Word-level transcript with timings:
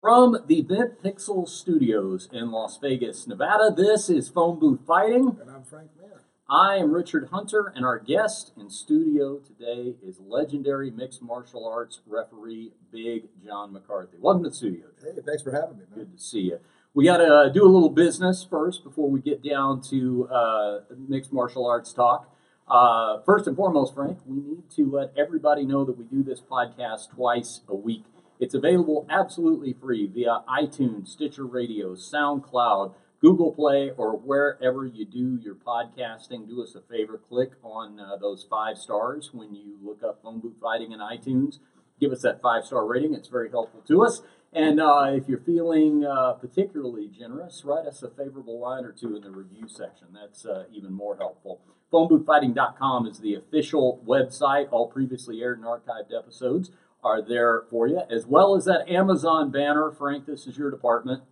From 0.00 0.38
the 0.46 0.62
Bent 0.62 1.02
Pixel 1.02 1.46
Studios 1.46 2.26
in 2.32 2.50
Las 2.50 2.78
Vegas, 2.78 3.26
Nevada, 3.26 3.70
this 3.70 4.08
is 4.08 4.30
Phone 4.30 4.58
Booth 4.58 4.80
Fighting. 4.86 5.36
And 5.38 5.50
I'm 5.50 5.62
Frank 5.62 5.90
Mir. 6.00 6.22
I 6.48 6.76
am 6.76 6.90
Richard 6.90 7.28
Hunter, 7.30 7.70
and 7.76 7.84
our 7.84 7.98
guest 7.98 8.52
in 8.58 8.70
studio 8.70 9.40
today 9.40 9.96
is 10.02 10.18
legendary 10.26 10.90
mixed 10.90 11.20
martial 11.20 11.68
arts 11.68 12.00
referee 12.06 12.72
Big 12.90 13.24
John 13.44 13.74
McCarthy. 13.74 14.16
Welcome 14.18 14.44
to 14.44 14.48
the 14.48 14.56
studio. 14.56 14.86
Hey, 15.02 15.20
thanks 15.20 15.42
for 15.42 15.52
having 15.52 15.76
me, 15.76 15.84
man. 15.90 16.06
Good 16.06 16.16
to 16.16 16.24
see 16.24 16.40
you. 16.40 16.60
We 16.94 17.04
got 17.04 17.18
to 17.18 17.34
uh, 17.34 17.48
do 17.50 17.62
a 17.62 17.68
little 17.68 17.90
business 17.90 18.42
first 18.42 18.82
before 18.82 19.10
we 19.10 19.20
get 19.20 19.44
down 19.44 19.82
to 19.90 20.28
uh, 20.28 20.78
mixed 21.10 21.30
martial 21.30 21.66
arts 21.66 21.92
talk. 21.92 22.34
Uh, 22.66 23.20
first 23.26 23.46
and 23.46 23.54
foremost, 23.54 23.94
Frank, 23.94 24.20
we 24.24 24.38
need 24.38 24.70
to 24.76 24.90
let 24.90 25.12
everybody 25.14 25.66
know 25.66 25.84
that 25.84 25.98
we 25.98 26.04
do 26.06 26.22
this 26.22 26.40
podcast 26.40 27.10
twice 27.10 27.60
a 27.68 27.74
week. 27.74 28.04
It's 28.40 28.54
available 28.54 29.06
absolutely 29.10 29.74
free 29.74 30.06
via 30.06 30.40
iTunes, 30.48 31.08
Stitcher 31.08 31.44
Radio, 31.44 31.94
SoundCloud, 31.94 32.94
Google 33.20 33.52
Play, 33.52 33.90
or 33.98 34.16
wherever 34.16 34.86
you 34.86 35.04
do 35.04 35.38
your 35.42 35.54
podcasting. 35.54 36.48
Do 36.48 36.62
us 36.62 36.74
a 36.74 36.80
favor, 36.80 37.20
click 37.28 37.50
on 37.62 38.00
uh, 38.00 38.16
those 38.16 38.46
five 38.48 38.78
stars 38.78 39.28
when 39.34 39.54
you 39.54 39.76
look 39.82 40.02
up 40.02 40.22
Phone 40.22 40.40
Booth 40.40 40.54
Fighting 40.58 40.92
in 40.92 41.00
iTunes. 41.00 41.58
Give 42.00 42.12
us 42.12 42.22
that 42.22 42.40
five 42.40 42.64
star 42.64 42.86
rating, 42.86 43.12
it's 43.12 43.28
very 43.28 43.50
helpful 43.50 43.82
to 43.86 44.02
us. 44.02 44.22
And 44.54 44.80
uh, 44.80 45.10
if 45.10 45.28
you're 45.28 45.40
feeling 45.40 46.06
uh, 46.06 46.32
particularly 46.32 47.08
generous, 47.08 47.62
write 47.66 47.86
us 47.86 48.02
a 48.02 48.08
favorable 48.08 48.58
line 48.58 48.86
or 48.86 48.92
two 48.92 49.16
in 49.16 49.22
the 49.22 49.30
review 49.30 49.68
section. 49.68 50.08
That's 50.14 50.46
uh, 50.46 50.64
even 50.72 50.94
more 50.94 51.18
helpful. 51.18 51.60
PhoneBoothFighting.com 51.92 53.06
is 53.06 53.18
the 53.18 53.34
official 53.34 54.02
website. 54.06 54.68
All 54.70 54.88
previously 54.88 55.42
aired 55.42 55.58
and 55.58 55.66
archived 55.66 56.16
episodes 56.16 56.70
are 57.02 57.22
there 57.22 57.64
for 57.70 57.86
you, 57.86 58.02
as 58.10 58.26
well 58.26 58.54
as 58.54 58.64
that 58.66 58.88
Amazon 58.88 59.50
banner. 59.50 59.90
Frank, 59.90 60.26
this 60.26 60.46
is 60.46 60.56
your 60.56 60.70
department. 60.70 61.22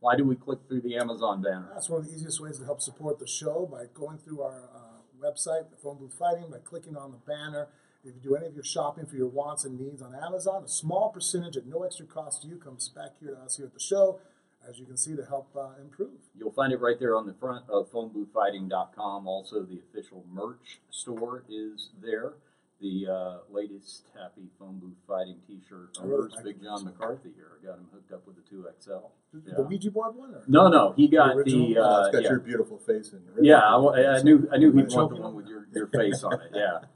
Why 0.00 0.16
do 0.16 0.24
we 0.24 0.36
click 0.36 0.60
through 0.68 0.82
the 0.82 0.96
Amazon 0.96 1.42
banner? 1.42 1.70
That's 1.72 1.88
one 1.88 2.00
of 2.00 2.06
the 2.06 2.14
easiest 2.14 2.40
ways 2.40 2.58
to 2.58 2.64
help 2.64 2.80
support 2.80 3.18
the 3.18 3.26
show 3.26 3.68
by 3.70 3.84
going 3.94 4.18
through 4.18 4.42
our 4.42 4.70
uh, 4.74 5.24
website, 5.24 5.70
the 5.70 5.76
Phone 5.82 5.98
Booth 5.98 6.14
Fighting, 6.14 6.50
by 6.50 6.58
clicking 6.58 6.96
on 6.96 7.12
the 7.12 7.18
banner. 7.18 7.68
If 8.04 8.14
you 8.14 8.20
do 8.20 8.36
any 8.36 8.46
of 8.46 8.54
your 8.54 8.62
shopping 8.62 9.06
for 9.06 9.16
your 9.16 9.26
wants 9.26 9.64
and 9.64 9.78
needs 9.78 10.00
on 10.00 10.14
Amazon, 10.14 10.62
a 10.64 10.68
small 10.68 11.10
percentage 11.10 11.56
at 11.56 11.66
no 11.66 11.82
extra 11.82 12.06
cost 12.06 12.42
to 12.42 12.48
you 12.48 12.56
comes 12.56 12.88
back 12.88 13.18
here 13.18 13.34
to 13.34 13.40
us 13.40 13.56
here 13.56 13.66
at 13.66 13.74
the 13.74 13.80
show, 13.80 14.20
as 14.68 14.78
you 14.78 14.86
can 14.86 14.96
see, 14.96 15.16
to 15.16 15.24
help 15.24 15.48
uh, 15.56 15.70
improve. 15.80 16.20
You'll 16.38 16.52
find 16.52 16.72
it 16.72 16.80
right 16.80 17.00
there 17.00 17.16
on 17.16 17.26
the 17.26 17.34
front 17.34 17.64
of 17.68 17.90
phoneboothfighting.com. 17.90 19.26
Also, 19.26 19.62
the 19.64 19.80
official 19.90 20.24
merch 20.30 20.78
store 20.90 21.42
is 21.48 21.90
there. 22.00 22.34
The 22.80 23.06
uh, 23.10 23.36
latest 23.50 24.04
Happy 24.14 24.48
Phone 24.58 24.78
Booth 24.78 24.98
Fighting 25.08 25.36
T-shirt. 25.46 25.96
I 25.98 26.04
really 26.04 26.18
Where's 26.20 26.34
like 26.34 26.44
Big 26.44 26.56
it. 26.56 26.62
John 26.64 26.84
McCarthy 26.84 27.30
here? 27.34 27.52
I 27.62 27.64
got 27.66 27.78
him 27.78 27.86
hooked 27.90 28.12
up 28.12 28.26
with 28.26 28.36
the 28.36 28.42
2XL. 28.54 29.02
The 29.32 29.50
Yeah. 29.52 29.60
Ouija 29.60 29.90
board 29.90 30.14
one? 30.14 30.34
Or? 30.34 30.42
No, 30.46 30.68
no, 30.68 30.92
he 30.94 31.08
got 31.08 31.28
The 31.28 31.32
original? 31.38 31.68
the. 31.68 31.78
Oh, 31.78 31.82
Uh, 31.84 32.06
it's 32.06 32.14
got 32.16 32.22
yeah. 32.24 32.28
your 32.30 32.40
beautiful 32.40 32.76
face 32.78 33.12
in 33.12 33.18
it. 33.18 33.44
Yeah, 33.44 33.60
I, 33.60 33.76
wa- 33.76 33.92
I 33.94 34.20
knew 34.22 34.46
I 34.52 34.58
knew 34.58 34.72
he'd 34.72 34.88
want 34.94 35.10
the 35.10 35.16
choke 35.16 35.24
one 35.24 35.34
with 35.34 35.46
your, 35.46 35.66
your 35.74 35.86
face 35.86 36.22
on 36.22 36.34
it. 36.34 36.50
Yeah. 36.54 36.80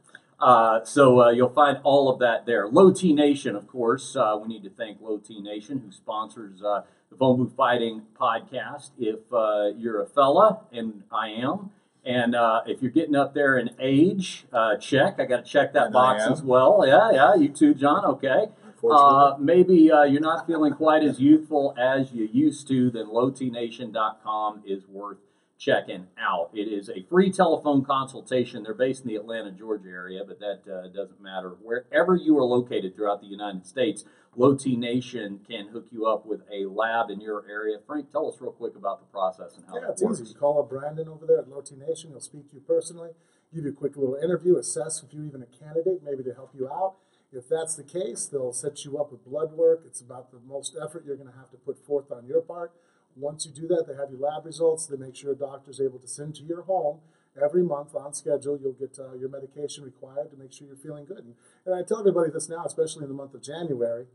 Uh, 0.42 0.82
so 0.86 1.20
uh, 1.24 1.28
you'll 1.28 1.50
find 1.50 1.76
all 1.84 2.08
of 2.10 2.18
that 2.20 2.46
there. 2.46 2.66
Low 2.66 2.90
T 2.90 3.12
Nation, 3.12 3.54
of 3.54 3.68
course. 3.68 4.16
Uh, 4.16 4.38
we 4.40 4.48
need 4.48 4.62
to 4.62 4.70
thank 4.70 4.98
Low 5.02 5.18
T 5.18 5.38
Nation 5.38 5.82
who 5.84 5.92
sponsors 5.92 6.62
uh, 6.62 6.80
the 7.10 7.16
Phone 7.18 7.36
Booth 7.36 7.52
Fighting 7.54 8.04
podcast. 8.18 8.88
If 8.98 9.18
uh, 9.34 9.66
you're 9.76 10.00
a 10.00 10.06
fella, 10.06 10.60
and 10.72 11.02
I 11.12 11.28
am, 11.28 11.72
and 12.04 12.34
uh, 12.34 12.62
if 12.66 12.82
you're 12.82 12.90
getting 12.90 13.14
up 13.14 13.34
there 13.34 13.58
in 13.58 13.70
age, 13.78 14.46
uh, 14.52 14.76
check. 14.76 15.16
I 15.18 15.26
got 15.26 15.44
to 15.44 15.50
check 15.50 15.72
that 15.74 15.86
And 15.86 15.92
box 15.92 16.22
as 16.24 16.42
well. 16.42 16.84
Yeah, 16.86 17.10
yeah. 17.12 17.34
You 17.34 17.48
too, 17.48 17.74
John. 17.74 18.04
Okay. 18.04 18.46
Uh, 18.88 19.36
maybe 19.38 19.92
uh, 19.92 20.04
you're 20.04 20.22
not 20.22 20.46
feeling 20.46 20.72
quite 20.72 21.02
as 21.02 21.20
youthful 21.20 21.74
as 21.78 22.12
you 22.12 22.28
used 22.32 22.66
to, 22.68 22.90
then 22.90 23.06
lowtnation.com 23.06 24.62
is 24.64 24.86
worth 24.88 25.18
checking 25.64 26.06
out. 26.18 26.48
It 26.54 26.68
is 26.68 26.88
a 26.88 27.02
free 27.10 27.30
telephone 27.30 27.84
consultation. 27.84 28.62
They're 28.62 28.72
based 28.72 29.02
in 29.02 29.08
the 29.08 29.16
Atlanta, 29.16 29.52
Georgia 29.52 29.90
area, 29.90 30.22
but 30.26 30.40
that 30.40 30.62
uh, 30.66 30.88
doesn't 30.88 31.20
matter. 31.22 31.50
Wherever 31.62 32.16
you 32.16 32.38
are 32.38 32.44
located 32.44 32.96
throughout 32.96 33.20
the 33.20 33.26
United 33.26 33.66
States, 33.66 34.04
Low 34.34 34.54
T 34.56 34.74
Nation 34.74 35.40
can 35.46 35.68
hook 35.68 35.88
you 35.90 36.06
up 36.06 36.24
with 36.24 36.40
a 36.50 36.64
lab 36.64 37.10
in 37.10 37.20
your 37.20 37.44
area. 37.48 37.76
Frank, 37.86 38.10
tell 38.10 38.26
us 38.26 38.40
real 38.40 38.52
quick 38.52 38.74
about 38.74 39.00
the 39.00 39.06
process 39.06 39.56
and 39.56 39.66
how 39.66 39.74
Yeah, 39.76 39.90
it's 39.90 40.02
works. 40.02 40.20
easy. 40.20 40.30
You 40.32 40.38
call 40.38 40.60
up 40.60 40.70
Brandon 40.70 41.08
over 41.08 41.26
there 41.26 41.40
at 41.40 41.48
Low 41.48 41.60
T 41.60 41.76
Nation. 41.76 42.10
He'll 42.10 42.20
speak 42.20 42.48
to 42.50 42.54
you 42.56 42.62
personally, 42.62 43.10
give 43.54 43.64
you 43.64 43.70
a 43.70 43.74
quick 43.74 43.96
little 43.96 44.14
interview, 44.16 44.56
assess 44.56 45.02
if 45.02 45.12
you're 45.12 45.26
even 45.26 45.42
a 45.42 45.46
candidate, 45.46 46.02
maybe 46.02 46.22
to 46.24 46.32
help 46.32 46.52
you 46.54 46.68
out. 46.68 46.94
If 47.32 47.48
that's 47.48 47.76
the 47.76 47.84
case, 47.84 48.24
they'll 48.26 48.52
set 48.52 48.84
you 48.84 48.98
up 48.98 49.12
with 49.12 49.24
blood 49.24 49.52
work. 49.52 49.82
It's 49.86 50.00
about 50.00 50.30
the 50.32 50.40
most 50.40 50.76
effort 50.82 51.04
you're 51.04 51.16
going 51.16 51.30
to 51.30 51.36
have 51.36 51.50
to 51.50 51.58
put 51.58 51.84
forth 51.86 52.10
on 52.10 52.26
your 52.26 52.40
part. 52.40 52.72
Once 53.16 53.46
you 53.46 53.52
do 53.52 53.66
that, 53.68 53.84
they 53.86 53.94
have 53.94 54.10
your 54.10 54.20
lab 54.20 54.46
results. 54.46 54.86
They 54.86 54.96
make 54.96 55.16
sure 55.16 55.32
a 55.32 55.36
doctor's 55.36 55.80
able 55.80 55.98
to 55.98 56.06
send 56.06 56.36
to 56.36 56.42
your 56.42 56.62
home 56.62 57.00
every 57.40 57.62
month 57.62 57.94
on 57.94 58.12
schedule. 58.14 58.58
You'll 58.60 58.72
get 58.72 58.98
uh, 58.98 59.14
your 59.14 59.28
medication 59.28 59.84
required 59.84 60.30
to 60.30 60.36
make 60.36 60.52
sure 60.52 60.66
you're 60.66 60.76
feeling 60.76 61.04
good. 61.04 61.24
And, 61.24 61.34
and 61.66 61.74
I 61.74 61.82
tell 61.86 62.00
everybody 62.00 62.30
this 62.32 62.48
now, 62.48 62.64
especially 62.64 63.02
in 63.02 63.08
the 63.08 63.14
month 63.14 63.34
of 63.34 63.42
January. 63.42 64.06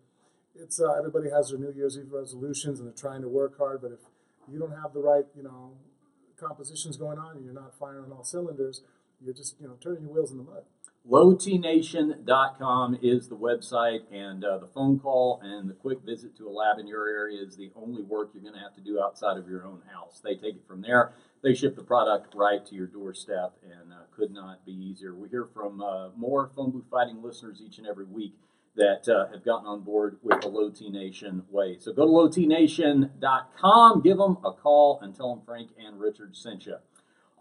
It's 0.56 0.79
uh, 0.79 0.94
everybody 0.94 1.29
has 1.29 1.50
their 1.50 1.59
New 1.59 1.73
Year's 1.75 1.97
Eve 1.97 2.11
resolutions 2.11 2.79
and 2.79 2.88
they're 2.88 2.95
trying 2.95 3.22
to 3.22 3.28
work 3.28 3.57
hard, 3.57 3.81
but 3.81 3.91
if 3.91 4.00
you 4.50 4.57
don't 4.57 4.72
have 4.72 4.94
the 4.94 5.01
right, 5.01 5.25
you 5.35 5.44
know, 5.44 5.73
compositions 6.39 6.95
going 6.97 7.17
on 7.17 7.35
and 7.35 7.45
you're 7.45 7.53
not 7.53 7.77
firing 7.77 8.06
on 8.06 8.12
all 8.12 8.23
cylinders, 8.23 8.81
you're 9.22 9.33
just, 9.33 9.59
you 9.59 9.67
know, 9.67 9.75
turning 9.81 10.03
your 10.03 10.13
wheels 10.13 10.31
in 10.31 10.38
the 10.38 10.44
mud. 10.44 10.63
lowtnation.com 11.09 12.97
is 13.01 13.27
the 13.27 13.35
website 13.35 14.01
and 14.11 14.43
uh, 14.43 14.57
the 14.57 14.67
phone 14.67 14.99
call 14.99 15.39
and 15.43 15.69
the 15.69 15.73
quick 15.73 15.99
visit 16.03 16.35
to 16.35 16.47
a 16.47 16.49
lab 16.49 16.79
in 16.79 16.88
your 16.88 17.07
area 17.07 17.41
is 17.41 17.55
the 17.55 17.71
only 17.75 18.01
work 18.01 18.31
you're 18.33 18.41
going 18.41 18.55
to 18.55 18.59
have 18.59 18.73
to 18.73 18.81
do 18.81 18.99
outside 18.99 19.38
of 19.38 19.47
your 19.47 19.65
own 19.65 19.81
house 19.94 20.19
they 20.23 20.33
take 20.33 20.55
it 20.55 20.67
from 20.67 20.81
there 20.81 21.13
they 21.44 21.53
ship 21.53 21.75
the 21.75 21.83
product 21.83 22.33
right 22.33 22.65
to 22.65 22.73
your 22.73 22.88
doorstep 22.88 23.53
and 23.63 23.94
uh, 23.94 23.97
could 24.15 24.31
not 24.31 24.65
be 24.65 24.71
easier 24.71 25.13
we 25.13 25.29
hear 25.29 25.47
from 25.53 25.79
uh, 25.81 26.09
more 26.17 26.49
phone 26.55 26.71
booth 26.71 26.85
fighting 26.89 27.21
listeners 27.21 27.61
each 27.63 27.77
and 27.77 27.85
every 27.85 28.05
week 28.05 28.33
that 28.75 29.07
uh, 29.07 29.31
have 29.31 29.45
gotten 29.45 29.65
on 29.65 29.81
board 29.81 30.17
with 30.21 30.41
the 30.41 30.47
Low 30.47 30.69
T 30.69 30.89
Nation 30.89 31.44
way. 31.49 31.77
So 31.79 31.94
go 31.94 32.05
to 32.05 32.39
lowtnation.com, 32.39 34.01
give 34.01 34.17
them 34.17 34.38
a 34.44 34.51
call, 34.51 34.99
and 35.01 35.15
tell 35.15 35.33
them 35.33 35.45
Frank 35.45 35.69
and 35.79 35.99
Richard 35.99 36.35
sent 36.35 36.65
you. 36.65 36.75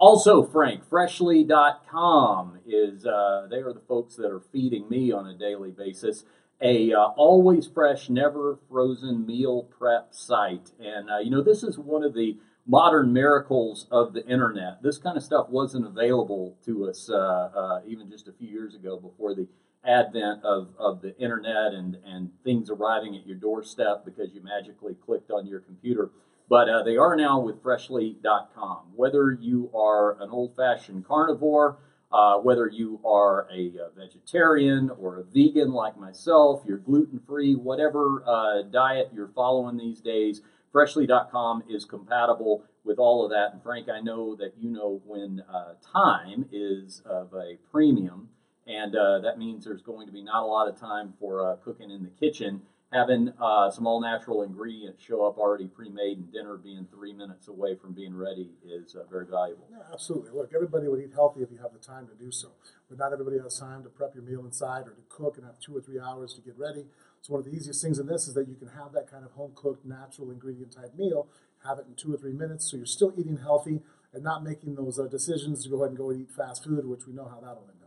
Also, 0.06 0.42
Frank, 0.42 0.86
freshly.com 0.86 2.58
is, 2.66 3.06
uh, 3.06 3.46
they 3.50 3.56
are 3.56 3.72
the 3.72 3.80
folks 3.88 4.16
that 4.16 4.30
are 4.30 4.42
feeding 4.52 4.86
me 4.90 5.10
on 5.10 5.26
a 5.26 5.32
daily 5.32 5.70
basis. 5.70 6.24
A 6.60 6.92
uh, 6.92 7.06
always 7.16 7.66
fresh, 7.66 8.10
never 8.10 8.58
frozen 8.68 9.24
meal 9.24 9.62
prep 9.62 10.08
site. 10.10 10.72
And, 10.78 11.08
uh, 11.08 11.20
you 11.20 11.30
know, 11.30 11.42
this 11.42 11.62
is 11.62 11.78
one 11.78 12.04
of 12.04 12.12
the 12.12 12.36
modern 12.66 13.14
miracles 13.14 13.86
of 13.90 14.12
the 14.12 14.22
internet. 14.26 14.82
This 14.82 14.98
kind 14.98 15.16
of 15.16 15.22
stuff 15.22 15.48
wasn't 15.48 15.86
available 15.86 16.58
to 16.66 16.86
us 16.86 17.08
uh, 17.08 17.14
uh, 17.16 17.80
even 17.86 18.10
just 18.10 18.28
a 18.28 18.32
few 18.32 18.48
years 18.48 18.74
ago 18.74 18.98
before 18.98 19.34
the 19.34 19.48
advent 19.86 20.44
of, 20.44 20.68
of 20.78 21.00
the 21.00 21.16
internet 21.18 21.72
and, 21.72 21.96
and 22.04 22.30
things 22.44 22.68
arriving 22.68 23.16
at 23.16 23.26
your 23.26 23.36
doorstep 23.38 24.04
because 24.04 24.34
you 24.34 24.42
magically 24.42 24.96
clicked 25.06 25.30
on 25.30 25.46
your 25.46 25.60
computer. 25.60 26.10
But 26.48 26.68
uh, 26.68 26.82
they 26.82 26.96
are 26.96 27.16
now 27.16 27.40
with 27.40 27.62
freshly.com. 27.62 28.92
Whether 28.94 29.32
you 29.32 29.70
are 29.74 30.20
an 30.20 30.30
old 30.30 30.54
fashioned 30.56 31.06
carnivore, 31.06 31.78
uh, 32.12 32.38
whether 32.38 32.68
you 32.68 33.00
are 33.04 33.48
a, 33.52 33.72
uh 33.80 33.88
vegetarian 33.96 34.90
or 34.90 35.18
a 35.18 35.24
vegan 35.24 35.72
like 35.72 35.98
myself, 35.98 36.62
you're 36.66 36.78
gluten 36.78 37.18
free, 37.26 37.54
whatever 37.54 38.22
uh, 38.26 38.62
diet 38.62 39.10
you're 39.12 39.32
following 39.34 39.76
these 39.76 40.00
days, 40.00 40.42
freshly.com 40.70 41.64
is 41.68 41.84
compatible 41.84 42.64
with 42.84 42.98
all 42.98 43.24
of 43.24 43.30
that. 43.30 43.52
And 43.52 43.62
Frank, 43.62 43.88
I 43.88 44.00
know 44.00 44.36
that 44.36 44.54
you 44.58 44.70
know 44.70 45.00
when 45.04 45.42
uh, 45.52 45.74
time 45.92 46.46
is 46.52 47.02
of 47.06 47.32
a 47.34 47.56
premium, 47.72 48.28
and 48.66 48.94
uh, 48.94 49.20
that 49.20 49.38
means 49.38 49.64
there's 49.64 49.82
going 49.82 50.06
to 50.06 50.12
be 50.12 50.22
not 50.22 50.42
a 50.42 50.46
lot 50.46 50.68
of 50.68 50.78
time 50.78 51.14
for 51.18 51.52
uh, 51.52 51.56
cooking 51.56 51.90
in 51.90 52.02
the 52.02 52.10
kitchen. 52.10 52.62
Having 52.94 53.32
uh, 53.40 53.72
some 53.72 53.88
all 53.88 54.00
natural 54.00 54.44
ingredients 54.44 55.02
show 55.02 55.26
up 55.26 55.36
already 55.36 55.66
pre 55.66 55.88
made 55.88 56.18
and 56.18 56.32
dinner 56.32 56.56
being 56.56 56.86
three 56.94 57.12
minutes 57.12 57.48
away 57.48 57.74
from 57.74 57.92
being 57.92 58.16
ready 58.16 58.50
is 58.64 58.94
uh, 58.94 59.02
very 59.10 59.26
valuable. 59.26 59.66
Yeah, 59.68 59.82
absolutely. 59.92 60.30
Look, 60.30 60.52
everybody 60.54 60.86
would 60.86 61.00
eat 61.00 61.10
healthy 61.12 61.42
if 61.42 61.50
you 61.50 61.58
have 61.58 61.72
the 61.72 61.84
time 61.84 62.06
to 62.06 62.14
do 62.14 62.30
so. 62.30 62.52
But 62.88 62.98
not 62.98 63.12
everybody 63.12 63.40
has 63.40 63.58
time 63.58 63.82
to 63.82 63.88
prep 63.88 64.14
your 64.14 64.22
meal 64.22 64.44
inside 64.44 64.86
or 64.86 64.92
to 64.92 65.02
cook 65.08 65.38
and 65.38 65.44
have 65.44 65.58
two 65.58 65.76
or 65.76 65.80
three 65.80 65.98
hours 65.98 66.34
to 66.34 66.40
get 66.40 66.56
ready. 66.56 66.86
So 67.20 67.32
one 67.32 67.40
of 67.40 67.46
the 67.46 67.56
easiest 67.56 67.82
things 67.82 67.98
in 67.98 68.06
this 68.06 68.28
is 68.28 68.34
that 68.34 68.46
you 68.46 68.54
can 68.54 68.68
have 68.68 68.92
that 68.92 69.10
kind 69.10 69.24
of 69.24 69.32
home 69.32 69.50
cooked, 69.56 69.84
natural 69.84 70.30
ingredient 70.30 70.70
type 70.70 70.94
meal, 70.96 71.26
have 71.66 71.80
it 71.80 71.86
in 71.88 71.94
two 71.96 72.14
or 72.14 72.16
three 72.16 72.32
minutes, 72.32 72.70
so 72.70 72.76
you're 72.76 72.86
still 72.86 73.12
eating 73.16 73.38
healthy 73.38 73.80
and 74.12 74.22
not 74.22 74.44
making 74.44 74.76
those 74.76 75.00
uh, 75.00 75.08
decisions 75.08 75.64
to 75.64 75.68
go 75.68 75.82
ahead 75.82 75.88
and 75.88 75.98
go 75.98 76.10
and 76.10 76.20
eat 76.20 76.30
fast 76.30 76.62
food, 76.62 76.86
which 76.86 77.08
we 77.08 77.12
know 77.12 77.24
how 77.26 77.40
that'll 77.40 77.66
end 77.66 77.82
up. 77.82 77.83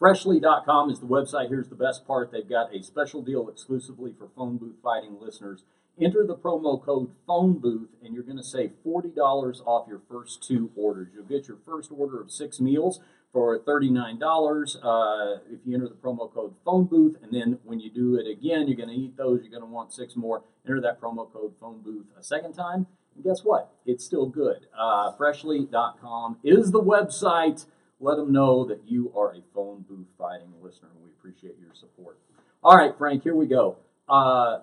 Freshly.com 0.00 0.88
is 0.88 0.98
the 0.98 1.06
website. 1.06 1.50
Here's 1.50 1.68
the 1.68 1.74
best 1.74 2.06
part 2.06 2.32
they've 2.32 2.48
got 2.48 2.74
a 2.74 2.82
special 2.82 3.20
deal 3.20 3.50
exclusively 3.50 4.14
for 4.18 4.30
phone 4.34 4.56
booth 4.56 4.76
fighting 4.82 5.18
listeners. 5.20 5.62
Enter 6.00 6.26
the 6.26 6.34
promo 6.36 6.82
code 6.82 7.10
phone 7.26 7.58
booth 7.58 7.90
and 8.02 8.14
you're 8.14 8.22
going 8.22 8.38
to 8.38 8.42
save 8.42 8.72
$40 8.84 9.14
off 9.66 9.86
your 9.86 10.00
first 10.10 10.42
two 10.42 10.70
orders. 10.74 11.08
You'll 11.14 11.24
get 11.24 11.48
your 11.48 11.58
first 11.66 11.92
order 11.92 12.18
of 12.18 12.30
six 12.30 12.60
meals 12.60 13.00
for 13.30 13.58
thirty-nine 13.58 14.18
dollars. 14.18 14.76
Uh, 14.82 15.36
if 15.52 15.60
you 15.66 15.74
enter 15.74 15.86
the 15.88 15.94
promo 15.94 16.32
code 16.32 16.54
phone 16.64 16.84
booth, 16.86 17.16
and 17.22 17.30
then 17.30 17.58
when 17.64 17.78
you 17.78 17.90
do 17.90 18.16
it 18.16 18.26
again, 18.26 18.66
you're 18.66 18.76
going 18.78 18.88
to 18.88 18.94
eat 18.94 19.16
those. 19.18 19.40
You're 19.42 19.50
going 19.50 19.62
to 19.62 19.66
want 19.66 19.92
six 19.92 20.16
more. 20.16 20.42
Enter 20.66 20.80
that 20.80 20.98
promo 21.00 21.30
code 21.30 21.52
phone 21.60 21.80
booth 21.82 22.06
a 22.18 22.22
second 22.24 22.54
time, 22.54 22.86
and 23.14 23.22
guess 23.22 23.44
what? 23.44 23.70
It's 23.86 24.04
still 24.04 24.26
good. 24.26 24.66
Uh, 24.76 25.12
freshly.com 25.12 26.38
is 26.42 26.72
the 26.72 26.82
website. 26.82 27.66
Let 28.00 28.16
them 28.16 28.32
know 28.32 28.64
that 28.64 28.80
you 28.86 29.12
are 29.16 29.32
a 29.34 29.40
phone 29.54 29.84
booth 29.88 30.06
fighting 30.18 30.52
listener. 30.62 30.88
And 30.94 31.04
we 31.04 31.10
appreciate 31.10 31.56
your 31.60 31.74
support. 31.74 32.18
All 32.64 32.76
right, 32.76 32.96
Frank, 32.96 33.22
here 33.22 33.34
we 33.34 33.46
go. 33.46 33.76
Uh, 34.08 34.60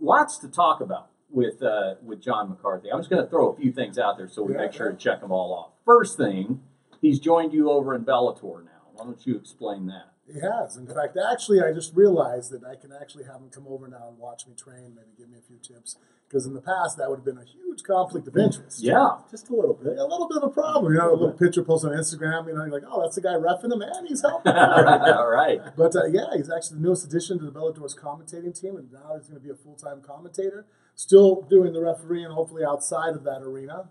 lots 0.00 0.38
to 0.38 0.48
talk 0.48 0.80
about 0.80 1.08
with 1.30 1.62
uh, 1.62 1.94
with 2.02 2.22
John 2.22 2.48
McCarthy. 2.48 2.90
I'm 2.90 2.98
just 3.00 3.10
going 3.10 3.22
to 3.22 3.28
throw 3.28 3.50
a 3.50 3.56
few 3.56 3.72
things 3.72 3.98
out 3.98 4.16
there 4.16 4.28
so 4.28 4.42
we 4.42 4.54
Yeah, 4.54 4.60
make 4.60 4.72
sure 4.72 4.86
yeah. 4.90 4.96
to 4.96 4.98
check 4.98 5.20
them 5.20 5.30
all 5.32 5.52
off. 5.52 5.70
First 5.84 6.16
thing, 6.16 6.62
he's 7.00 7.18
joined 7.20 7.52
you 7.52 7.70
over 7.70 7.94
in 7.94 8.04
Bellator 8.04 8.64
now. 8.64 8.70
Why 8.94 9.04
don't 9.04 9.26
you 9.26 9.36
explain 9.36 9.86
that? 9.86 10.13
He 10.32 10.40
has. 10.40 10.76
In 10.76 10.86
fact, 10.86 11.18
actually, 11.18 11.60
I 11.60 11.72
just 11.72 11.94
realized 11.94 12.50
that 12.52 12.64
I 12.64 12.76
can 12.76 12.92
actually 12.92 13.24
have 13.24 13.36
him 13.36 13.50
come 13.50 13.66
over 13.68 13.86
now 13.88 14.08
and 14.08 14.18
watch 14.18 14.46
me 14.46 14.54
train, 14.54 14.94
maybe 14.94 15.12
give 15.18 15.28
me 15.28 15.38
a 15.38 15.42
few 15.42 15.58
tips. 15.58 15.96
Because 16.26 16.46
in 16.46 16.54
the 16.54 16.62
past, 16.62 16.96
that 16.96 17.10
would 17.10 17.16
have 17.16 17.24
been 17.24 17.38
a 17.38 17.44
huge 17.44 17.82
conflict 17.82 18.26
of 18.26 18.36
interest. 18.36 18.82
Yeah, 18.82 19.18
Just 19.30 19.50
a 19.50 19.54
little 19.54 19.74
bit. 19.74 19.98
A 19.98 20.04
little 20.04 20.26
bit 20.26 20.38
of 20.38 20.44
a 20.44 20.48
problem. 20.48 20.92
You 20.92 20.98
know, 20.98 21.10
a 21.10 21.12
little 21.12 21.32
picture 21.32 21.62
post 21.62 21.84
on 21.84 21.92
Instagram, 21.92 22.48
you 22.48 22.54
know, 22.54 22.64
you're 22.64 22.72
like, 22.72 22.88
oh, 22.90 23.02
that's 23.02 23.16
the 23.16 23.20
guy 23.20 23.34
roughing 23.34 23.70
him, 23.70 23.82
and 23.82 24.08
he's 24.08 24.22
helping. 24.22 24.52
all 24.56 25.28
right. 25.28 25.60
But 25.76 25.94
uh, 25.94 26.06
yeah, 26.06 26.26
he's 26.34 26.50
actually 26.50 26.78
the 26.78 26.82
newest 26.82 27.04
addition 27.04 27.38
to 27.38 27.44
the 27.44 27.52
Bellator's 27.52 27.94
commentating 27.94 28.58
team, 28.58 28.76
and 28.76 28.90
now 28.90 29.14
he's 29.16 29.28
going 29.28 29.40
to 29.40 29.46
be 29.46 29.50
a 29.50 29.54
full 29.54 29.76
time 29.76 30.00
commentator. 30.00 30.66
Still 30.94 31.42
doing 31.42 31.72
the 31.72 31.80
referee 31.82 32.24
and 32.24 32.32
hopefully 32.32 32.64
outside 32.64 33.14
of 33.14 33.24
that 33.24 33.42
arena, 33.42 33.88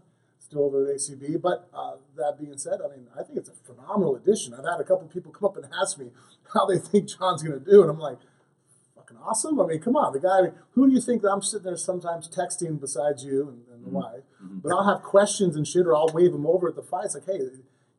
still 0.54 0.66
over 0.66 0.88
at 0.88 0.96
ACB. 0.96 1.42
But 1.42 1.68
uh, 1.74 1.96
that 2.16 2.38
being 2.40 2.58
said, 2.58 2.80
I 2.86 2.96
mean, 2.96 3.08
I 3.20 3.24
think 3.24 3.38
it's 3.40 3.50
a 3.50 3.54
phenomenal 3.66 4.16
addition. 4.16 4.54
I've 4.54 4.66
had 4.66 4.80
a 4.80 4.84
couple 4.84 5.08
people 5.08 5.32
come 5.32 5.46
up 5.50 5.58
and 5.58 5.66
ask 5.82 5.98
me 5.98 6.12
how 6.54 6.66
they 6.66 6.78
think 6.78 7.10
John's 7.10 7.42
going 7.44 7.60
to 7.60 7.66
do, 7.72 7.82
and 7.82 7.90
I'm 7.90 8.00
like, 8.00 8.20
fucking 8.96 9.18
awesome. 9.18 9.60
I 9.60 9.66
mean, 9.66 9.80
come 9.80 9.96
on, 9.96 10.14
the 10.14 10.20
guy. 10.20 10.56
Who 10.74 10.88
do 10.88 10.94
you 10.94 11.02
think 11.02 11.24
that 11.24 11.30
I'm 11.30 11.42
sitting 11.42 11.66
there 11.66 11.78
sometimes 11.78 12.30
texting 12.30 12.80
besides 12.80 13.24
you 13.26 13.50
and, 13.50 13.62
and 13.74 13.86
the 13.86 13.90
wife? 13.90 14.22
But 14.40 14.72
I'll 14.74 14.88
have 14.88 15.02
questions 15.04 15.56
and 15.56 15.68
shit, 15.68 15.86
or 15.88 15.96
I'll 15.96 16.12
wave 16.14 16.34
him 16.34 16.46
over 16.46 16.68
at 16.70 16.76
the 16.76 16.84
fights, 16.84 17.16
like, 17.16 17.26
hey. 17.26 17.40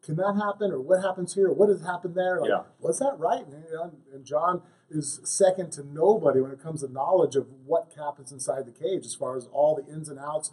Can 0.04 0.16
that 0.16 0.34
happen, 0.36 0.70
or 0.70 0.78
what 0.82 1.00
happens 1.02 1.34
here? 1.34 1.50
What 1.50 1.70
has 1.70 1.80
happened 1.80 2.14
there? 2.14 2.38
Like, 2.38 2.50
Yeah. 2.50 2.64
was 2.78 2.98
that 2.98 3.14
right? 3.18 3.40
And, 3.42 3.64
you 3.64 3.72
know, 3.74 3.90
and 4.12 4.22
John 4.22 4.60
is 4.90 5.18
second 5.24 5.72
to 5.72 5.82
nobody 5.82 6.42
when 6.42 6.50
it 6.50 6.62
comes 6.62 6.82
to 6.82 6.92
knowledge 6.92 7.36
of 7.36 7.46
what 7.64 7.90
happens 7.96 8.30
inside 8.30 8.66
the 8.66 8.70
cage, 8.70 9.06
as 9.06 9.14
far 9.14 9.34
as 9.34 9.46
all 9.46 9.74
the 9.74 9.90
ins 9.90 10.10
and 10.10 10.18
outs, 10.18 10.50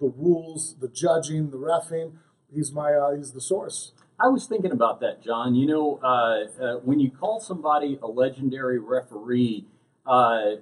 the 0.00 0.12
rules, 0.16 0.76
the 0.80 0.88
judging, 0.88 1.50
the 1.50 1.58
refing. 1.58 2.12
He's 2.52 2.72
my 2.72 2.92
uh, 2.92 3.16
he's 3.16 3.32
the 3.32 3.40
source. 3.40 3.92
I 4.18 4.28
was 4.28 4.46
thinking 4.46 4.70
about 4.70 5.00
that, 5.00 5.22
John. 5.22 5.54
You 5.54 5.66
know, 5.66 6.00
uh, 6.02 6.62
uh, 6.62 6.76
when 6.78 7.00
you 7.00 7.10
call 7.10 7.40
somebody 7.40 7.98
a 8.02 8.06
legendary 8.06 8.78
referee, 8.78 9.66
uh, 10.06 10.56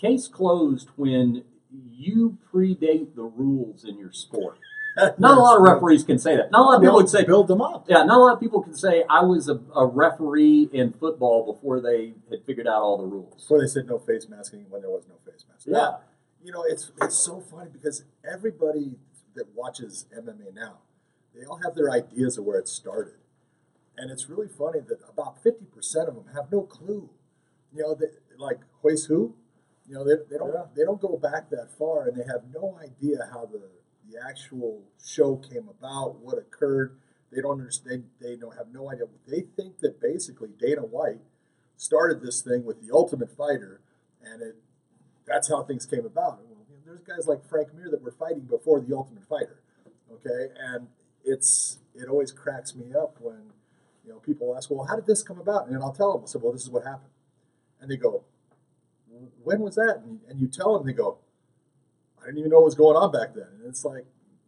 case 0.00 0.26
closed 0.28 0.88
when 0.96 1.44
you 1.90 2.38
predate 2.52 3.14
the 3.14 3.22
rules 3.22 3.84
in 3.84 3.98
your 3.98 4.12
sport. 4.12 4.58
Not 5.18 5.36
a 5.36 5.40
lot 5.40 5.56
of 5.56 5.62
referees 5.62 6.04
can 6.04 6.18
say 6.18 6.36
that. 6.36 6.52
Not 6.52 6.60
a 6.60 6.62
lot 6.62 6.74
of 6.76 6.82
people 6.82 6.96
would 6.96 7.08
say, 7.08 7.24
build 7.24 7.48
them 7.48 7.60
up. 7.60 7.86
yeah, 7.88 8.04
not 8.04 8.16
a 8.16 8.22
lot 8.22 8.34
of 8.34 8.40
people 8.40 8.62
can 8.62 8.76
say 8.76 9.02
I 9.10 9.24
was 9.24 9.48
a, 9.48 9.58
a 9.74 9.84
referee 9.84 10.70
in 10.72 10.92
football 10.92 11.52
before 11.52 11.80
they 11.80 12.14
had 12.30 12.44
figured 12.46 12.68
out 12.68 12.80
all 12.80 12.98
the 12.98 13.04
rules. 13.04 13.42
Before 13.42 13.60
they 13.60 13.66
said 13.66 13.88
no 13.88 13.98
face 13.98 14.28
masking 14.28 14.66
when 14.68 14.82
there 14.82 14.92
was 14.92 15.04
no 15.08 15.16
face 15.28 15.44
mask. 15.50 15.66
Yeah. 15.66 15.96
You 16.44 16.52
know, 16.52 16.62
it's 16.68 16.92
it's 17.00 17.16
so 17.16 17.40
funny 17.40 17.70
because 17.72 18.04
everybody 18.22 18.98
that 19.34 19.46
watches 19.54 20.04
MMA 20.14 20.54
now, 20.54 20.80
they 21.34 21.46
all 21.46 21.60
have 21.64 21.74
their 21.74 21.90
ideas 21.90 22.36
of 22.36 22.44
where 22.44 22.58
it 22.58 22.68
started. 22.68 23.14
And 23.96 24.10
it's 24.10 24.28
really 24.28 24.48
funny 24.48 24.80
that 24.80 24.98
about 25.08 25.42
50% 25.42 26.08
of 26.08 26.14
them 26.16 26.26
have 26.34 26.52
no 26.52 26.62
clue. 26.62 27.08
You 27.72 27.82
know, 27.82 27.94
they, 27.94 28.06
like 28.36 28.58
Royce 28.82 29.06
Who, 29.06 29.34
you 29.88 29.94
know, 29.94 30.04
they, 30.04 30.16
they 30.30 30.36
don't 30.36 30.52
Yeah. 30.52 30.66
they 30.76 30.84
don't 30.84 31.00
go 31.00 31.16
back 31.16 31.48
that 31.50 31.70
far 31.78 32.08
and 32.08 32.16
they 32.16 32.26
have 32.26 32.42
no 32.52 32.78
idea 32.82 33.28
how 33.32 33.46
the, 33.46 33.62
the 34.10 34.18
actual 34.28 34.82
show 35.02 35.36
came 35.36 35.68
about, 35.68 36.16
what 36.20 36.36
occurred. 36.36 36.98
They 37.32 37.40
don't 37.40 37.58
understand, 37.58 38.04
they 38.20 38.36
don't 38.36 38.56
have 38.56 38.68
no 38.72 38.90
idea. 38.90 39.06
They 39.26 39.42
think 39.56 39.78
that 39.78 40.00
basically 40.00 40.50
Dana 40.58 40.82
White 40.82 41.20
started 41.76 42.20
this 42.20 42.42
thing 42.42 42.64
with 42.64 42.80
the 42.86 42.94
Ultimate 42.94 43.30
Fighter, 43.36 43.80
and 44.22 44.42
it 44.42 44.56
that's 45.26 45.48
how 45.48 45.62
things 45.62 45.86
came 45.86 46.04
about. 46.04 46.38
Well, 46.44 46.66
you 46.68 46.76
know, 46.76 46.82
there's 46.86 47.00
guys 47.00 47.26
like 47.26 47.44
Frank 47.48 47.74
Mir 47.74 47.88
that 47.90 48.02
were 48.02 48.12
fighting 48.12 48.40
before 48.40 48.80
the 48.80 48.94
Ultimate 48.96 49.24
Fighter, 49.26 49.60
okay, 50.12 50.52
and 50.58 50.88
it's 51.24 51.78
it 51.94 52.08
always 52.08 52.32
cracks 52.32 52.74
me 52.74 52.94
up 52.94 53.16
when 53.20 53.52
you 54.04 54.12
know 54.12 54.18
people 54.18 54.54
ask, 54.56 54.70
well, 54.70 54.86
how 54.86 54.96
did 54.96 55.06
this 55.06 55.22
come 55.22 55.38
about? 55.38 55.68
And 55.68 55.82
I'll 55.82 55.92
tell 55.92 56.12
them, 56.12 56.22
I 56.24 56.26
said, 56.26 56.42
well, 56.42 56.52
this 56.52 56.62
is 56.62 56.70
what 56.70 56.84
happened, 56.84 57.12
and 57.80 57.90
they 57.90 57.96
go, 57.96 58.24
when 59.42 59.60
was 59.60 59.76
that? 59.76 60.02
And, 60.04 60.20
and 60.28 60.40
you 60.40 60.48
tell 60.48 60.76
them, 60.76 60.86
they 60.86 60.92
go, 60.92 61.18
I 62.20 62.26
didn't 62.26 62.38
even 62.38 62.50
know 62.50 62.58
what 62.58 62.66
was 62.66 62.74
going 62.74 62.96
on 62.96 63.12
back 63.12 63.34
then, 63.34 63.48
and 63.58 63.68
it's 63.68 63.84
like. 63.84 64.04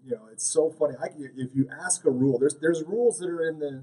You 0.08 0.12
know, 0.12 0.29
it's 0.31 0.46
so 0.46 0.70
funny. 0.70 0.94
I, 1.02 1.06
if 1.37 1.50
you 1.52 1.69
ask 1.84 2.05
a 2.05 2.11
rule, 2.12 2.38
there's 2.38 2.55
there's 2.61 2.84
rules 2.84 3.19
that 3.19 3.29
are 3.29 3.43
in 3.49 3.58
the, 3.58 3.82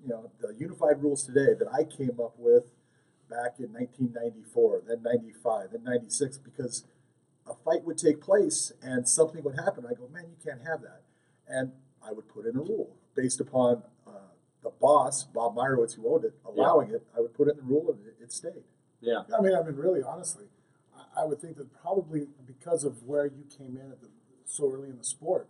you 0.00 0.08
know, 0.08 0.30
the 0.40 0.54
unified 0.56 1.02
rules 1.02 1.24
today 1.24 1.54
that 1.58 1.66
I 1.66 1.82
came 1.82 2.20
up 2.22 2.34
with 2.38 2.66
back 3.28 3.58
in 3.58 3.72
1994, 3.72 4.82
then 4.86 5.02
95, 5.02 5.72
then 5.72 5.84
96, 5.84 6.38
because 6.38 6.84
a 7.46 7.54
fight 7.64 7.84
would 7.84 7.98
take 7.98 8.20
place 8.20 8.72
and 8.82 9.08
something 9.08 9.42
would 9.42 9.56
happen. 9.56 9.84
I 9.86 9.94
go, 9.94 10.08
man, 10.12 10.24
you 10.28 10.36
can't 10.42 10.66
have 10.66 10.82
that. 10.82 11.02
And 11.48 11.72
I 12.06 12.12
would 12.12 12.28
put 12.28 12.46
in 12.46 12.56
a 12.56 12.60
rule 12.60 12.96
based 13.14 13.40
upon 13.40 13.82
uh, 14.06 14.32
the 14.62 14.70
boss, 14.80 15.24
Bob 15.24 15.56
Meyrowitz, 15.56 15.94
who 15.94 16.12
owned 16.12 16.24
it, 16.24 16.34
allowing 16.44 16.90
it. 16.90 17.06
I 17.16 17.20
would 17.20 17.34
put 17.34 17.48
in 17.48 17.56
the 17.56 17.62
rule 17.62 17.90
and 17.90 18.06
it, 18.06 18.16
it 18.22 18.32
stayed. 18.32 18.64
Yeah. 19.00 19.22
I 19.36 19.40
mean, 19.40 19.54
I 19.54 19.62
mean, 19.62 19.76
really, 19.76 20.02
honestly, 20.02 20.46
I, 20.96 21.22
I 21.22 21.24
would 21.24 21.40
think 21.40 21.56
that 21.56 21.72
probably 21.80 22.28
because 22.46 22.84
of 22.84 23.04
where 23.04 23.26
you 23.26 23.44
came 23.56 23.76
in 23.76 23.92
at 23.92 24.00
the, 24.00 24.08
so 24.44 24.70
early 24.72 24.88
in 24.88 24.98
the 24.98 25.04
sport, 25.04 25.48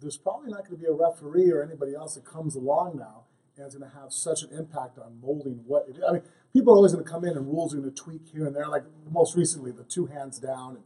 there's 0.00 0.16
probably 0.16 0.50
not 0.50 0.60
going 0.68 0.78
to 0.78 0.82
be 0.82 0.86
a 0.86 0.92
referee 0.92 1.50
or 1.50 1.62
anybody 1.62 1.94
else 1.94 2.14
that 2.14 2.24
comes 2.24 2.54
along 2.54 2.98
now 2.98 3.24
and 3.56 3.66
is 3.66 3.74
going 3.74 3.90
to 3.90 3.96
have 3.96 4.12
such 4.12 4.42
an 4.42 4.50
impact 4.56 4.98
on 4.98 5.18
molding 5.20 5.62
what 5.66 5.86
it 5.88 5.96
is. 5.96 6.02
I 6.06 6.12
mean, 6.12 6.22
people 6.56 6.72
are 6.72 6.76
always 6.76 6.92
going 6.92 7.04
to 7.04 7.10
come 7.10 7.22
in 7.22 7.36
and 7.36 7.46
rules 7.46 7.74
are 7.74 7.78
going 7.78 7.92
to 7.92 8.02
tweak 8.02 8.22
here 8.32 8.46
and 8.46 8.56
there. 8.56 8.66
Like 8.66 8.84
most 9.10 9.36
recently, 9.36 9.72
the 9.72 9.84
two 9.84 10.06
hands 10.06 10.38
down. 10.38 10.76
And 10.76 10.84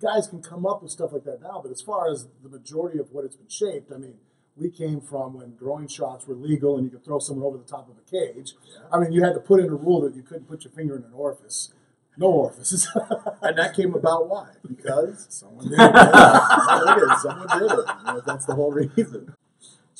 guys 0.00 0.28
can 0.28 0.40
come 0.40 0.64
up 0.64 0.82
with 0.82 0.92
stuff 0.92 1.12
like 1.12 1.24
that 1.24 1.42
now, 1.42 1.60
but 1.62 1.72
as 1.72 1.82
far 1.82 2.08
as 2.08 2.28
the 2.44 2.48
majority 2.48 3.00
of 3.00 3.10
what 3.10 3.24
it's 3.24 3.34
been 3.34 3.48
shaped, 3.48 3.90
I 3.92 3.96
mean, 3.96 4.14
we 4.56 4.70
came 4.70 5.00
from 5.00 5.34
when 5.34 5.56
groin 5.56 5.88
shots 5.88 6.28
were 6.28 6.36
legal 6.36 6.76
and 6.76 6.84
you 6.84 6.90
could 6.90 7.04
throw 7.04 7.18
someone 7.18 7.44
over 7.44 7.58
the 7.58 7.64
top 7.64 7.88
of 7.88 7.96
a 7.98 8.08
cage. 8.08 8.54
I 8.92 9.00
mean, 9.00 9.10
you 9.10 9.24
had 9.24 9.34
to 9.34 9.40
put 9.40 9.58
in 9.58 9.66
a 9.66 9.74
rule 9.74 10.00
that 10.02 10.14
you 10.14 10.22
couldn't 10.22 10.46
put 10.46 10.62
your 10.64 10.72
finger 10.72 10.96
in 10.96 11.02
an 11.02 11.12
orifice. 11.12 11.72
No 12.16 12.26
orifices. 12.26 12.88
And 13.42 13.58
that 13.58 13.74
came 13.74 13.94
about 13.94 14.28
why? 14.28 14.50
Because 14.66 15.26
Someone 15.30 15.64
did. 15.70 15.72
It, 15.80 17.18
someone 17.18 17.58
did 17.58 17.72
it. 17.72 17.86
You 17.98 18.04
know, 18.04 18.22
that's 18.24 18.44
the 18.44 18.54
whole 18.54 18.70
reason. 18.70 19.34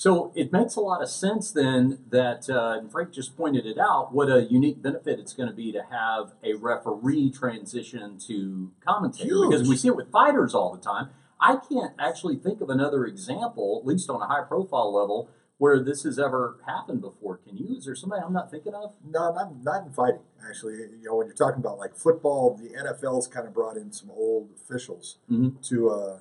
So 0.00 0.32
it 0.34 0.50
makes 0.50 0.76
a 0.76 0.80
lot 0.80 1.02
of 1.02 1.10
sense 1.10 1.52
then 1.52 1.98
that 2.08 2.48
uh, 2.48 2.78
and 2.78 2.90
Frank 2.90 3.12
just 3.12 3.36
pointed 3.36 3.66
it 3.66 3.76
out. 3.78 4.14
What 4.14 4.30
a 4.30 4.44
unique 4.50 4.80
benefit 4.80 5.18
it's 5.18 5.34
going 5.34 5.50
to 5.50 5.54
be 5.54 5.72
to 5.72 5.82
have 5.90 6.32
a 6.42 6.54
referee 6.54 7.30
transition 7.32 8.16
to 8.26 8.72
commentator 8.82 9.26
Huge. 9.28 9.50
because 9.50 9.68
we 9.68 9.76
see 9.76 9.88
it 9.88 9.96
with 9.96 10.10
fighters 10.10 10.54
all 10.54 10.74
the 10.74 10.80
time. 10.80 11.10
I 11.38 11.56
can't 11.56 11.92
actually 11.98 12.36
think 12.36 12.62
of 12.62 12.70
another 12.70 13.04
example, 13.04 13.78
at 13.82 13.86
least 13.86 14.08
on 14.08 14.22
a 14.22 14.26
high 14.26 14.42
profile 14.48 14.90
level, 14.90 15.28
where 15.58 15.78
this 15.78 16.04
has 16.04 16.18
ever 16.18 16.56
happened 16.66 17.02
before. 17.02 17.36
Can 17.36 17.58
you? 17.58 17.76
Is 17.76 17.84
there 17.84 17.94
somebody 17.94 18.22
I'm 18.24 18.32
not 18.32 18.50
thinking 18.50 18.72
of? 18.72 18.94
No, 19.06 19.34
not 19.34 19.62
not 19.62 19.84
in 19.84 19.92
fighting. 19.92 20.20
Actually, 20.48 20.76
you 20.76 21.00
know, 21.04 21.16
when 21.16 21.26
you're 21.26 21.36
talking 21.36 21.60
about 21.60 21.78
like 21.78 21.94
football, 21.94 22.56
the 22.56 22.70
NFL's 22.70 23.26
kind 23.26 23.46
of 23.46 23.52
brought 23.52 23.76
in 23.76 23.92
some 23.92 24.10
old 24.10 24.48
officials 24.64 25.18
Mhm. 25.30 25.60
to, 25.68 25.90
uh, 25.90 26.18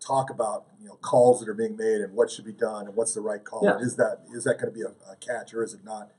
talk 0.00 0.30
about 0.30 0.66
you 0.80 0.88
know 0.88 0.94
calls 1.02 1.40
that 1.40 1.48
are 1.48 1.54
being 1.54 1.76
made 1.76 2.00
and 2.00 2.14
what 2.14 2.30
should 2.30 2.44
be 2.44 2.52
done 2.52 2.86
and 2.86 2.96
what's 2.96 3.14
the 3.14 3.20
right 3.20 3.44
call. 3.44 3.62
Yeah. 3.64 3.78
Is 3.78 3.96
that 3.96 4.22
is 4.34 4.44
that 4.44 4.54
going 4.58 4.72
to 4.72 4.78
be 4.78 4.82
a, 4.82 5.12
a 5.12 5.16
catch 5.16 5.52
or 5.54 5.62
is 5.62 5.74
it 5.74 5.84
not? 5.84 6.10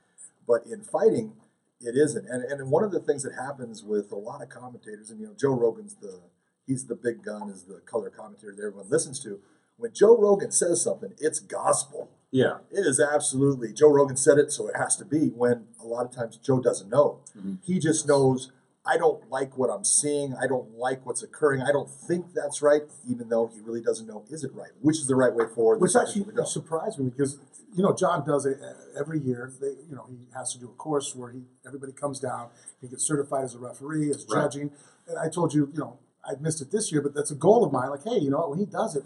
But 0.47 0.65
in 0.65 0.81
fighting, 0.81 1.33
it 1.81 1.95
isn't. 1.97 2.27
And 2.27 2.43
and 2.43 2.69
one 2.71 2.83
of 2.83 2.91
the 2.91 2.99
things 2.99 3.23
that 3.23 3.33
happens 3.33 3.83
with 3.83 4.11
a 4.11 4.15
lot 4.17 4.41
of 4.41 4.49
commentators, 4.49 5.09
and 5.09 5.19
you 5.19 5.27
know, 5.27 5.33
Joe 5.33 5.53
Rogan's 5.53 5.95
the 5.95 6.19
he's 6.67 6.85
the 6.85 6.95
big 6.95 7.23
gun, 7.23 7.49
is 7.49 7.63
the 7.63 7.81
color 7.85 8.09
commentator 8.09 8.53
that 8.55 8.63
everyone 8.63 8.89
listens 8.89 9.19
to. 9.21 9.39
When 9.77 9.91
Joe 9.93 10.15
Rogan 10.15 10.51
says 10.51 10.81
something, 10.83 11.13
it's 11.19 11.39
gospel. 11.39 12.09
Yeah. 12.29 12.59
It 12.69 12.85
is 12.85 12.99
absolutely 12.99 13.73
Joe 13.73 13.89
Rogan 13.89 14.15
said 14.15 14.37
it, 14.37 14.51
so 14.51 14.67
it 14.67 14.75
has 14.77 14.95
to 14.97 15.05
be. 15.05 15.29
When 15.29 15.65
a 15.81 15.87
lot 15.87 16.05
of 16.05 16.11
times 16.11 16.37
Joe 16.37 16.59
doesn't 16.61 16.89
know, 16.89 17.19
Mhm. 17.37 17.57
he 17.63 17.79
just 17.79 18.07
knows. 18.07 18.51
I 18.85 18.97
don't 18.97 19.29
like 19.29 19.57
what 19.57 19.69
I'm 19.69 19.83
seeing. 19.83 20.33
I 20.41 20.47
don't 20.47 20.71
like 20.77 21.05
what's 21.05 21.21
occurring. 21.21 21.61
I 21.61 21.71
don't 21.71 21.89
think 21.89 22.33
that's 22.33 22.61
right, 22.63 22.81
even 23.07 23.29
though 23.29 23.47
he 23.53 23.59
really 23.61 23.81
doesn't 23.81 24.07
know 24.07 24.23
is 24.29 24.43
it 24.43 24.51
right, 24.53 24.71
which 24.81 24.97
is 24.97 25.07
the 25.07 25.15
right 25.15 25.33
way 25.33 25.45
forward. 25.53 25.81
Which 25.81 25.95
actually 25.95 26.25
surprised 26.45 26.97
me 26.97 27.09
because 27.09 27.37
you 27.75 27.83
know 27.83 27.93
John 27.93 28.25
does 28.25 28.45
it 28.47 28.57
every 28.99 29.19
year. 29.19 29.53
They, 29.61 29.67
you 29.87 29.95
know, 29.95 30.05
he 30.09 30.17
has 30.35 30.53
to 30.53 30.59
do 30.59 30.65
a 30.65 30.73
course 30.73 31.15
where 31.15 31.31
he 31.31 31.43
everybody 31.65 31.91
comes 31.91 32.19
down. 32.19 32.49
He 32.81 32.87
gets 32.87 33.05
certified 33.05 33.43
as 33.43 33.53
a 33.53 33.59
referee, 33.59 34.09
as 34.09 34.25
Right. 34.29 34.41
judging. 34.43 34.71
And 35.07 35.17
I 35.19 35.29
told 35.29 35.53
you, 35.53 35.69
you 35.71 35.79
know, 35.79 35.99
I 36.25 36.33
missed 36.39 36.61
it 36.61 36.71
this 36.71 36.91
year, 36.91 37.01
but 37.01 37.13
that's 37.13 37.29
a 37.31 37.35
goal 37.35 37.63
of 37.63 37.71
mine. 37.71 37.89
Like, 37.91 38.03
hey, 38.03 38.17
you 38.17 38.31
know, 38.31 38.37
what, 38.39 38.49
when 38.51 38.59
he 38.59 38.65
does 38.65 38.95
it, 38.95 39.03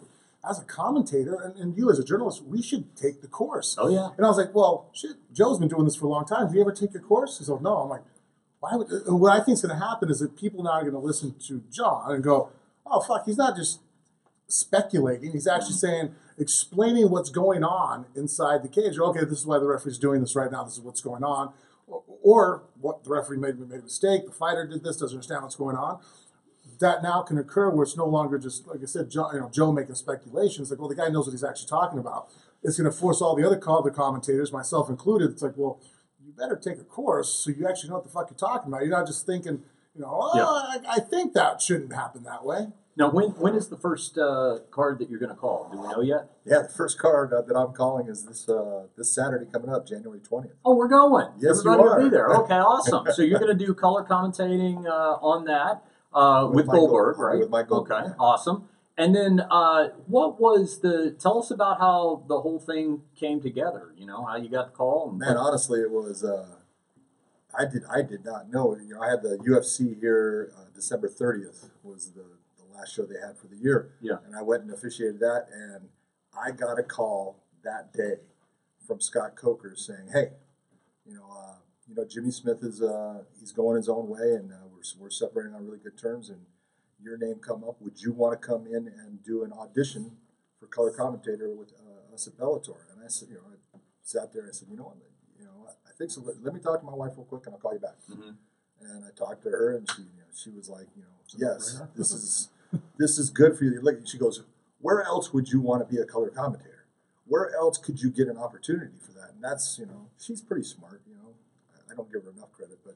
as 0.50 0.60
a 0.60 0.64
commentator 0.66 1.36
and, 1.36 1.56
and 1.58 1.78
you 1.78 1.90
as 1.90 2.00
a 2.00 2.04
journalist, 2.04 2.44
we 2.46 2.62
should 2.62 2.96
take 2.96 3.22
the 3.22 3.28
course. 3.28 3.76
Oh 3.78 3.90
yeah. 3.90 4.10
And 4.16 4.26
I 4.26 4.30
was 4.30 4.38
like, 4.38 4.54
well, 4.56 4.90
shit, 4.94 5.18
Joe's 5.34 5.60
been 5.60 5.68
doing 5.68 5.84
this 5.86 5.96
for 5.98 6.06
a 6.06 6.10
long 6.10 6.26
time. 6.26 6.46
Have 6.48 6.56
you 6.56 6.62
ever 6.62 6.72
take 6.72 6.96
a 6.96 7.00
course? 7.00 7.40
He 7.40 7.44
said, 7.46 7.62
no. 7.62 7.76
I'm 7.78 7.90
like, 7.90 8.04
why 8.66 8.78
would, 8.78 8.88
uh, 8.92 9.16
what 9.16 9.32
I 9.32 9.44
think 9.44 9.56
is 9.56 9.62
going 9.62 9.78
to 9.78 9.86
happen 9.86 10.10
is 10.10 10.20
that 10.20 10.36
people 10.36 10.64
now 10.64 10.72
are 10.72 10.82
going 10.82 10.94
to 10.94 11.00
listen 11.00 11.36
to 11.48 11.64
John 11.72 12.12
and 12.12 12.24
go, 12.24 12.50
oh, 12.86 13.02
fuck, 13.02 13.26
he's 13.26 13.38
not 13.38 13.56
just 13.56 13.82
speculating. 14.48 15.32
He's 15.32 15.48
actually 15.48 15.74
saying, 15.74 16.16
explaining 16.38 17.10
what's 17.12 17.30
going 17.30 17.64
on 17.64 18.06
inside 18.16 18.64
the 18.64 18.68
cage. 18.68 18.98
Okay, 18.98 19.22
this 19.22 19.40
is 19.40 19.46
why 19.46 19.60
the 19.60 19.68
referee's 19.68 20.00
doing 20.00 20.22
this 20.22 20.36
right 20.36 20.52
now. 20.52 20.64
This 20.64 20.74
is 20.74 20.82
what's 20.82 21.02
going 21.02 21.24
on. 21.24 21.54
Or, 21.88 22.04
or 22.24 22.64
what 22.82 23.04
the 23.04 23.12
referee 23.12 23.38
made, 23.38 23.60
made 23.60 23.80
a 23.80 23.84
mistake. 23.84 24.26
The 24.26 24.32
fighter 24.32 24.66
did 24.66 24.84
this, 24.84 24.98
doesn't 24.98 25.16
understand 25.16 25.44
what's 25.44 25.56
going 25.56 25.76
on. 25.76 26.00
That 26.80 27.04
now 27.04 27.22
can 27.22 27.38
occur 27.38 27.70
where 27.70 27.84
it's 27.84 27.96
no 27.96 28.08
longer 28.08 28.40
just, 28.40 28.68
like 28.68 28.82
I 28.82 28.86
said, 28.86 29.10
Joe, 29.10 29.30
you 29.32 29.40
know, 29.40 29.50
Joe 29.50 29.72
making 29.72 29.96
speculations. 29.96 30.72
Like, 30.72 30.80
well, 30.80 30.90
the 30.90 30.96
guy 30.96 31.08
knows 31.10 31.28
what 31.28 31.32
he's 31.32 31.44
actually 31.44 31.70
talking 31.70 32.00
about. 32.00 32.28
It's 32.64 32.78
going 32.78 32.92
to 32.92 32.98
force 32.98 33.22
all 33.22 33.36
the 33.36 33.46
other 33.46 33.58
call 33.58 33.84
the 33.84 33.92
commentators, 33.92 34.52
myself 34.52 34.90
included. 34.90 35.30
It's 35.32 35.44
like, 35.44 35.54
well, 35.56 35.80
better 36.38 36.56
take 36.56 36.78
a 36.80 36.84
course 36.84 37.30
so 37.30 37.52
you 37.52 37.68
actually 37.68 37.90
know 37.90 37.96
what 37.96 38.04
the 38.04 38.10
fuck 38.10 38.30
you're 38.30 38.38
talking 38.38 38.68
about. 38.72 38.82
You're 38.82 38.92
not 38.98 39.08
just 39.08 39.26
thinking, 39.26 39.62
you 39.96 40.02
know, 40.02 40.10
oh, 40.12 40.32
Yeah. 40.36 40.90
I, 40.90 40.96
I 40.98 41.00
think 41.00 41.34
that 41.34 41.62
shouldn't 41.62 41.94
happen 41.94 42.24
that 42.24 42.46
way. 42.46 42.68
Now, 42.98 43.10
when 43.12 43.32
when 43.32 43.56
is 43.56 43.68
the 43.68 43.76
first 43.76 44.18
uh, 44.18 44.60
card 44.72 45.00
that 45.00 45.10
you're 45.10 45.20
going 45.20 45.30
to 45.32 45.36
call? 45.36 45.68
Do 45.70 45.82
we 45.82 45.88
know 45.90 46.00
yet? 46.02 46.30
Yeah, 46.46 46.62
the 46.62 46.70
first 46.70 46.98
card 46.98 47.34
uh, 47.34 47.42
that 47.42 47.54
I'm 47.54 47.74
calling 47.74 48.08
is 48.08 48.24
this 48.24 48.48
uh, 48.48 48.84
this 48.98 49.14
Saturday 49.14 49.46
coming 49.52 49.70
up, 49.70 49.86
January 49.86 50.22
twentieth. 50.22 50.56
Oh, 50.64 50.76
we're 50.78 50.88
going. 50.88 51.28
Yes, 51.38 51.62
you 51.66 51.72
Everybody 51.72 51.84
will 51.84 51.90
are. 51.94 52.02
be 52.04 52.10
there. 52.10 52.28
Okay, 52.44 52.54
awesome. 52.54 53.06
so 53.14 53.22
you're 53.22 53.38
going 53.40 53.58
to 53.58 53.66
do 53.66 53.74
color 53.74 54.06
commentating 54.06 54.86
uh, 54.88 55.18
on 55.22 55.44
that 55.44 55.84
uh, 56.14 56.46
with, 56.48 56.56
With 56.56 56.68
Mike 56.68 56.76
Goldberg, 56.78 57.20
right? 57.20 57.40
with 57.40 57.50
Mike 57.50 57.68
Goldberg, 57.68 57.98
Okay, 58.00 58.08
yeah. 58.12 58.16
awesome. 58.18 58.70
And 58.98 59.14
then, 59.14 59.42
uh, 59.52 59.90
what 60.08 60.40
was 60.40 60.80
the? 60.80 61.16
Tell 61.20 61.40
us 61.40 61.52
about 61.52 61.80
how 61.80 62.24
the 62.28 62.40
whole 62.40 62.60
thing 62.60 63.02
came 63.16 63.42
together. 63.42 63.94
You 63.98 64.06
know, 64.06 64.24
how 64.24 64.38
you 64.38 64.50
got 64.50 64.68
the 64.68 64.72
call. 64.72 65.10
And 65.10 65.20
Man, 65.20 65.36
honestly, 65.36 65.82
it 65.82 65.92
was. 65.92 66.24
Uh, 66.24 66.48
I 67.58 67.66
did. 67.66 67.84
I 67.94 68.02
did 68.02 68.24
not 68.24 68.50
know. 68.50 68.78
You 68.78 68.96
know, 68.96 69.02
I 69.02 69.10
had 69.10 69.22
the 69.22 69.38
UFC 69.38 70.00
here. 70.00 70.54
Uh, 70.58 70.66
December 70.74 71.10
thirtieth 71.10 71.70
was 71.84 72.12
the, 72.14 72.24
the 72.58 72.78
last 72.78 72.96
show 72.96 73.06
they 73.06 73.20
had 73.20 73.38
for 73.38 73.48
the 73.48 73.58
year. 73.58 73.92
Yeah. 74.00 74.16
And 74.26 74.36
I 74.36 74.42
went 74.42 74.64
and 74.64 74.72
officiated 74.72 75.20
that, 75.20 75.48
and 75.54 75.90
I 76.34 76.52
got 76.52 76.80
a 76.80 76.84
call 76.84 77.44
that 77.66 77.92
day 77.94 78.22
from 78.88 79.02
Scott 79.02 79.36
Coker 79.36 79.74
saying, 79.76 80.10
"Hey, 80.14 80.30
you 81.06 81.16
know, 81.16 81.28
uh, 81.32 81.56
you 81.88 81.96
know, 81.96 82.06
Jimmy 82.06 82.32
Smith 82.32 82.64
is 82.64 82.82
uh, 82.82 83.24
he's 83.40 83.52
going 83.52 83.78
his 83.78 83.90
own 83.90 84.08
way, 84.08 84.36
and 84.36 84.52
uh, 84.52 84.68
we're 84.72 85.04
we're 85.04 85.10
separating 85.10 85.54
on 85.54 85.66
really 85.66 85.80
good 85.80 85.98
terms, 85.98 86.30
and 86.30 86.46
your 87.06 87.18
name 87.18 87.36
come 87.40 87.64
up. 87.64 87.78
Would 87.82 88.02
you 88.02 88.12
want 88.12 88.42
to 88.42 88.46
come 88.48 88.66
in 88.68 88.88
and 88.88 89.24
do 89.24 89.44
an 89.44 89.54
audition 89.54 90.18
for 90.60 90.66
color 90.68 90.92
commentator 90.92 91.54
with 91.54 91.72
uh, 91.80 92.14
us 92.14 92.28
at 92.28 92.38
Bellator?" 92.38 92.76
And 92.92 93.04
I 93.04 93.08
said, 93.08 93.30
you 93.30 93.36
know, 93.36 93.42
I 93.76 93.78
sat 94.02 94.34
there 94.34 94.42
and 94.42 94.50
I 94.52 94.54
said, 94.54 94.68
you 94.70 94.76
know 94.78 94.84
what, 94.84 94.98
you 95.40 95.46
know, 95.46 95.68
I 95.88 95.92
think 95.98 96.12
so. 96.12 96.22
Let, 96.22 96.44
let 96.44 96.54
me 96.54 96.60
talk 96.60 96.80
to 96.80 96.86
my 96.86 96.94
wife 96.94 97.14
real 97.16 97.26
quick, 97.26 97.46
and 97.46 97.54
I'll 97.54 97.60
call 97.62 97.74
you 97.74 97.80
back. 97.80 97.96
Mhm. 98.10 98.36
And 98.82 99.06
I 99.06 99.10
talked 99.16 99.44
to 99.44 99.50
her, 99.50 99.78
and 99.78 99.90
she, 99.90 100.02
you 100.02 100.08
know, 100.20 100.26
she 100.36 100.50
was 100.50 100.68
like, 100.70 100.88
you 100.96 101.04
know, 101.04 101.10
It's 101.24 101.36
yes, 101.38 101.82
this 101.96 102.12
is 102.20 102.50
this 102.98 103.18
is 103.18 103.30
good 103.30 103.58
for 103.58 103.64
you. 103.64 103.80
Look, 103.82 104.06
she 104.06 104.18
goes, 104.18 104.44
where 104.82 105.02
else 105.04 105.32
would 105.34 105.50
you 105.52 105.62
want 105.62 105.88
to 105.88 105.94
be 105.96 106.02
a 106.02 106.06
color 106.06 106.30
commentator? 106.30 106.86
Where 107.28 107.56
else 107.56 107.78
could 107.78 108.02
you 108.02 108.10
get 108.12 108.28
an 108.28 108.38
opportunity 108.38 108.98
for 109.00 109.12
that? 109.14 109.32
And 109.34 109.44
that's, 109.44 109.80
you 109.80 109.86
know, 109.86 110.10
she's 110.20 110.42
pretty 110.42 110.64
smart. 110.64 111.02
You 111.08 111.16
know, 111.16 111.34
I- 111.74 111.92
I 111.94 111.96
don't 111.96 112.12
give 112.12 112.24
her 112.26 112.30
enough 112.32 112.52
credit, 112.52 112.80
but 112.86 112.96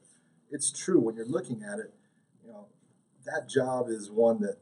it's 0.50 0.70
true 0.70 1.00
when 1.00 1.16
you're 1.16 1.24
looking 1.26 1.62
at 1.64 1.78
it. 1.80 1.92
That 3.26 3.48
job 3.48 3.88
is 3.88 4.10
one 4.10 4.40
that 4.40 4.56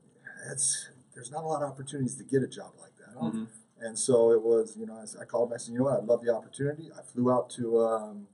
it's 0.51 0.89
there's 1.15 1.31
not 1.31 1.45
a 1.45 1.47
lot 1.47 1.63
of 1.63 1.71
opportunities 1.71 2.17
to 2.17 2.25
get 2.25 2.43
a 2.43 2.47
job 2.47 2.73
like 2.81 2.93
that. 2.99 3.17
Mhm. 3.21 3.49
And 3.81 3.99
so 3.99 4.33
it 4.33 4.43
was, 4.43 4.77
you 4.77 4.87
know, 4.87 4.95
I, 4.95 5.23
I 5.23 5.25
called 5.25 5.49
him. 5.51 5.55
I 5.55 5.57
said, 5.59 5.73
you 5.73 5.79
know 5.79 5.85
what, 5.85 5.99
I'd 5.99 6.05
love 6.07 6.23
the 6.25 6.35
opportunity. 6.35 6.91
I 6.97 7.03
flew 7.03 7.31
out 7.33 7.49
to, 7.51 7.81
um, 7.81 8.29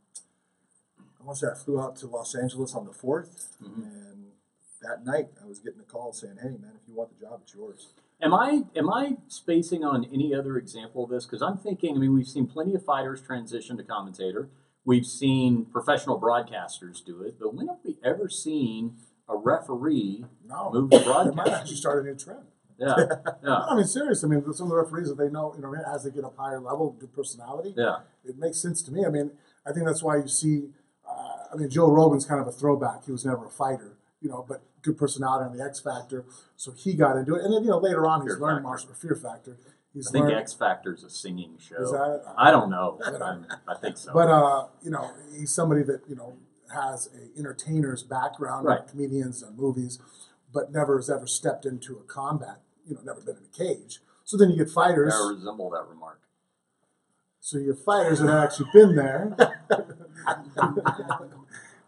I 1.21 1.25
want 1.25 1.39
to 1.39 1.47
say 1.47 1.53
I 1.53 1.55
flew 1.55 1.81
out 1.81 1.97
to 1.97 2.07
Los 2.07 2.35
Angeles 2.35 2.75
on 2.75 2.85
the 2.87 2.93
4th. 2.93 3.57
Mhm. 3.63 3.83
And 3.83 4.33
that 4.83 5.05
night 5.05 5.29
I 5.43 5.47
was 5.47 5.59
getting 5.59 5.81
a 5.81 5.85
call 5.85 6.13
saying, 6.13 6.37
hey, 6.43 6.51
man, 6.51 6.73
if 6.81 6.89
you 6.89 6.95
want 6.95 7.11
the 7.19 7.25
job, 7.27 7.41
it's 7.43 7.55
yours. 7.55 7.89
Am 8.21 8.33
I 8.33 8.65
am 8.77 8.89
I 8.91 9.19
spacing 9.29 9.85
on 9.85 10.05
any 10.07 10.35
other 10.35 10.57
example 10.57 11.05
of 11.05 11.11
this? 11.11 11.27
Because 11.27 11.43
I'm 11.43 11.59
thinking. 11.59 11.97
I 11.97 11.99
mean, 11.99 12.15
we've 12.15 12.29
seen 12.29 12.47
plenty 12.47 12.75
of 12.75 12.85
fighters 12.85 13.21
transition 13.21 13.77
to 13.77 13.83
commentator. 13.83 14.49
We've 14.85 15.05
seen 15.07 15.65
professional 15.67 16.19
broadcasters 16.21 17.05
do 17.05 17.23
it, 17.23 17.39
but 17.41 17.55
when 17.55 17.67
have 17.69 17.79
we 17.85 17.99
ever 18.05 18.29
seen 18.29 18.97
a 19.29 19.37
referee 19.37 20.25
No, 20.47 20.71
move 20.73 20.91
to 20.91 20.99
they 20.99 21.05
might 21.07 21.35
broadcast? 21.35 21.51
actually 21.61 21.77
start 21.77 22.05
a 22.05 22.09
new 22.09 22.15
trend. 22.17 22.41
Yeah, 22.79 22.97
No, 23.43 23.65
I 23.71 23.77
mean, 23.77 23.87
seriously. 23.87 24.27
I 24.29 24.31
mean, 24.31 24.53
some 24.53 24.67
of 24.67 24.71
the 24.71 24.77
referees 24.77 25.09
that 25.09 25.17
they 25.17 25.31
know, 25.31 25.55
you 25.55 25.63
know, 25.63 25.73
as 25.95 26.05
they 26.05 26.11
get 26.11 26.25
up 26.25 26.37
higher 26.37 26.61
level, 26.61 26.97
good 26.99 27.13
personality, 27.15 27.73
yeah. 27.77 27.99
it 28.25 28.37
makes 28.37 28.59
sense 28.59 28.83
to 28.83 28.91
me. 28.93 29.05
I 29.07 29.11
mean, 29.11 29.31
I 29.67 29.73
think 29.73 29.87
that's 29.87 30.03
why 30.03 30.17
you 30.17 30.29
see. 30.29 30.71
Uh, 31.09 31.45
I 31.53 31.57
mean, 31.57 31.71
Joe 31.71 31.91
Rogan's 31.91 32.27
kind 32.27 32.41
of 32.41 32.49
a 32.49 32.53
throwback. 32.53 33.05
He 33.05 33.13
was 33.13 33.25
never 33.25 33.47
a 33.47 33.51
fighter, 33.51 33.97
you 34.21 34.29
know, 34.29 34.45
but 34.49 34.63
good 34.83 34.99
personality 34.99 35.49
on 35.49 35.57
the 35.57 35.63
X 35.65 35.79
Factor, 35.81 36.25
so 36.57 36.73
he 36.73 36.95
got 36.95 37.17
into 37.17 37.37
it. 37.37 37.45
And 37.45 37.55
then 37.55 37.63
you 37.63 37.71
know 37.71 37.79
later 37.79 38.07
on, 38.07 38.23
he's 38.23 38.33
Fear 38.35 38.41
learned 38.41 38.65
martial 38.65 38.93
Fear 38.93 39.15
Factor. 39.15 39.57
He's 39.93 40.09
I 40.09 40.11
think 40.11 40.25
learned. 40.25 40.39
X 40.39 40.53
Factor's 40.53 41.05
a 41.05 41.11
singing 41.11 41.57
show. 41.61 41.81
is 41.81 41.93
that, 41.93 42.25
I 42.37 42.51
don't 42.51 42.69
know. 42.71 42.99
but 43.01 43.23
I'm, 43.23 43.47
I 43.69 43.77
think 43.77 43.97
so. 43.97 44.13
But 44.13 44.29
uh, 44.29 44.67
you 44.83 44.91
know, 44.91 45.13
he's 45.39 45.53
somebody 45.53 45.85
that 45.85 46.01
you 46.09 46.17
know 46.17 46.35
has 46.75 47.09
a 47.15 47.39
entertainer's 47.39 48.03
background, 48.03 48.67
Right. 48.67 48.87
comedians 48.87 49.43
and 49.43 49.57
movies, 49.57 49.99
but 50.53 50.71
never 50.73 50.97
has 50.97 51.09
ever 51.11 51.27
stepped 51.27 51.65
into 51.67 51.97
a 51.97 52.03
combat. 52.03 52.61
You 52.87 52.95
know, 52.97 53.01
never 53.03 53.21
been 53.21 53.37
in 53.37 53.45
a 53.45 53.57
cage. 53.57 54.01
So 54.25 54.37
then 54.37 54.51
you 54.51 54.57
get 54.57 54.71
fighters. 54.71 55.15
I 55.15 55.31
resemble 55.31 55.71
that 55.71 55.87
remark. 55.89 56.21
So 57.41 57.59
you 57.59 57.69
have 57.71 57.83
fighters 57.83 58.21
that 58.21 58.29
have 58.29 58.45
actually 58.45 58.71
been 58.73 58.95
there. 58.97 59.37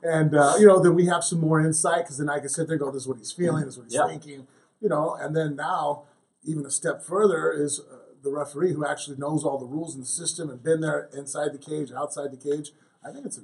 and, 0.02 0.34
uh, 0.34 0.54
you 0.58 0.66
know, 0.66 0.82
then 0.82 0.94
we 0.94 1.06
have 1.06 1.24
some 1.24 1.40
more 1.40 1.60
insight 1.60 2.04
because 2.04 2.18
then 2.18 2.28
I 2.28 2.38
can 2.40 2.48
sit 2.48 2.66
there 2.66 2.74
and 2.74 2.80
go, 2.80 2.90
this 2.90 3.02
is 3.02 3.08
what 3.08 3.18
he's 3.18 3.32
feeling, 3.32 3.64
this 3.64 3.74
is 3.74 3.78
what 3.78 3.84
he's 3.84 3.94
Yeah. 3.94 4.06
thinking, 4.06 4.46
you 4.80 4.88
know. 4.88 5.14
And 5.14 5.34
then 5.34 5.56
now, 5.56 6.04
even 6.44 6.64
a 6.66 6.70
step 6.70 7.02
further, 7.02 7.50
is 7.50 7.80
uh, 7.80 7.98
the 8.22 8.30
referee 8.30 8.72
who 8.72 8.84
actually 8.84 9.16
knows 9.16 9.44
all 9.44 9.58
the 9.58 9.66
rules 9.66 9.94
in 9.94 10.00
the 10.00 10.06
system 10.06 10.50
and 10.50 10.62
been 10.62 10.80
there 10.80 11.08
inside 11.14 11.52
the 11.52 11.58
cage, 11.58 11.90
outside 11.92 12.30
the 12.32 12.36
cage. 12.36 12.72
I 13.04 13.12
think 13.12 13.24
it's 13.24 13.38
a 13.38 13.42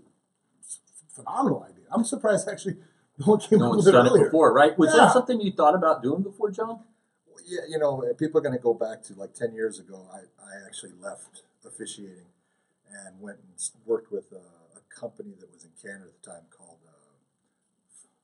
phenomenal 1.15 1.63
idea. 1.69 1.85
I'm 1.91 2.05
surprised 2.05 2.49
actually 2.49 2.77
no 3.19 3.27
one 3.27 3.41
came 3.41 3.59
No 3.59 3.67
up 3.67 3.71
one's 3.73 3.85
with 3.87 3.95
it 3.95 3.99
done 3.99 4.07
it 4.21 4.25
before, 4.25 4.53
right? 4.53 4.77
Was 4.79 4.91
Yeah. 4.95 5.05
that 5.07 5.13
something 5.13 5.41
you 5.41 5.53
thought 5.53 5.75
about 5.75 6.03
doing 6.03 6.23
before, 6.23 6.51
John? 6.51 6.81
Yeah, 7.47 7.61
you 7.69 7.79
know, 7.79 8.03
people 8.19 8.39
are 8.39 8.43
going 8.43 8.57
to 8.57 8.63
go 8.63 8.73
back 8.75 9.03
to 9.05 9.15
like 9.15 9.35
10 9.35 9.53
years 9.55 9.79
ago. 9.79 10.07
I, 10.13 10.19
I 10.43 10.65
actually 10.67 10.93
left 11.01 11.43
officiating 11.67 12.27
and 12.91 13.21
went 13.21 13.39
and 13.39 13.53
worked 13.87 14.11
with 14.13 14.33
a, 14.33 14.37
a 14.79 14.81
company 15.01 15.35
that 15.41 15.53
was 15.53 15.65
in 15.65 15.71
Canada 15.81 16.07
at 16.15 16.23
the 16.23 16.31
time 16.31 16.43
called, 16.57 16.79
uh, 16.87 16.93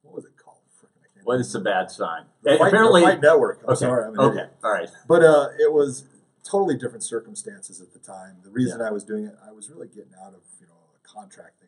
what 0.02 0.14
was 0.14 0.24
it 0.24 0.36
called? 0.36 0.58
Frickin' 0.80 1.24
Well, 1.24 1.38
it's 1.38 1.54
a 1.54 1.60
bad 1.60 1.90
sign. 1.90 2.24
The 2.42 2.50
Fight- 2.50 2.58
the 2.58 2.64
Apparently, 2.68 3.02
Fight 3.02 3.20
Network. 3.20 3.60
I'm 3.64 3.70
okay, 3.70 3.78
sorry. 3.80 4.04
I'm 4.06 4.18
okay, 4.18 4.30
idiot. 4.38 4.52
all 4.64 4.72
right. 4.72 4.88
But 5.06 5.24
uh, 5.24 5.48
it 5.58 5.72
was 5.72 6.04
totally 6.44 6.76
different 6.76 7.02
circumstances 7.02 7.80
at 7.80 7.92
the 7.92 7.98
time. 7.98 8.36
The 8.44 8.50
reason 8.50 8.80
I 8.80 8.90
was 8.90 9.04
doing 9.04 9.26
it, 9.26 9.34
I 9.46 9.52
was 9.52 9.68
really 9.68 9.88
getting 9.88 10.12
out 10.24 10.32
of 10.32 10.40
you 10.60 10.66
know 10.66 10.78
a 10.94 11.06
contract 11.06 11.58
thing 11.60 11.67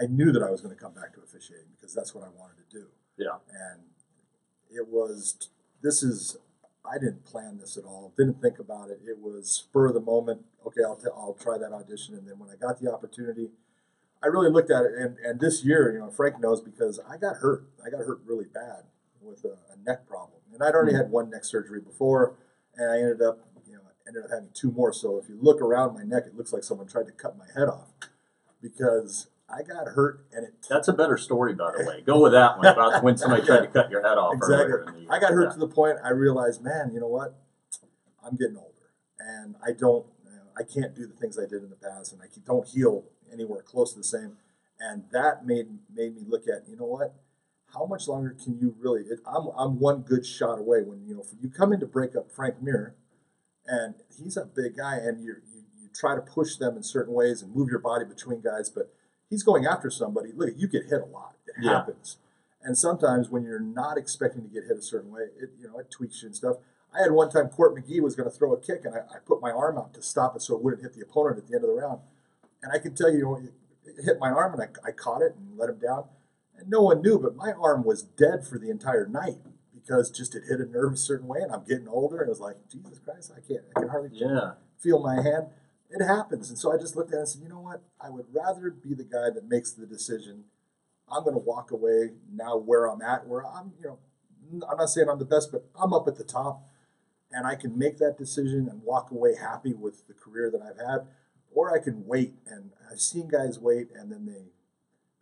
I 0.00 0.06
knew 0.06 0.32
that 0.32 0.42
I 0.42 0.50
was 0.50 0.60
going 0.60 0.74
to 0.74 0.80
come 0.80 0.94
back 0.94 1.14
to 1.14 1.20
officiating 1.20 1.68
because 1.76 1.94
that's 1.94 2.14
what 2.14 2.24
I 2.24 2.28
wanted 2.28 2.56
to 2.58 2.78
do. 2.78 2.86
Yeah. 3.18 3.36
And 3.48 3.82
it 4.70 4.88
was 4.88 5.48
this 5.82 6.02
is 6.02 6.36
I 6.84 6.98
didn't 6.98 7.24
plan 7.24 7.58
this 7.58 7.76
at 7.76 7.84
all. 7.84 8.12
Didn't 8.16 8.40
think 8.42 8.58
about 8.58 8.90
it. 8.90 9.00
It 9.06 9.18
was 9.18 9.50
spur 9.50 9.88
of 9.88 9.94
the 9.94 10.00
moment. 10.00 10.42
Okay, 10.66 10.80
I'll 10.84 10.96
t- 10.96 11.08
I'll 11.14 11.36
try 11.40 11.58
that 11.58 11.72
audition. 11.72 12.14
And 12.14 12.26
then 12.26 12.38
when 12.38 12.50
I 12.50 12.56
got 12.56 12.80
the 12.80 12.92
opportunity, 12.92 13.50
I 14.22 14.28
really 14.28 14.50
looked 14.50 14.70
at 14.70 14.84
it. 14.84 14.92
And, 14.96 15.16
and 15.18 15.40
this 15.40 15.64
year, 15.64 15.92
you 15.92 15.98
know, 15.98 16.10
Frank 16.10 16.40
knows 16.40 16.60
because 16.60 17.00
I 17.08 17.16
got 17.18 17.36
hurt. 17.36 17.64
I 17.84 17.90
got 17.90 17.98
hurt 17.98 18.20
really 18.24 18.46
bad 18.46 18.84
with 19.20 19.44
a, 19.44 19.56
a 19.72 19.76
neck 19.84 20.08
problem, 20.08 20.40
and 20.52 20.62
I'd 20.62 20.74
already 20.74 20.92
hmm. 20.92 20.98
had 20.98 21.10
one 21.10 21.30
neck 21.30 21.44
surgery 21.44 21.80
before, 21.80 22.34
and 22.76 22.90
I 22.90 22.96
ended 22.96 23.22
up, 23.22 23.38
you 23.66 23.74
know, 23.74 23.80
ended 24.06 24.24
up 24.24 24.30
having 24.30 24.50
two 24.52 24.72
more. 24.72 24.92
So 24.92 25.18
if 25.18 25.28
you 25.28 25.38
look 25.40 25.60
around 25.60 25.94
my 25.94 26.02
neck, 26.02 26.24
it 26.26 26.36
looks 26.36 26.52
like 26.52 26.64
someone 26.64 26.88
tried 26.88 27.06
to 27.06 27.12
cut 27.12 27.38
my 27.38 27.46
head 27.54 27.68
off 27.68 27.90
because 28.60 29.28
I 29.52 29.62
got 29.62 29.86
hurt 29.88 30.24
and 30.34 30.46
it 30.46 30.54
That's 30.68 30.88
a 30.88 30.92
better 30.92 31.18
story, 31.18 31.52
by 31.54 31.72
the 31.76 31.84
way. 31.84 32.00
Go 32.00 32.22
with 32.22 32.32
that 32.32 32.56
one 32.58 32.66
about 32.66 33.02
when 33.02 33.16
somebody 33.18 33.44
tried 33.44 33.60
to 33.60 33.66
cut 33.66 33.90
your 33.90 34.02
head 34.02 34.16
off. 34.16 34.34
Exactly. 34.34 34.64
earlier 34.64 34.84
in 34.88 34.94
the 34.94 35.00
year. 35.00 35.08
I 35.10 35.18
got 35.20 35.32
hurt 35.32 35.44
Yeah. 35.48 35.52
to 35.52 35.58
the 35.58 35.68
point 35.68 35.98
I 36.02 36.10
realized, 36.10 36.62
man, 36.62 36.90
you 36.92 37.00
know 37.00 37.08
what? 37.08 37.34
I'm 38.24 38.36
getting 38.36 38.56
older, 38.56 38.92
and 39.18 39.56
I 39.66 39.72
don't, 39.72 40.06
I 40.56 40.62
can't 40.62 40.94
do 40.94 41.06
the 41.06 41.14
things 41.14 41.38
I 41.38 41.42
did 41.42 41.62
in 41.62 41.70
the 41.70 41.76
past, 41.76 42.12
and 42.12 42.22
I 42.22 42.26
don't 42.46 42.66
heal 42.66 43.04
anywhere 43.32 43.62
close 43.62 43.92
to 43.92 43.98
the 43.98 44.04
same. 44.04 44.36
And 44.78 45.04
that 45.12 45.44
made 45.46 45.66
made 45.94 46.14
me 46.14 46.22
look 46.26 46.44
at, 46.48 46.68
you 46.68 46.76
know 46.76 46.86
what? 46.86 47.14
How 47.74 47.86
much 47.86 48.06
longer 48.08 48.36
can 48.42 48.58
you 48.58 48.74
really? 48.78 49.02
It, 49.02 49.20
I'm 49.26 49.48
I'm 49.56 49.78
one 49.80 50.02
good 50.02 50.24
shot 50.26 50.58
away. 50.58 50.82
When 50.82 51.04
you 51.06 51.14
know 51.16 51.24
you 51.40 51.48
come 51.50 51.72
in 51.72 51.80
to 51.80 51.86
break 51.86 52.14
up 52.16 52.30
Frank 52.30 52.62
Mir, 52.62 52.94
and 53.66 53.94
he's 54.16 54.36
a 54.36 54.44
big 54.44 54.76
guy, 54.76 54.96
and 54.96 55.22
you 55.22 55.36
you 55.52 55.62
you 55.80 55.88
try 55.94 56.14
to 56.14 56.20
push 56.20 56.56
them 56.56 56.76
in 56.76 56.82
certain 56.82 57.14
ways 57.14 57.42
and 57.42 57.54
move 57.54 57.68
your 57.70 57.78
body 57.78 58.04
between 58.04 58.40
guys, 58.40 58.68
but 58.70 58.92
he's 59.32 59.42
going 59.42 59.64
after 59.66 59.88
somebody. 59.90 60.30
Look, 60.36 60.50
you 60.56 60.68
get 60.68 60.84
hit 60.84 61.00
a 61.00 61.06
lot. 61.06 61.34
It 61.46 61.54
Yeah. 61.64 61.70
happens. 61.78 62.18
And 62.62 62.76
sometimes 62.76 63.30
when 63.30 63.42
you're 63.44 63.58
not 63.58 63.96
expecting 63.96 64.42
to 64.42 64.48
get 64.48 64.64
hit 64.64 64.76
a 64.76 64.82
certain 64.82 65.10
way, 65.10 65.22
it 65.40 65.50
you 65.58 65.68
know 65.68 65.78
it 65.78 65.90
tweaks 65.90 66.22
you 66.22 66.26
and 66.28 66.36
stuff. 66.36 66.58
I 66.94 67.00
had 67.00 67.10
one 67.12 67.30
time 67.30 67.48
Court 67.48 67.74
McGee 67.74 68.02
was 68.02 68.14
going 68.14 68.30
to 68.30 68.36
throw 68.36 68.52
a 68.52 68.58
kick, 68.60 68.84
and 68.84 68.94
I, 68.94 68.98
I 68.98 69.18
put 69.24 69.40
my 69.40 69.50
arm 69.50 69.78
out 69.78 69.94
to 69.94 70.02
stop 70.02 70.36
it 70.36 70.42
so 70.42 70.54
it 70.54 70.62
wouldn't 70.62 70.82
hit 70.82 70.92
the 70.92 71.00
opponent 71.00 71.38
at 71.38 71.46
the 71.48 71.54
end 71.54 71.64
of 71.64 71.70
the 71.70 71.76
round. 71.76 72.00
And 72.62 72.70
I 72.70 72.78
can 72.78 72.94
tell 72.94 73.10
you, 73.10 73.48
it 73.86 74.04
hit 74.04 74.18
my 74.20 74.30
arm, 74.30 74.52
and 74.52 74.62
I, 74.62 74.88
I 74.88 74.92
caught 74.92 75.22
it 75.22 75.34
and 75.34 75.56
let 75.58 75.70
him 75.70 75.78
down. 75.78 76.04
And 76.58 76.68
no 76.68 76.82
one 76.82 77.00
knew, 77.00 77.18
but 77.18 77.34
my 77.34 77.52
arm 77.52 77.82
was 77.82 78.02
dead 78.02 78.46
for 78.46 78.58
the 78.58 78.68
entire 78.68 79.06
night 79.06 79.38
because 79.74 80.10
just 80.10 80.34
it 80.36 80.44
hit 80.46 80.60
a 80.60 80.66
nerve 80.66 80.92
a 80.92 80.96
certain 80.98 81.26
way, 81.26 81.40
and 81.40 81.50
I'm 81.50 81.64
getting 81.64 81.88
older, 81.88 82.18
and 82.18 82.26
it 82.28 82.30
was 82.30 82.40
like, 82.40 82.56
Jesus 82.68 82.98
Christ, 82.98 83.32
I 83.34 83.40
can't, 83.40 83.64
I 83.74 83.80
can 83.80 83.88
hardly 83.88 84.10
Yeah. 84.12 84.52
feel 84.76 84.98
my 85.00 85.16
hand. 85.22 85.46
It 85.92 86.04
happens. 86.04 86.48
And 86.48 86.58
so 86.58 86.72
I 86.72 86.78
just 86.78 86.96
looked 86.96 87.10
at 87.10 87.16
it 87.16 87.20
and 87.20 87.28
said, 87.28 87.42
you 87.42 87.48
know 87.48 87.60
what? 87.60 87.82
I 88.00 88.08
would 88.08 88.26
rather 88.32 88.70
be 88.70 88.94
the 88.94 89.04
guy 89.04 89.28
that 89.34 89.48
makes 89.48 89.72
the 89.72 89.86
decision. 89.86 90.44
I'm 91.10 91.22
going 91.22 91.34
to 91.34 91.40
walk 91.40 91.70
away 91.70 92.12
now 92.32 92.56
where 92.56 92.86
I'm 92.86 93.02
at, 93.02 93.26
where 93.26 93.46
I'm, 93.46 93.72
you 93.78 93.86
know, 93.86 93.98
I'm 94.68 94.78
not 94.78 94.88
saying 94.88 95.08
I'm 95.10 95.18
the 95.18 95.26
best, 95.26 95.52
but 95.52 95.66
I'm 95.80 95.92
up 95.92 96.08
at 96.08 96.16
the 96.16 96.24
top 96.24 96.66
and 97.30 97.46
I 97.46 97.54
can 97.54 97.78
make 97.78 97.98
that 97.98 98.16
decision 98.16 98.68
and 98.70 98.82
walk 98.82 99.10
away 99.10 99.34
happy 99.36 99.74
with 99.74 100.06
the 100.06 100.14
career 100.14 100.50
that 100.50 100.62
I've 100.62 100.78
had. 100.78 101.06
Or 101.54 101.74
I 101.74 101.82
can 101.82 102.06
wait. 102.06 102.34
And 102.46 102.70
I've 102.90 103.00
seen 103.00 103.28
guys 103.28 103.58
wait 103.58 103.88
and 103.94 104.10
then 104.10 104.24
they, 104.24 104.46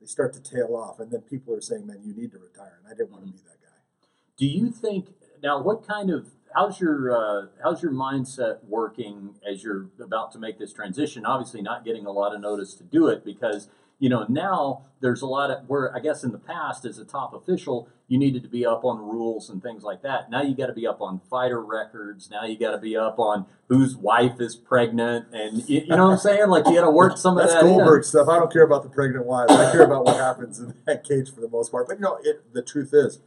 they 0.01 0.07
start 0.07 0.33
to 0.35 0.43
tail 0.43 0.77
off. 0.77 1.01
And 1.01 1.11
then 1.11 1.23
people 1.23 1.55
are 1.55 1.61
saying, 1.61 1.87
man, 1.87 2.03
you 2.05 2.15
need 2.15 2.31
to 2.33 2.39
retire. 2.39 2.79
And 2.83 2.87
I 2.87 2.97
didn't 2.97 3.11
want 3.11 3.25
to 3.25 3.31
mm-hmm. 3.31 3.39
be 3.39 3.43
that 3.43 3.61
guy. 3.61 4.07
Do 4.37 4.47
you 4.47 4.71
think 4.71 5.09
now? 5.43 5.61
What 5.61 5.87
kind 5.87 6.11
of 6.11 6.29
how's 6.55 6.81
your 6.81 7.13
uh, 7.15 7.47
how's 7.63 7.83
your 7.83 7.93
mindset 7.93 8.59
working 8.65 9.35
as 9.49 9.63
you're 9.63 9.87
about 10.01 10.33
to 10.33 10.39
make 10.39 10.59
this 10.59 10.73
transition? 10.73 11.25
Obviously, 11.25 11.63
not 11.63 11.85
getting 11.85 12.07
a 12.07 12.13
lot 12.13 12.35
of 12.35 12.41
notice 12.41 12.75
to 12.75 12.85
do 12.85 13.09
it 13.09 13.25
because 13.25 13.69
you 13.99 14.09
know 14.09 14.27
now 14.29 14.83
there's 15.01 15.23
a 15.23 15.27
lot 15.27 15.51
of 15.51 15.69
where 15.69 15.95
I 15.95 16.01
guess 16.01 16.25
in 16.25 16.33
the 16.33 16.39
past 16.39 16.85
as 16.85 16.99
a 16.99 17.05
top 17.05 17.35
official 17.35 17.89
you 18.11 18.19
needed 18.19 18.43
to 18.43 18.49
be 18.49 18.67
up 18.67 18.85
on 18.85 18.99
rules 18.99 19.49
and 19.49 19.63
things 19.63 19.85
like 19.85 20.03
that. 20.03 20.31
Now 20.31 20.43
you 20.43 20.57
got 20.57 20.67
to 20.67 20.73
be 20.73 20.85
up 20.85 21.01
on 21.01 21.21
fighter 21.31 21.61
records. 21.63 22.29
Now 22.29 22.45
you 22.45 22.59
got 22.59 22.73
to 22.73 22.79
be 22.79 22.97
up 22.97 23.21
on 23.21 23.47
whose 23.69 23.97
wife 23.97 24.41
is 24.41 24.57
pregnant, 24.57 25.27
and 25.33 25.69
you, 25.69 25.83
you 25.83 25.87
know 25.87 26.07
what 26.07 26.13
I'm 26.15 26.19
saying? 26.19 26.49
Like 26.49 26.67
you 26.67 26.75
got 26.75 26.87
to 26.87 26.91
work 26.91 27.17
some 27.17 27.39
of 27.39 27.45
That's 27.45 27.55
that. 27.55 27.65
in. 27.65 27.77
Goldberg 27.77 28.03
stuff. 28.03 28.29
I 28.29 28.37
don't 28.41 28.53
care 28.53 28.65
about 28.65 28.83
the 28.83 28.89
pregnant 28.89 29.27
wives. 29.27 29.53
I 29.53 29.71
care 29.71 29.85
about 29.85 30.05
what 30.05 30.17
happens 30.17 30.59
in 30.59 30.75
that 30.87 31.05
cage 31.05 31.33
for 31.33 31.41
the 31.41 31.49
most 31.49 31.71
part. 31.71 31.87
But 31.87 31.99
you 31.99 32.03
know, 32.03 32.19
it, 32.25 32.53
the 32.53 32.63
truth 32.63 32.91
is, 32.93 33.21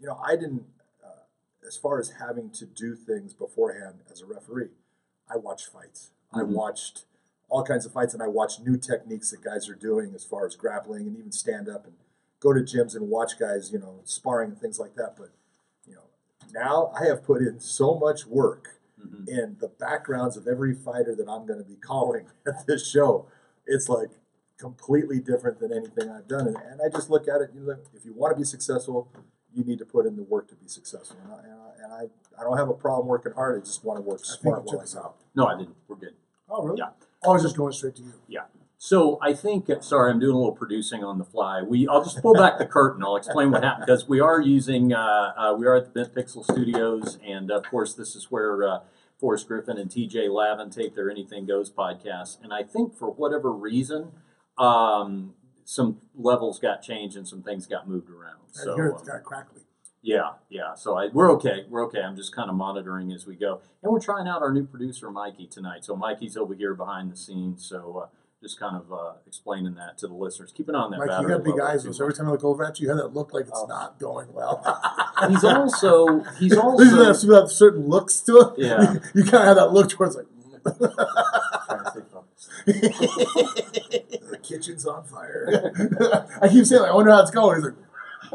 you 0.00 0.06
know, 0.06 0.18
I 0.26 0.36
didn't. 0.36 0.62
As 1.66 1.76
far 1.76 1.98
as 1.98 2.10
having 2.20 2.50
to 2.50 2.66
do 2.66 2.94
things 2.94 3.32
beforehand 3.32 4.00
as 4.10 4.20
a 4.20 4.26
referee, 4.26 4.70
I 5.28 5.36
watched 5.36 5.68
fights. 5.68 6.10
I 6.32 6.40
Mhm. 6.40 6.52
watched 6.52 7.06
all 7.48 7.64
kinds 7.64 7.86
of 7.86 7.92
fights, 7.92 8.14
and 8.14 8.22
I 8.22 8.26
watched 8.28 8.60
new 8.60 8.76
techniques 8.76 9.30
that 9.30 9.42
guys 9.42 9.68
are 9.68 9.74
doing 9.74 10.14
as 10.14 10.24
far 10.24 10.46
as 10.46 10.56
grappling 10.56 11.06
and 11.06 11.16
even 11.16 11.32
stand 11.32 11.68
up 11.68 11.86
and 11.86 11.94
go 12.40 12.52
to 12.52 12.60
gyms 12.60 12.94
and 12.94 13.08
watch 13.08 13.38
guys, 13.38 13.72
you 13.72 13.78
know, 13.78 14.00
sparring 14.04 14.50
and 14.50 14.60
things 14.60 14.78
like 14.78 14.94
that. 14.96 15.16
But 15.16 15.30
you 15.86 15.94
know, 15.94 16.04
now 16.52 16.88
I 16.94 17.04
have 17.06 17.22
put 17.22 17.40
in 17.42 17.60
so 17.60 17.94
much 17.94 18.26
work 18.26 18.80
Mhm. 18.98 19.28
in 19.28 19.56
the 19.60 19.68
backgrounds 19.68 20.36
of 20.36 20.46
every 20.48 20.74
fighter 20.74 21.14
that 21.14 21.28
I'm 21.28 21.46
going 21.46 21.58
to 21.58 21.64
be 21.68 21.76
calling 21.76 22.26
at 22.46 22.66
this 22.66 22.86
show. 22.86 23.26
It's 23.66 23.88
like 23.88 24.10
completely 24.56 25.20
different 25.20 25.58
than 25.58 25.72
anything 25.72 26.08
I've 26.10 26.28
done. 26.28 26.46
And, 26.48 26.56
and 26.56 26.82
I 26.82 26.88
just 26.88 27.10
look 27.10 27.28
at 27.28 27.40
it, 27.40 27.50
you 27.54 27.60
know, 27.60 27.76
if 27.94 28.04
you 28.04 28.12
want 28.14 28.32
to 28.32 28.36
be 28.38 28.44
successful, 28.44 29.08
you 29.54 29.64
need 29.64 29.78
to 29.78 29.84
put 29.84 30.06
in 30.06 30.16
the 30.16 30.22
work 30.22 30.48
to 30.48 30.54
be 30.54 30.68
successful. 30.68 31.16
And 31.24 31.32
I, 31.32 31.38
and 31.38 31.52
I, 31.52 31.84
and 31.84 31.92
I, 31.92 32.40
I 32.40 32.44
don't 32.44 32.56
have 32.56 32.68
a 32.68 32.74
problem 32.74 33.06
working 33.06 33.32
hard. 33.32 33.60
I 33.60 33.64
just 33.64 33.84
want 33.84 33.98
to 33.98 34.02
work 34.02 34.24
smart 34.24 34.64
while 34.64 34.72
took 34.72 34.80
I 34.80 34.84
us 34.84 34.96
out. 34.96 35.16
No, 35.34 35.46
I 35.46 35.56
didn't. 35.56 35.76
We're 35.88 35.96
good. 35.96 36.14
Oh, 36.48 36.64
really? 36.64 36.78
Yeah. 36.78 36.90
Oh, 37.24 37.30
I 37.30 37.34
was 37.34 37.42
just 37.42 37.56
going 37.56 37.72
straight 37.72 37.96
to 37.96 38.02
you. 38.02 38.12
Yeah. 38.28 38.42
So 38.76 39.18
I 39.22 39.32
think, 39.32 39.70
sorry, 39.80 40.10
I'm 40.10 40.20
doing 40.20 40.34
a 40.34 40.38
little 40.38 40.52
producing 40.52 41.02
on 41.02 41.16
the 41.16 41.24
fly. 41.24 41.62
We, 41.62 41.88
I'll 41.88 42.04
just 42.04 42.20
pull 42.20 42.34
back 42.34 42.58
the 42.58 42.66
curtain. 42.66 43.02
I'll 43.02 43.16
explain 43.16 43.50
what 43.50 43.64
happened 43.64 43.86
because 43.86 44.06
we 44.06 44.20
are 44.20 44.42
using, 44.42 44.92
uh, 44.92 45.32
uh, 45.36 45.54
we 45.58 45.66
are 45.66 45.76
at 45.76 45.86
the 45.86 45.90
Bent 45.90 46.14
Pixel 46.14 46.44
Studios, 46.44 47.18
and 47.26 47.50
of 47.50 47.62
course, 47.64 47.94
this 47.94 48.14
is 48.14 48.30
where 48.30 48.62
uh, 48.68 48.80
Forrest 49.18 49.48
Griffin 49.48 49.78
and 49.78 49.90
T.J. 49.90 50.28
Lavin 50.28 50.68
tape 50.68 50.94
their 50.94 51.10
Anything 51.10 51.46
Goes 51.46 51.70
podcast. 51.70 52.42
And 52.42 52.52
I 52.52 52.62
think 52.62 52.94
for 52.94 53.10
whatever 53.10 53.50
reason, 53.50 54.12
um, 54.58 55.32
some 55.64 55.98
levels 56.14 56.58
got 56.58 56.82
changed 56.82 57.16
and 57.16 57.26
some 57.26 57.42
things 57.42 57.66
got 57.66 57.88
moved 57.88 58.10
around. 58.10 58.36
I 58.58 58.64
So 58.64 58.74
hear 58.76 58.92
um, 58.92 59.04
got 59.04 59.22
crackly. 59.24 59.62
yeah, 60.02 60.32
yeah. 60.50 60.74
So 60.74 60.96
I, 60.98 61.08
we're 61.12 61.30
okay. 61.32 61.64
We're 61.68 61.84
okay. 61.86 62.00
I'm 62.02 62.16
just 62.16 62.34
kind 62.34 62.50
of 62.50 62.56
monitoring 62.56 63.12
as 63.12 63.26
we 63.26 63.34
go, 63.36 63.60
and 63.82 63.92
we're 63.92 64.00
trying 64.00 64.28
out 64.28 64.42
our 64.42 64.52
new 64.52 64.64
producer, 64.64 65.10
Mikey, 65.10 65.46
tonight. 65.46 65.84
So 65.84 65.96
Mikey's 65.96 66.36
over 66.36 66.54
here 66.54 66.74
behind 66.74 67.10
the 67.10 67.16
scenes. 67.16 67.64
So 67.66 68.04
uh, 68.04 68.08
just 68.42 68.60
kind 68.60 68.76
of 68.76 68.92
uh, 68.92 69.12
explaining 69.26 69.74
that 69.76 69.96
to 69.98 70.06
the 70.06 70.12
listeners. 70.12 70.52
Keep 70.54 70.68
an 70.68 70.74
eye 70.74 70.80
on 70.80 70.90
that. 70.90 71.00
Like 71.00 71.22
you 71.22 71.28
got 71.28 71.42
big 71.44 71.58
eyes, 71.58 71.82
so 71.84 72.04
every 72.04 72.12
time 72.12 72.28
I 72.28 72.32
look 72.32 72.44
over 72.44 72.62
at 72.62 72.78
you, 72.78 72.84
you 72.84 72.88
have 72.90 72.98
that 72.98 73.14
look 73.14 73.32
like 73.32 73.46
it's 73.48 73.52
Oh. 73.54 73.64
not 73.66 73.98
going 73.98 74.30
well. 74.34 74.62
He's 75.30 75.44
also 75.44 76.22
he's 76.38 76.54
also 76.58 77.04
have 77.04 77.16
some 77.16 77.48
certain 77.48 77.86
looks 77.88 78.20
to 78.22 78.36
it. 78.38 78.52
Yeah. 78.58 78.94
You, 79.14 79.22
you 79.22 79.30
kind 79.30 79.48
of 79.48 79.48
have 79.48 79.56
that 79.56 79.72
look 79.72 79.88
towards 79.88 80.16
like. 80.16 80.26
Trying 84.48 84.62
to 84.62 84.64
stay 84.64 84.78
focused. 84.84 84.86
The 84.86 84.86
kitchen's 84.86 84.86
on 84.86 85.04
fire. 85.04 85.72
I 86.42 86.48
keep 86.48 86.64
saying, 86.66 86.82
like, 86.82 86.90
I 86.90 86.94
wonder 86.94 87.12
how 87.12 87.22
it's 87.22 87.30
going. 87.30 87.56
He's 87.56 87.64
like, 87.64 87.74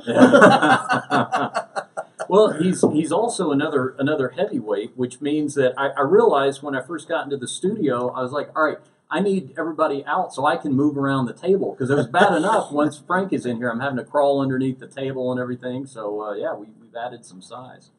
well, 2.30 2.54
he's 2.54 2.82
he's 2.94 3.12
also 3.12 3.52
another 3.52 3.96
another 4.00 4.30
heavyweight, 4.30 4.92
which 4.96 5.20
means 5.22 5.56
that 5.56 5.74
I, 5.78 5.88
I 5.90 6.02
realized 6.02 6.64
when 6.64 6.76
I 6.76 6.82
first 6.82 7.08
got 7.10 7.24
into 7.26 7.38
the 7.38 7.48
studio, 7.48 8.10
I 8.12 8.22
was 8.22 8.32
like, 8.32 8.50
all 8.56 8.64
right, 8.66 8.78
I 9.12 9.20
need 9.22 9.54
everybody 9.58 10.06
out 10.06 10.34
so 10.34 10.46
I 10.46 10.56
can 10.58 10.74
move 10.74 10.98
around 10.98 11.26
the 11.26 11.34
table 11.34 11.72
because 11.74 11.90
it 11.90 11.96
was 11.96 12.08
bad 12.08 12.34
enough 12.36 12.72
once 12.72 12.98
Frank 13.00 13.34
is 13.34 13.46
in 13.46 13.58
here, 13.58 13.70
I'm 13.70 13.80
having 13.80 13.98
to 13.98 14.04
crawl 14.04 14.42
underneath 14.42 14.80
the 14.80 14.88
table 14.88 15.32
and 15.32 15.42
everything. 15.42 15.86
So 15.88 16.22
uh, 16.22 16.34
yeah, 16.36 16.54
we, 16.54 16.68
we've 16.82 16.96
added 16.96 17.26
some 17.26 17.42
size. 17.42 17.90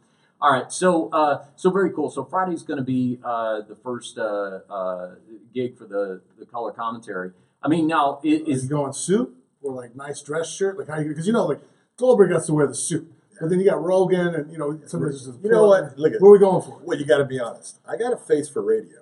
All 0.42 0.53
right, 0.53 0.73
so 0.73 1.11
uh, 1.11 1.44
so 1.57 1.70
very 1.70 1.90
cool. 1.92 2.11
So 2.11 2.25
Friday's 2.25 2.62
going 2.62 2.79
to 2.79 2.85
be 2.85 3.18
uh, 3.25 3.61
the 3.62 3.77
first 3.77 4.16
uh, 4.18 4.61
uh, 4.70 5.14
gig 5.55 5.77
for 5.77 5.85
the 5.87 6.23
the 6.38 6.46
color 6.46 6.73
commentary. 6.73 7.33
I 7.62 7.68
mean, 7.68 7.87
now 7.87 8.20
i- 8.25 8.29
is 8.29 8.49
is 8.49 8.62
he 8.64 8.68
going 8.68 8.92
suit 8.92 9.35
or 9.62 9.73
like 9.75 9.94
nice 9.96 10.23
dress 10.23 10.51
shirt? 10.51 10.79
Like 10.79 10.88
how 10.88 10.99
you? 10.99 11.09
Because 11.09 11.27
you 11.27 11.33
know, 11.33 11.46
like 11.46 11.61
Goldberg 11.96 12.31
has 12.33 12.46
to 12.46 12.55
wear 12.55 12.66
the 12.66 12.75
suit, 12.75 13.11
but 13.40 13.51
then 13.51 13.61
you 13.61 13.66
got 13.68 13.83
Rogan, 13.83 14.35
and 14.35 14.51
you 14.53 14.59
know, 14.59 14.79
sometimes 14.87 15.27
just 15.27 15.42
You 15.42 15.51
know 15.51 15.66
what? 15.66 15.99
Look 15.99 16.14
at 16.14 16.20
What 16.20 16.29
are 16.29 16.33
we 16.33 16.38
going 16.38 16.62
for? 16.62 16.81
Well, 16.83 16.99
you 16.99 17.05
got 17.05 17.18
to 17.18 17.25
be 17.25 17.38
honest. 17.38 17.79
I 17.87 17.96
got 17.96 18.12
a 18.12 18.16
face 18.16 18.49
for 18.49 18.62
radio, 18.62 19.01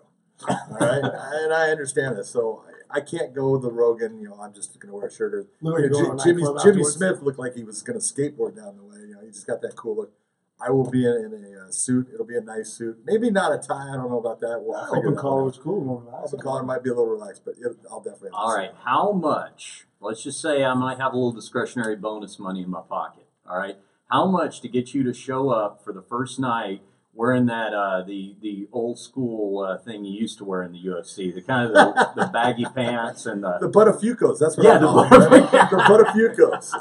all 0.49 0.57
right, 0.81 1.03
and 1.43 1.53
I 1.53 1.71
understand 1.71 2.17
this. 2.17 2.29
So 2.31 2.65
I, 2.91 2.99
I 2.99 3.01
can't 3.01 3.35
go 3.35 3.57
the 3.59 3.71
Rogan. 3.71 4.19
You 4.21 4.31
know, 4.31 4.41
I'm 4.41 4.53
just 4.53 4.79
going 4.81 4.91
to 4.91 4.97
wear 4.97 5.07
a 5.07 5.13
shirt. 5.13 5.35
Or 5.35 5.47
Look 5.61 5.75
like 5.75 5.81
you're 5.81 5.89
going 5.91 6.19
Jimmy, 6.25 6.43
Jimmy. 6.63 6.85
Smith 6.85 7.23
looked 7.23 7.39
like 7.39 7.55
he 7.55 7.63
was 7.63 7.83
going 7.83 7.99
to 7.99 8.05
skateboard 8.05 8.57
down 8.57 8.77
the 8.77 8.83
way. 8.83 8.99
You 9.07 9.15
know, 9.15 9.21
he 9.21 9.29
just 9.29 9.47
got 9.47 9.61
that 9.63 9.77
cool 9.77 9.95
look. 9.97 10.13
I 10.61 10.71
will 10.71 10.91
be 10.91 11.05
in, 11.05 11.33
in 11.33 11.55
a 11.57 11.69
uh, 11.69 11.71
suit. 11.71 12.09
It'll 12.13 12.27
be 12.27 12.37
a 12.37 12.41
nice 12.41 12.71
suit. 12.71 12.99
Maybe 13.05 13.31
not 13.31 13.53
a 13.53 13.59
tie. 13.59 13.91
I 13.93 13.97
don't 13.97 14.11
know 14.11 14.19
about 14.19 14.41
that. 14.41 14.61
We'll 14.61 14.77
Open 14.77 15.17
collar 15.17 15.37
one 15.37 15.45
was 15.47 15.59
cool. 15.59 15.85
More 15.85 16.03
out. 16.13 16.25
Open 16.25 16.41
collar 16.41 16.63
might 16.63 16.83
be 16.83 16.91
a 16.91 16.93
little 16.93 17.07
relaxed, 17.07 17.43
but 17.45 17.55
it, 17.59 17.77
I'll 17.91 18.01
definitely. 18.01 18.31
have 18.31 18.35
All 18.35 18.57
suit. 18.57 18.73
How 18.85 19.13
much? 19.13 19.87
Let's 20.01 20.23
just 20.23 20.41
say 20.41 20.65
I 20.65 20.75
might 20.75 20.99
have 20.99 21.13
a 21.13 21.17
little 21.17 21.33
discretionary 21.33 21.97
bonus 21.97 22.39
money 22.39 22.63
in 22.63 22.71
my 22.71 22.83
pocket. 22.89 23.27
All 23.49 23.59
right. 23.59 23.77
How 24.11 24.27
much 24.27 24.61
to 24.63 24.69
get 24.69 24.95
you 24.95 25.03
to 25.05 25.13
show 25.13 25.51
up 25.51 25.85
for 25.85 25.93
the 25.93 26.03
first 26.03 26.39
night 26.41 26.83
wearing 27.19 27.47
that 27.47 27.75
uh, 27.75 28.01
the 28.05 28.37
the 28.41 28.69
old 28.73 28.97
school 28.97 29.59
uh, 29.65 29.77
thing 29.77 30.05
you 30.05 30.19
used 30.19 30.39
to 30.39 30.45
wear 30.45 30.63
in 30.63 30.71
the 30.71 30.79
UFC, 30.79 31.35
the 31.35 31.43
kind 31.43 31.67
of 31.67 31.73
the, 31.75 32.13
the 32.15 32.27
baggy 32.29 32.65
pants 32.75 33.27
and 33.27 33.43
the. 33.43 33.59
The 33.59 33.69
Buttafuoco's. 33.69 34.39
That's 34.39 34.57
what 34.57 34.65
Yeah, 34.65 34.77
I'm 34.77 34.83
the. 34.83 34.89
The 35.69 35.77
Buttafuoco's. 35.91 36.73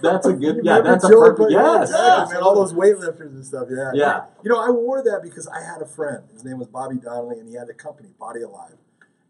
That's 0.00 0.26
a 0.26 0.32
good. 0.32 0.56
You 0.56 0.62
Yeah, 0.64 0.80
that's 0.80 1.04
a 1.04 1.08
perfect. 1.08 1.50
Yes. 1.50 1.92
man. 1.92 2.42
All 2.42 2.54
those 2.54 2.72
weightlifters 2.72 3.34
and 3.34 3.44
stuff. 3.44 3.68
Yeah. 3.70 3.90
Yeah. 3.92 4.24
You 4.42 4.50
know, 4.50 4.58
I 4.58 4.70
wore 4.70 5.02
that 5.02 5.20
because 5.22 5.46
I 5.46 5.62
had 5.62 5.82
a 5.82 5.86
friend. 5.86 6.24
His 6.32 6.42
name 6.42 6.58
was 6.58 6.68
Bobby 6.68 6.96
Donnelly, 6.96 7.38
and 7.38 7.48
he 7.48 7.54
had 7.54 7.68
a 7.68 7.74
company, 7.74 8.08
Body 8.18 8.40
Alive. 8.40 8.76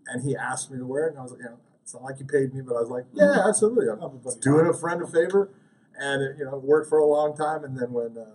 And 0.07 0.23
he 0.23 0.37
asked 0.37 0.71
me 0.71 0.79
to 0.79 0.87
wear 0.87 1.07
it, 1.07 1.11
and 1.11 1.19
I 1.19 1.23
was 1.23 1.33
like, 1.33 1.41
you 1.41 1.47
know, 1.47 1.59
it's 1.83 1.93
not 1.93 2.05
like 2.05 2.19
he 2.19 2.25
paid 2.25 2.55
me, 2.55 2.61
but 2.61 2.77
I 2.77 2.81
was 2.81 2.89
like, 2.89 3.05
yeah, 3.13 3.49
absolutely. 3.49 3.87
I'm 3.91 4.21
doing 4.41 4.67
a 4.67 4.73
friend 4.73 5.03
a 5.03 5.07
favor, 5.07 5.51
and 5.99 6.23
it, 6.23 6.37
you 6.39 6.45
know, 6.45 6.57
it 6.57 6.63
worked 6.63 6.89
for 6.89 6.99
a 6.99 7.05
long 7.05 7.37
time. 7.37 7.65
And 7.65 7.77
then 7.77 7.93
when 7.93 8.17
uh, 8.17 8.27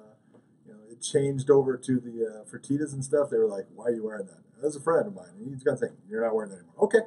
it 0.94 1.02
changed 1.02 1.50
over 1.50 1.76
to 1.78 2.00
the 2.00 2.26
uh, 2.26 2.44
Fertittas 2.46 2.94
and 2.94 3.04
stuff, 3.04 3.30
they 3.30 3.38
were 3.38 3.48
like, 3.48 3.66
"Why 3.76 3.86
are 3.86 3.92
you 3.92 4.04
wearing 4.06 4.26
that?" 4.28 4.40
That's 4.62 4.76
a 4.76 4.80
friend 4.80 5.08
of 5.08 5.14
mine. 5.16 5.28
And 5.40 5.54
he's 5.54 5.64
got 5.64 5.72
to 5.72 5.78
think 5.78 5.94
you're 6.10 6.24
not 6.24 6.34
wearing 6.36 6.52
that 6.52 6.58
anymore. 6.60 6.76
Okay, 6.86 7.00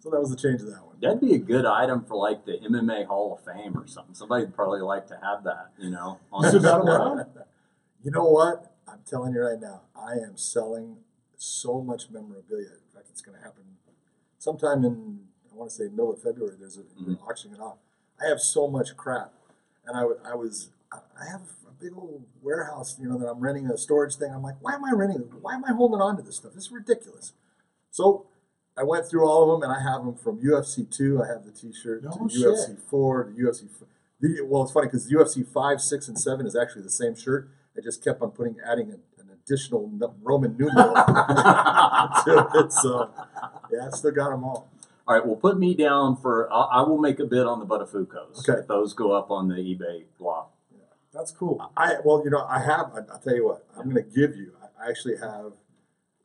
so 0.00 0.10
that 0.10 0.20
was 0.20 0.30
the 0.30 0.36
change 0.36 0.60
of 0.60 0.66
that 0.68 0.84
one. 0.84 0.96
That'd 1.00 1.20
be 1.20 1.34
a 1.34 1.38
good 1.38 1.64
item 1.64 2.04
for 2.04 2.16
like 2.16 2.44
the 2.44 2.58
MMA 2.68 3.06
Hall 3.06 3.34
of 3.38 3.44
Fame 3.44 3.76
or 3.76 3.86
something. 3.86 4.14
Somebody'd 4.14 4.54
probably 4.54 4.80
like 4.80 5.06
to 5.08 5.18
have 5.22 5.44
that, 5.44 5.70
you 5.78 5.90
know. 5.90 6.18
On 6.32 6.44
Is 6.46 6.54
it 6.54 6.62
their- 6.62 6.72
that? 6.80 7.46
You 8.02 8.10
know 8.10 8.24
what? 8.28 8.72
I'm 8.88 9.00
telling 9.08 9.32
you 9.34 9.40
right 9.42 9.60
now, 9.60 9.82
I 9.96 10.12
am 10.12 10.36
selling 10.36 10.98
so 11.36 11.80
much 11.80 12.10
memorabilia. 12.10 12.68
In 12.68 12.94
fact, 12.94 13.08
it's 13.10 13.20
going 13.20 13.36
to 13.38 13.42
happen 13.44 13.64
sometime 14.38 14.84
in, 14.84 15.20
I 15.52 15.56
want 15.56 15.70
to 15.70 15.76
say, 15.76 15.84
middle 15.88 16.12
of 16.12 16.22
February. 16.22 16.56
There's 16.58 16.76
a 16.76 16.82
they're 17.04 17.16
auctioning 17.28 17.56
it 17.56 17.60
off. 17.62 17.78
I 18.22 18.28
have 18.28 18.40
so 18.40 18.68
much 18.68 18.96
crap, 18.96 19.32
and 19.86 19.96
I, 19.96 20.00
w- 20.02 20.20
I 20.24 20.34
was, 20.34 20.70
I 21.20 21.30
have 21.30 21.42
a 21.68 21.72
big 21.82 21.92
old 21.96 22.24
warehouse, 22.42 22.96
you 23.00 23.08
know, 23.08 23.18
that 23.18 23.26
I'm 23.26 23.40
renting 23.40 23.66
a 23.70 23.76
storage 23.76 24.14
thing. 24.16 24.32
I'm 24.32 24.42
like, 24.42 24.56
why 24.60 24.74
am 24.74 24.84
I 24.84 24.92
renting? 24.92 25.20
it? 25.22 25.28
Why 25.40 25.54
am 25.54 25.64
I 25.64 25.72
holding 25.72 26.00
on 26.00 26.16
to 26.16 26.22
this 26.22 26.36
stuff? 26.36 26.52
This 26.54 26.64
is 26.66 26.72
ridiculous. 26.72 27.32
So 27.90 28.26
I 28.76 28.82
went 28.84 29.08
through 29.08 29.26
all 29.26 29.42
of 29.54 29.60
them, 29.60 29.68
and 29.70 29.76
I 29.78 29.82
have 29.82 30.04
them 30.04 30.14
from 30.14 30.38
UFC 30.40 30.88
two. 30.90 31.22
I 31.22 31.26
have 31.28 31.44
the 31.44 31.52
T-shirt 31.52 32.04
No 32.04 32.10
to 32.10 32.28
shit. 32.28 32.42
UFC 32.46 32.78
four 32.78 33.24
to 33.24 33.30
UFC. 33.32 33.64
f- 33.64 33.88
The, 34.20 34.40
well, 34.46 34.62
it's 34.62 34.72
funny 34.72 34.86
because 34.88 35.10
UFC 35.10 35.46
five, 35.46 35.80
six, 35.80 36.08
and 36.08 36.18
seven 36.18 36.46
is 36.46 36.54
actually 36.56 36.82
the 36.82 36.90
same 36.90 37.14
shirt, 37.14 37.48
I 37.76 37.80
just 37.82 38.02
kept 38.04 38.22
on 38.22 38.30
putting 38.30 38.56
adding 38.66 38.90
an, 38.90 39.00
an 39.18 39.28
additional 39.32 39.90
Roman 40.22 40.56
numeral 40.56 40.94
to 40.94 42.48
it. 42.54 42.72
So 42.72 43.10
yeah, 43.72 43.86
I 43.86 43.90
still 43.96 44.10
got 44.12 44.30
them 44.30 44.44
all. 44.44 44.68
All 45.08 45.14
right, 45.14 45.24
well, 45.24 45.36
put 45.36 45.56
me 45.58 45.74
down 45.74 46.16
for. 46.16 46.52
I, 46.52 46.80
I 46.80 46.80
will 46.82 46.98
make 46.98 47.20
a 47.20 47.24
bid 47.26 47.46
on 47.46 47.60
the 47.60 47.66
Buttafuoco's. 47.66 48.48
Okay. 48.48 48.60
If 48.60 48.66
those 48.66 48.92
go 48.92 49.12
up 49.12 49.30
on 49.30 49.48
the 49.48 49.54
eBay 49.56 50.04
block. 50.18 50.52
That's 51.16 51.32
cool. 51.32 51.70
I 51.76 51.94
well, 52.04 52.22
you 52.24 52.30
know, 52.30 52.44
I 52.48 52.58
have. 52.60 52.92
I, 52.94 53.00
I'll 53.12 53.18
tell 53.18 53.34
you 53.34 53.46
what. 53.46 53.64
I'm 53.76 53.90
going 53.90 53.96
to 53.96 54.10
give 54.10 54.36
you. 54.36 54.52
I 54.80 54.90
actually 54.90 55.16
have. 55.18 55.52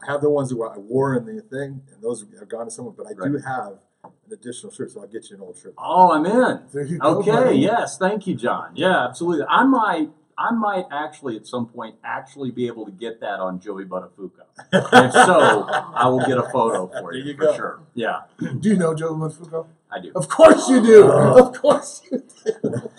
I 0.01 0.11
have 0.11 0.21
the 0.21 0.29
ones 0.29 0.49
that 0.49 0.57
I 0.57 0.77
wore 0.77 1.15
in 1.15 1.25
the 1.25 1.41
thing, 1.43 1.81
and 1.93 2.01
those 2.01 2.25
have 2.39 2.49
gone 2.49 2.65
to 2.65 2.71
someone. 2.71 2.95
But 2.97 3.07
I 3.07 3.13
do 3.13 3.37
have 3.37 3.73
an 4.03 4.11
additional 4.33 4.71
shirt, 4.73 4.91
so 4.91 5.01
I'll 5.01 5.07
get 5.07 5.29
you 5.29 5.35
an 5.37 5.43
old 5.43 5.57
shirt. 5.57 5.75
Oh, 5.77 6.11
I'm 6.11 6.25
in. 6.25 6.63
There 6.73 6.83
you 6.83 6.97
go. 6.97 7.19
Okay, 7.19 7.31
buddy. 7.31 7.57
yes, 7.59 7.97
thank 7.97 8.25
you, 8.27 8.35
John. 8.35 8.71
Yeah, 8.75 9.05
absolutely. 9.07 9.45
I 9.47 9.63
might, 9.63 10.09
I 10.39 10.51
might 10.51 10.85
actually 10.91 11.35
at 11.37 11.45
some 11.45 11.67
point 11.67 11.95
actually 12.03 12.49
be 12.49 12.65
able 12.65 12.85
to 12.85 12.91
get 12.91 13.19
that 13.21 13.39
on 13.39 13.59
Joey 13.59 13.85
Buttafuoco. 13.85 14.41
if 14.73 15.11
so, 15.13 15.67
I 15.69 16.07
will 16.07 16.25
get 16.25 16.39
a 16.39 16.49
photo 16.51 16.87
for 16.87 17.11
There 17.11 17.21
you, 17.21 17.23
you 17.25 17.33
for 17.35 17.43
go. 17.45 17.55
sure. 17.55 17.79
Yeah, 17.93 18.21
Do 18.39 18.69
you 18.69 18.77
know 18.77 18.95
Joey 18.95 19.13
Buttafuoco? 19.19 19.67
I 19.91 19.99
do. 19.99 20.11
Of 20.15 20.27
course 20.29 20.67
you 20.67 20.81
do. 20.81 21.11
Uh, 21.11 21.47
of 21.47 21.61
course 21.61 22.01
you 22.11 22.23
do. 22.43 22.89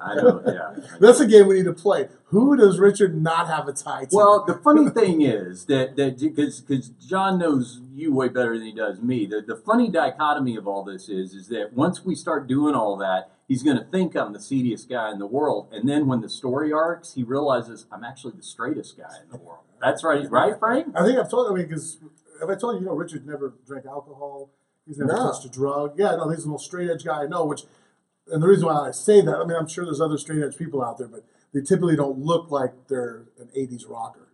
I 0.00 0.14
know. 0.14 0.42
Yeah. 0.46 0.84
That's 1.00 1.20
a 1.20 1.26
game 1.26 1.46
we 1.46 1.54
need 1.56 1.64
to 1.64 1.72
play. 1.72 2.08
Who 2.26 2.56
does 2.56 2.78
Richard 2.78 3.20
not 3.20 3.46
have 3.48 3.68
a 3.68 3.72
tie 3.72 4.04
to? 4.04 4.16
Well, 4.16 4.44
the 4.46 4.54
funny 4.54 4.90
thing 4.90 5.22
is 5.22 5.66
that 5.66 5.96
that 5.96 6.18
because 6.20 6.60
because 6.60 6.88
John 6.90 7.38
knows 7.38 7.80
you 7.92 8.12
way 8.14 8.28
better 8.28 8.56
than 8.56 8.66
he 8.66 8.72
does 8.72 9.00
me. 9.00 9.26
The 9.26 9.40
the 9.40 9.56
funny 9.56 9.88
dichotomy 9.90 10.56
of 10.56 10.66
all 10.68 10.84
this 10.84 11.08
is 11.08 11.34
is 11.34 11.48
that 11.48 11.72
once 11.74 12.04
we 12.04 12.14
start 12.14 12.46
doing 12.46 12.74
all 12.74 12.96
that, 12.98 13.30
he's 13.48 13.62
going 13.62 13.78
to 13.78 13.84
think 13.84 14.14
I'm 14.16 14.32
the 14.32 14.40
seediest 14.40 14.88
guy 14.88 15.10
in 15.10 15.18
the 15.18 15.26
world, 15.26 15.68
and 15.72 15.88
then 15.88 16.06
when 16.06 16.20
the 16.20 16.28
story 16.28 16.72
arcs, 16.72 17.14
he 17.14 17.22
realizes 17.22 17.86
I'm 17.90 18.04
actually 18.04 18.34
the 18.36 18.42
straightest 18.42 18.96
guy 18.96 19.14
in 19.24 19.30
the 19.30 19.38
world. 19.38 19.64
That's 19.80 20.02
right, 20.04 20.28
right, 20.30 20.58
Frank? 20.58 20.88
I 20.96 21.04
think 21.04 21.18
I've 21.18 21.30
told. 21.30 21.50
I 21.50 21.54
mean, 21.54 21.66
because 21.68 21.98
have 22.40 22.50
I 22.50 22.54
told 22.56 22.74
you? 22.74 22.80
You 22.80 22.86
know, 22.86 22.94
Richard 22.94 23.26
never 23.26 23.54
drank 23.66 23.86
alcohol. 23.86 24.50
He's 24.86 24.98
never 24.98 25.12
No. 25.12 25.30
touched 25.32 25.44
a 25.44 25.50
drug. 25.50 25.94
Yeah, 25.98 26.16
no, 26.16 26.30
he's 26.30 26.44
the 26.44 26.48
most 26.50 26.64
straight 26.64 26.88
edge 26.90 27.04
guy 27.04 27.22
I 27.22 27.26
know. 27.26 27.44
Which, 27.44 27.64
and 28.30 28.42
the 28.42 28.48
reason 28.48 28.66
why 28.66 28.88
I 28.88 28.90
say 28.90 29.20
that, 29.20 29.36
I 29.36 29.44
mean, 29.44 29.56
I'm 29.56 29.68
sure 29.68 29.84
there's 29.84 30.00
other 30.00 30.18
straight 30.18 30.42
edge 30.42 30.56
people 30.56 30.82
out 30.84 30.98
there, 30.98 31.08
but 31.08 31.24
they 31.52 31.60
typically 31.60 31.96
don't 31.96 32.18
look 32.18 32.50
like 32.50 32.72
they're 32.88 33.24
an 33.38 33.48
'80s 33.56 33.88
rocker. 33.88 34.24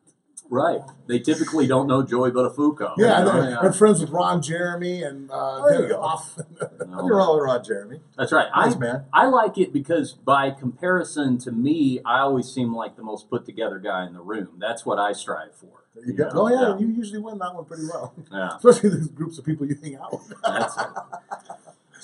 Right. 0.50 0.80
They 1.07 1.20
typically 1.20 1.66
don't 1.66 1.87
know 1.87 2.02
Joey 2.02 2.30
Buttafuoco. 2.30 2.94
Yeah, 2.98 3.18
and 3.20 3.26
You 3.26 3.33
know, 3.33 3.40
they're, 3.50 3.59
they're 3.62 3.72
friends 3.72 4.00
with 4.02 4.11
Ron 4.11 4.42
Jeremy 4.42 5.02
and 5.02 5.30
uh, 5.30 5.66
There 5.66 5.83
you 5.85 5.88
go. 5.88 6.02
off. 6.02 6.37
No. 6.61 6.68
Nothing 6.87 7.09
wrong 7.09 7.37
with 7.37 7.44
Ron 7.46 7.64
Jeremy. 7.64 8.00
That's 8.18 8.30
right. 8.30 8.48
Nice 8.54 8.74
I, 8.76 8.78
man. 8.78 9.04
I 9.11 9.26
like 9.26 9.57
it 9.57 9.72
because 9.72 10.12
by 10.12 10.50
comparison 10.50 11.38
to 11.38 11.50
me, 11.50 12.00
I 12.04 12.20
always 12.20 12.46
seem 12.52 12.74
like 12.74 12.94
the 12.96 13.02
most 13.02 13.30
put 13.30 13.46
together 13.46 13.78
guy 13.78 14.07
in 14.07 14.12
the 14.12 14.20
room. 14.20 14.59
That's 14.59 14.85
what 14.85 14.98
I 14.98 15.12
strive 15.12 15.54
for. 15.57 15.87
There 15.94 16.04
you 16.04 16.12
go. 16.12 16.28
oh 16.35 16.48
yeah, 16.48 16.72
and 16.72 16.80
you 16.80 16.88
usually 16.88 17.20
win 17.20 17.38
that 17.38 17.54
one 17.54 17.64
pretty 17.64 17.85
well, 17.85 18.12
Yeah. 18.30 18.50
especially 18.57 18.90
the 18.90 19.09
groups 19.14 19.38
of 19.38 19.46
people 19.46 19.66
you 19.66 19.76
hang 19.83 19.96
out 19.96 20.12
with. 20.12 20.35
That's 20.42 20.76
it. 20.76 20.87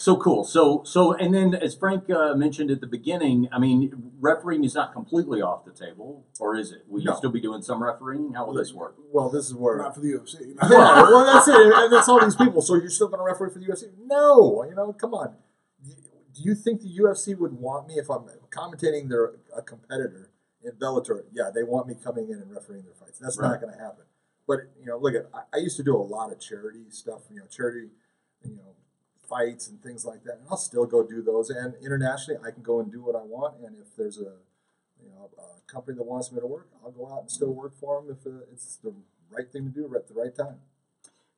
So 0.01 0.17
cool. 0.17 0.45
So 0.45 0.83
so 0.85 1.13
and 1.13 1.35
then 1.35 1.55
as 1.55 1.75
Frank 1.75 2.09
uh, 2.09 2.33
mentioned 2.35 2.71
at 2.71 2.81
the 2.81 2.87
beginning, 2.87 3.51
I 3.53 3.59
mean, 3.59 4.13
refereeing 4.19 4.65
is 4.65 4.75
not 4.75 4.95
completely 4.95 5.43
off 5.43 5.67
the 5.67 5.73
table, 5.73 6.25
or 6.41 6.57
is 6.57 6.73
it? 6.73 6.85
Will 6.89 7.01
you 7.01 7.07
No. 7.11 7.17
still 7.17 7.31
be 7.31 7.39
doing 7.41 7.61
some 7.61 7.83
refereeing? 7.83 8.33
How 8.33 8.47
will 8.47 8.55
this 8.55 8.73
work? 8.73 8.97
Well, 9.13 9.29
this 9.29 9.45
is 9.45 9.55
where. 9.55 9.77
Not 9.77 9.95
for 9.95 10.01
the 10.01 10.13
UFC. 10.15 10.55
yeah, 10.63 11.03
well, 11.03 11.27
that's 11.27 11.47
it. 11.49 11.55
And 11.55 11.93
that's 11.93 12.09
all 12.09 12.19
these 12.19 12.35
people. 12.35 12.63
So 12.63 12.77
you're 12.77 12.89
still 12.89 13.09
going 13.09 13.19
to 13.21 13.25
referee 13.25 13.51
for 13.53 13.59
the 13.59 13.67
UFC? 13.67 13.91
No. 14.07 14.65
You 14.65 14.75
know, 14.75 14.91
come 14.95 15.13
on. 15.13 15.35
Do 15.85 16.43
you 16.43 16.55
think 16.55 16.81
the 16.81 16.97
UFC 16.97 17.37
would 17.37 17.53
want 17.53 17.87
me 17.87 17.95
if 17.99 18.09
I'm 18.09 18.25
commentating 18.51 19.11
their 19.11 19.33
a 19.55 19.61
competitor 19.61 20.31
in 20.63 20.73
Bellator? 20.73 21.25
Yeah, 21.31 21.51
they 21.55 21.63
want 21.63 21.89
me 21.89 21.95
coming 22.03 22.31
in 22.31 22.37
and 22.39 22.51
refereeing 22.51 22.85
their 22.85 22.95
fights. 22.95 23.19
That's 23.19 23.37
Right. 23.37 23.51
not 23.51 23.61
going 23.61 23.75
to 23.75 23.79
happen. 23.79 24.05
But 24.49 24.61
you 24.81 24.87
know, 24.87 24.97
look 24.97 25.15
at 25.15 25.29
I, 25.35 25.43
I 25.53 25.59
used 25.59 25.77
to 25.77 25.83
do 25.83 25.95
a 25.95 26.01
lot 26.01 26.33
of 26.33 26.41
charity 26.41 26.85
stuff. 26.89 27.23
You 27.31 27.41
know, 27.41 27.47
charity, 27.51 27.91
you 28.43 28.57
know, 28.57 28.77
fights 29.31 29.69
and 29.69 29.81
things 29.83 30.05
like 30.05 30.25
that. 30.25 30.39
And 30.39 30.47
I'll 30.51 30.57
still 30.57 30.85
go 30.85 31.07
do 31.07 31.23
those. 31.23 31.49
And 31.49 31.75
internationally, 31.83 32.41
I 32.47 32.51
can 32.51 32.63
go 32.63 32.81
and 32.81 32.91
do 32.91 33.01
what 33.01 33.15
I 33.15 33.23
want. 33.23 33.55
And 33.65 33.77
if 33.81 33.97
there's 33.97 34.19
a 34.19 34.35
you 35.03 35.09
know 35.15 35.31
a 35.39 35.73
company 35.73 35.97
that 35.97 36.05
wants 36.05 36.33
me 36.33 36.41
to 36.41 36.47
work, 36.47 36.69
I'll 36.85 36.91
go 36.91 37.11
out 37.11 37.21
and 37.23 37.31
still 37.31 37.55
work 37.55 37.73
for 37.79 38.03
them 38.03 38.17
if 38.19 38.27
uh, 38.27 38.45
it's 38.53 38.77
the 38.77 38.93
right 39.31 39.51
thing 39.51 39.65
to 39.65 39.71
do 39.71 39.95
at 39.95 40.09
the 40.09 40.15
right 40.15 40.35
time. 40.35 40.59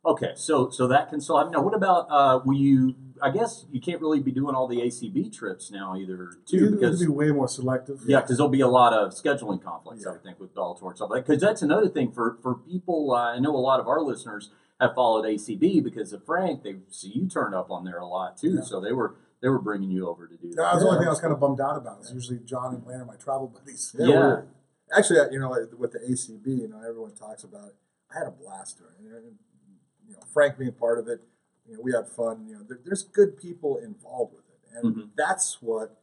Okay, 0.05 0.33
so 0.35 0.68
so 0.68 0.88
that 0.88 1.11
can 1.11 1.20
still 1.20 1.38
happen. 1.38 1.52
Now, 1.52 1.62
what 1.62 1.74
about 1.74 2.09
uh, 2.11 2.40
will 2.44 2.57
you? 2.57 2.96
I 3.22 3.31
guess 3.31 3.66
you 3.70 3.81
can't 3.81 4.00
really 4.00 4.18
be 4.18 4.33
doing 4.33 4.57
all 4.57 4.66
the 4.66 4.78
ACB 4.78 5.33
trips 5.33 5.70
now 5.70 5.94
either, 5.96 6.33
too, 6.44 6.57
It'd 6.57 6.72
because 6.72 6.98
be 7.00 7.07
way 7.07 7.31
more 7.31 7.46
selective. 7.46 8.00
Yeah, 8.05 8.20
because 8.20 8.37
there'll 8.37 8.50
be 8.50 8.62
a 8.62 8.66
lot 8.66 8.92
of 8.92 9.12
scheduling 9.12 9.62
conflicts, 9.62 10.05
I 10.05 10.11
would 10.11 10.24
think, 10.24 10.40
with 10.40 10.52
Bellator 10.57 10.88
and 10.88 10.96
stuff 10.96 11.11
like 11.11 11.24
Because 11.24 11.40
that's 11.40 11.62
another 11.62 11.88
thing 11.88 12.11
for 12.11 12.37
for 12.42 12.57
people. 12.57 13.12
Uh, 13.12 13.35
I 13.35 13.38
know 13.38 13.55
a 13.55 13.62
lot 13.62 13.78
of 13.78 13.87
our 13.87 14.00
listeners 14.00 14.50
have 14.83 14.95
followed 14.95 15.25
ACB 15.25 15.83
because 15.83 16.12
of 16.12 16.25
Frank. 16.25 16.62
They 16.62 16.77
see 16.90 17.09
you 17.14 17.29
turn 17.29 17.55
up 17.55 17.71
on 17.71 17.85
there 17.85 17.99
a 17.99 18.07
lot 18.07 18.37
too, 18.37 18.55
Yeah. 18.57 18.62
so 18.62 18.81
they 18.81 18.92
were 18.92 19.16
they 19.40 19.49
were 19.49 19.59
bringing 19.59 19.90
you 19.90 20.09
over 20.09 20.27
to 20.29 20.37
do 20.37 20.51
That 20.51 20.57
that. 20.57 20.75
was 20.75 20.83
the 20.85 20.88
only 20.88 20.99
thing 21.01 21.07
I 21.09 21.11
was 21.11 21.21
kind 21.21 21.33
of 21.33 21.40
bummed 21.40 21.61
out 21.61 21.77
about. 21.77 22.01
Is 22.03 22.12
usually 22.12 22.38
John 22.40 22.75
and 22.77 22.87
Lane 22.87 23.01
are 23.01 23.05
my 23.05 23.16
travel 23.16 23.49
buddies. 23.49 23.95
Yeah. 23.99 24.07
we're- 24.09 24.42
Actually, 24.95 25.21
uh, 25.21 25.31
you 25.31 25.40
know, 25.40 25.57
with 25.79 25.92
the 25.92 25.99
ACB, 26.01 26.47
you 26.61 26.68
know, 26.68 26.79
everyone 26.87 27.12
talks 27.12 27.42
about 27.45 27.68
it. 27.68 27.77
I 28.14 28.18
had 28.18 28.27
a 28.29 28.31
blast 28.31 28.79
doing 28.79 28.92
it. 29.11 29.25
You 30.07 30.12
know, 30.14 30.21
Frank 30.33 30.59
being 30.59 30.73
part 30.73 30.99
of 30.99 31.09
it, 31.09 31.23
you 31.66 31.75
know, 31.75 31.81
we 31.83 31.92
had 31.92 32.07
fun. 32.09 32.47
You 32.47 32.57
know, 32.57 32.62
there, 32.68 32.79
there's 32.85 33.03
good 33.03 33.37
people 33.38 33.79
involved 33.79 34.35
with 34.35 34.45
it, 34.51 34.61
and 34.77 34.95
Mhm. 34.97 35.11
that's 35.16 35.62
what, 35.62 35.99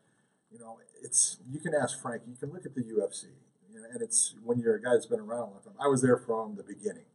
you 0.51 0.57
know, 0.59 0.79
it's. 1.03 1.37
You 1.49 1.59
can 1.59 1.73
ask 1.75 1.99
Frank. 2.01 2.23
You 2.27 2.35
can 2.35 2.51
look 2.51 2.65
at 2.65 2.73
the 2.73 2.81
UFC, 2.83 3.27
you 3.69 3.79
know, 3.79 3.87
and 3.93 4.01
it's 4.01 4.33
when 4.43 4.59
you're 4.59 4.75
a 4.75 4.81
guy 4.81 4.93
that's 4.93 5.05
been 5.05 5.19
around 5.19 5.39
a 5.41 5.51
long 5.51 5.61
time. 5.63 5.75
I 5.79 5.87
was 5.87 6.01
there 6.01 6.17
from 6.17 6.55
the 6.55 6.63
beginning. 6.63 7.05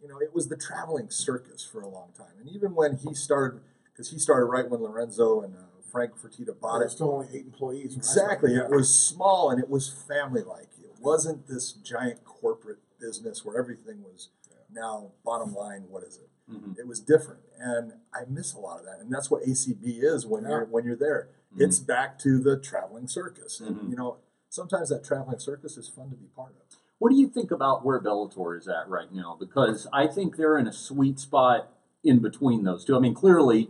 You 0.00 0.08
know, 0.08 0.18
it 0.20 0.34
was 0.34 0.48
the 0.48 0.56
traveling 0.56 1.08
circus 1.10 1.64
for 1.64 1.80
a 1.80 1.88
long 1.88 2.08
time, 2.16 2.34
and 2.38 2.48
even 2.50 2.74
when 2.74 2.96
he 2.96 3.14
started, 3.14 3.60
because 3.84 4.10
he 4.10 4.18
started 4.18 4.46
right 4.46 4.68
when 4.68 4.82
Lorenzo 4.82 5.40
and 5.40 5.54
uh, 5.54 5.58
Frank 5.90 6.12
Fertitta 6.20 6.58
bought 6.60 6.82
it. 6.82 6.90
still 6.90 7.12
only 7.12 7.28
eight 7.32 7.46
employees. 7.46 7.96
Exactly. 7.96 8.54
started. 8.54 8.72
It 8.72 8.76
was 8.76 8.92
small 8.92 9.50
and 9.50 9.62
it 9.62 9.70
was 9.70 9.88
family 9.88 10.42
like. 10.42 10.68
It 10.82 10.92
wasn't 11.00 11.46
this 11.46 11.72
giant 11.72 12.24
corporate 12.24 12.78
business 13.00 13.44
where 13.44 13.56
everything 13.58 14.02
was 14.02 14.28
now 14.72 15.12
bottom 15.24 15.54
line, 15.54 15.84
what 15.88 16.02
is 16.02 16.16
it? 16.18 16.28
Mhm. 16.52 16.76
It 16.78 16.86
was 16.86 16.98
different. 16.98 17.40
And 17.58 17.92
I 18.12 18.24
miss 18.28 18.52
a 18.54 18.58
lot 18.58 18.80
of 18.80 18.86
that. 18.86 18.98
And 18.98 19.10
that's 19.12 19.30
what 19.30 19.44
ACB 19.44 20.02
is 20.02 20.26
when 20.26 20.42
you're 20.42 20.64
when 20.64 20.84
you're 20.84 20.96
there. 20.96 21.28
Mhm. 21.54 21.60
It's 21.60 21.78
back 21.78 22.18
to 22.20 22.38
the 22.40 22.58
traveling 22.58 23.06
circus. 23.06 23.60
And 23.60 23.76
Mhm. 23.76 23.90
you 23.90 23.96
know, 23.96 24.16
sometimes 24.48 24.88
that 24.88 25.04
traveling 25.04 25.38
circus 25.38 25.76
is 25.76 25.88
fun 25.88 26.10
to 26.10 26.16
be 26.16 26.26
part 26.26 26.50
of. 26.56 26.76
What 27.04 27.10
do 27.10 27.18
you 27.18 27.28
think 27.28 27.50
about 27.50 27.84
where 27.84 28.00
Bellator 28.00 28.58
is 28.58 28.66
at 28.66 28.88
right 28.88 29.12
now? 29.12 29.36
Because 29.38 29.86
I 29.92 30.06
think 30.06 30.38
they're 30.38 30.56
in 30.56 30.66
a 30.66 30.72
sweet 30.72 31.18
spot 31.18 31.68
in 32.02 32.20
between 32.20 32.64
those 32.64 32.82
two. 32.82 32.96
I 32.96 32.98
mean, 32.98 33.12
clearly, 33.12 33.68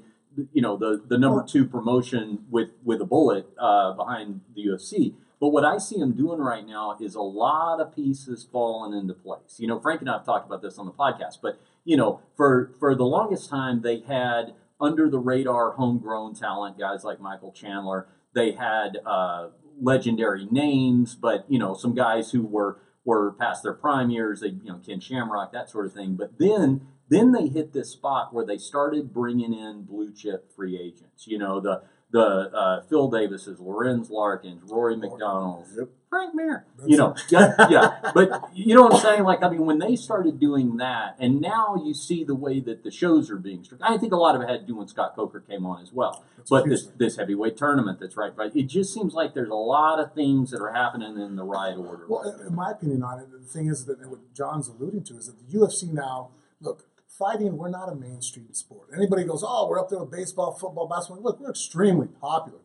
you 0.52 0.62
know, 0.62 0.76
the 0.76 1.02
the 1.04 1.18
number 1.18 1.42
two 1.44 1.66
promotion 1.66 2.44
with 2.48 2.68
with 2.84 3.00
a 3.00 3.04
bullet 3.04 3.48
uh, 3.58 3.92
behind 3.94 4.42
the 4.54 4.66
UFC. 4.68 5.14
But 5.40 5.48
what 5.48 5.64
I 5.64 5.78
see 5.78 5.98
them 5.98 6.12
doing 6.12 6.38
right 6.38 6.64
now 6.64 6.96
is 7.00 7.16
a 7.16 7.22
lot 7.22 7.80
of 7.80 7.92
pieces 7.92 8.46
falling 8.52 8.96
into 8.96 9.14
place. 9.14 9.56
You 9.58 9.66
know, 9.66 9.80
Frank 9.80 10.02
and 10.02 10.10
I 10.10 10.18
have 10.18 10.24
talked 10.24 10.46
about 10.46 10.62
this 10.62 10.78
on 10.78 10.86
the 10.86 10.92
podcast, 10.92 11.40
but 11.42 11.60
you 11.84 11.96
know, 11.96 12.20
for 12.36 12.70
for 12.78 12.94
the 12.94 13.02
longest 13.02 13.50
time 13.50 13.82
they 13.82 13.98
had 13.98 14.54
under 14.80 15.10
the 15.10 15.18
radar 15.18 15.72
homegrown 15.72 16.36
talent, 16.36 16.78
guys 16.78 17.02
like 17.02 17.20
Michael 17.20 17.50
Chandler. 17.50 18.06
They 18.32 18.52
had 18.52 18.98
uh, 19.04 19.48
legendary 19.82 20.46
names, 20.52 21.16
but 21.16 21.46
you 21.48 21.58
know, 21.58 21.74
some 21.74 21.96
guys 21.96 22.30
who 22.30 22.46
were 22.46 22.78
were 23.04 23.32
past 23.32 23.62
their 23.62 23.74
prime 23.74 24.10
years. 24.10 24.40
They, 24.40 24.48
you 24.48 24.64
know, 24.64 24.80
Ken 24.84 25.00
Shamrock, 25.00 25.52
that 25.52 25.70
sort 25.70 25.86
of 25.86 25.92
thing. 25.92 26.14
But 26.16 26.38
then 26.38 26.86
then 27.08 27.32
they 27.32 27.48
hit 27.48 27.72
this 27.72 27.90
spot 27.90 28.32
where 28.32 28.46
they 28.46 28.56
started 28.56 29.12
bringing 29.12 29.52
in 29.52 29.82
blue 29.82 30.12
chip 30.12 30.50
free 30.54 30.78
agents. 30.78 31.26
You 31.26 31.38
know, 31.38 31.60
the 31.60 31.82
the 32.10 32.50
uh, 32.54 32.82
Phil 32.82 33.10
Davises, 33.10 33.58
Lorenz 33.60 34.08
Larkins, 34.08 34.62
Rory 34.70 34.96
MacDonald's, 34.96 35.70
Yep. 35.76 35.88
Frank 36.14 36.32
Mir. 36.32 36.64
That's 36.78 36.88
You 36.88 36.96
know, 36.96 37.16
yeah, 37.28 37.54
yeah. 37.68 37.98
But 38.14 38.50
you 38.54 38.72
know 38.76 38.82
what 38.82 38.94
I'm 38.94 39.00
saying? 39.00 39.24
Like, 39.24 39.42
I 39.42 39.48
mean, 39.48 39.66
when 39.66 39.80
they 39.80 39.96
started 39.96 40.38
doing 40.38 40.76
that, 40.76 41.16
and 41.18 41.40
now 41.40 41.74
you 41.84 41.92
see 41.92 42.22
the 42.22 42.36
way 42.36 42.60
that 42.60 42.84
the 42.84 42.92
shows 42.92 43.30
are 43.32 43.36
being 43.36 43.64
structured. 43.64 43.84
I 43.84 43.98
think 43.98 44.12
a 44.12 44.16
lot 44.16 44.36
of 44.36 44.42
it 44.42 44.48
had 44.48 44.60
to 44.60 44.66
do 44.66 44.76
when 44.76 44.86
Scott 44.86 45.16
Coker 45.16 45.40
came 45.40 45.66
on 45.66 45.82
as 45.82 45.92
well. 45.92 46.24
That's 46.36 46.50
But 46.50 46.68
this 46.68 46.84
thing. 46.84 46.92
this 46.98 47.16
heavyweight 47.16 47.56
tournament 47.56 47.98
that's 47.98 48.16
right, 48.16 48.32
right. 48.36 48.54
It 48.54 48.68
just 48.68 48.94
seems 48.94 49.12
like 49.12 49.34
there's 49.34 49.50
a 49.50 49.54
lot 49.54 49.98
of 49.98 50.14
things 50.14 50.52
that 50.52 50.60
are 50.60 50.72
happening 50.72 51.18
in 51.18 51.34
the 51.34 51.44
right 51.44 51.76
order. 51.76 52.06
Well, 52.08 52.22
right 52.38 52.46
in 52.46 52.54
my 52.54 52.70
opinion 52.70 53.02
on 53.02 53.18
it, 53.18 53.32
the 53.32 53.40
thing 53.40 53.66
is 53.66 53.86
that 53.86 53.98
what 54.08 54.32
John's 54.32 54.68
alluding 54.68 55.02
to 55.04 55.16
is 55.16 55.26
that 55.26 55.36
the 55.50 55.58
UFC 55.58 55.92
now, 55.92 56.30
look, 56.60 56.86
fighting, 57.08 57.56
we're 57.56 57.70
not 57.70 57.90
a 57.90 57.94
mainstream 57.94 58.52
sport. 58.52 58.90
Anybody 58.96 59.24
goes, 59.24 59.44
oh, 59.46 59.68
we're 59.68 59.80
up 59.80 59.88
there 59.88 60.00
with 60.00 60.10
baseball, 60.10 60.52
football, 60.52 60.86
basketball. 60.86 61.22
Look, 61.22 61.40
we're 61.40 61.50
extremely 61.50 62.08
popular, 62.08 62.58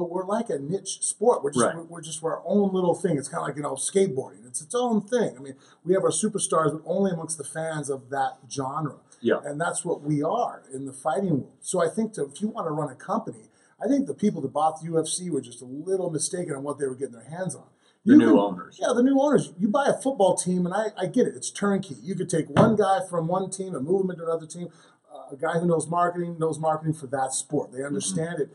but 0.00 0.10
we're 0.10 0.26
like 0.26 0.50
a 0.50 0.58
niche 0.58 0.98
sport. 1.02 1.44
We're 1.44 1.52
just, 1.52 1.64
Right. 1.64 1.76
we're, 1.76 1.84
we're 1.84 2.00
just 2.00 2.24
our 2.24 2.42
own 2.44 2.72
little 2.74 2.94
thing. 2.94 3.16
It's 3.18 3.28
kind 3.28 3.42
of 3.42 3.46
like, 3.48 3.56
you 3.56 3.62
know, 3.62 3.74
skateboarding. 3.74 4.44
It's 4.46 4.60
its 4.60 4.74
own 4.74 5.02
thing. 5.02 5.36
I 5.36 5.40
mean, 5.40 5.54
we 5.84 5.94
have 5.94 6.02
our 6.02 6.10
superstars, 6.10 6.72
but 6.72 6.82
only 6.84 7.12
amongst 7.12 7.38
the 7.38 7.44
fans 7.44 7.88
of 7.88 8.10
that 8.10 8.38
genre. 8.50 8.96
Yeah. 9.20 9.36
And 9.44 9.60
that's 9.60 9.84
what 9.84 10.02
we 10.02 10.22
are 10.22 10.62
in 10.74 10.86
the 10.86 10.92
fighting 10.92 11.30
world. 11.40 11.56
So 11.60 11.80
I 11.80 11.88
think 11.88 12.14
to, 12.14 12.24
if 12.24 12.40
you 12.40 12.48
want 12.48 12.66
to 12.66 12.72
run 12.72 12.90
a 12.90 12.94
company, 12.96 13.50
I 13.82 13.86
think 13.86 14.06
the 14.08 14.14
people 14.14 14.42
that 14.42 14.52
bought 14.52 14.80
the 14.80 14.88
UFC 14.88 15.30
were 15.30 15.40
just 15.40 15.62
a 15.62 15.66
little 15.66 16.10
mistaken 16.10 16.54
on 16.54 16.62
what 16.64 16.78
they 16.78 16.86
were 16.86 16.94
getting 16.96 17.14
their 17.14 17.24
hands 17.30 17.54
on. 17.54 17.64
The 18.04 18.12
You 18.12 18.18
new 18.18 18.26
can- 18.30 18.38
owners. 18.38 18.78
Yeah, 18.80 18.92
the 18.94 19.02
new 19.02 19.20
owners. 19.20 19.52
You 19.58 19.68
buy 19.68 19.86
a 19.86 19.92
football 19.94 20.34
team, 20.34 20.64
and 20.64 20.74
I, 20.74 20.86
I 20.96 21.06
get 21.06 21.26
it. 21.26 21.34
It's 21.36 21.50
turnkey. 21.50 21.96
You 22.02 22.14
could 22.14 22.30
take 22.30 22.48
one 22.48 22.74
guy 22.76 23.00
from 23.10 23.26
one 23.28 23.50
team 23.50 23.74
and 23.74 23.84
move 23.86 24.04
him 24.04 24.10
into 24.10 24.24
another 24.24 24.46
team. 24.46 24.68
Uh, 25.14 25.34
a 25.34 25.36
guy 25.36 25.58
who 25.58 25.66
knows 25.66 25.86
marketing 25.86 26.38
knows 26.38 26.58
marketing 26.58 26.94
for 26.94 27.06
that 27.08 27.32
sport. 27.34 27.72
They 27.72 27.82
understand 27.84 28.40
it 28.40 28.50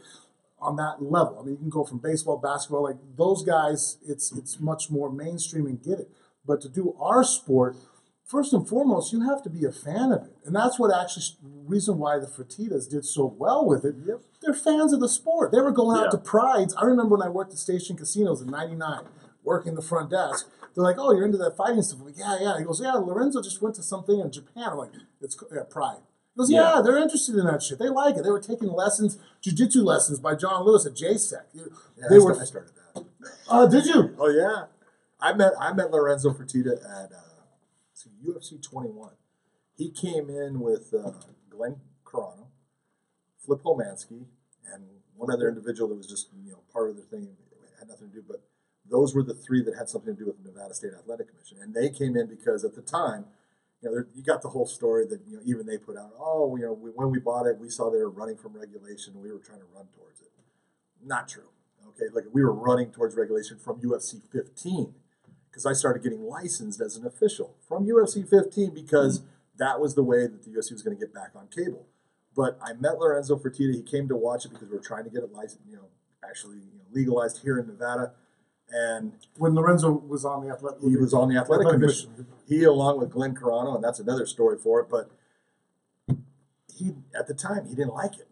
on 0.66 0.76
that 0.78 1.02
level. 1.02 1.40
I 1.40 1.44
mean, 1.44 1.54
you 1.54 1.60
can 1.60 1.70
go 1.70 1.84
from 1.84 2.00
baseball, 2.00 2.38
basketball, 2.38 2.84
like 2.84 2.98
those 3.16 3.44
guys. 3.44 3.98
It's 4.08 4.32
it's 4.32 4.60
much 4.60 4.90
more 4.90 5.12
mainstream 5.12 5.66
and 5.68 5.82
get 5.82 6.00
it. 6.00 6.10
But 6.46 6.62
to 6.62 6.70
do 6.70 6.96
our 7.00 7.24
sport, 7.24 7.76
first 8.24 8.54
and 8.54 8.68
foremost, 8.68 9.14
you 9.14 9.28
have 9.28 9.44
to 9.44 9.50
be 9.50 9.66
a 9.66 9.72
fan 9.72 10.12
of 10.12 10.24
it, 10.24 10.36
and 10.46 10.56
that's 10.56 10.80
what 10.80 10.96
actually 10.96 11.26
reason 11.44 11.98
why 11.98 12.20
the 12.20 12.28
Fertittas 12.28 12.90
did 12.90 13.06
so 13.06 13.26
well 13.38 13.66
with 13.66 13.86
it. 13.86 13.96
Yep. 14.06 14.22
They're 14.42 14.54
fans 14.54 14.94
of 14.94 15.00
the 15.00 15.10
sport. 15.10 15.52
They 15.52 15.62
were 15.62 15.72
going 15.72 16.00
out 16.00 16.12
to 16.12 16.18
prides. 16.18 16.76
I 16.76 16.86
remember 16.86 17.16
when 17.18 17.28
I 17.28 17.30
worked 17.30 17.54
at 17.54 17.60
Station 17.60 17.96
Casinos 17.96 18.42
in 18.42 18.50
'99, 18.50 19.06
working 19.44 19.76
the 19.76 19.82
front 19.82 20.10
desk. 20.10 20.48
They're 20.74 20.84
like, 20.84 20.98
"Oh, 21.00 21.14
you're 21.14 21.26
into 21.26 21.38
that 21.38 21.56
fighting 21.56 21.82
stuff?" 21.82 22.00
I'm 22.00 22.06
like, 22.06 22.18
"Yeah, 22.18 22.38
yeah." 22.42 22.58
He 22.58 22.66
goes, 22.66 22.82
"Yeah, 22.82 22.94
Lorenzo 22.94 23.42
just 23.42 23.62
went 23.62 23.76
to 23.76 23.84
something 23.84 24.20
in 24.20 24.32
Japan." 24.32 24.70
I'm 24.72 24.78
like, 24.78 24.92
"It's 25.22 25.38
yeah, 25.54 25.64
Pride." 25.70 26.02
"Yeah, 26.38 26.76
Yeah. 26.76 26.82
they're 26.82 26.98
interested 26.98 27.36
in 27.36 27.46
that 27.46 27.64
shit. 27.64 27.80
They 27.80 27.90
like 27.90 28.18
it. 28.18 28.24
They 28.24 28.32
were 28.32 28.40
taking 28.42 28.70
lessons, 28.70 29.18
jujitsu 29.42 29.84
lessons 29.84 30.20
by 30.20 30.36
John 30.36 30.66
Lewis 30.66 30.86
at 30.86 30.94
JSEC. 30.94 31.42
Yeah, 31.54 31.64
they 32.10 32.16
I, 32.16 32.20
were. 32.20 32.40
I 32.40 32.44
started 32.46 32.72
that. 32.94 33.06
Uh, 33.48 33.68
did 33.68 33.86
you? 33.86 34.16
Oh 34.20 34.30
yeah, 34.30 34.66
I 35.20 35.34
met 35.34 35.54
I 35.60 35.74
met 35.74 35.92
Lorenzo 35.92 36.32
Fertitta 36.32 36.78
at 36.84 37.12
uh, 37.12 38.10
UFC 38.26 38.62
21. 38.62 39.12
He 39.78 39.90
came 39.90 40.30
in 40.30 40.60
with 40.60 40.94
uh, 40.94 41.12
Glenn 41.50 41.78
Carano, 42.06 42.48
Flip 43.46 43.62
Homansky, 43.64 44.26
and 44.74 44.84
one 45.16 45.32
other 45.32 45.48
individual 45.48 45.90
that 45.90 45.96
was 45.96 46.08
just 46.08 46.30
you 46.44 46.52
know 46.52 46.60
part 46.72 46.90
of 46.90 46.96
the 46.98 47.04
thing 47.04 47.30
had 47.80 47.88
nothing 47.88 48.10
to 48.10 48.16
do. 48.16 48.24
But 48.28 48.42
those 48.90 49.16
were 49.16 49.24
the 49.24 49.34
three 49.34 49.64
that 49.64 49.76
had 49.76 49.90
something 49.90 50.16
to 50.16 50.20
do 50.20 50.26
with 50.28 50.44
the 50.44 50.50
Nevada 50.52 50.74
State 50.74 50.94
Athletic 50.98 51.30
Commission, 51.30 51.58
and 51.62 51.74
they 51.74 51.90
came 51.90 52.16
in 52.16 52.28
because 52.28 52.64
at 52.66 52.76
the 52.76 52.82
time. 52.82 53.26
You 53.82 53.92
know, 53.92 54.04
you 54.16 54.24
got 54.24 54.42
the 54.42 54.50
whole 54.50 54.66
story 54.66 55.06
that 55.08 55.22
you 55.28 55.38
know 55.38 55.44
even 55.46 55.66
they 55.66 55.78
put 55.78 55.98
out. 55.98 56.12
Oh, 56.20 56.56
you 56.56 56.64
know, 56.64 56.74
we, 56.74 56.90
when 56.92 57.12
we 57.12 57.20
bought 57.20 57.46
it, 57.46 57.58
we 57.60 57.70
saw 57.70 57.90
they 57.90 57.98
were 57.98 58.10
running 58.10 58.38
from 58.38 58.54
regulation. 58.58 59.14
and 59.14 59.24
We 59.24 59.32
were 59.32 59.40
trying 59.40 59.60
to 59.60 59.68
run 59.76 59.88
towards 59.96 60.22
it. 60.22 60.32
Not 61.04 61.28
true. 61.28 61.50
Okay, 61.90 62.06
like 62.14 62.26
we 62.32 62.44
were 62.44 62.54
running 62.54 62.92
towards 62.92 63.16
regulation 63.16 63.58
from 63.58 63.80
UFC 63.80 64.22
15 64.32 64.94
because 65.50 65.66
I 65.66 65.74
started 65.74 66.04
getting 66.04 66.24
licensed 66.24 66.82
as 66.82 66.98
an 66.98 67.06
official 67.06 67.56
from 67.68 67.86
UFC 67.86 68.28
15 68.28 68.74
because 68.74 69.22
that 69.58 69.80
was 69.80 69.96
the 69.96 70.04
way 70.04 70.24
that 70.24 70.44
the 70.44 70.50
UFC 70.50 70.74
was 70.74 70.82
going 70.82 70.98
to 70.98 71.00
get 71.00 71.14
back 71.14 71.32
on 71.36 71.48
cable. 71.48 71.86
But 72.36 72.60
I 72.62 72.74
met 72.74 73.00
Lorenzo 73.00 73.38
Fertitta. 73.38 73.74
He 73.74 73.82
came 73.82 74.10
to 74.10 74.16
watch 74.16 74.46
it 74.46 74.50
because 74.50 74.68
we 74.68 74.76
were 74.76 74.84
trying 74.84 75.06
to 75.06 75.10
get 75.10 75.24
it 75.24 75.32
licensed, 75.32 75.66
you 75.70 75.78
know, 75.78 75.88
actually 76.28 76.58
you 76.58 76.78
know, 76.78 76.84
legalized 76.92 77.42
here 77.44 77.58
in 77.58 77.68
Nevada. 77.68 78.12
And 78.72 79.14
When 79.38 79.54
Lorenzo 79.56 79.92
was 79.92 80.26
on 80.26 80.46
the 80.46 80.52
athletic, 80.52 80.82
he 80.82 80.98
was 80.98 81.14
on 81.14 81.30
the 81.30 81.38
athletic 81.40 81.68
Athletic 81.68 81.82
commission. 81.82 82.28
He, 82.48 82.64
along 82.64 83.00
with 83.00 83.12
Glenn 83.12 83.36
Carano, 83.36 83.76
and 83.76 83.84
that's 83.84 84.00
another 84.00 84.26
story 84.26 84.58
for 84.58 84.82
it. 84.82 84.88
But 84.90 85.10
he, 86.76 86.94
at 87.18 87.28
the 87.28 87.34
time, 87.34 87.68
he 87.68 87.76
didn't 87.76 87.94
like 87.94 88.16
it. 88.16 88.28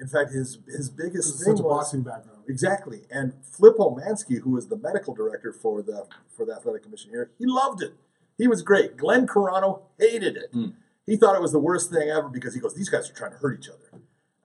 In 0.00 0.08
fact, 0.08 0.32
his 0.32 0.58
his 0.66 0.88
This 0.88 0.88
biggest 0.88 1.34
is 1.34 1.44
thing 1.44 1.56
such 1.56 1.60
a 1.60 1.66
was 1.66 1.84
boxing 1.84 2.02
background. 2.02 2.42
Exactly. 2.48 3.02
And 3.10 3.34
Flip 3.44 3.76
Homansky, 3.76 4.40
who 4.40 4.50
was 4.50 4.68
the 4.68 4.76
medical 4.76 5.14
director 5.14 5.52
for 5.52 5.82
the 5.82 6.06
for 6.34 6.44
the 6.44 6.54
athletic 6.54 6.82
commission 6.82 7.10
here, 7.10 7.30
he 7.38 7.46
loved 7.46 7.82
it. 7.82 7.94
He 8.36 8.48
was 8.48 8.62
great. 8.62 8.96
Glenn 8.96 9.26
Carano 9.26 9.82
hated 10.00 10.36
it. 10.36 10.48
Hmm. 10.52 10.70
He 11.06 11.16
thought 11.16 11.36
it 11.36 11.42
was 11.42 11.52
the 11.52 11.58
worst 11.58 11.90
thing 11.90 12.08
ever 12.08 12.28
because 12.28 12.54
he 12.54 12.60
goes, 12.60 12.74
These 12.74 12.88
guys 12.88 13.08
are 13.10 13.12
trying 13.12 13.32
to 13.32 13.36
hurt 13.38 13.58
each 13.60 13.68
other. 13.68 13.88
And 13.92 14.02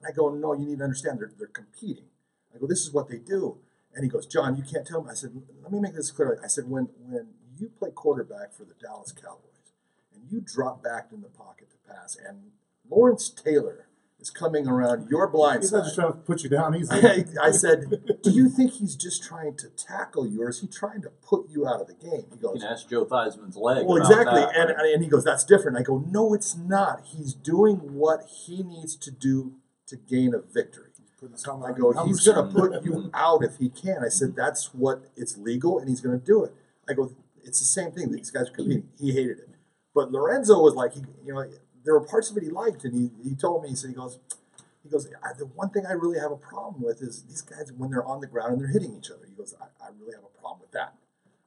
I 0.08 0.12
go, 0.12 0.30
No, 0.30 0.54
you 0.54 0.66
need 0.66 0.80
to 0.80 0.84
understand 0.84 1.20
they're 1.20 1.32
they're 1.38 1.48
competing. 1.48 2.06
I 2.54 2.60
go, 2.60 2.68
This 2.68 2.82
is 2.82 2.94
what 2.94 3.08
they 3.08 3.18
do. 3.18 3.58
And 3.94 4.04
he 4.04 4.10
goes, 4.10 4.26
John, 4.28 4.56
you 4.56 4.64
can't 4.64 4.86
tell 4.86 5.04
me. 5.04 5.10
I 5.12 5.16
said, 5.16 5.32
Let 5.62 5.72
me 5.72 5.80
make 5.80 5.96
this 5.96 6.12
clear. 6.12 6.40
I 6.44 6.48
said, 6.48 6.70
when 6.70 6.90
when 7.00 7.30
you 7.58 7.70
play 7.70 7.90
quarterback 7.92 8.54
for 8.54 8.64
the 8.64 8.76
Dallas 8.80 9.12
Cowboys 9.12 9.74
and 10.14 10.24
you 10.32 10.42
drop 10.42 10.84
back 10.84 11.10
in 11.12 11.22
the 11.22 11.30
pocket 11.30 11.70
to 11.72 11.78
pass, 11.92 12.16
and 12.16 12.52
Lawrence 12.90 13.30
Taylor 13.30 13.88
is 14.20 14.30
coming 14.30 14.68
around 14.68 15.10
your 15.10 15.28
blind 15.28 15.62
He's 15.62 15.70
side. 15.70 15.78
not 15.78 15.84
just 15.86 15.96
trying 15.96 16.12
to 16.12 16.18
put 16.18 16.44
you 16.44 16.50
down 16.50 16.76
easy. 16.76 16.90
I, 16.92 17.26
I 17.42 17.52
said, 17.52 18.22
"Do 18.24 18.32
you 18.32 18.50
think 18.50 18.74
he's 18.74 18.96
just 18.96 19.24
trying 19.24 19.56
to 19.58 19.70
tackle 19.70 20.28
you, 20.28 20.42
or 20.44 20.50
is 20.50 20.60
he 20.62 20.68
trying 20.68 21.02
to 21.04 21.10
put 21.10 21.50
you 21.50 21.68
out 21.68 21.82
of 21.82 21.88
the 21.88 21.94
game?" 21.94 22.26
He 22.32 22.38
goes, 22.38 22.56
You 22.56 22.62
goes, 22.62 22.62
can 22.62 22.72
ask 22.72 22.90
Joe 22.90 23.06
Theismann's 23.06 23.58
leg. 23.58 23.86
"Well, 23.86 23.98
exactly." 23.98 24.42
that, 24.42 24.56
and, 24.56 24.70
right? 24.70 24.94
and 24.94 25.04
he 25.04 25.10
goes, 25.10 25.24
"That's 25.24 25.44
different." 25.44 25.78
I 25.78 25.84
go, 25.84 26.04
"No, 26.10 26.34
it's 26.34 26.56
not. 26.56 27.04
He's 27.06 27.34
doing 27.34 27.78
what 27.94 28.22
he 28.46 28.64
needs 28.64 28.96
to 28.98 29.12
do 29.12 29.54
to 29.88 29.96
gain 29.96 30.34
a 30.34 30.40
victory." 30.40 30.87
I 31.22 31.78
go, 31.78 32.06
"He's 32.06 32.26
going 32.26 32.48
to 32.48 32.54
put 32.54 32.84
you 32.84 33.10
out 33.14 33.44
if 33.44 33.58
he 33.58 33.70
can." 33.70 34.04
I 34.04 34.10
said, 34.10 34.36
"That's 34.36 34.74
what 34.74 35.10
it's 35.16 35.38
legal, 35.38 35.80
and 35.80 35.90
he's 35.90 36.02
going 36.02 36.20
to 36.20 36.26
do 36.26 36.44
it." 36.44 36.54
I 36.88 36.94
go, 36.94 37.12
"It's 37.44 37.60
the 37.60 37.66
same 37.66 37.92
thing. 37.92 38.12
These 38.12 38.32
guys 38.32 38.50
are 38.50 38.54
competing." 38.54 38.90
He 39.00 39.12
hated 39.12 39.40
it, 39.40 39.50
but 39.94 40.12
Lorenzo 40.12 40.60
was 40.60 40.76
like, 40.76 40.94
he, 40.94 41.02
you 41.26 41.34
know, 41.34 41.46
there 41.84 41.94
were 41.94 42.06
parts 42.06 42.30
of 42.30 42.38
it 42.38 42.44
he 42.44 42.50
liked, 42.50 42.84
and 42.84 42.94
he, 42.94 43.30
he 43.30 43.36
told 43.36 43.64
me, 43.64 43.70
he 43.70 43.76
said, 43.76 43.90
he 43.90 43.96
goes. 43.96 44.20
He 44.84 44.92
goes, 44.92 45.10
I, 45.22 45.34
the 45.38 45.46
one 45.46 45.70
thing 45.70 45.86
I 45.86 45.92
really 45.92 46.18
have 46.18 46.32
a 46.32 46.38
problem 46.38 46.82
with 46.82 47.02
is 47.02 47.24
these 47.24 47.42
guys 47.42 47.74
when 47.74 47.90
they're 47.90 48.06
on 48.06 48.22
the 48.22 48.28
ground 48.28 48.54
and 48.54 48.62
they're 48.62 48.70
hitting 48.70 48.96
each 48.96 49.12
other. 49.12 49.26
He 49.28 49.34
goes, 49.36 49.54
I, 49.60 49.66
I 49.84 49.90
really 50.00 50.14
have 50.16 50.24
a 50.24 50.40
problem 50.40 50.62
with 50.62 50.72
that. 50.72 50.94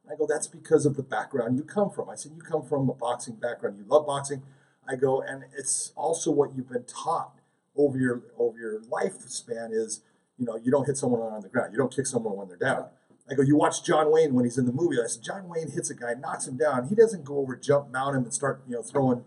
I 0.07 0.15
go, 0.15 0.27
that's 0.27 0.45
because 0.45 0.85
of 0.85 0.95
the 0.95 1.01
background 1.01 1.57
you 1.57 1.63
come 1.63 1.89
from. 1.89 2.07
I 2.07 2.15
said, 2.15 2.33
you 2.35 2.41
come 2.43 2.61
from 2.61 2.87
a 2.87 2.93
boxing 2.93 3.35
background. 3.35 3.77
You 3.79 3.85
love 3.87 4.05
boxing. 4.05 4.43
I 4.87 4.95
go, 4.95 5.21
and 5.21 5.45
it's 5.57 5.91
also 5.95 6.29
what 6.29 6.55
you've 6.55 6.69
been 6.69 6.83
taught 6.83 7.33
over 7.75 7.97
your 7.97 8.23
over 8.37 8.57
your 8.57 8.81
lifespan 8.81 9.69
is, 9.71 10.01
you 10.37 10.45
know, 10.45 10.55
you 10.55 10.71
don't 10.71 10.85
hit 10.85 10.97
someone 10.97 11.21
on 11.21 11.41
the 11.41 11.49
ground. 11.49 11.71
You 11.71 11.77
don't 11.77 11.93
kick 11.93 12.07
someone 12.07 12.35
when 12.35 12.47
they're 12.47 12.57
down. 12.57 12.87
I 13.29 13.33
go, 13.33 13.43
you 13.43 13.55
watch 13.55 13.83
John 13.83 14.11
Wayne 14.11 14.33
when 14.33 14.43
he's 14.45 14.57
in 14.57 14.65
the 14.65 14.73
movie. 14.73 14.97
I 15.01 15.07
said, 15.07 15.23
John 15.23 15.47
Wayne 15.47 15.71
hits 15.71 15.89
a 15.89 15.95
guy, 15.95 16.15
knocks 16.15 16.47
him 16.47 16.57
down. 16.57 16.89
He 16.89 16.95
doesn't 16.95 17.23
go 17.23 17.37
over, 17.37 17.55
jump, 17.55 17.89
mount 17.91 18.15
him, 18.17 18.23
and 18.23 18.33
start, 18.33 18.61
you 18.67 18.75
know, 18.75 18.81
throwing 18.81 19.23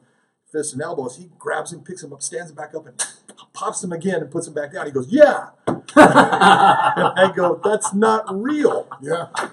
fists 0.52 0.74
and 0.74 0.82
elbows. 0.82 1.16
He 1.16 1.30
grabs 1.38 1.72
him, 1.72 1.80
picks 1.80 2.02
him 2.02 2.12
up, 2.12 2.20
stands 2.20 2.50
him 2.50 2.56
back 2.56 2.74
up, 2.74 2.86
and 2.86 3.02
pops 3.54 3.82
him 3.82 3.92
again 3.92 4.20
and 4.20 4.30
puts 4.30 4.46
him 4.46 4.52
back 4.54 4.72
down. 4.72 4.84
He 4.86 4.92
goes, 4.92 5.08
yeah. 5.10 5.50
And 5.66 5.82
I 5.96 7.32
go, 7.34 7.60
that's 7.64 7.94
not 7.94 8.24
real. 8.30 8.88
Yeah. 9.00 9.28
I, 9.36 9.50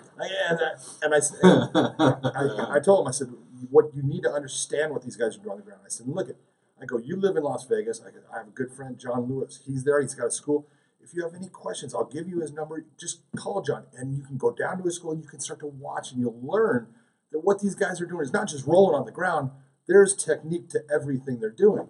and, 0.50 0.60
I, 0.60 0.72
and 1.04 1.16
I, 1.16 1.20
said- 1.20 1.40
I, 1.44 2.76
I 2.76 2.80
told 2.80 3.06
him, 3.06 3.08
I 3.08 3.12
said, 3.12 3.32
what 3.70 3.96
you 3.96 4.04
need 4.04 4.24
to 4.24 4.32
understand 4.32 4.92
what 4.92 5.04
these 5.04 5.16
guys 5.16 5.38
are 5.38 5.40
doing 5.40 5.52
on 5.52 5.58
the 5.58 5.64
ground. 5.64 5.82
I 5.86 5.90
said, 5.90 6.08
look 6.08 6.30
at, 6.30 6.36
I 6.82 6.86
go, 6.86 6.98
you 6.98 7.16
live 7.16 7.36
in 7.38 7.44
Las 7.44 7.66
Vegas. 7.66 8.02
I, 8.02 8.10
go, 8.10 8.18
I 8.34 8.40
have 8.40 8.48
a 8.48 8.52
good 8.52 8.72
friend, 8.72 8.98
John 8.98 9.30
Lewis. 9.30 9.62
He's 9.66 9.84
there. 9.84 10.02
He's 10.02 10.16
got 10.16 10.28
a 10.28 10.32
school. 10.32 10.68
If 11.04 11.14
you 11.14 11.24
have 11.24 11.36
any 11.36 11.48
questions, 11.48 11.94
I'll 11.94 12.06
give 12.06 12.28
you 12.28 12.40
his 12.40 12.52
number. 12.52 12.86
Just 13.00 13.22
call 13.36 13.62
John, 13.62 13.86
and 13.96 14.16
you 14.16 14.24
can 14.24 14.38
go 14.38 14.52
down 14.52 14.78
to 14.78 14.84
his 14.84 14.96
school 14.96 15.12
and 15.12 15.22
you 15.22 15.28
can 15.28 15.40
start 15.40 15.60
to 15.60 15.68
watch, 15.68 16.12
and 16.12 16.20
you'll 16.20 16.40
learn 16.42 16.88
that 17.32 17.40
what 17.40 17.60
these 17.60 17.76
guys 17.76 18.02
are 18.02 18.06
doing 18.06 18.24
is 18.24 18.34
not 18.34 18.48
just 18.48 18.66
rolling 18.66 18.96
on 18.96 19.06
the 19.06 19.12
ground. 19.12 19.52
There's 19.88 20.16
technique 20.16 20.70
to 20.70 20.82
everything 20.94 21.40
they're 21.40 21.50
doing. 21.50 21.88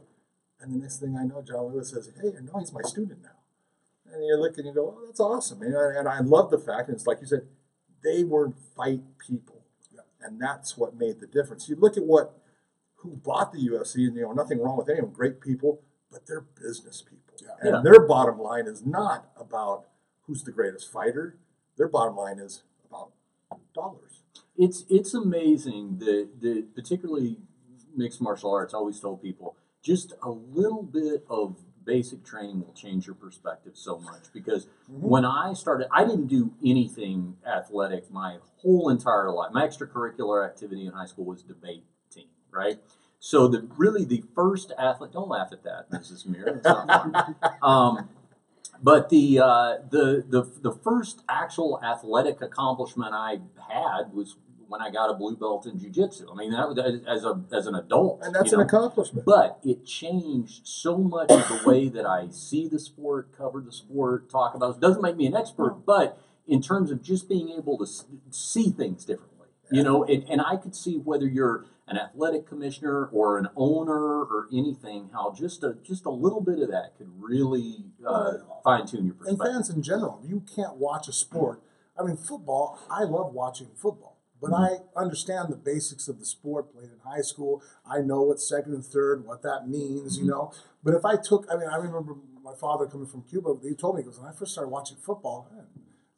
And 0.60 0.74
the 0.74 0.78
next 0.78 1.00
thing 1.00 1.18
I 1.18 1.24
know, 1.24 1.42
John 1.42 1.74
Lewis 1.74 1.90
says, 1.90 2.12
"Hey, 2.22 2.34
no, 2.42 2.60
he's 2.60 2.72
my 2.72 2.82
student 2.84 3.22
now." 3.24 3.30
And 4.14 4.24
you 4.24 4.38
look 4.38 4.58
and 4.58 4.68
you 4.68 4.74
go, 4.74 4.96
"Oh, 4.98 5.06
that's 5.06 5.20
awesome." 5.20 5.62
And 5.62 5.76
I, 5.76 6.00
and 6.00 6.08
I 6.08 6.20
love 6.20 6.52
the 6.52 6.60
fact, 6.60 6.88
and 6.88 6.96
it's 6.96 7.08
like 7.08 7.20
you 7.22 7.28
said, 7.28 7.48
they 8.04 8.24
were 8.24 8.54
fight 8.76 9.02
people, 9.18 9.64
and 10.22 10.40
that's 10.40 10.78
what 10.78 10.96
made 10.96 11.20
the 11.20 11.28
difference. 11.28 11.68
You 11.68 11.76
look 11.76 11.98
at 11.98 12.04
what 12.04 12.41
who 13.02 13.18
bought 13.18 13.52
the 13.52 13.60
UFC, 13.60 14.08
and 14.08 14.16
you 14.16 14.22
know, 14.22 14.32
nothing 14.32 14.60
wrong 14.60 14.78
with 14.78 14.90
any 14.90 15.00
of 15.00 15.06
them, 15.06 15.14
great 15.14 15.42
people, 15.42 15.82
but 16.12 16.26
they're 16.28 16.42
business 16.42 17.02
people, 17.02 17.36
Yeah. 17.42 17.56
and 17.62 17.76
Yeah. 17.76 17.82
their 17.92 18.06
bottom 18.06 18.40
line 18.40 18.68
is 18.68 18.86
not 18.86 19.32
about 19.36 19.88
who's 20.28 20.44
the 20.44 20.52
greatest 20.52 20.92
fighter. 20.92 21.38
Their 21.78 21.88
bottom 21.88 22.16
line 22.16 22.40
is 22.40 22.64
about 22.86 23.12
dollars. 23.74 24.22
it's 24.58 24.86
it's 24.90 25.14
amazing 25.14 25.98
that, 26.00 26.42
that 26.42 26.76
particularly 26.76 27.38
mixed 27.96 28.22
martial 28.22 28.52
arts. 28.52 28.74
I 28.74 28.78
always 28.78 29.00
told 29.00 29.22
people 29.22 29.56
just 29.82 30.14
a 30.22 30.30
little 30.30 30.84
bit 30.84 31.26
of 31.30 31.58
basic 31.84 32.24
training 32.24 32.62
will 32.62 32.74
change 32.74 33.08
your 33.08 33.16
perspective 33.16 33.74
so 33.76 33.98
much 34.00 34.32
because 34.34 34.66
mm-hmm. 34.66 35.02
when 35.02 35.26
I 35.26 35.54
started, 35.54 35.88
I 35.92 36.06
didn't 36.06 36.28
do 36.28 36.54
anything 36.64 37.38
athletic 37.46 38.12
my 38.12 38.38
whole 38.58 38.90
entire 38.90 39.32
life. 39.32 39.52
My 39.52 39.66
extracurricular 39.66 40.46
activity 40.46 40.86
in 40.86 40.94
high 40.94 41.08
school 41.08 41.26
was 41.26 41.42
debate 41.42 41.84
team, 41.84 41.84
right? 42.52 42.80
So 43.20 43.48
the 43.48 43.68
really 43.78 44.04
the 44.04 44.24
first 44.34 44.72
athlete. 44.78 45.12
Don't 45.14 45.30
laugh 45.30 45.50
at 45.52 45.64
that, 45.64 45.92
Mrs. 45.92 46.26
Muir. 46.26 46.56
It's 46.56 46.66
not 46.66 46.88
fun. 46.88 47.36
um, 47.62 48.10
but 48.84 49.10
the, 49.10 49.40
uh, 49.40 49.78
the 49.90 50.26
the 50.28 50.44
the 50.62 50.72
first 50.72 51.22
actual 51.30 51.80
athletic 51.84 52.42
accomplishment 52.42 53.14
I 53.14 53.40
had 53.70 54.14
was 54.14 54.38
when 54.68 54.82
I 54.82 54.90
got 54.90 55.10
a 55.10 55.14
blue 55.14 55.36
belt 55.36 55.66
in 55.66 55.78
jujitsu. 55.80 56.32
I 56.32 56.36
mean, 56.36 56.52
that 56.52 56.68
was 56.68 56.80
as 57.08 57.26
a 57.26 57.42
as 57.56 57.68
an 57.68 57.76
adult, 57.76 58.22
And 58.24 58.34
that's 58.34 58.52
you 58.52 58.60
an 58.60 58.66
accomplishment. 58.66 59.26
But 59.26 59.60
it 59.64 59.86
changed 59.86 60.66
so 60.66 60.98
much 60.98 61.30
of 61.30 61.48
the 61.48 61.62
way 61.68 61.90
that 61.90 62.06
I 62.06 62.30
see 62.30 62.68
the 62.68 62.80
sport, 62.80 63.38
cover 63.38 63.62
the 63.62 63.72
sport, 63.72 64.30
talk 64.30 64.56
about 64.56 64.78
it. 64.78 64.82
Doesn't 64.82 65.02
make 65.02 65.18
me 65.18 65.28
an 65.28 65.36
expert, 65.36 65.86
but 65.86 66.18
in 66.48 66.62
terms 66.62 66.90
of 66.90 67.04
just 67.04 67.30
being 67.30 67.50
able 67.50 67.78
to 67.78 67.86
see 68.32 68.72
things 68.72 69.06
differently, 69.06 69.50
you 69.72 69.84
know, 69.84 70.04
and, 70.06 70.24
and 70.30 70.42
I 70.42 70.56
could 70.56 70.76
see 70.76 70.96
whether 70.96 71.28
you're 71.28 71.66
an 71.92 71.98
athletic 71.98 72.48
commissioner 72.48 73.06
or 73.08 73.38
an 73.38 73.50
owner 73.56 74.24
or 74.24 74.48
anything, 74.52 75.10
how 75.14 75.34
just 75.38 75.64
a 75.64 75.76
just 75.84 76.06
a 76.06 76.10
little 76.10 76.42
bit 76.42 76.60
of 76.60 76.70
that 76.72 76.98
could 76.98 77.12
really 77.20 77.86
uh, 78.08 78.34
fine 78.64 78.88
tune 78.88 79.06
your 79.06 79.16
perspective. 79.16 79.42
And 79.42 79.54
fans 79.54 79.70
in 79.70 79.84
general, 79.84 80.22
you 80.26 80.44
can't 80.56 80.78
watch 80.78 81.08
a 81.08 81.14
sport 81.14 81.62
I 82.02 82.04
mean, 82.04 82.18
football, 82.18 82.80
I 82.90 83.04
love 83.04 83.34
watching 83.34 83.68
football, 83.76 84.18
but 84.42 84.54
I 84.54 84.78
understand 84.96 85.50
the 85.50 85.56
basics 85.56 86.08
of 86.08 86.20
the 86.20 86.26
sport 86.26 86.74
played 86.74 86.90
in 86.90 87.00
high 87.04 87.22
school. 87.22 87.62
I 87.86 88.00
know 88.00 88.22
what 88.24 88.40
second 88.40 88.74
and 88.74 88.86
third, 88.86 89.26
what 89.26 89.44
that 89.44 89.68
means, 89.68 90.18
you 90.18 90.26
know. 90.26 90.52
But 90.84 90.96
if 90.96 91.06
I 91.06 91.16
took, 91.16 91.46
I 91.52 91.58
mean, 91.58 91.68
I 91.72 91.78
remember 91.78 92.16
my 92.44 92.56
father 92.56 92.88
coming 92.88 93.08
from 93.08 93.24
Cuba, 93.24 93.56
he 93.62 93.76
told 93.76 93.96
me, 93.96 94.02
he 94.02 94.06
goes, 94.06 94.20
when 94.20 94.30
I 94.30 94.34
first 94.34 94.54
started 94.54 94.70
watching 94.70 94.98
football, 94.98 95.48
man, 95.54 95.66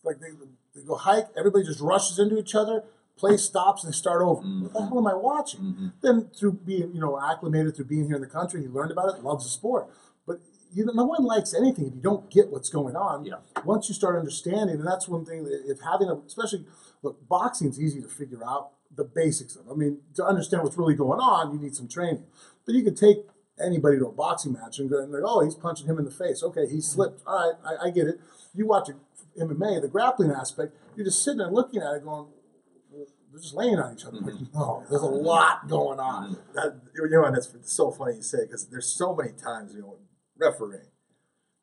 like 0.03 0.19
they, 0.19 0.29
they 0.75 0.85
go 0.85 0.95
hike, 0.95 1.27
everybody 1.37 1.65
just 1.65 1.81
rushes 1.81 2.19
into 2.19 2.37
each 2.37 2.55
other, 2.55 2.83
play 3.17 3.37
stops, 3.37 3.83
and 3.83 3.93
they 3.93 3.95
start 3.95 4.21
over. 4.21 4.41
What 4.41 4.73
the 4.73 4.85
hell 4.87 4.97
am 4.97 5.07
I 5.07 5.13
watching? 5.13 5.61
Mhm. 5.61 5.93
Then 6.01 6.29
through 6.37 6.53
being, 6.53 6.93
you 6.93 6.99
know, 7.01 7.19
acclimated 7.19 7.75
through 7.75 7.85
being 7.85 8.05
here 8.05 8.15
in 8.15 8.21
the 8.21 8.27
country, 8.27 8.61
he 8.61 8.67
learned 8.67 8.91
about 8.91 9.15
it, 9.15 9.23
loves 9.23 9.43
the 9.43 9.49
sport. 9.49 9.89
But 10.25 10.39
you 10.71 10.85
know, 10.85 10.93
no 10.93 11.05
one 11.05 11.23
likes 11.23 11.53
anything 11.53 11.85
if 11.87 11.93
you 11.95 12.01
don't 12.01 12.29
get 12.31 12.49
what's 12.49 12.69
going 12.69 12.95
on. 12.95 13.25
Yeah. 13.25 13.35
Once 13.63 13.87
you 13.89 13.95
start 13.95 14.15
understanding, 14.17 14.77
and 14.77 14.87
that's 14.87 15.07
one 15.07 15.25
thing 15.25 15.43
that 15.43 15.61
if 15.65 15.79
having 15.81 16.09
a, 16.09 16.15
especially 16.15 16.65
look, 17.03 17.27
boxing's 17.27 17.79
easy 17.79 18.01
to 18.01 18.07
figure 18.07 18.43
out 18.43 18.71
the 18.95 19.03
basics 19.03 19.55
of. 19.55 19.69
I 19.69 19.75
mean, 19.75 19.99
to 20.15 20.25
understand 20.25 20.63
what's 20.63 20.77
really 20.77 20.95
going 20.95 21.19
on, 21.19 21.53
you 21.53 21.59
need 21.59 21.75
some 21.75 21.87
training. 21.87 22.25
But 22.65 22.75
you 22.75 22.83
could 22.83 22.97
take 22.97 23.27
anybody 23.59 23.99
to 23.99 24.07
a 24.07 24.11
boxing 24.11 24.53
match 24.53 24.79
and 24.79 24.89
go 24.89 24.99
and 24.99 25.11
like, 25.11 25.21
oh, 25.23 25.41
he's 25.41 25.55
punching 25.55 25.87
him 25.87 25.99
in 25.99 26.05
the 26.05 26.11
face. 26.11 26.41
Okay, 26.41 26.67
he 26.67 26.81
slipped. 26.81 27.21
All 27.27 27.35
right, 27.63 27.77
I, 27.81 27.87
I 27.87 27.91
get 27.91 28.07
it. 28.07 28.19
You 28.55 28.65
watch 28.67 28.89
a 28.89 28.95
MMA, 29.39 29.81
the 29.81 29.87
grappling 29.87 30.31
aspect, 30.31 30.75
you're 30.95 31.05
just 31.05 31.23
sitting 31.23 31.39
there 31.39 31.49
looking 31.49 31.81
at 31.81 31.95
it, 31.95 32.03
going, 32.03 32.27
they're 33.33 33.41
just 33.41 33.55
laying 33.55 33.79
on 33.79 33.95
each 33.95 34.05
other. 34.05 34.17
Like, 34.17 34.35
mm-hmm. 34.35 34.57
no, 34.57 34.83
there's 34.89 35.01
a 35.01 35.05
lot 35.05 35.67
going 35.67 35.99
on. 35.99 36.35
Mm-hmm. 36.35 36.53
That, 36.53 36.81
you 36.95 37.09
know, 37.09 37.25
and 37.25 37.35
it's 37.35 37.49
so 37.63 37.89
funny 37.89 38.17
you 38.17 38.21
say 38.21 38.45
because 38.45 38.67
there's 38.67 38.85
so 38.85 39.15
many 39.15 39.31
times, 39.31 39.73
you 39.73 39.81
know, 39.81 39.97
refereeing, 40.37 40.85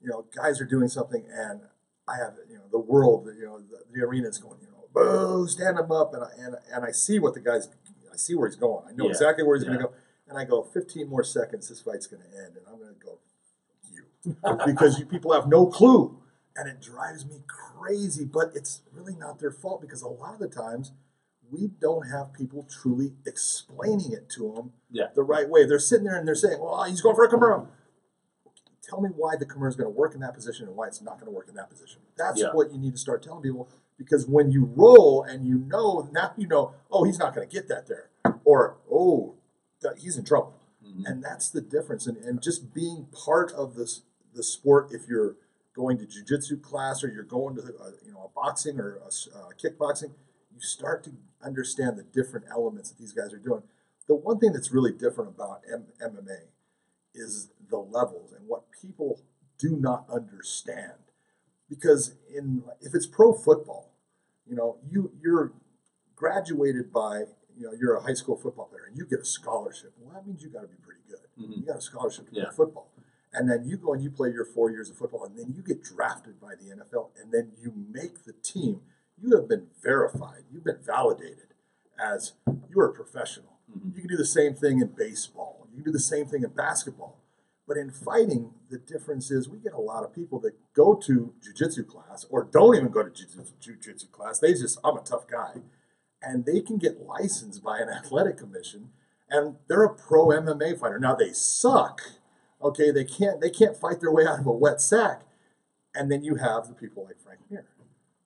you 0.02 0.10
know, 0.10 0.26
guys 0.34 0.60
are 0.60 0.64
doing 0.66 0.88
something 0.88 1.24
and 1.32 1.60
I 2.08 2.16
have, 2.16 2.34
you 2.48 2.56
know, 2.56 2.64
the 2.72 2.78
world, 2.80 3.28
you 3.38 3.46
know, 3.46 3.60
the, 3.60 3.84
the 3.92 4.04
arena's 4.04 4.38
going, 4.38 4.58
you 4.60 4.66
know, 4.66 4.88
boo, 4.92 5.46
stand 5.46 5.78
him 5.78 5.92
up, 5.92 6.12
and 6.12 6.24
I, 6.24 6.28
and 6.38 6.56
and 6.72 6.84
I 6.84 6.90
see 6.90 7.20
what 7.20 7.34
the 7.34 7.40
guy's, 7.40 7.68
I 8.12 8.16
see 8.16 8.34
where 8.34 8.48
he's 8.48 8.56
going. 8.56 8.84
I 8.88 8.92
know 8.92 9.04
Yeah, 9.04 9.10
exactly 9.10 9.44
where 9.44 9.56
he's 9.56 9.64
yeah. 9.64 9.74
going 9.74 9.80
to 9.80 9.86
go, 9.86 9.94
and 10.28 10.36
I 10.36 10.44
go, 10.44 10.62
15 10.62 11.08
more 11.08 11.22
seconds, 11.22 11.68
this 11.68 11.80
fight's 11.80 12.06
going 12.06 12.22
to 12.22 12.28
end, 12.36 12.56
and 12.56 12.66
I'm 12.68 12.78
going 12.78 12.94
to 12.94 13.00
go, 13.00 13.18
you, 13.92 14.66
because 14.72 14.98
you 14.98 15.06
people 15.06 15.32
have 15.32 15.46
no 15.46 15.66
clue, 15.66 16.18
and 16.56 16.68
it 16.68 16.80
drives 16.80 17.24
me 17.24 17.42
crazy. 17.46 18.24
But 18.24 18.52
it's 18.54 18.82
really 18.92 19.14
not 19.14 19.38
their 19.38 19.52
fault 19.52 19.80
because 19.80 20.02
a 20.02 20.08
lot 20.08 20.34
of 20.34 20.40
the 20.40 20.48
times. 20.48 20.92
We 21.50 21.68
don't 21.80 22.08
have 22.08 22.32
people 22.32 22.66
truly 22.70 23.12
explaining 23.26 24.12
it 24.12 24.28
to 24.30 24.52
them 24.54 24.72
Yeah. 24.90 25.08
the 25.14 25.22
right 25.22 25.48
way. 25.48 25.66
They're 25.66 25.78
sitting 25.78 26.04
there 26.04 26.16
and 26.16 26.26
they're 26.26 26.34
saying, 26.34 26.60
"Well, 26.60 26.82
he's 26.84 27.00
going 27.00 27.16
for 27.16 27.24
a 27.24 27.28
Kimura." 27.30 27.66
Tell 28.82 29.00
me 29.00 29.10
why 29.10 29.36
the 29.36 29.46
Kimura 29.46 29.68
is 29.68 29.76
going 29.76 29.92
to 29.92 29.96
work 29.96 30.14
in 30.14 30.20
that 30.20 30.34
position 30.34 30.66
and 30.66 30.76
why 30.76 30.86
it's 30.86 31.00
not 31.02 31.14
going 31.14 31.26
to 31.26 31.30
work 31.36 31.48
in 31.48 31.54
that 31.54 31.70
position. 31.70 32.00
That's 32.16 32.40
Yeah. 32.40 32.52
what 32.52 32.72
you 32.72 32.78
need 32.78 32.92
to 32.92 32.98
start 32.98 33.22
telling 33.22 33.42
people 33.42 33.68
because 33.96 34.26
when 34.26 34.50
you 34.50 34.64
roll 34.76 35.22
and 35.22 35.46
you 35.46 35.58
know 35.58 36.08
now 36.12 36.32
you 36.36 36.46
know, 36.46 36.74
oh, 36.90 37.04
he's 37.04 37.18
not 37.18 37.34
going 37.34 37.46
to 37.48 37.52
get 37.52 37.68
that 37.68 37.86
there, 37.86 38.10
or 38.44 38.76
oh, 38.90 39.34
that, 39.82 39.98
he's 39.98 40.16
in 40.16 40.24
trouble, 40.24 40.54
Mhm. 40.84 41.06
and 41.06 41.22
that's 41.22 41.48
the 41.50 41.60
difference. 41.60 42.06
And, 42.06 42.16
and 42.18 42.40
just 42.42 42.72
being 42.72 43.06
part 43.12 43.52
of 43.52 43.74
this 43.74 44.02
the 44.34 44.42
sport, 44.42 44.92
if 44.92 45.08
you're 45.08 45.36
going 45.74 45.98
to 45.98 46.06
jujitsu 46.06 46.60
class 46.62 47.02
or 47.04 47.08
you're 47.08 47.22
going 47.24 47.56
to 47.56 47.62
uh, 47.62 47.90
you 48.04 48.12
know 48.12 48.24
a 48.24 48.28
boxing 48.28 48.80
or 48.80 48.96
a, 48.96 49.06
uh, 49.06 49.50
kickboxing, 49.62 50.12
you 50.60 50.66
start 50.66 51.02
to 51.04 51.12
understand 51.42 51.96
the 51.96 52.02
different 52.02 52.44
elements 52.50 52.90
that 52.90 52.98
these 52.98 53.12
guys 53.12 53.32
are 53.32 53.38
doing. 53.38 53.62
The 54.06 54.14
one 54.14 54.38
thing 54.38 54.52
that's 54.52 54.70
really 54.70 54.92
different 54.92 55.30
about 55.30 55.62
M- 55.72 55.86
MMA 56.02 56.48
is 57.14 57.48
the 57.70 57.78
levels 57.78 58.32
and 58.32 58.46
what 58.46 58.64
people 58.82 59.20
do 59.58 59.76
not 59.76 60.04
understand. 60.12 60.92
Because 61.68 62.14
in 62.34 62.62
if 62.80 62.94
it's 62.94 63.06
pro 63.06 63.32
football, 63.32 63.92
you 64.46 64.54
know, 64.56 64.76
you 64.90 65.12
you're 65.22 65.52
graduated 66.16 66.92
by 66.92 67.20
you 67.56 67.66
know 67.66 67.72
you're 67.78 67.94
a 67.94 68.02
high 68.02 68.14
school 68.14 68.36
football 68.36 68.66
player 68.66 68.84
and 68.88 68.96
you 68.96 69.06
get 69.06 69.20
a 69.20 69.24
scholarship. 69.24 69.92
Well, 69.98 70.12
that 70.14 70.26
means 70.26 70.42
you 70.42 70.50
got 70.50 70.62
to 70.62 70.66
be 70.68 70.76
pretty 70.82 71.00
good. 71.08 71.20
Mhm. 71.40 71.56
You 71.60 71.62
got 71.66 71.78
a 71.78 71.80
scholarship 71.80 72.28
to 72.30 72.34
Yeah. 72.36 72.44
play 72.46 72.54
football, 72.56 72.90
and 73.32 73.48
then 73.48 73.64
you 73.64 73.76
go 73.76 73.94
and 73.94 74.02
you 74.02 74.10
play 74.10 74.30
your 74.32 74.44
four 74.44 74.70
years 74.70 74.90
of 74.90 74.96
football, 74.96 75.24
and 75.24 75.38
then 75.38 75.52
you 75.56 75.62
get 75.62 75.82
drafted 75.82 76.40
by 76.40 76.54
the 76.56 76.70
NFL, 76.70 77.12
and 77.16 77.30
then 77.32 77.52
you 77.56 77.72
make 77.72 78.24
the 78.24 78.32
team. 78.32 78.82
You 79.22 79.36
have 79.36 79.48
been 79.48 79.66
verified. 79.82 80.44
You've 80.50 80.64
been 80.64 80.80
validated 80.84 81.54
as 81.98 82.32
you 82.68 82.80
are 82.80 82.88
a 82.88 82.92
professional. 82.92 83.58
Mhm. 83.70 83.94
You 83.94 84.00
can 84.02 84.10
do 84.10 84.16
the 84.16 84.24
same 84.24 84.54
thing 84.54 84.80
in 84.80 84.88
baseball. 84.88 85.66
You 85.70 85.76
can 85.76 85.84
do 85.84 85.92
the 85.92 86.00
same 86.00 86.26
thing 86.26 86.42
in 86.42 86.50
basketball. 86.50 87.18
But 87.66 87.76
in 87.76 87.90
fighting, 87.90 88.54
the 88.68 88.78
difference 88.78 89.30
is 89.30 89.48
we 89.48 89.58
get 89.58 89.74
a 89.74 89.80
lot 89.80 90.02
of 90.02 90.12
people 90.12 90.40
that 90.40 90.54
go 90.72 90.94
to 90.94 91.34
jujitsu 91.40 91.86
class 91.86 92.24
or 92.28 92.42
don't 92.44 92.74
even 92.74 92.88
go 92.88 93.02
to 93.02 93.10
jujitsu 93.10 93.52
jujitsu 93.60 94.10
class. 94.10 94.40
They 94.40 94.54
just, 94.54 94.78
I'm 94.82 94.96
a 94.96 95.02
tough 95.02 95.28
guy. 95.28 95.62
And 96.22 96.44
they 96.44 96.60
can 96.60 96.78
get 96.78 97.06
licensed 97.06 97.62
by 97.62 97.78
an 97.78 97.88
athletic 97.88 98.36
commission 98.36 98.90
and 99.30 99.56
they're 99.68 99.84
a 99.84 99.94
pro 99.94 100.32
MMA 100.32 100.74
fighter. 100.74 100.98
Now 100.98 101.14
they 101.14 101.32
suck. 101.32 102.00
Okay, 102.62 102.90
they 102.90 103.04
can't 103.04 103.40
they 103.40 103.50
can't 103.50 103.76
fight 103.76 104.00
their 104.00 104.10
way 104.10 104.26
out 104.26 104.40
of 104.40 104.46
a 104.46 104.52
wet 104.52 104.80
sack. 104.80 105.22
And 105.94 106.10
then 106.10 106.24
you 106.24 106.36
have 106.36 106.68
the 106.68 106.74
people 106.74 107.04
like 107.04 107.20
Frank 107.20 107.40
Mir. 107.50 107.66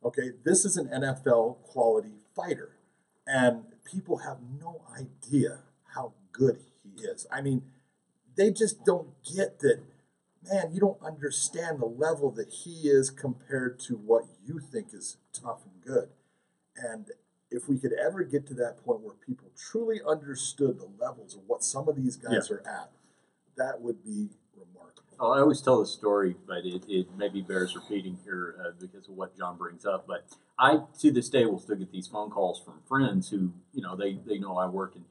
Okay, 0.04 0.32
this 0.44 0.64
is 0.64 0.76
an 0.76 0.88
NFL 0.88 1.62
quality 1.62 2.12
fighter. 2.36 2.76
And 3.26 3.64
people 3.84 4.18
have 4.18 4.38
no 4.60 4.82
idea 4.94 5.60
how 5.94 6.12
good 6.32 6.58
he 6.82 7.04
is. 7.04 7.26
I 7.32 7.40
mean, 7.40 7.62
they 8.36 8.50
just 8.50 8.84
don't 8.84 9.08
get 9.24 9.60
that, 9.60 9.80
man, 10.50 10.72
you 10.74 10.80
don't 10.80 11.02
understand 11.02 11.80
the 11.80 11.86
level 11.86 12.30
that 12.32 12.50
he 12.50 12.88
is 12.88 13.10
compared 13.10 13.78
to 13.80 13.94
what 13.94 14.24
you 14.44 14.58
think 14.58 14.88
is 14.92 15.16
tough 15.32 15.60
and 15.64 15.82
good. 15.82 16.08
And 16.76 17.06
if 17.50 17.68
we 17.68 17.78
could 17.78 17.92
ever 17.92 18.24
get 18.24 18.46
to 18.48 18.54
that 18.54 18.84
point 18.84 19.00
where 19.00 19.14
people 19.14 19.48
truly 19.56 20.00
understood 20.06 20.78
the 20.78 20.88
levels 21.02 21.34
of 21.34 21.42
what 21.46 21.62
some 21.62 21.88
of 21.88 21.96
these 21.96 22.16
guys 22.16 22.50
are 22.50 22.62
at, 22.66 22.90
that 23.56 23.80
would 23.80 24.04
be 24.04 24.30
remarkable. 24.96 25.26
Oh, 25.26 25.32
I 25.32 25.40
always 25.40 25.60
tell 25.60 25.80
the 25.80 25.86
story, 25.86 26.36
but 26.46 26.64
it, 26.64 26.84
it 26.88 27.06
maybe 27.16 27.40
bears 27.40 27.74
repeating 27.74 28.18
here 28.24 28.56
uh, 28.60 28.70
because 28.80 29.08
of 29.08 29.14
what 29.14 29.36
John 29.36 29.56
brings 29.56 29.84
up. 29.84 30.06
But 30.06 30.26
I, 30.58 30.80
to 31.00 31.10
this 31.10 31.28
day, 31.28 31.44
will 31.46 31.58
still 31.58 31.76
get 31.76 31.92
these 31.92 32.06
phone 32.06 32.30
calls 32.30 32.60
from 32.60 32.80
friends 32.88 33.30
who, 33.30 33.52
you 33.72 33.82
know, 33.82 33.96
they, 33.96 34.18
they 34.26 34.38
know 34.38 34.56
I 34.56 34.66
work 34.66 34.94
in 34.96 35.04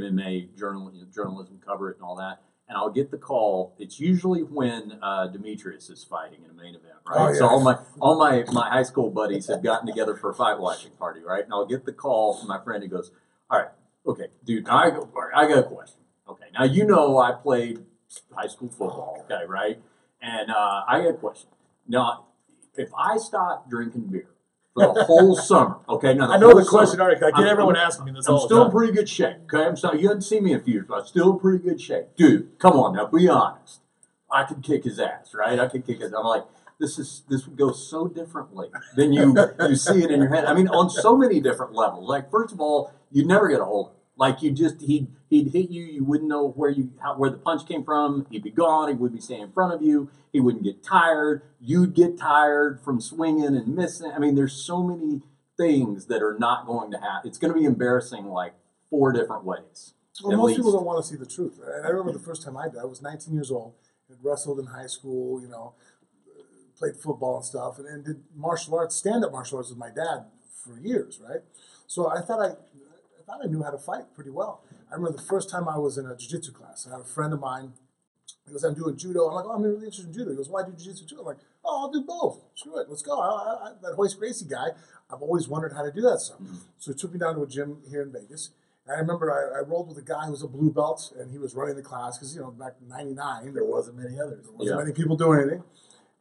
MMA 0.00 0.56
journal, 0.56 0.90
you 0.92 1.00
know, 1.02 1.06
journalism, 1.14 1.60
cover 1.64 1.90
it, 1.90 1.96
and 1.96 2.04
all 2.04 2.16
that. 2.16 2.40
And 2.68 2.76
I'll 2.76 2.90
get 2.90 3.10
the 3.10 3.18
call. 3.18 3.74
It's 3.78 3.98
usually 3.98 4.42
when 4.42 4.98
uh, 5.02 5.26
Demetrius 5.26 5.90
is 5.90 6.04
fighting 6.04 6.44
in 6.44 6.50
a 6.50 6.54
main 6.54 6.76
event, 6.76 6.94
right? 7.04 7.30
Oh, 7.30 7.34
So 7.34 7.48
all 7.48 7.60
my 7.60 7.78
all 7.98 8.16
my 8.16 8.44
my 8.52 8.68
high 8.70 8.84
school 8.84 9.10
buddies 9.10 9.48
have 9.48 9.60
gotten 9.60 9.88
together 9.88 10.14
for 10.14 10.30
a 10.30 10.34
fight 10.34 10.60
watching 10.60 10.92
party, 10.92 11.20
right? 11.20 11.42
And 11.42 11.52
I'll 11.52 11.66
get 11.66 11.84
the 11.84 11.92
call 11.92 12.38
from 12.38 12.46
my 12.46 12.62
friend 12.62 12.80
who 12.80 12.88
goes, 12.88 13.10
"All 13.50 13.58
right, 13.58 13.70
okay, 14.06 14.28
dude, 14.44 14.66
now 14.66 14.76
I 14.76 14.90
go. 14.90 15.10
I 15.34 15.48
got 15.48 15.58
a 15.58 15.62
question. 15.64 15.98
Okay, 16.28 16.44
now 16.54 16.62
you 16.62 16.86
know 16.86 17.18
I 17.18 17.32
played 17.32 17.84
high 18.34 18.46
school 18.46 18.68
football, 18.68 19.24
okay, 19.24 19.44
right? 19.46 19.80
And 20.22 20.50
uh, 20.50 20.82
I 20.88 21.00
got 21.00 21.08
a 21.10 21.14
question. 21.14 21.48
Now, 21.88 22.26
if 22.76 22.90
I 22.96 23.16
stop 23.18 23.68
drinking 23.70 24.02
beer 24.08 24.28
for 24.74 24.92
the 24.94 25.04
whole 25.04 25.34
summer, 25.50 25.78
okay, 25.88 26.14
now 26.14 26.30
I 26.30 26.36
know 26.36 26.52
the 26.54 26.64
question 26.64 26.92
summer, 26.98 27.04
already. 27.04 27.22
I 27.24 27.30
get 27.30 27.38
I'm- 27.40 27.48
everyone 27.48 27.76
I'm- 27.76 27.86
asking 27.86 28.06
me 28.06 28.12
this 28.12 28.28
I'm 28.28 28.38
still 28.38 28.64
in 28.66 28.70
pretty 28.70 28.92
good 28.92 29.08
shape. 29.08 29.36
Okay, 29.52 29.64
I'm 29.64 29.76
sorry 29.76 30.00
you 30.00 30.08
hadn't 30.08 30.22
seen 30.22 30.44
me 30.44 30.52
in 30.52 30.60
a 30.60 30.62
few 30.62 30.74
years, 30.74 30.86
but 30.88 31.00
I'm 31.00 31.06
still 31.06 31.32
in 31.32 31.38
pretty 31.38 31.62
good 31.64 31.80
shape, 31.80 32.08
dude. 32.16 32.58
Come 32.58 32.74
on 32.74 32.94
now, 32.96 33.06
be 33.06 33.28
honest. 33.28 33.80
I 34.32 34.44
could 34.44 34.62
kick 34.62 34.84
his 34.84 35.00
ass, 35.00 35.34
right? 35.34 35.58
I 35.58 35.66
could 35.66 35.84
kick 35.86 36.00
his. 36.00 36.12
I'm 36.12 36.24
like, 36.24 36.44
this 36.78 36.98
is 36.98 37.24
this 37.28 37.46
would 37.46 37.58
go 37.58 37.72
so 37.72 38.06
differently 38.08 38.68
than 38.94 39.12
you 39.12 39.34
you 39.68 39.74
see 39.76 40.02
it 40.04 40.10
in 40.10 40.20
your 40.20 40.28
head. 40.34 40.44
I 40.44 40.54
mean, 40.54 40.68
on 40.68 40.88
so 40.88 41.16
many 41.16 41.40
different 41.40 41.72
levels. 41.74 42.08
Like, 42.08 42.30
first 42.30 42.52
of 42.54 42.60
all, 42.60 42.92
you'd 43.10 43.26
never 43.26 43.48
get 43.48 43.60
a 43.60 43.64
hold. 43.64 43.90
Like 44.20 44.42
you 44.42 44.50
just 44.50 44.82
he'd 44.82 45.08
he'd 45.30 45.52
hit 45.54 45.70
you. 45.70 45.82
You 45.82 46.04
wouldn't 46.04 46.28
know 46.28 46.48
where 46.50 46.68
you 46.68 46.90
how, 47.02 47.16
where 47.16 47.30
the 47.30 47.38
punch 47.38 47.66
came 47.66 47.82
from. 47.82 48.26
He'd 48.30 48.42
be 48.42 48.50
gone. 48.50 48.88
He 48.88 48.94
would 48.94 49.14
be 49.14 49.20
standing 49.20 49.46
in 49.46 49.52
front 49.52 49.72
of 49.72 49.80
you. 49.80 50.10
He 50.30 50.40
wouldn't 50.40 50.62
get 50.62 50.84
tired. 50.84 51.40
You'd 51.58 51.94
get 51.94 52.18
tired 52.18 52.82
from 52.84 53.00
swinging 53.00 53.56
and 53.56 53.74
missing. 53.74 54.12
I 54.14 54.18
mean, 54.18 54.34
there's 54.34 54.52
so 54.52 54.82
many 54.82 55.22
things 55.56 56.04
that 56.06 56.22
are 56.22 56.36
not 56.38 56.66
going 56.66 56.90
to 56.90 56.98
happen. 56.98 57.30
It's 57.30 57.38
going 57.38 57.54
to 57.54 57.58
be 57.58 57.64
embarrassing 57.64 58.26
like 58.26 58.52
four 58.90 59.10
different 59.12 59.44
ways. 59.44 59.94
Well, 60.22 60.36
most 60.36 60.48
least. 60.48 60.58
people 60.58 60.72
don't 60.72 60.84
want 60.84 61.02
to 61.02 61.10
see 61.10 61.16
the 61.16 61.24
truth. 61.24 61.58
And 61.64 61.86
I 61.86 61.88
remember 61.88 62.12
the 62.12 62.18
first 62.18 62.42
time 62.42 62.58
I 62.58 62.68
did. 62.68 62.76
I 62.78 62.84
was 62.84 63.00
19 63.00 63.32
years 63.32 63.50
old. 63.50 63.72
Had 64.06 64.18
wrestled 64.22 64.58
in 64.58 64.66
high 64.66 64.86
school. 64.86 65.40
You 65.40 65.48
know, 65.48 65.72
played 66.76 66.96
football 66.96 67.36
and 67.36 67.44
stuff, 67.46 67.78
and, 67.78 67.86
and 67.86 68.04
did 68.04 68.22
martial 68.36 68.74
arts, 68.74 68.96
stand-up 68.96 69.32
martial 69.32 69.56
arts 69.56 69.70
with 69.70 69.78
my 69.78 69.88
dad 69.88 70.26
for 70.62 70.78
years, 70.78 71.20
right? 71.26 71.40
So 71.86 72.08
I 72.08 72.20
thought 72.20 72.40
I 72.40 72.54
thought 73.30 73.40
I 73.44 73.48
knew 73.48 73.62
how 73.62 73.70
to 73.70 73.78
fight 73.78 74.04
pretty 74.14 74.30
well. 74.30 74.62
I 74.90 74.94
remember 74.94 75.16
the 75.16 75.22
first 75.24 75.50
time 75.50 75.68
I 75.68 75.78
was 75.78 75.98
in 75.98 76.06
a 76.06 76.16
jiu-jitsu 76.16 76.52
class. 76.52 76.86
I 76.88 76.92
had 76.96 77.00
a 77.00 77.04
friend 77.04 77.32
of 77.32 77.40
mine. 77.40 77.72
He 78.46 78.52
goes, 78.52 78.64
"I'm 78.64 78.74
doing 78.74 78.96
judo." 78.96 79.28
I'm 79.28 79.34
like, 79.34 79.44
"Oh, 79.46 79.52
I'm 79.52 79.62
really 79.62 79.76
interested 79.86 80.06
in 80.06 80.12
judo." 80.12 80.30
He 80.30 80.36
goes, 80.36 80.48
"Why 80.48 80.62
do 80.64 80.72
jiu-jitsu 80.72 81.06
too?" 81.06 81.20
I'm 81.20 81.26
like, 81.26 81.38
"Oh, 81.64 81.82
I'll 81.82 81.90
do 81.90 82.02
both. 82.02 82.40
Sure, 82.54 82.84
let's 82.88 83.02
go." 83.02 83.20
I, 83.20 83.68
I, 83.68 83.72
that 83.82 83.94
Royce 83.96 84.14
Gracie 84.14 84.46
guy, 84.46 84.68
I've 85.12 85.22
always 85.22 85.46
wondered 85.48 85.72
how 85.72 85.82
to 85.82 85.92
do 85.92 86.00
that 86.02 86.18
stuff. 86.20 86.38
Mm-hmm. 86.40 86.56
So 86.78 86.92
he 86.92 86.98
took 86.98 87.12
me 87.12 87.18
down 87.18 87.34
to 87.36 87.42
a 87.42 87.46
gym 87.46 87.78
here 87.88 88.02
in 88.02 88.12
Vegas. 88.12 88.50
And 88.86 88.96
I 88.96 89.00
remember 89.00 89.30
I, 89.30 89.60
I 89.60 89.62
rolled 89.62 89.88
with 89.88 89.98
a 89.98 90.02
guy 90.02 90.24
who 90.24 90.30
was 90.32 90.42
a 90.42 90.48
blue 90.48 90.70
belt, 90.72 91.12
and 91.18 91.30
he 91.30 91.38
was 91.38 91.54
running 91.54 91.76
the 91.76 91.82
class 91.82 92.18
because 92.18 92.34
you 92.34 92.40
know 92.40 92.50
back 92.50 92.74
in 92.80 92.88
'99 92.88 93.54
There 93.54 93.64
wasn't 93.64 93.98
many 93.98 94.18
others. 94.18 94.44
there 94.46 94.52
wasn't 94.54 94.76
Yeah. 94.78 94.82
many 94.82 94.92
people 94.92 95.16
doing 95.16 95.40
anything. 95.40 95.62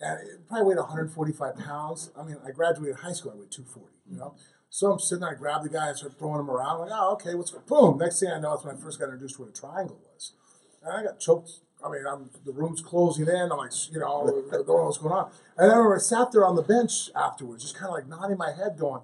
and 0.02 0.20
it 0.30 0.48
probably 0.48 0.66
weighed 0.68 0.78
145 0.78 1.56
pounds. 1.58 2.12
I 2.18 2.24
mean, 2.24 2.38
I 2.46 2.52
graduated 2.52 2.98
high 2.98 3.12
school, 3.12 3.32
I 3.32 3.36
weighed 3.36 3.52
240, 3.52 3.94
you 4.10 4.18
know? 4.18 4.34
So 4.70 4.92
I'm 4.92 5.00
sitting 5.00 5.22
there, 5.22 5.32
I 5.32 5.34
grab 5.34 5.64
the 5.64 5.70
guy, 5.70 5.90
I 5.90 5.94
start 5.94 6.18
throwing 6.20 6.42
him 6.42 6.50
around, 6.50 6.82
like, 6.82 6.92
oh, 6.94 7.14
okay, 7.14 7.34
what's 7.34 7.52
boom? 7.52 7.98
Next 7.98 8.20
thing 8.20 8.30
I 8.30 8.40
know, 8.40 8.54
it's 8.54 8.64
when 8.64 8.76
I 8.76 8.80
first 8.80 9.00
got 9.00 9.06
introduced 9.06 9.36
to 9.36 9.42
what 9.42 9.50
a 9.50 9.54
triangle 9.54 10.00
was. 10.14 10.34
And 10.84 10.94
I 10.94 11.04
got 11.04 11.20
choked. 11.20 11.52
I 11.84 11.90
mean, 11.90 12.04
I'm, 12.06 12.30
the 12.46 12.52
room's 12.52 12.82
closing 12.82 13.28
in. 13.28 13.52
I'm 13.52 13.58
like, 13.58 13.72
you 13.92 14.00
know, 14.00 14.22
I 14.22 14.26
don't 14.52 14.68
know 14.68 14.86
what's 14.86 14.98
going 14.98 15.14
on. 15.14 15.32
And 15.58 15.72
I 15.72 15.76
remember 15.76 15.96
I 15.96 16.00
sat 16.00 16.32
there 16.32 16.46
on 16.46 16.56
the 16.56 16.62
bench 16.62 17.10
afterwards, 17.16 17.64
just 17.64 17.76
kind 17.76 17.88
of 17.88 17.94
like 17.94 18.08
nodding 18.08 18.38
my 18.38 18.52
head, 18.52 18.78
going, 18.78 19.02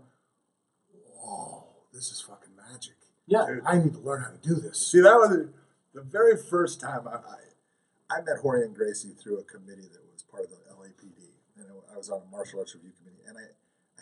whoa, 1.18 1.68
this 1.93 2.11
is 2.11 2.22
fucking 2.22 2.55
magic. 2.55 2.95
Yeah. 3.28 3.45
I 3.66 3.78
need 3.78 3.93
to 3.93 3.99
learn 3.99 4.22
how 4.22 4.30
to 4.30 4.38
do 4.38 4.55
this. 4.55 4.91
See, 4.91 4.99
that 5.01 5.16
was 5.16 5.30
the, 5.30 5.49
the 5.93 6.01
very 6.01 6.38
first 6.38 6.82
time 6.82 7.07
I, 7.07 7.16
I, 7.16 8.18
I 8.18 8.22
met 8.22 8.43
Rorion 8.43 8.76
Gracie 8.76 9.16
through 9.22 9.39
a 9.39 9.43
committee 9.43 9.89
that 9.91 10.03
was 10.13 10.24
part 10.30 10.43
of 10.43 10.49
the 10.51 10.57
LAPD, 10.76 11.32
and 11.57 11.66
I 11.91 11.97
was 11.97 12.09
on 12.09 12.22
a 12.28 12.32
martial 12.32 12.59
arts 12.59 12.76
review 12.76 12.91
committee, 12.91 13.05
and 13.05 13.05
I, 13.05 13.05
I 13.05 13.05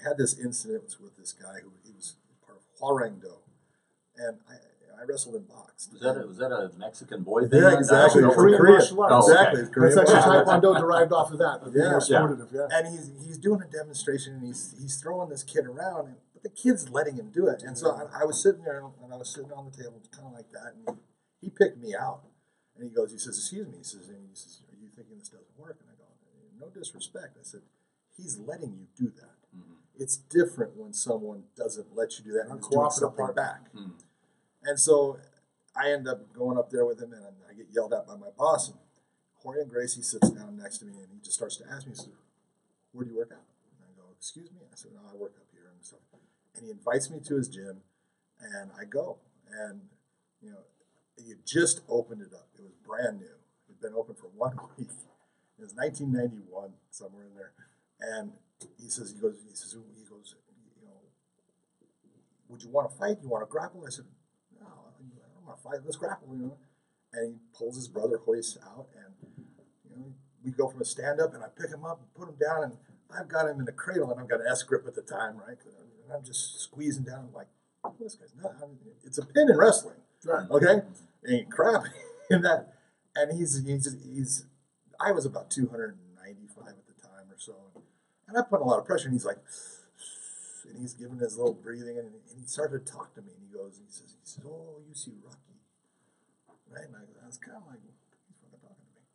had 0.03 0.17
this 0.17 0.37
incident 0.37 0.95
with 1.01 1.17
this 1.17 1.33
guy 1.33 1.59
who 1.63 1.71
he 1.83 1.91
was 1.93 2.15
part 2.45 2.57
of 2.57 2.63
Hwa 2.79 2.99
Rang 2.99 3.19
Do, 3.19 3.33
and 4.17 4.37
I, 4.49 4.53
I 5.01 5.05
wrestled 5.05 5.35
in 5.35 5.43
box. 5.43 5.89
Was 5.91 6.01
that 6.01 6.17
a, 6.21 6.27
was 6.27 6.37
that 6.37 6.51
a 6.51 6.71
Mexican 6.77 7.23
boy 7.23 7.47
thing? 7.47 7.61
Yeah, 7.61 7.77
exactly. 7.77 8.23
I 8.23 8.27
don't 8.27 8.35
know. 8.35 8.35
Korean 8.35 8.57
Korean. 8.59 8.77
martial 8.79 9.03
arts. 9.03 9.13
Oh. 9.27 9.31
Exactly, 9.31 9.61
it's 9.61 9.69
Korean 9.69 9.95
That's 9.95 10.11
actually 10.11 10.45
martial. 10.45 10.61
Taekwondo 10.75 10.79
derived 10.79 11.11
off 11.13 11.31
of 11.31 11.37
that. 11.39 11.59
but 11.63 11.73
Yeah. 11.73 11.99
yeah. 12.09 12.67
and 12.77 12.87
he's 12.87 13.11
he's 13.25 13.37
doing 13.37 13.61
a 13.61 13.67
demonstration 13.71 14.33
and 14.35 14.43
he's 14.45 14.75
he's 14.79 14.95
throwing 15.01 15.29
this 15.29 15.43
kid 15.43 15.65
around 15.65 16.07
and 16.07 16.15
but 16.33 16.43
the 16.43 16.49
kid's 16.49 16.89
letting 16.89 17.15
him 17.15 17.29
do 17.33 17.47
it 17.47 17.63
and 17.63 17.77
so 17.77 17.91
I, 17.91 18.21
I 18.21 18.25
was 18.25 18.41
sitting 18.41 18.63
there 18.63 18.83
and 19.03 19.13
I 19.13 19.17
was 19.17 19.29
sitting 19.33 19.51
on 19.51 19.65
the 19.69 19.75
table 19.75 20.01
kind 20.11 20.27
of 20.27 20.33
like 20.33 20.51
that 20.51 20.73
and 20.75 20.97
he, 21.41 21.47
he 21.47 21.49
picked 21.49 21.77
me 21.81 21.93
out 21.95 22.21
and 22.75 22.83
he 22.83 22.89
goes 22.95 23.11
he 23.11 23.17
says 23.17 23.37
excuse 23.37 23.67
me 23.67 23.77
he 23.77 23.83
says 23.83 24.07
and 24.09 24.17
he 24.29 24.35
says 24.35 24.61
are 24.69 24.77
you 24.79 24.89
thinking 24.95 25.17
this 25.17 25.29
doesn't 25.29 25.57
work 25.57 25.77
and 25.81 25.89
I 25.91 25.95
go 25.99 26.05
no 26.59 26.69
disrespect 26.69 27.37
I 27.39 27.43
said 27.43 27.61
he's 28.15 28.37
letting 28.37 28.73
you 28.77 28.87
do 28.95 29.11
that. 29.19 29.32
It's 29.97 30.17
different 30.17 30.75
when 30.75 30.93
someone 30.93 31.43
doesn't 31.55 31.95
let 31.95 32.17
you 32.17 32.25
do 32.25 32.31
that 32.33 32.47
and 32.49 32.59
is 32.59 32.67
doing 32.67 32.81
Uncooperative 32.85 32.93
something 32.93 33.35
back 33.35 33.69
Hmm. 33.71 33.89
and 34.63 34.79
so 34.79 35.19
I 35.75 35.91
end 35.91 36.07
up 36.07 36.31
going 36.33 36.57
up 36.57 36.69
there 36.69 36.85
with 36.85 37.01
him, 37.01 37.13
and 37.13 37.23
I 37.49 37.53
get 37.53 37.67
yelled 37.71 37.93
at 37.93 38.05
by 38.05 38.15
my 38.15 38.29
boss. 38.37 38.69
And 38.69 38.77
Rorion 39.43 39.67
Gracie 39.67 40.03
sits 40.03 40.29
down 40.29 40.55
next 40.57 40.77
to 40.79 40.85
me, 40.85 40.93
and 41.01 41.07
he 41.11 41.17
just 41.19 41.33
starts 41.33 41.57
to 41.57 41.65
ask 41.67 41.87
me, 41.87 41.93
he 41.93 41.95
says, 41.97 42.09
"Where 42.91 43.05
do 43.05 43.11
you 43.11 43.17
work 43.17 43.31
out?" 43.31 43.41
And 43.79 43.89
I 43.89 43.99
go, 43.99 44.11
"Excuse 44.15 44.51
me." 44.51 44.59
I 44.71 44.75
said, 44.75 44.93
"No, 44.93 45.01
I 45.11 45.15
work 45.15 45.35
up 45.37 45.47
here 45.51 45.71
and 45.73 45.83
stuff." 45.83 46.01
And 46.53 46.63
he 46.63 46.69
invites 46.69 47.09
me 47.09 47.19
to 47.21 47.35
his 47.35 47.47
gym, 47.49 47.81
and 48.39 48.71
I 48.77 48.85
go. 48.85 49.17
And 49.49 49.89
you 50.41 50.51
know, 50.51 50.63
he 51.17 51.33
just 51.43 51.81
opened 51.89 52.21
it 52.21 52.33
up. 52.35 52.49
It 52.55 52.61
was 52.61 52.73
brand 52.85 53.19
new. 53.19 53.25
It 53.67 53.69
had 53.69 53.81
been 53.81 53.93
open 53.95 54.13
for 54.13 54.27
one 54.27 54.55
week. 54.77 54.89
It 55.57 55.61
was 55.61 55.73
1991, 55.73 56.73
somewhere 56.91 57.25
in 57.25 57.33
there. 57.33 57.53
And 57.99 58.33
he 58.81 58.89
says, 58.89 59.11
he 59.15 59.19
goes, 59.21 59.35
he 59.47 59.55
says, 59.55 59.71
he 59.73 60.03
goes, 60.09 60.35
you 60.79 60.87
know, 60.87 61.01
would 62.49 62.61
you 62.63 62.69
want 62.69 62.89
to 62.89 62.97
fight? 62.97 63.17
You 63.21 63.29
want 63.29 63.43
to 63.47 63.51
grapple? 63.51 63.83
I 63.85 63.89
said, 63.89 64.05
no, 64.59 64.67
I 64.67 64.91
don't 64.99 65.45
want 65.45 65.57
to 65.57 65.63
fight. 65.63 65.79
Let's 65.83 65.97
grapple, 65.97 66.35
you 66.35 66.43
know. 66.43 66.57
And 67.13 67.33
he 67.33 67.39
pulls 67.57 67.75
his 67.75 67.87
brother 67.87 68.19
Royce 68.25 68.57
out, 68.65 68.87
and 68.95 69.13
you 69.89 69.95
know, 69.95 70.13
we 70.43 70.51
go 70.51 70.67
from 70.67 70.81
a 70.81 70.85
stand 70.85 71.19
up, 71.21 71.33
and 71.35 71.43
I 71.43 71.47
pick 71.55 71.69
him 71.69 71.85
up 71.85 71.99
and 72.01 72.13
put 72.15 72.27
him 72.27 72.35
down, 72.41 72.63
and 72.63 72.73
I've 73.15 73.27
got 73.27 73.47
him 73.47 73.59
in 73.59 73.67
a 73.67 73.71
cradle, 73.71 74.09
and 74.11 74.19
I've 74.19 74.27
got 74.27 74.41
an 74.41 74.47
S 74.49 74.63
grip 74.63 74.85
at 74.87 74.95
the 74.95 75.03
time, 75.03 75.37
right? 75.37 75.57
And 76.03 76.11
I'm 76.11 76.23
just 76.23 76.59
squeezing 76.61 77.03
down, 77.03 77.27
I'm 77.29 77.33
like, 77.33 77.47
this 77.99 78.15
guy's 78.15 78.33
not. 78.41 78.55
It's 79.05 79.17
a 79.19 79.25
pin 79.25 79.49
in 79.49 79.57
wrestling, 79.57 79.97
Right. 80.25 80.49
okay? 80.49 80.81
Ain't 81.29 81.51
crap 81.51 81.83
in 82.31 82.41
that. 82.41 82.73
And 83.15 83.37
he's 83.37 83.63
he's 83.63 83.95
he's. 84.03 84.45
I 84.99 85.11
was 85.11 85.25
about 85.25 85.51
295 85.51 86.67
at 86.67 86.87
the 86.87 86.93
time 87.01 87.27
or 87.29 87.37
so, 87.37 87.53
and 88.33 88.41
I 88.41 88.41
put 88.41 88.61
a 88.61 88.63
lot 88.63 88.79
of 88.79 88.85
pressure, 88.85 89.05
and 89.05 89.13
he's 89.13 89.25
like 89.25 89.37
and 90.73 90.81
he's 90.81 90.93
giving 90.93 91.19
his 91.19 91.37
little 91.37 91.53
breathing, 91.53 91.97
and, 92.01 92.09
and 92.09 92.35
he 92.39 92.45
started 92.45 92.85
to 92.85 92.91
talk 92.91 93.13
to 93.13 93.21
me, 93.21 93.29
and 93.37 93.45
he 93.45 93.51
goes, 93.53 93.77
and 93.77 93.85
he 93.85 93.93
says, 93.93 94.09
he 94.17 94.25
says, 94.25 94.43
oh, 94.45 94.81
you 94.87 94.95
see 94.95 95.13
Rocky, 95.21 95.61
right? 96.73 96.89
And 96.89 96.97
I, 96.97 97.27
was 97.27 97.37
kind 97.37 97.57
of 97.57 97.69
like, 97.69 97.79
he's 97.85 98.01
fucking 98.41 98.57
talking 98.57 98.87
to 98.89 98.93
me, 98.97 99.05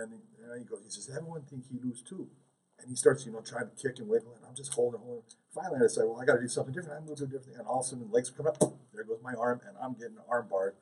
and 0.00 0.08
he, 0.16 0.20
and 0.40 0.56
he 0.56 0.64
goes, 0.64 0.80
he 0.84 0.90
says, 0.90 1.12
everyone 1.12 1.42
think 1.44 1.68
he 1.68 1.76
lose 1.84 2.00
too, 2.00 2.28
and 2.80 2.88
he 2.88 2.96
starts, 2.96 3.26
you 3.26 3.32
know, 3.32 3.44
trying 3.44 3.68
to 3.68 3.76
kick 3.76 4.00
and 4.00 4.08
wiggle, 4.08 4.32
and 4.36 4.44
I'm 4.48 4.56
just 4.56 4.72
holding, 4.72 5.00
holding. 5.00 5.28
Finally, 5.52 5.84
I 5.84 5.88
say, 5.88 6.00
well, 6.04 6.20
I 6.20 6.24
got 6.24 6.40
to 6.40 6.44
do 6.44 6.48
something 6.48 6.72
different. 6.72 6.96
I 6.96 7.04
move 7.04 7.16
to 7.18 7.24
a 7.24 7.26
different 7.28 7.58
and 7.60 7.66
all 7.66 7.80
of 7.80 7.86
a 7.86 7.88
sudden, 7.88 8.08
legs 8.10 8.32
come 8.32 8.46
up, 8.46 8.56
there 8.92 9.04
goes 9.04 9.20
my 9.22 9.34
arm, 9.34 9.60
and 9.68 9.76
I'm 9.76 9.94
getting 10.00 10.16
an 10.16 10.26
arm 10.28 10.48
barred, 10.48 10.76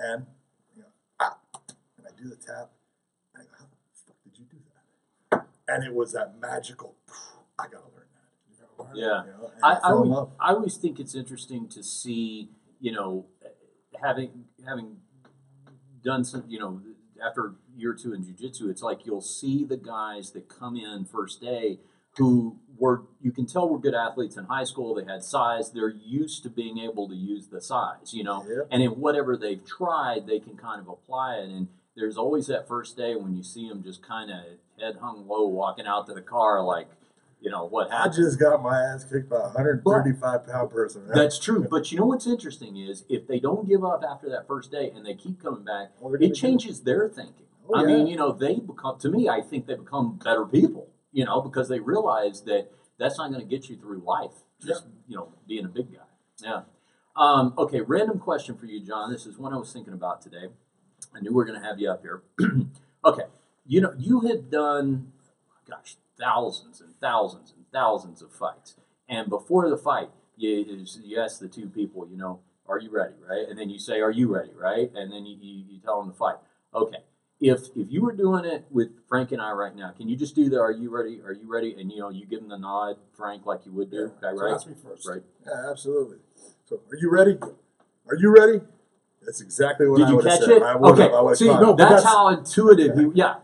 and 0.00 0.24
you 0.72 0.80
know, 0.80 0.92
ah, 1.20 1.36
and 1.98 2.06
I 2.08 2.12
do 2.16 2.28
the 2.28 2.40
tap, 2.40 2.72
and 3.34 3.42
I 3.42 3.44
go, 3.44 3.52
how 3.58 3.68
the 3.68 3.76
fuck 4.06 4.16
did 4.24 4.38
you 4.38 4.46
do 4.48 4.58
that? 4.64 5.44
And 5.68 5.84
it 5.84 5.94
was 5.94 6.12
that 6.12 6.34
magical. 6.40 6.94
I 7.58 7.64
gotta 7.64 7.84
learn 7.94 8.06
that. 8.14 8.96
Yeah. 8.96 9.24
You 9.24 9.30
know, 9.30 9.50
I, 9.62 9.72
I, 9.74 9.92
always. 9.92 10.28
I 10.40 10.50
always 10.52 10.76
think 10.76 10.98
it's 10.98 11.14
interesting 11.14 11.68
to 11.68 11.82
see, 11.82 12.48
you 12.80 12.92
know, 12.92 13.26
having 14.02 14.44
having 14.66 14.96
done 16.02 16.24
some, 16.24 16.44
you 16.48 16.58
know, 16.58 16.80
after 17.24 17.54
year 17.76 17.90
or 17.90 17.94
two 17.94 18.12
in 18.14 18.22
jujitsu, 18.24 18.70
it's 18.70 18.82
like 18.82 19.04
you'll 19.04 19.20
see 19.20 19.64
the 19.64 19.76
guys 19.76 20.30
that 20.32 20.48
come 20.48 20.76
in 20.76 21.04
first 21.04 21.40
day 21.40 21.80
who 22.16 22.58
were, 22.76 23.02
you 23.20 23.30
can 23.30 23.46
tell 23.46 23.68
were 23.68 23.78
good 23.78 23.94
athletes 23.94 24.36
in 24.36 24.44
high 24.44 24.64
school. 24.64 24.94
They 24.94 25.04
had 25.04 25.22
size. 25.22 25.70
They're 25.72 25.88
used 25.88 26.42
to 26.44 26.50
being 26.50 26.78
able 26.78 27.08
to 27.08 27.14
use 27.14 27.48
the 27.48 27.60
size, 27.60 28.12
you 28.12 28.24
know, 28.24 28.44
Yep. 28.48 28.68
and 28.70 28.82
in 28.82 28.90
whatever 28.92 29.36
they've 29.36 29.64
tried, 29.64 30.26
they 30.26 30.40
can 30.40 30.56
kind 30.56 30.80
of 30.80 30.88
apply 30.88 31.36
it. 31.36 31.48
And 31.50 31.68
there's 31.96 32.16
always 32.16 32.46
that 32.48 32.66
first 32.66 32.96
day 32.96 33.14
when 33.14 33.34
you 33.36 33.42
see 33.42 33.68
them 33.68 33.82
just 33.82 34.02
kind 34.02 34.30
of 34.30 34.44
head 34.80 34.96
hung 35.00 35.26
low, 35.28 35.46
walking 35.46 35.86
out 35.86 36.06
to 36.06 36.14
the 36.14 36.22
car, 36.22 36.62
like, 36.62 36.88
you 37.40 37.50
know, 37.50 37.66
what 37.66 37.90
happened? 37.90 38.14
I 38.14 38.16
just 38.16 38.40
got 38.40 38.62
my 38.62 38.80
ass 38.82 39.04
kicked 39.04 39.30
by 39.30 39.36
a 39.36 39.40
135 39.42 40.46
pound 40.46 40.70
person. 40.70 41.06
man. 41.06 41.16
That's 41.16 41.38
true. 41.38 41.66
But 41.70 41.92
you 41.92 41.98
know 41.98 42.06
what's 42.06 42.26
interesting 42.26 42.76
is 42.76 43.04
if 43.08 43.26
they 43.28 43.38
don't 43.38 43.68
give 43.68 43.84
up 43.84 44.02
after 44.08 44.28
that 44.30 44.46
first 44.48 44.72
day 44.72 44.90
and 44.94 45.06
they 45.06 45.14
keep 45.14 45.40
coming 45.42 45.64
back, 45.64 45.92
Well, 46.00 46.14
it 46.20 46.34
changes 46.34 46.80
their 46.80 47.08
thinking. 47.08 47.46
Oh, 47.68 47.74
I 47.76 47.82
yeah. 47.82 47.86
mean, 47.86 48.06
you 48.08 48.16
know, 48.16 48.32
they 48.32 48.56
become, 48.56 48.98
to 49.00 49.08
me, 49.08 49.28
I 49.28 49.40
think 49.40 49.66
they 49.66 49.74
become 49.74 50.18
better 50.24 50.44
people, 50.46 50.88
you 51.12 51.24
know, 51.24 51.40
because 51.40 51.68
they 51.68 51.78
realize 51.80 52.42
that 52.42 52.68
that's 52.98 53.18
not 53.18 53.30
going 53.30 53.40
to 53.40 53.46
get 53.46 53.68
you 53.68 53.76
through 53.76 54.02
life, 54.04 54.32
just, 54.64 54.86
you 55.06 55.16
know, 55.16 55.28
being 55.46 55.64
a 55.64 55.68
big 55.68 55.92
guy. 55.92 56.00
Yeah. 56.42 56.62
Um, 57.14 57.54
okay, 57.58 57.80
random 57.82 58.18
question 58.18 58.56
for 58.56 58.66
you, 58.66 58.80
John. 58.84 59.12
This 59.12 59.26
is 59.26 59.38
one 59.38 59.52
I 59.52 59.58
was 59.58 59.72
thinking 59.72 59.92
about 59.92 60.22
today. 60.22 60.46
I 61.14 61.20
knew 61.20 61.32
we 61.32 61.42
are 61.42 61.46
going 61.46 61.60
to 61.60 61.66
have 61.66 61.78
you 61.78 61.90
up 61.90 62.00
here. 62.02 62.22
okay, 63.04 63.24
you 63.68 63.80
know, 63.80 63.92
you 63.96 64.20
had 64.20 64.50
done, 64.50 65.12
oh 65.52 65.70
gosh, 65.70 65.96
thousands 66.18 66.80
and 66.80 66.94
thousands 67.00 67.52
and 67.54 67.64
thousands 67.72 68.22
of 68.22 68.32
fights. 68.32 68.74
And 69.08 69.28
before 69.28 69.68
the 69.70 69.76
fight, 69.76 70.08
you, 70.36 70.84
you 71.04 71.20
ask 71.20 71.38
the 71.38 71.48
two 71.48 71.68
people, 71.68 72.08
you 72.10 72.16
know, 72.16 72.40
are 72.68 72.78
you 72.78 72.90
ready, 72.90 73.14
right? 73.28 73.48
And 73.48 73.58
then 73.58 73.70
you 73.70 73.78
say, 73.78 74.00
are 74.00 74.10
you 74.10 74.34
ready, 74.34 74.50
right? 74.58 74.90
And 74.94 75.12
then 75.12 75.24
you, 75.26 75.36
you, 75.40 75.64
you 75.68 75.78
tell 75.80 76.00
them 76.02 76.10
to 76.10 76.16
fight. 76.16 76.36
Okay, 76.74 76.98
if 77.40 77.68
if 77.76 77.86
you 77.90 78.02
were 78.02 78.12
doing 78.12 78.44
it 78.44 78.66
with 78.70 78.88
Frank 79.08 79.32
and 79.32 79.40
I 79.40 79.52
right 79.52 79.74
now, 79.74 79.90
can 79.96 80.08
you 80.08 80.16
just 80.16 80.34
do 80.34 80.50
the 80.50 80.60
"Are 80.60 80.70
you 80.70 80.90
ready? 80.90 81.22
Are 81.24 81.32
you 81.32 81.50
ready?" 81.50 81.74
And 81.80 81.90
you 81.90 82.00
know, 82.00 82.10
you 82.10 82.26
give 82.26 82.40
them 82.40 82.50
the 82.50 82.58
nod, 82.58 82.96
Frank, 83.16 83.46
like 83.46 83.64
you 83.64 83.72
would 83.72 83.90
do, 83.90 84.12
okay, 84.22 84.36
So 84.36 84.42
right? 84.44 84.52
ask 84.54 84.66
me 84.66 84.74
first. 84.82 85.08
Right. 85.08 85.22
Yeah, 85.46 85.70
absolutely. 85.70 86.18
So, 86.66 86.76
are 86.90 86.96
you 87.00 87.10
ready? 87.10 87.38
Are 88.10 88.16
you 88.16 88.34
ready? 88.36 88.60
That's 89.24 89.40
exactly 89.40 89.88
what 89.88 89.96
Did 89.98 90.08
I 90.08 90.12
would 90.12 90.24
have 90.26 90.38
catch 90.38 90.46
said. 90.48 90.56
it? 90.58 90.62
I 90.62 90.76
would 90.76 90.92
Okay. 90.92 91.02
have. 91.04 91.26
I 91.26 91.34
See, 91.34 91.46
no, 91.46 91.74
that's 91.74 91.90
that's- 91.90 92.04
how 92.04 92.28
intuitive 92.28 92.96
he. 92.98 93.06
Yeah. 93.14 93.36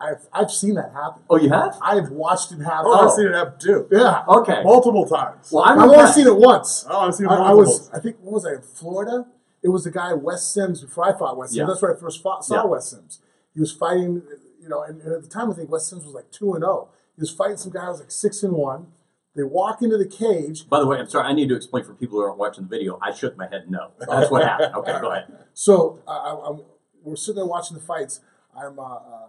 I've, 0.00 0.26
I've 0.32 0.50
seen 0.50 0.74
that 0.74 0.92
happen. 0.92 1.22
Oh, 1.28 1.36
you 1.36 1.48
have? 1.50 1.76
I've 1.82 2.10
watched 2.10 2.52
it 2.52 2.60
happen. 2.60 2.86
Oh, 2.86 3.08
I've 3.08 3.14
seen 3.14 3.26
it 3.26 3.34
happen 3.34 3.58
too. 3.58 3.88
Yeah. 3.90 4.22
Okay. 4.28 4.62
Multiple 4.62 5.06
times. 5.06 5.50
Well, 5.50 5.64
I've 5.64 5.72
I'm 5.72 5.82
only 5.84 5.94
impressed. 5.96 6.14
seen 6.14 6.26
it 6.28 6.36
once. 6.36 6.86
oh, 6.88 7.08
I've 7.08 7.14
seen 7.14 7.26
it 7.26 7.30
I, 7.30 7.36
I 7.36 7.52
was, 7.52 7.90
I 7.92 7.98
think, 7.98 8.16
what 8.20 8.34
was 8.34 8.46
I, 8.46 8.52
in 8.54 8.62
Florida? 8.62 9.26
It 9.62 9.70
was 9.70 9.84
the 9.84 9.90
guy, 9.90 10.12
Wes 10.14 10.46
Sims, 10.46 10.82
before 10.82 11.04
I 11.12 11.18
fought 11.18 11.36
Wes 11.36 11.50
Sims. 11.50 11.56
Yeah. 11.58 11.64
That's 11.66 11.82
where 11.82 11.96
I 11.96 11.98
first 11.98 12.22
fought, 12.22 12.44
saw 12.44 12.62
Yeah. 12.62 12.64
Wes 12.66 12.90
Sims. 12.90 13.20
He 13.54 13.60
was 13.60 13.72
fighting, 13.72 14.22
you 14.62 14.68
know, 14.68 14.82
and, 14.84 15.00
and 15.02 15.12
at 15.12 15.22
the 15.22 15.28
time 15.28 15.50
I 15.50 15.54
think 15.54 15.68
Wes 15.70 15.86
Sims 15.88 16.04
was 16.04 16.14
like 16.14 16.30
2 16.30 16.54
and 16.54 16.62
0. 16.62 16.88
He 17.16 17.20
was 17.20 17.32
fighting 17.32 17.56
some 17.56 17.72
guy 17.72 17.84
who 17.86 17.90
was 17.90 18.00
like 18.00 18.12
6 18.12 18.42
and 18.44 18.52
1. 18.52 18.86
They 19.34 19.42
walk 19.42 19.82
into 19.82 19.98
the 19.98 20.06
cage. 20.06 20.68
By 20.68 20.78
the 20.80 20.86
way, 20.86 20.98
I'm 20.98 21.08
sorry. 21.08 21.26
I 21.26 21.32
need 21.32 21.48
to 21.48 21.56
explain 21.56 21.84
for 21.84 21.94
people 21.94 22.18
who 22.18 22.24
aren't 22.24 22.38
watching 22.38 22.64
the 22.64 22.70
video. 22.70 22.98
I 23.02 23.12
shook 23.12 23.36
my 23.36 23.48
head 23.48 23.68
no. 23.68 23.90
That's 23.98 24.30
what 24.30 24.44
happened. 24.44 24.74
Okay, 24.76 25.00
go 25.00 25.10
ahead. 25.10 25.26
So 25.54 25.98
uh, 26.06 26.10
I, 26.10 26.50
I'm, 26.50 26.60
we're 27.02 27.16
sitting 27.16 27.36
there 27.36 27.44
watching 27.46 27.76
the 27.76 27.82
fights. 27.82 28.20
I'm 28.56 28.78
uh, 28.78 28.82
uh, 28.82 29.26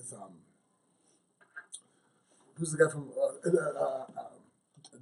with 0.00 0.12
um, 0.14 0.32
who's 2.56 2.72
the 2.72 2.78
guy 2.78 2.90
from 2.90 3.10
uh, 3.16 3.50
uh, 3.50 3.80
uh, 3.80 4.22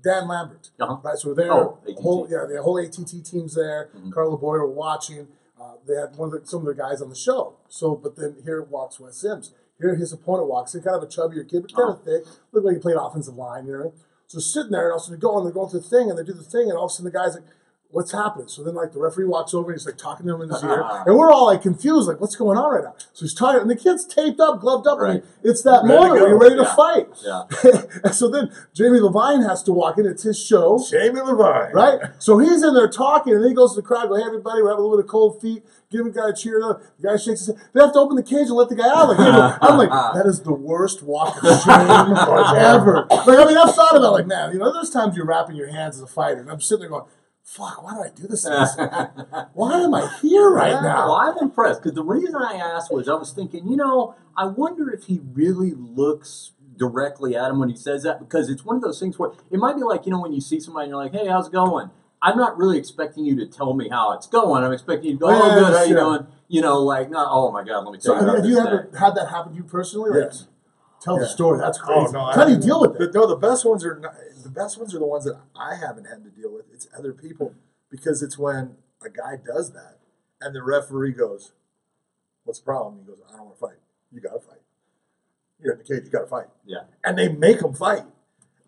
Dan 0.02 0.28
Lambert. 0.28 0.70
Uh-huh. 0.78 0.98
Right, 1.02 1.16
so 1.16 1.28
we're 1.28 1.34
there. 1.34 1.52
Oh, 1.52 1.78
whole 1.98 2.28
yeah, 2.30 2.44
the 2.48 2.62
whole 2.62 2.78
ATT 2.78 3.24
team's 3.24 3.54
there. 3.54 3.90
Mhm. 3.96 4.12
Carla 4.12 4.36
Boyer 4.36 4.60
were 4.60 4.72
watching. 4.72 5.28
Uh, 5.60 5.74
they 5.86 5.94
had 5.94 6.16
one 6.16 6.32
of 6.32 6.40
the, 6.40 6.46
some 6.46 6.60
of 6.60 6.66
the 6.66 6.74
guys 6.74 7.02
on 7.02 7.08
the 7.08 7.16
show. 7.16 7.54
So, 7.68 7.96
but 7.96 8.16
then 8.16 8.36
here 8.44 8.62
walks 8.62 9.00
Wes 9.00 9.16
Sims. 9.16 9.52
Here 9.80 9.94
his 9.94 10.12
opponent 10.12 10.48
walks 10.48 10.74
in, 10.74 10.82
kind 10.82 10.96
of 10.96 11.02
a 11.02 11.06
chubbier 11.06 11.48
kid, 11.48 11.62
but 11.62 11.74
kind 11.74 11.90
of 11.90 12.02
thick. 12.04 12.24
Looked 12.52 12.66
like 12.66 12.76
he 12.76 12.80
played 12.80 12.96
offensive 13.00 13.34
line, 13.34 13.66
you 13.66 13.72
know. 13.72 13.94
So 14.26 14.38
sitting 14.40 14.72
there, 14.72 14.90
and 14.90 14.92
all 14.92 14.98
of 14.98 15.02
a 15.02 15.04
sudden 15.04 15.18
they 15.18 15.20
go 15.20 15.38
and 15.38 15.46
they 15.46 15.50
go 15.50 15.60
going 15.60 15.70
through 15.70 15.80
the 15.80 15.88
thing, 15.88 16.10
and 16.10 16.18
they 16.18 16.24
do 16.24 16.32
the 16.32 16.42
thing, 16.42 16.68
and 16.68 16.76
all 16.76 16.86
of 16.86 16.90
a 16.90 16.94
sudden 16.94 17.10
the 17.10 17.18
guy's 17.18 17.34
like, 17.34 17.44
what's 17.90 18.12
happening? 18.12 18.48
So 18.48 18.62
then 18.62 18.74
like 18.74 18.92
the 18.92 19.00
referee 19.00 19.24
walks 19.24 19.54
over 19.54 19.70
and 19.70 19.78
he's 19.80 19.86
like 19.86 19.96
talking 19.96 20.26
to 20.26 20.34
him 20.34 20.42
in 20.42 20.50
his 20.50 20.62
ear. 20.62 20.84
And 21.06 21.16
we're 21.16 21.32
all 21.32 21.46
like 21.46 21.62
confused, 21.62 22.06
like, 22.08 22.20
what's 22.20 22.36
going 22.36 22.58
on 22.58 22.74
right 22.74 22.84
now? 22.84 22.94
So 23.14 23.24
he's 23.24 23.34
talking 23.34 23.62
and 23.62 23.70
the 23.70 23.76
kid's 23.76 24.04
taped 24.04 24.40
up, 24.40 24.60
gloved 24.60 24.86
up. 24.86 24.98
I 24.98 25.02
mean, 25.02 25.10
Right. 25.14 25.24
it's 25.42 25.62
that 25.62 25.82
Ready 25.84 25.94
moment 25.94 26.20
where 26.20 26.28
you're 26.28 26.38
ready 26.38 26.56
to 26.56 26.62
Yeah. 26.62 26.74
fight. 26.76 27.08
Yeah. 27.24 27.42
and 28.04 28.14
so 28.14 28.28
then 28.28 28.50
Jamie 28.74 29.00
Levine 29.00 29.42
has 29.42 29.62
to 29.64 29.72
walk 29.72 29.96
in, 29.98 30.06
it's 30.06 30.22
his 30.24 30.38
show. 30.38 30.78
Jamie 30.90 31.20
Levine. 31.20 31.72
Right? 31.72 31.98
So 32.18 32.38
he's 32.38 32.62
in 32.62 32.74
there 32.74 32.88
talking, 32.90 33.32
and 33.34 33.42
then 33.42 33.48
he 33.50 33.54
goes 33.54 33.74
to 33.74 33.80
the 33.80 33.86
crowd, 33.86 34.08
go, 34.08 34.16
hey, 34.16 34.22
everybody, 34.24 34.60
we're 34.62 34.68
having 34.70 34.84
a 34.84 34.86
little 34.86 34.98
bit 34.98 35.06
of 35.06 35.10
cold 35.10 35.40
feet. 35.40 35.64
Give 35.90 36.04
the 36.04 36.10
guy 36.10 36.28
a 36.28 36.34
cheer. 36.34 36.60
The 36.60 37.08
guy 37.08 37.16
shakes 37.16 37.46
his 37.46 37.46
head. 37.46 37.56
They 37.72 37.80
have 37.80 37.94
to 37.94 37.98
open 37.98 38.16
the 38.16 38.22
cage 38.22 38.48
and 38.48 38.56
let 38.56 38.68
the 38.68 38.76
guy 38.76 38.88
out. 38.90 39.08
Like. 39.08 39.18
I'm 39.62 39.78
like, 39.78 39.88
that 40.14 40.26
is 40.26 40.42
the 40.42 40.52
worst 40.52 41.02
walk 41.02 41.42
of 41.42 41.62
shame 41.62 42.14
ever. 42.58 43.06
Like, 43.08 43.28
I 43.38 43.44
mean, 43.46 43.56
I've 43.56 43.74
thought 43.74 43.96
about 43.96 44.12
like, 44.12 44.26
man, 44.26 44.52
you 44.52 44.58
know, 44.58 44.70
there's 44.72 44.90
times 44.90 45.16
you're 45.16 45.24
wrapping 45.24 45.56
your 45.56 45.68
hands 45.68 45.96
as 45.96 46.02
a 46.02 46.06
fighter, 46.06 46.40
and 46.40 46.50
I'm 46.50 46.60
sitting 46.60 46.80
there 46.80 46.90
going, 46.90 47.04
fuck, 47.48 47.82
why 47.82 47.94
did 47.94 48.12
I 48.12 48.14
do 48.14 48.28
this? 48.28 48.44
Why 49.54 49.80
am 49.80 49.94
I 49.94 50.06
here 50.20 50.50
right 50.50 50.72
Yeah, 50.72 50.80
now? 50.80 51.06
Well, 51.08 51.14
I'm 51.16 51.38
impressed 51.38 51.82
because 51.82 51.94
the 51.96 52.04
reason 52.04 52.36
I 52.36 52.54
asked 52.54 52.92
was 52.92 53.08
I 53.08 53.14
was 53.14 53.32
thinking, 53.32 53.66
you 53.66 53.76
know, 53.76 54.14
I 54.36 54.44
wonder 54.46 54.90
if 54.90 55.04
he 55.04 55.20
really 55.32 55.72
looks 55.74 56.52
directly 56.76 57.34
at 57.34 57.50
him 57.50 57.58
when 57.58 57.70
he 57.70 57.74
says 57.76 58.02
that 58.04 58.20
because 58.20 58.48
it's 58.50 58.64
one 58.64 58.76
of 58.76 58.82
those 58.82 59.00
things 59.00 59.18
where 59.18 59.30
it 59.50 59.58
might 59.58 59.76
be 59.76 59.82
like, 59.82 60.04
you 60.04 60.12
know, 60.12 60.20
when 60.20 60.32
you 60.32 60.40
see 60.40 60.60
somebody 60.60 60.84
and 60.84 60.90
you're 60.90 61.02
like, 61.02 61.12
hey, 61.12 61.26
how's 61.26 61.48
it 61.48 61.52
going? 61.52 61.90
I'm 62.20 62.36
not 62.36 62.58
really 62.58 62.78
expecting 62.78 63.24
you 63.24 63.34
to 63.36 63.46
tell 63.46 63.74
me 63.74 63.88
how 63.88 64.12
it's 64.12 64.26
going. 64.26 64.62
I'm 64.62 64.72
expecting 64.72 65.12
you 65.12 65.12
to 65.14 65.18
go, 65.20 65.26
oh, 65.28 65.48
Yeah, 65.48 65.54
good, 65.54 65.74
how 65.74 65.82
you 65.84 65.94
doing? 65.94 66.26
You 66.48 66.60
know, 66.60 66.82
like, 66.82 67.10
not, 67.10 67.28
oh 67.30 67.50
my 67.50 67.64
God, 67.64 67.84
let 67.84 67.92
me 67.92 67.98
So 68.00 68.12
tell 68.14 68.22
you 68.22 68.26
have, 68.26 68.28
about 68.28 68.36
have 68.36 68.46
you 68.46 68.56
this 68.56 68.66
ever 68.66 68.90
had 68.98 69.14
that 69.14 69.28
happen 69.30 69.52
to 69.52 69.56
you 69.58 69.64
personally? 69.64 70.10
Like, 70.10 70.30
Yes. 70.32 70.46
Tell 71.00 71.16
the 71.16 71.22
Yeah. 71.22 71.28
story. 71.28 71.58
That's 71.58 71.78
Oh, 71.80 71.84
crazy. 71.84 72.12
no, 72.12 72.20
I 72.20 72.34
How 72.34 72.44
do 72.44 72.52
you 72.52 72.58
deal 72.58 72.80
with 72.80 72.92
it? 72.92 72.98
But 72.98 73.14
no, 73.14 73.26
the 73.26 73.36
best 73.36 73.64
ones 73.64 73.84
are 73.84 73.96
not, 73.98 74.14
the 74.42 74.48
best 74.50 74.78
ones 74.78 74.94
are 74.94 74.98
the 74.98 75.06
ones 75.06 75.24
that 75.24 75.36
I 75.54 75.74
haven't 75.76 76.06
had 76.06 76.24
to 76.24 76.30
deal 76.30 76.50
with. 76.52 76.64
It's 76.72 76.88
other 76.96 77.12
people 77.12 77.54
because 77.90 78.22
it's 78.22 78.36
when 78.38 78.76
a 79.04 79.08
guy 79.08 79.36
does 79.36 79.72
that 79.72 79.98
and 80.40 80.54
the 80.54 80.62
referee 80.62 81.12
goes, 81.12 81.52
"What's 82.44 82.58
the 82.58 82.64
problem?" 82.64 82.98
He 83.00 83.04
goes, 83.06 83.20
"I 83.28 83.36
don't 83.36 83.46
want 83.46 83.54
to 83.58 83.60
fight. 83.60 83.78
You 84.10 84.20
got 84.20 84.32
to 84.34 84.40
fight. 84.40 84.60
You're 85.60 85.72
in 85.74 85.78
the 85.78 85.84
cage. 85.84 86.04
You 86.04 86.10
got 86.10 86.20
to 86.22 86.26
fight." 86.26 86.46
Yeah. 86.64 86.84
And 87.04 87.16
they 87.16 87.28
make 87.28 87.60
them 87.60 87.74
fight. 87.74 88.02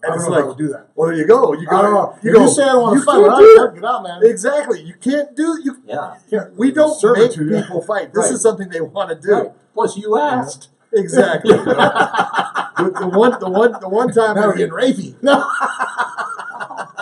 I 0.02 0.06
And 0.06 0.14
don't 0.14 0.14
it's 0.14 0.24
know 0.28 0.32
if 0.32 0.32
I 0.32 0.40
like, 0.40 0.48
would 0.48 0.58
do 0.58 0.68
that. 0.68 0.86
well, 0.94 1.08
there 1.08 1.16
you 1.18 1.26
go. 1.26 1.52
You 1.52 1.66
go. 1.66 1.76
I 1.76 1.82
don't 1.82 1.92
know. 1.94 2.18
You 2.22 2.30
if 2.30 2.36
go. 2.36 2.42
you 2.44 2.48
say 2.50 2.62
I 2.62 2.66
don't 2.72 2.82
want 2.82 2.94
you 2.94 3.00
to 3.00 3.06
fight, 3.06 3.12
can't 3.16 3.22
well, 3.26 3.38
do 3.38 3.44
all 3.44 3.64
right, 3.66 3.72
it. 3.72 3.74
get 3.80 3.84
out, 3.84 4.02
man. 4.02 4.20
Exactly. 4.24 4.80
You 4.82 4.94
can't 4.94 5.36
do. 5.36 5.60
You. 5.62 5.76
Yeah. 5.84 6.16
Can't- 6.30 6.56
We 6.56 6.70
don't 6.72 7.02
make 7.18 7.36
yeah. 7.36 7.62
people 7.62 7.82
fight. 7.82 8.14
This 8.14 8.24
Right. 8.24 8.32
is 8.32 8.40
something 8.40 8.68
they 8.70 8.80
want 8.80 9.10
to 9.10 9.14
do. 9.16 9.32
Right. 9.34 9.52
Plus, 9.74 9.96
you 9.98 10.16
asked. 10.16 10.68
Exactly. 10.92 11.54
the, 11.56 12.92
the 13.00 13.08
one, 13.08 13.38
the 13.38 13.48
one, 13.48 13.72
the 13.80 13.88
one 13.88 14.12
time. 14.12 14.36
Now 14.36 14.46
we're 14.48 14.56
getting 14.56 14.74
rapey. 14.74 15.14
No. 15.22 15.44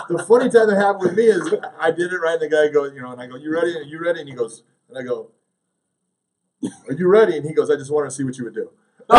the 0.09 0.23
funny 0.25 0.49
time 0.49 0.67
that 0.67 0.75
happened 0.75 1.01
with 1.01 1.15
me 1.15 1.23
is 1.25 1.53
I 1.79 1.91
did 1.91 2.11
it 2.11 2.17
right, 2.17 2.33
and 2.33 2.41
the 2.41 2.49
guy 2.49 2.67
goes, 2.71 2.93
you 2.93 3.01
know, 3.01 3.11
and 3.11 3.21
I 3.21 3.27
go, 3.27 3.35
"You 3.35 3.53
ready? 3.53 3.75
Are 3.77 3.83
you 3.83 3.99
ready?" 3.99 4.19
And 4.21 4.29
he 4.29 4.35
goes, 4.35 4.63
and 4.89 4.97
I 4.97 5.03
go, 5.03 5.29
"Are 6.63 6.93
you 6.93 7.07
ready?" 7.07 7.37
And 7.37 7.45
he 7.45 7.53
goes, 7.53 7.69
"I 7.69 7.75
just 7.75 7.91
wanted 7.91 8.09
to 8.09 8.15
see 8.15 8.23
what 8.23 8.37
you 8.37 8.45
would 8.45 8.55
do." 8.55 8.71
and 9.09 9.17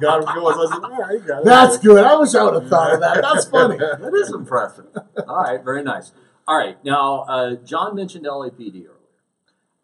got 0.00 0.22
him 0.22 0.34
going. 0.34 0.54
So 0.54 0.66
I 0.66 0.70
said, 0.70 0.82
"Yeah, 0.98 1.12
you 1.12 1.18
got 1.20 1.38
it." 1.40 1.44
That's 1.44 1.78
good. 1.78 2.04
I 2.04 2.16
wish 2.16 2.34
I 2.34 2.44
would 2.44 2.54
have 2.54 2.68
thought 2.68 2.94
of 2.94 3.00
that. 3.00 3.22
That's 3.22 3.46
funny. 3.46 3.78
That 3.78 4.12
is 4.14 4.32
impressive. 4.32 4.86
All 5.28 5.42
right, 5.42 5.62
very 5.62 5.82
nice. 5.82 6.12
All 6.48 6.56
right, 6.58 6.82
now 6.84 7.20
uh, 7.22 7.54
John 7.56 7.94
mentioned 7.94 8.24
LAPD 8.26 8.86
earlier. 8.86 8.95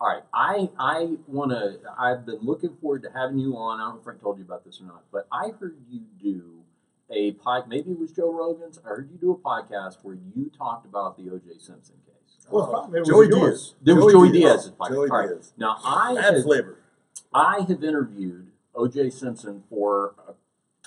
All 0.02 0.08
right, 0.08 0.24
I 0.34 0.68
I 0.80 1.16
want 1.28 1.52
to. 1.52 1.78
I've 1.96 2.26
been 2.26 2.40
looking 2.42 2.76
forward 2.80 3.04
to 3.04 3.10
having 3.14 3.38
you 3.38 3.56
on. 3.56 3.78
I 3.78 3.84
don't 3.84 3.92
know 3.94 3.98
if 3.98 4.04
Frank 4.04 4.20
told 4.20 4.36
you 4.38 4.44
about 4.44 4.64
this 4.64 4.80
or 4.80 4.84
not, 4.84 5.04
but 5.12 5.28
I 5.30 5.50
heard 5.60 5.76
you 5.88 6.00
do 6.20 6.64
a 7.08 7.30
pod. 7.32 7.68
Maybe 7.68 7.92
it 7.92 7.98
was 8.00 8.10
Joe 8.10 8.32
Rogan's. 8.32 8.80
I 8.84 8.88
heard 8.88 9.10
you 9.12 9.16
do 9.16 9.30
a 9.30 9.36
podcast 9.38 9.98
where 10.02 10.16
you 10.34 10.50
talked 10.58 10.86
about 10.86 11.16
the 11.16 11.30
O.J. 11.30 11.50
Simpson 11.58 11.94
case. 12.04 12.46
Well, 12.50 12.66
probably 12.66 12.96
it 12.96 13.00
was 13.02 13.08
Joey 13.10 13.28
yours. 13.28 13.60
Diaz. 13.60 13.74
There 13.82 13.94
was 13.94 14.12
Joey 14.12 14.32
Diaz's 14.32 14.70
podcast. 14.72 14.88
Joey 14.88 15.08
All 15.08 15.18
right. 15.18 15.28
Diaz. 15.28 15.52
Now 15.56 15.76
I 15.84 16.14
Bad 16.16 16.34
had- 16.34 16.42
flavor. 16.42 16.78
I 17.32 17.60
have 17.68 17.84
interviewed 17.84 18.48
O.J. 18.74 19.10
Simpson 19.10 19.62
for 19.70 20.16
uh, 20.28 20.32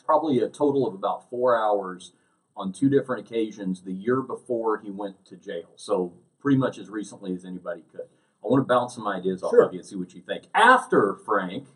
probably 0.05 0.39
a 0.39 0.49
total 0.49 0.85
of 0.85 0.93
about 0.93 1.29
four 1.29 1.57
hours 1.57 2.11
on 2.57 2.73
two 2.73 2.89
different 2.89 3.25
occasions 3.25 3.83
the 3.83 3.93
year 3.93 4.21
before 4.21 4.79
he 4.79 4.91
went 4.91 5.23
to 5.27 5.37
jail. 5.37 5.69
So 5.77 6.11
pretty 6.41 6.57
much 6.57 6.77
as 6.77 6.89
recently 6.89 7.33
as 7.33 7.45
anybody 7.45 7.83
could. 7.93 8.09
I 8.45 8.47
want 8.47 8.67
to 8.67 8.71
bounce 8.71 8.93
some 8.93 9.07
ideas 9.07 9.41
off 9.41 9.49
Sure. 9.51 9.63
of 9.63 9.73
you 9.73 9.79
and 9.79 9.87
see 9.87 9.95
what 9.95 10.13
you 10.13 10.21
think. 10.21 10.43
After 10.53 11.15
Frank, 11.25 11.67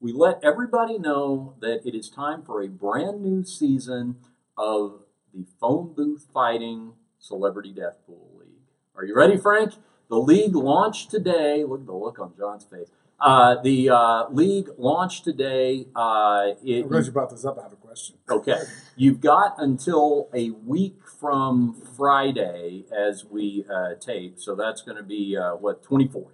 we 0.00 0.12
let 0.12 0.38
everybody 0.44 0.96
know 0.98 1.54
that 1.60 1.84
it 1.84 1.94
is 1.94 2.08
time 2.08 2.42
for 2.42 2.62
a 2.62 2.68
brand 2.68 3.20
new 3.20 3.42
season 3.44 4.16
of 4.56 5.02
the 5.32 5.44
phone 5.60 5.92
booth 5.92 6.28
fighting 6.32 6.92
celebrity 7.18 7.72
death 7.72 7.96
pool 8.06 8.30
league. 8.38 8.48
Are 8.94 9.04
you 9.04 9.16
ready, 9.16 9.36
Frank? 9.36 9.72
The 10.08 10.18
league 10.18 10.54
launched 10.54 11.10
today. 11.10 11.64
Look 11.64 11.80
at 11.80 11.86
the 11.86 11.94
look 11.94 12.20
on 12.20 12.32
John's 12.36 12.64
face. 12.64 12.90
Uh, 13.18 13.60
the 13.62 13.90
uh, 13.90 14.28
league 14.30 14.68
launched 14.78 15.24
today. 15.24 15.86
Uh, 15.96 16.50
it, 16.62 16.82
I'm 16.82 16.88
glad 16.88 17.06
you 17.06 17.12
brought 17.12 17.30
this 17.30 17.44
up. 17.44 17.58
I 17.58 17.62
have 17.62 17.72
a 17.72 17.76
question. 17.94 18.16
Okay. 18.28 18.62
You've 18.96 19.20
got 19.20 19.54
until 19.58 20.28
a 20.34 20.50
week 20.50 20.98
from 21.20 21.80
Friday 21.96 22.84
as 22.92 23.24
we 23.24 23.64
uh, 23.72 23.94
tape. 24.00 24.40
So 24.40 24.56
that's 24.56 24.82
going 24.82 24.96
to 24.96 25.02
be, 25.04 25.36
uh, 25.36 25.54
what, 25.54 25.82
24th. 25.84 26.26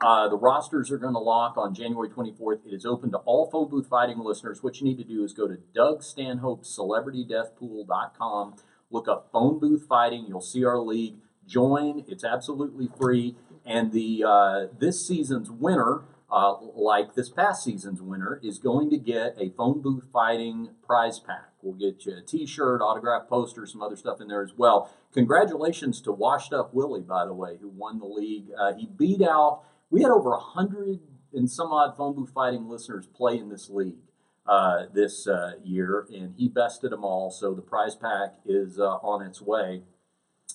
Uh, 0.00 0.28
the 0.28 0.36
rosters 0.36 0.90
are 0.90 0.98
going 0.98 1.12
to 1.12 1.20
lock 1.20 1.56
on 1.56 1.74
January 1.74 2.08
24th. 2.08 2.64
It 2.64 2.72
is 2.72 2.86
open 2.86 3.10
to 3.10 3.18
all 3.18 3.50
phone 3.50 3.68
booth 3.68 3.88
fighting 3.88 4.18
listeners. 4.18 4.62
What 4.62 4.80
you 4.80 4.86
need 4.86 4.98
to 4.98 5.04
do 5.04 5.24
is 5.24 5.32
go 5.32 5.46
to 5.48 5.58
Doug 5.74 6.02
Stanhope's 6.02 6.74
celebritydeathpool.com, 6.78 8.54
look 8.90 9.08
up 9.08 9.28
phone 9.32 9.58
booth 9.58 9.86
fighting. 9.88 10.26
You'll 10.28 10.40
see 10.40 10.64
our 10.64 10.78
league. 10.78 11.16
Join. 11.46 12.04
It's 12.08 12.24
absolutely 12.24 12.88
free. 12.98 13.36
And 13.66 13.92
the 13.92 14.24
uh, 14.26 14.66
this 14.78 15.06
season's 15.06 15.50
winner 15.50 16.02
uh, 16.30 16.54
like 16.74 17.14
this 17.14 17.28
past 17.28 17.64
season's 17.64 18.00
winner, 18.00 18.40
is 18.42 18.58
going 18.58 18.90
to 18.90 18.96
get 18.96 19.34
a 19.38 19.50
phone 19.50 19.80
booth 19.80 20.04
fighting 20.12 20.70
prize 20.86 21.18
pack. 21.18 21.52
We'll 21.62 21.74
get 21.74 22.06
you 22.06 22.16
a 22.16 22.22
T-shirt, 22.22 22.80
autograph 22.80 23.28
poster, 23.28 23.66
some 23.66 23.82
other 23.82 23.96
stuff 23.96 24.20
in 24.20 24.28
there 24.28 24.42
as 24.42 24.52
well. 24.56 24.90
Congratulations 25.12 26.00
to 26.02 26.12
Washed 26.12 26.52
Up 26.52 26.72
Willie, 26.72 27.02
by 27.02 27.26
the 27.26 27.34
way, 27.34 27.58
who 27.60 27.68
won 27.68 27.98
the 27.98 28.06
league. 28.06 28.46
Uh, 28.58 28.72
he 28.72 28.86
beat 28.86 29.22
out. 29.22 29.62
We 29.90 30.02
had 30.02 30.10
over 30.10 30.32
a 30.32 30.38
hundred 30.38 31.00
and 31.32 31.50
some 31.50 31.72
odd 31.72 31.96
phone 31.96 32.14
booth 32.14 32.30
fighting 32.30 32.68
listeners 32.68 33.06
play 33.06 33.38
in 33.38 33.48
this 33.48 33.68
league 33.68 33.98
uh, 34.46 34.86
this 34.92 35.26
uh, 35.26 35.52
year, 35.62 36.06
and 36.12 36.34
he 36.36 36.48
bested 36.48 36.92
them 36.92 37.04
all. 37.04 37.30
So 37.30 37.54
the 37.54 37.62
prize 37.62 37.94
pack 37.94 38.34
is 38.44 38.78
uh, 38.78 38.96
on 38.96 39.24
its 39.24 39.40
way, 39.40 39.82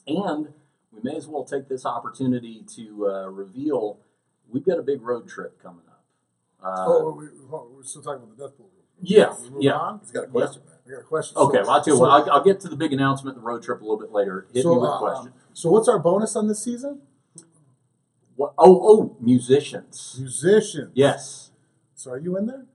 and 0.07 0.53
we 0.91 1.01
may 1.03 1.15
as 1.15 1.27
well 1.27 1.43
take 1.43 1.69
this 1.69 1.85
opportunity 1.85 2.65
to 2.75 3.07
uh, 3.07 3.29
reveal 3.29 3.99
we've 4.51 4.65
got 4.65 4.79
a 4.79 4.83
big 4.83 5.01
road 5.01 5.27
trip 5.27 5.61
coming 5.61 5.83
up. 5.89 6.03
Uh, 6.63 6.85
oh, 6.87 7.11
we, 7.11 7.27
we're 7.47 7.83
still 7.83 8.01
talking 8.01 8.23
about 8.23 8.37
the 8.37 8.47
death 8.47 8.57
pool. 8.57 8.69
yeah, 9.01 9.33
We 9.41 9.49
move 9.49 9.61
yeah. 9.61 9.73
on? 9.73 9.99
He's 9.99 10.11
got 10.11 10.25
a 10.25 10.27
question, 10.27 10.61
man. 10.65 10.75
I 10.87 10.89
got 10.91 10.99
a 11.01 11.03
question. 11.03 11.37
Okay, 11.37 11.57
So- 11.57 11.61
well, 11.63 11.71
I'll 11.71 11.83
tell 11.83 11.93
you 11.93 11.97
so, 11.97 12.01
what, 12.01 12.27
I'll, 12.27 12.31
I'll 12.31 12.43
get 12.43 12.59
to 12.61 12.69
the 12.69 12.75
big 12.75 12.93
announcement, 12.93 13.35
the 13.35 13.41
road 13.41 13.63
trip, 13.63 13.81
a 13.81 13.83
little 13.83 13.99
bit 13.99 14.11
later. 14.11 14.47
Hit 14.53 14.63
so, 14.63 14.73
me 14.75 14.81
with 14.81 14.89
a 14.89 14.93
uh, 14.93 14.99
question. 14.99 15.33
so 15.53 15.69
what's 15.69 15.87
our 15.87 15.99
bonus 15.99 16.35
on 16.35 16.47
this 16.47 16.63
season? 16.63 17.01
What, 18.35 18.53
oh, 18.57 18.81
oh, 18.83 19.17
musicians. 19.21 20.17
Musicians. 20.19 20.91
Yes. 20.93 21.51
So 21.93 22.11
are 22.11 22.17
you 22.17 22.37
in 22.37 22.47
there? 22.47 22.65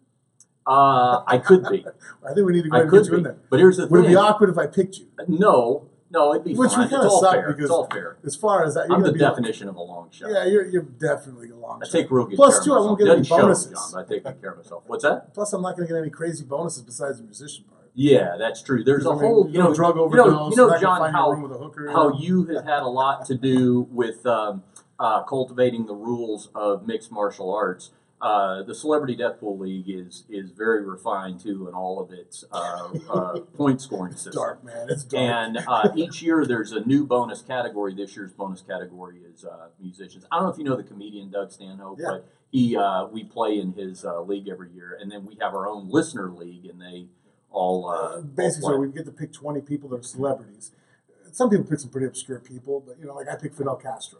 Uh, 0.67 1.23
I 1.27 1.39
could 1.39 1.65
be. 1.69 1.85
I 2.25 2.33
think 2.33 2.47
we 2.47 2.53
need 2.53 2.65
to 2.65 2.71
go 2.71 2.77
I 2.77 2.81
ahead 2.81 2.93
and 2.93 2.93
get 2.93 2.99
could 3.03 3.11
you 3.11 3.17
in 3.19 3.23
there. 3.25 3.39
But 3.51 3.59
here's 3.59 3.77
the 3.77 3.87
Would 3.89 4.05
it 4.05 4.09
be 4.09 4.17
awkward 4.17 4.51
if 4.51 4.59
I 4.59 4.67
picked 4.67 4.99
you? 4.99 5.09
No, 5.27 5.90
no, 6.11 6.33
it'd 6.35 6.45
be 6.45 6.55
Which 6.55 6.73
fine. 6.73 6.81
would 6.81 6.91
kind 6.91 7.05
it's 7.05 7.13
all 7.13 7.21
suck 7.23 7.33
fair. 7.35 7.47
because 7.49 7.65
it's 7.65 7.71
all 7.71 7.87
fair. 7.87 8.17
as 8.25 8.35
far 8.37 8.65
as 8.65 8.75
that, 8.75 8.89
you're 8.89 8.97
I'm 8.97 9.03
the 9.03 9.13
be 9.13 9.19
definition 9.19 9.69
of 9.69 9.77
a 9.77 9.83
long 9.83 10.11
shot. 10.11 10.31
Yeah, 10.31 10.45
you're 10.45 10.67
you're 10.67 10.83
definitely 10.83 11.51
a 11.51 11.57
long 11.57 11.81
I 11.83 11.87
shot. 11.87 11.93
take 11.93 12.11
real 12.11 12.27
good 12.27 12.37
Plus, 12.37 12.57
care 12.59 12.65
too, 12.65 12.73
of 12.73 12.77
I 12.77 12.81
myself. 12.81 12.87
won't 12.89 12.99
get 12.99 13.09
any 13.09 13.17
Doesn't 13.19 13.25
show, 13.37 13.43
bonuses. 13.43 13.73
John, 13.73 13.91
but 13.93 13.99
I 13.99 14.09
take 14.15 14.25
good 14.25 14.41
care 14.41 14.51
of 14.51 14.57
myself. 14.59 14.83
What's 14.87 15.05
that? 15.05 15.33
Plus, 15.35 15.53
I'm 15.53 15.63
not 15.63 15.77
going 15.77 15.89
to 15.89 15.95
get 15.95 16.01
any 16.01 16.11
crazy 16.11 16.45
bonuses 16.45 16.83
besides 16.83 17.19
the 17.19 17.25
musician 17.25 17.65
part. 17.71 17.91
Yeah, 17.95 18.37
that's 18.39 18.63
true. 18.63 18.85
There's 18.85 19.05
a 19.07 19.11
I 19.11 19.13
mean, 19.15 19.21
whole, 19.23 19.47
you 19.47 19.53
you 19.55 19.59
know, 19.59 19.69
know, 19.69 19.75
drug 19.75 19.97
you 19.97 20.03
overdose. 20.03 20.27
know, 20.27 20.51
you 20.51 20.57
know, 20.57 20.69
I 20.71 20.73
can 20.75 20.81
John, 20.83 20.99
find 21.01 21.13
you 21.13 21.19
how 21.19 21.43
with 21.43 21.53
a 21.53 21.59
hooker. 21.59 21.85
you 21.87 21.91
how 21.91 22.09
know. 22.11 22.19
you 22.19 22.45
have 22.55 22.65
had 22.65 22.83
a 22.83 22.89
lot 22.89 23.27
to 23.27 23.35
do 23.37 23.89
with 23.91 24.25
um, 24.27 24.63
uh, 24.99 25.23
cultivating 25.25 25.87
the 25.87 25.95
rules 25.95 26.49
of 26.55 26.87
mixed 26.87 27.11
martial 27.11 27.53
arts. 27.53 27.91
Uh, 28.21 28.63
the 28.65 28.75
Celebrity 28.75 29.17
Death 29.17 29.41
Pool 29.41 29.59
League 29.59 29.89
is 29.89 30.25
is 30.29 30.51
very 30.51 30.85
refined 30.85 31.41
too 31.41 31.67
in 31.69 31.75
all 31.75 31.99
of 32.01 32.11
its 32.13 32.45
uh, 32.53 32.89
uh, 33.09 33.41
point 33.57 33.81
scoring 33.81 34.13
system. 34.13 34.33
dark, 34.35 34.63
man. 34.65 34.89
It's 34.91 35.05
dark. 35.05 35.23
And 35.23 35.65
uh, 35.67 35.89
each 35.97 36.21
year 36.21 36.45
there's 36.45 36.73
a 36.73 36.81
new 36.81 37.07
bonus 37.07 37.41
category. 37.41 37.95
This 37.95 38.15
year's 38.17 38.33
bonus 38.33 38.61
category 38.61 39.21
is 39.33 39.45
uh, 39.45 39.69
musicians. 39.81 40.27
I 40.31 40.37
don't 40.37 40.47
know 40.47 40.53
if 40.53 40.59
you 40.59 40.65
know 40.65 40.77
the 40.77 40.83
comedian 40.83 41.31
Doug 41.31 41.51
Stanhope, 41.51 41.99
Yeah. 41.99 42.07
but 42.11 42.29
he 42.51 42.77
uh, 42.77 43.07
we 43.07 43.25
play 43.25 43.59
in 43.59 43.73
his 43.73 44.05
uh, 44.05 44.21
league 44.21 44.49
every 44.49 44.71
year, 44.73 44.99
and 45.01 45.11
then 45.11 45.25
we 45.25 45.37
have 45.41 45.55
our 45.55 45.67
own 45.67 45.89
listener 45.89 46.31
league, 46.31 46.67
and 46.67 46.79
they 46.81 47.07
all 47.51 48.23
basically, 48.35 48.75
all 48.75 48.75
so 48.75 48.81
we 48.81 48.93
get 48.93 49.07
to 49.07 49.13
pick 49.13 49.33
20 49.33 49.61
people 49.63 49.89
that 49.89 50.01
are 50.01 50.03
celebrities. 50.03 50.73
Some 51.33 51.49
people 51.49 51.65
pick 51.65 51.81
some 51.81 51.91
pretty 51.91 52.07
obscure 52.07 52.39
people, 52.41 52.81
but 52.87 52.99
you 52.99 53.07
know, 53.07 53.15
like 53.15 53.29
I 53.29 53.37
pick 53.37 53.55
Fidel 53.55 53.77
Castro? 53.77 54.19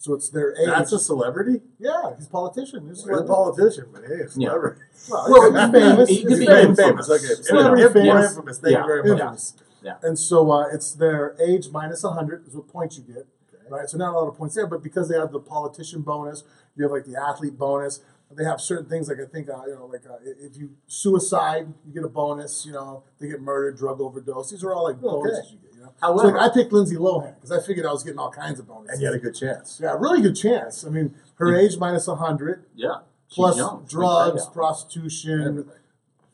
So 0.00 0.14
it's 0.14 0.30
their 0.30 0.52
age. 0.56 0.64
That's 0.66 0.92
a 0.92 0.98
celebrity. 0.98 1.60
yeah, 1.78 2.16
he's 2.16 2.26
a 2.26 2.30
politician. 2.30 2.88
He's 2.88 3.06
a 3.06 3.12
a 3.16 3.22
politician, 3.24 3.84
but 3.92 4.02
hey, 4.06 4.20
a 4.24 4.28
celebrity. 4.30 4.80
Well, 5.10 5.52
he's 5.52 5.70
famous. 5.82 6.08
he 6.08 6.22
could 6.22 6.30
He's 6.30 6.38
be 6.38 6.46
very 6.46 6.74
famous. 6.74 7.10
Okay, 7.10 7.34
Celebrity 7.42 7.82
Inf- 7.84 7.94
more 7.94 8.02
famous. 8.04 8.30
infamous. 8.30 8.58
Thank 8.60 8.72
Yeah. 8.72 8.80
you 8.80 8.86
very 8.86 9.02
much. 9.02 9.10
Infamous. 9.20 9.54
Yeah. 9.82 9.96
And 10.02 10.18
so 10.18 10.50
uh, 10.50 10.68
it's 10.72 10.92
their 10.94 11.36
age 11.38 11.68
minus 11.70 12.02
100 12.02 12.46
is 12.48 12.54
what 12.56 12.66
points 12.68 12.96
you 12.96 13.02
get, 13.04 13.26
Okay. 13.52 13.62
right? 13.68 13.86
So 13.90 13.98
not 13.98 14.14
a 14.14 14.18
lot 14.18 14.26
of 14.28 14.36
points 14.38 14.54
there, 14.54 14.66
but 14.66 14.82
because 14.82 15.10
they 15.10 15.18
have 15.18 15.32
the 15.32 15.38
politician 15.40 16.00
bonus, 16.00 16.44
you 16.76 16.84
have 16.84 16.92
like 16.92 17.04
the 17.04 17.20
athlete 17.20 17.58
bonus. 17.58 18.00
They 18.34 18.44
have 18.44 18.60
certain 18.62 18.88
things 18.88 19.06
like 19.08 19.18
I 19.20 19.26
think 19.30 19.50
uh, 19.50 19.64
you 19.66 19.74
know 19.74 19.84
like 19.86 20.06
uh, 20.08 20.14
if 20.24 20.56
you 20.56 20.70
suicide, 20.86 21.66
you 21.86 21.92
get 21.92 22.04
a 22.04 22.08
bonus. 22.08 22.64
You 22.64 22.72
know, 22.72 23.02
they 23.20 23.28
get 23.28 23.42
murdered, 23.42 23.76
drug 23.76 24.00
overdose. 24.00 24.50
These 24.50 24.64
are 24.64 24.72
all 24.72 24.84
like 24.84 24.96
Okay. 24.96 25.02
bonuses 25.06 25.52
you 25.52 25.58
get. 25.58 25.69
However, 26.00 26.32
like, 26.38 26.50
I 26.50 26.54
picked 26.54 26.72
Lindsay 26.72 26.96
Lohan 26.96 27.34
because 27.36 27.52
I 27.52 27.60
figured 27.64 27.86
I 27.86 27.92
was 27.92 28.02
getting 28.02 28.18
all 28.18 28.30
kinds 28.30 28.58
of 28.58 28.66
bonuses. 28.68 28.92
And 28.94 29.00
you 29.00 29.06
had 29.06 29.14
a 29.16 29.18
good 29.18 29.34
chance. 29.34 29.78
yeah, 29.82 29.96
really 29.98 30.20
good 30.22 30.36
chance. 30.36 30.84
I 30.84 30.90
mean, 30.90 31.14
her 31.36 31.54
age 31.56 31.76
minus 31.78 32.06
100 32.06 32.64
yeah, 32.74 32.98
plus 33.30 33.56
young. 33.56 33.86
Drugs, 33.88 34.46
prostitution, 34.46 35.40
Everything. 35.42 35.72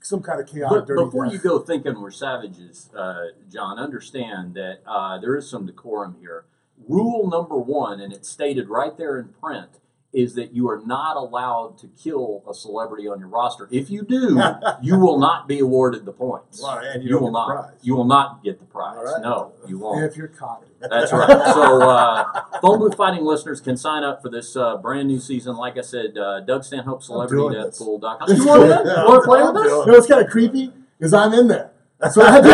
some 0.00 0.22
kind 0.22 0.40
of 0.40 0.46
chaotic 0.46 0.80
But 0.80 0.86
dirty 0.86 1.04
before 1.04 1.24
death. 1.24 1.32
you 1.34 1.38
go 1.38 1.58
thinking 1.58 2.00
we're 2.00 2.10
savages, 2.10 2.90
uh, 2.96 3.26
John, 3.50 3.78
understand 3.78 4.54
that 4.54 4.78
uh, 4.86 5.18
there 5.18 5.36
is 5.36 5.48
some 5.48 5.66
decorum 5.66 6.16
here. 6.20 6.44
Rule 6.88 7.28
number 7.28 7.56
one, 7.56 8.00
and 8.00 8.12
it's 8.12 8.28
stated 8.28 8.68
right 8.68 8.96
there 8.98 9.18
in 9.18 9.28
print, 9.42 9.80
is 10.16 10.34
that 10.34 10.52
you 10.54 10.68
are 10.70 10.80
not 10.86 11.16
allowed 11.16 11.76
to 11.78 11.88
kill 12.02 12.42
a 12.48 12.54
celebrity 12.54 13.06
on 13.06 13.20
your 13.20 13.28
roster. 13.28 13.68
If 13.70 13.90
you 13.90 14.02
do, 14.02 14.40
you 14.82 14.98
will 14.98 15.18
not 15.18 15.46
be 15.46 15.58
awarded 15.60 16.04
the 16.06 16.12
points. 16.12 16.60
Well, 16.62 16.78
and 16.78 17.02
you 17.04 17.10
you 17.10 17.18
will 17.18 17.30
not. 17.30 17.74
You 17.82 17.94
will 17.94 18.04
not 18.06 18.42
get 18.42 18.58
the 18.58 18.64
prize. 18.64 18.96
Right. 19.04 19.20
No, 19.22 19.52
you 19.68 19.78
won't. 19.78 20.02
if 20.04 20.16
you're 20.16 20.28
caught. 20.28 20.64
That's 20.80 21.12
right. 21.12 21.28
So, 21.56 21.88
uh, 21.88 22.24
phone 22.60 22.78
booth 22.78 22.96
fighting 22.96 23.24
listeners 23.24 23.60
can 23.60 23.76
sign 23.76 24.04
up 24.04 24.20
for 24.22 24.28
this 24.28 24.56
uh, 24.56 24.76
brand 24.76 25.08
new 25.08 25.18
season. 25.20 25.56
Like 25.56 25.76
I 25.78 25.82
said, 25.82 26.16
uh, 26.18 26.40
Doug 26.40 26.64
Stanhope, 26.64 27.02
celebrity 27.02 27.42
doing 27.42 27.54
death 27.54 27.66
this. 27.72 27.78
pool.com. 27.78 28.28
You 28.36 28.46
want 28.46 28.62
to 28.62 28.68
Yeah, 28.68 29.04
want 29.04 29.22
to 29.22 29.26
play 29.28 29.42
with 29.42 29.56
us? 29.56 29.64
You 29.64 29.70
know 29.86 29.92
what's 29.98 30.06
kind 30.06 30.24
of 30.24 30.30
creepy 30.30 30.72
because 30.98 31.12
I'm 31.14 31.32
in 31.34 31.48
there. 31.48 31.70
So 32.10 32.22
I 32.22 32.30
had 32.30 32.42
to, 32.44 32.50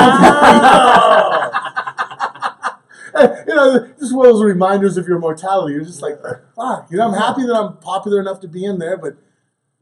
you 3.48 3.54
know, 3.54 3.86
just 3.98 4.14
one 4.14 4.26
of 4.26 4.34
those 4.34 4.44
reminders 4.44 4.96
of 4.96 5.06
your 5.06 5.18
mortality. 5.18 5.74
You're 5.74 5.84
just 5.84 6.02
like, 6.02 6.16
fuck. 6.56 6.88
You 6.90 6.98
know, 6.98 7.08
I'm 7.08 7.14
happy 7.14 7.42
that 7.42 7.54
I'm 7.54 7.76
popular 7.78 8.20
enough 8.20 8.40
to 8.40 8.48
be 8.48 8.64
in 8.64 8.78
there, 8.78 8.96
but 8.96 9.16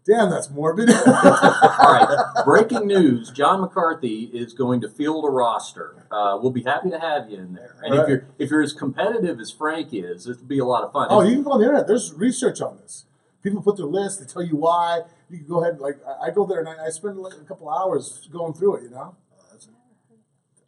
damn, 0.07 0.31
that's 0.31 0.51
morbid. 0.51 0.91
All 1.07 1.93
right. 1.93 2.43
Breaking 2.45 2.87
news: 2.87 3.31
John 3.31 3.61
McCarthy 3.61 4.25
is 4.33 4.53
going 4.53 4.81
to 4.83 4.89
field 4.89 5.25
a 5.25 5.29
roster. 5.31 6.07
Uh, 6.11 6.39
we'll 6.41 6.53
be 6.53 6.63
happy 6.63 6.91
to 6.91 6.99
have 6.99 7.31
you 7.31 7.39
in 7.39 7.55
there. 7.55 7.77
And 7.83 7.95
if 7.95 8.09
you're 8.09 8.27
if 8.39 8.51
you're 8.51 8.63
as 8.63 8.73
competitive 8.73 9.39
as 9.41 9.51
Frank 9.51 9.89
is, 9.93 10.27
it'll 10.27 10.45
be 10.45 10.59
a 10.59 10.65
lot 10.65 10.85
of 10.85 10.93
fun. 10.93 11.09
Oh, 11.11 11.23
you 11.23 11.35
can 11.35 11.43
go 11.43 11.53
on 11.53 11.61
the 11.61 11.67
internet. 11.67 11.87
There's 11.87 12.13
research 12.15 12.61
on 12.61 12.79
this. 12.79 13.05
People 13.43 13.63
put 13.63 13.77
their 13.77 13.87
list. 13.87 14.21
They 14.21 14.27
tell 14.27 14.43
you 14.43 14.57
why. 14.57 15.01
You 15.31 15.39
can 15.39 15.47
go 15.47 15.61
ahead. 15.63 15.75
and 15.75 15.81
Like 15.83 15.99
I 16.07 16.27
I 16.27 16.31
go 16.31 16.45
there 16.47 16.61
and 16.61 16.69
I, 16.69 16.87
I 16.87 16.91
spend 16.91 17.17
like 17.19 17.35
a 17.35 17.45
couple 17.45 17.69
hours 17.71 18.29
going 18.33 18.53
through 18.55 18.77
it. 18.77 18.83
You 18.85 18.91
know. 18.91 19.17
That's- 19.51 19.69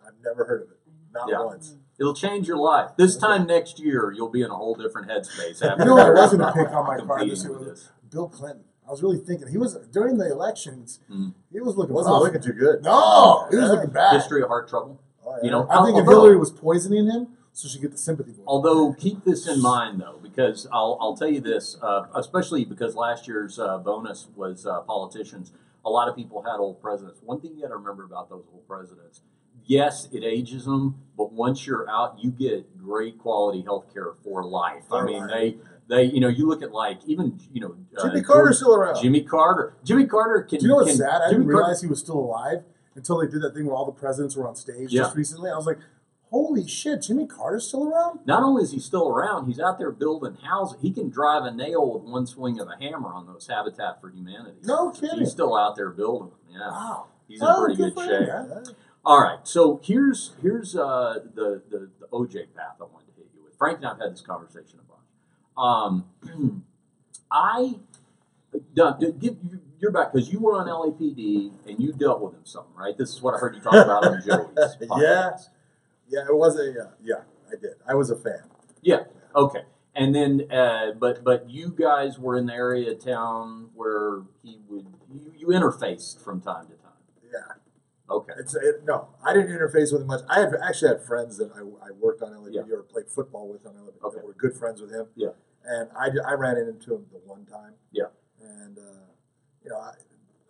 I've 0.06 0.14
never 0.24 0.44
heard 0.44 0.62
of 0.62 0.68
it. 0.70 0.78
Not 1.12 1.28
Yeah. 1.28 1.44
once. 1.44 1.76
It'll 2.01 2.14
change 2.14 2.49
your 2.49 2.57
life. 2.57 2.90
This 2.97 3.16
time 3.16 3.47
next 3.47 3.78
year, 3.78 4.12
you'll 4.16 4.30
be 4.30 4.43
in 4.43 4.51
a 4.51 4.55
whole 4.55 4.74
different 4.74 5.09
headspace. 5.09 5.62
After 5.62 5.82
You 5.82 5.88
know 5.90 5.95
what 5.95 6.07
I 6.07 6.11
was 6.11 6.34
going 6.34 6.40
to 6.40 6.53
pick 6.53 6.72
on 6.72 6.86
my 6.86 6.97
card 6.97 7.01
competing 7.01 7.28
this 7.28 7.45
year 7.45 7.53
with 7.53 7.61
was 7.68 7.68
this. 7.80 7.88
Bill 8.11 8.28
Clinton. 8.28 8.64
I 8.86 8.90
was 8.90 9.03
really 9.03 9.18
thinking 9.18 9.49
he 9.49 9.59
was 9.59 9.74
during 9.93 10.16
the 10.18 10.30
elections. 10.30 11.01
Mm. 11.11 11.34
He 11.53 11.61
was 11.61 11.76
looking. 11.76 11.95
Wasn't 11.95 12.12
rough. 12.12 12.22
looking 12.22 12.40
too 12.43 12.53
good. 12.53 12.82
No, 12.82 13.47
he 13.51 13.57
was 13.57 13.70
looking 13.70 13.90
bad. 13.90 14.14
History 14.14 14.43
of 14.43 14.49
heart 14.49 14.68
trouble. 14.68 15.01
Oh, 15.24 15.38
You 15.43 15.51
know, 15.51 15.66
I 15.70 15.84
think 15.84 15.97
if 15.97 16.01
although- 16.05 16.11
Hillary 16.11 16.36
was 16.36 16.51
poisoning 16.51 17.07
him, 17.09 17.28
so 17.53 17.68
she 17.68 17.76
could 17.78 17.82
get 17.82 17.93
the 17.93 17.99
sympathy 17.99 18.32
vote. 18.32 18.43
Although 18.47 18.93
keep 18.95 19.24
this 19.24 19.47
in 19.47 19.62
mind 19.62 20.01
though, 20.01 20.18
because 20.22 20.66
I'll, 20.72 20.99
I'll 21.01 21.16
tell 21.16 21.28
you 21.30 21.40
this, 21.40 21.76
uh, 21.80 22.07
especially 22.14 22.64
because 22.64 22.97
last 22.97 23.28
year's 23.28 23.59
uh, 23.59 23.78
bonus 23.78 24.28
was 24.34 24.66
uh, 24.66 24.80
politicians. 24.80 25.53
A 25.84 25.90
lot 25.90 26.09
of 26.09 26.16
people 26.16 26.43
had 26.43 26.57
old 26.57 26.80
presidents. 26.82 27.20
One 27.22 27.40
thing 27.40 27.55
you 27.55 27.62
got 27.62 27.68
to 27.68 27.76
remember 27.76 28.05
about 28.05 28.30
those 28.30 28.45
old 28.53 28.66
presidents, 28.66 29.20
yes, 29.64 30.08
it 30.12 30.24
ages 30.24 30.64
them, 30.64 30.96
but 31.16 31.32
once 31.32 31.66
you're 31.66 31.88
out, 31.90 32.18
you 32.22 32.30
get 32.30 32.76
great 32.78 33.18
quality 33.18 33.62
health 33.62 33.92
care 33.92 34.12
for 34.24 34.44
life. 34.44 34.84
I 34.90 35.04
mean, 35.04 35.20
life. 35.26 35.30
they 35.30 35.56
they 35.88 36.02
you 36.04 36.20
know 36.20 36.28
you 36.28 36.46
look 36.46 36.62
at 36.62 36.72
like 36.72 36.98
even 37.06 37.38
you 37.52 37.60
know 37.60 37.76
uh, 37.98 38.08
Jimmy 38.08 38.22
Carter's 38.22 38.44
George- 38.48 38.56
still 38.56 38.74
around. 38.74 39.02
Jimmy 39.02 39.22
Carter. 39.22 39.74
Jimmy 39.84 40.06
Carter 40.06 40.42
can. 40.42 40.58
Do 40.58 40.64
you 40.64 40.68
know 40.70 40.76
what's 40.76 40.90
can, 40.90 40.98
sad? 40.98 41.08
I 41.22 41.30
Jimmy 41.30 41.44
didn't 41.44 41.44
Carter- 41.44 41.58
realize 41.58 41.80
he 41.82 41.88
was 41.88 41.98
still 42.00 42.18
alive 42.18 42.64
until 42.94 43.18
they 43.18 43.26
did 43.26 43.42
that 43.42 43.54
thing 43.54 43.66
where 43.66 43.74
all 43.74 43.86
the 43.86 43.92
presidents 43.92 44.36
were 44.36 44.46
on 44.48 44.54
stage 44.54 44.90
Yeah. 44.92 45.02
just 45.02 45.16
recently. 45.16 45.50
I 45.50 45.54
was 45.56 45.66
like, 45.66 45.78
holy 46.30 46.66
shit, 46.66 47.02
Jimmy 47.02 47.26
Carter's 47.26 47.66
still 47.68 47.88
around? 47.88 48.20
Not 48.26 48.42
only 48.42 48.62
is 48.62 48.72
he 48.72 48.78
still 48.78 49.08
around, 49.08 49.46
he's 49.48 49.58
out 49.60 49.78
there 49.78 49.90
building 49.90 50.36
houses. 50.42 50.78
He 50.80 50.90
can 50.92 51.08
drive 51.10 51.44
a 51.44 51.50
nail 51.50 51.90
with 51.92 52.02
one 52.04 52.26
swing 52.26 52.58
of 52.60 52.68
a 52.68 52.76
hammer 52.82 53.12
on 53.12 53.26
those 53.26 53.46
Habitat 53.48 54.00
for 54.00 54.08
Humanity. 54.10 54.58
No 54.64 54.90
kidding. 54.90 55.20
He's 55.20 55.30
still 55.30 55.56
out 55.56 55.76
there 55.76 55.90
building 55.90 56.28
them. 56.30 56.38
Yeah, 56.50 56.68
Wow. 56.70 57.06
he's 57.28 57.40
in 57.40 57.46
Oh, 57.50 57.64
pretty 57.64 57.76
good 57.82 57.94
good 57.94 58.04
for 58.04 58.64
shape. 58.66 58.76
All 59.05 59.20
right, 59.20 59.40
so 59.42 59.80
here's 59.82 60.32
here's 60.42 60.76
uh, 60.76 61.20
the, 61.34 61.62
the 61.68 61.90
the 61.98 62.07
OJ 62.12 62.55
path 62.55 62.76
I 62.80 62.84
wanted 62.84 63.09
to 63.09 63.12
hit 63.16 63.26
you 63.34 63.42
with. 63.44 63.57
Frank 63.59 63.78
and 63.78 63.86
I've 63.86 63.98
had 63.98 64.12
this 64.12 64.20
conversation 64.20 64.78
a 64.78 64.84
bunch. 64.84 66.05
Um, 66.24 66.62
I 67.32 67.74
Doug, 68.74 69.00
give 69.00 69.36
you, 69.42 69.61
you're 69.80 69.90
back 69.90 70.12
because 70.12 70.32
you 70.32 70.38
were 70.38 70.55
on 70.55 70.66
LAPD 70.66 71.53
and 71.66 71.80
you 71.80 71.92
dealt 71.92 72.20
with 72.20 72.34
him 72.34 72.44
some, 72.44 72.66
right? 72.76 72.96
This 72.96 73.11
is 73.11 73.22
what 73.22 73.34
I 73.34 73.38
heard 73.38 73.55
you 73.55 73.61
talk 73.61 73.74
about 73.74 74.07
on 74.07 74.22
Joey's 74.22 74.76
podcast. 74.80 74.90
Yeah. 75.00 75.36
Yeah, 76.09 76.24
it 76.28 76.34
was 76.36 76.59
a 76.59 76.82
uh, 76.82 76.90
yeah. 77.03 77.22
I 77.48 77.57
did. 77.61 77.74
I 77.88 77.94
was 77.94 78.11
a 78.11 78.16
fan. 78.16 78.42
Yeah. 78.82 79.05
Okay, 79.34 79.62
and 79.94 80.14
then, 80.14 80.50
uh, 80.53 80.92
but 80.98 81.24
but 81.24 81.48
you 81.48 81.74
guys 81.76 82.18
were 82.18 82.36
in 82.36 82.46
the 82.46 82.53
area 82.53 82.92
of 82.92 83.03
town 83.03 83.70
where 83.74 84.22
he 84.42 84.61
would 84.68 84.86
you, 85.11 85.32
you 85.36 85.46
interfaced 85.48 86.22
from 86.22 86.42
time 86.42 86.66
to 86.66 86.74
time. 86.74 86.82
Okay, 88.12 88.32
It's 88.38 88.54
it, 88.54 88.84
no, 88.84 89.08
I 89.24 89.32
didn't 89.32 89.50
interface 89.56 89.92
with 89.92 90.02
him 90.02 90.06
much. 90.08 90.20
I 90.28 90.40
had 90.40 90.50
actually 90.62 90.88
had 90.88 91.02
friends 91.02 91.36
that 91.38 91.50
I, 91.54 91.60
I 91.86 91.90
worked 91.98 92.22
on 92.22 92.32
LAPD 92.32 92.54
Yeah. 92.54 92.74
or 92.74 92.82
played 92.82 93.08
football 93.08 93.48
with 93.48 93.66
on 93.66 93.74
LAPD 93.74 94.02
Okay. 94.04 94.16
that 94.16 94.26
were 94.26 94.34
good 94.34 94.54
friends 94.54 94.80
with 94.80 94.90
him. 94.92 95.06
Yeah. 95.16 95.30
And 95.64 95.88
I, 95.98 96.08
I 96.28 96.34
ran 96.34 96.56
into 96.56 96.94
him 96.94 97.06
the 97.12 97.18
one 97.24 97.44
time. 97.46 97.74
Yeah. 97.92 98.10
And 98.40 98.78
uh, 98.78 98.82
you 99.64 99.70
know, 99.70 99.78
I, 99.78 99.92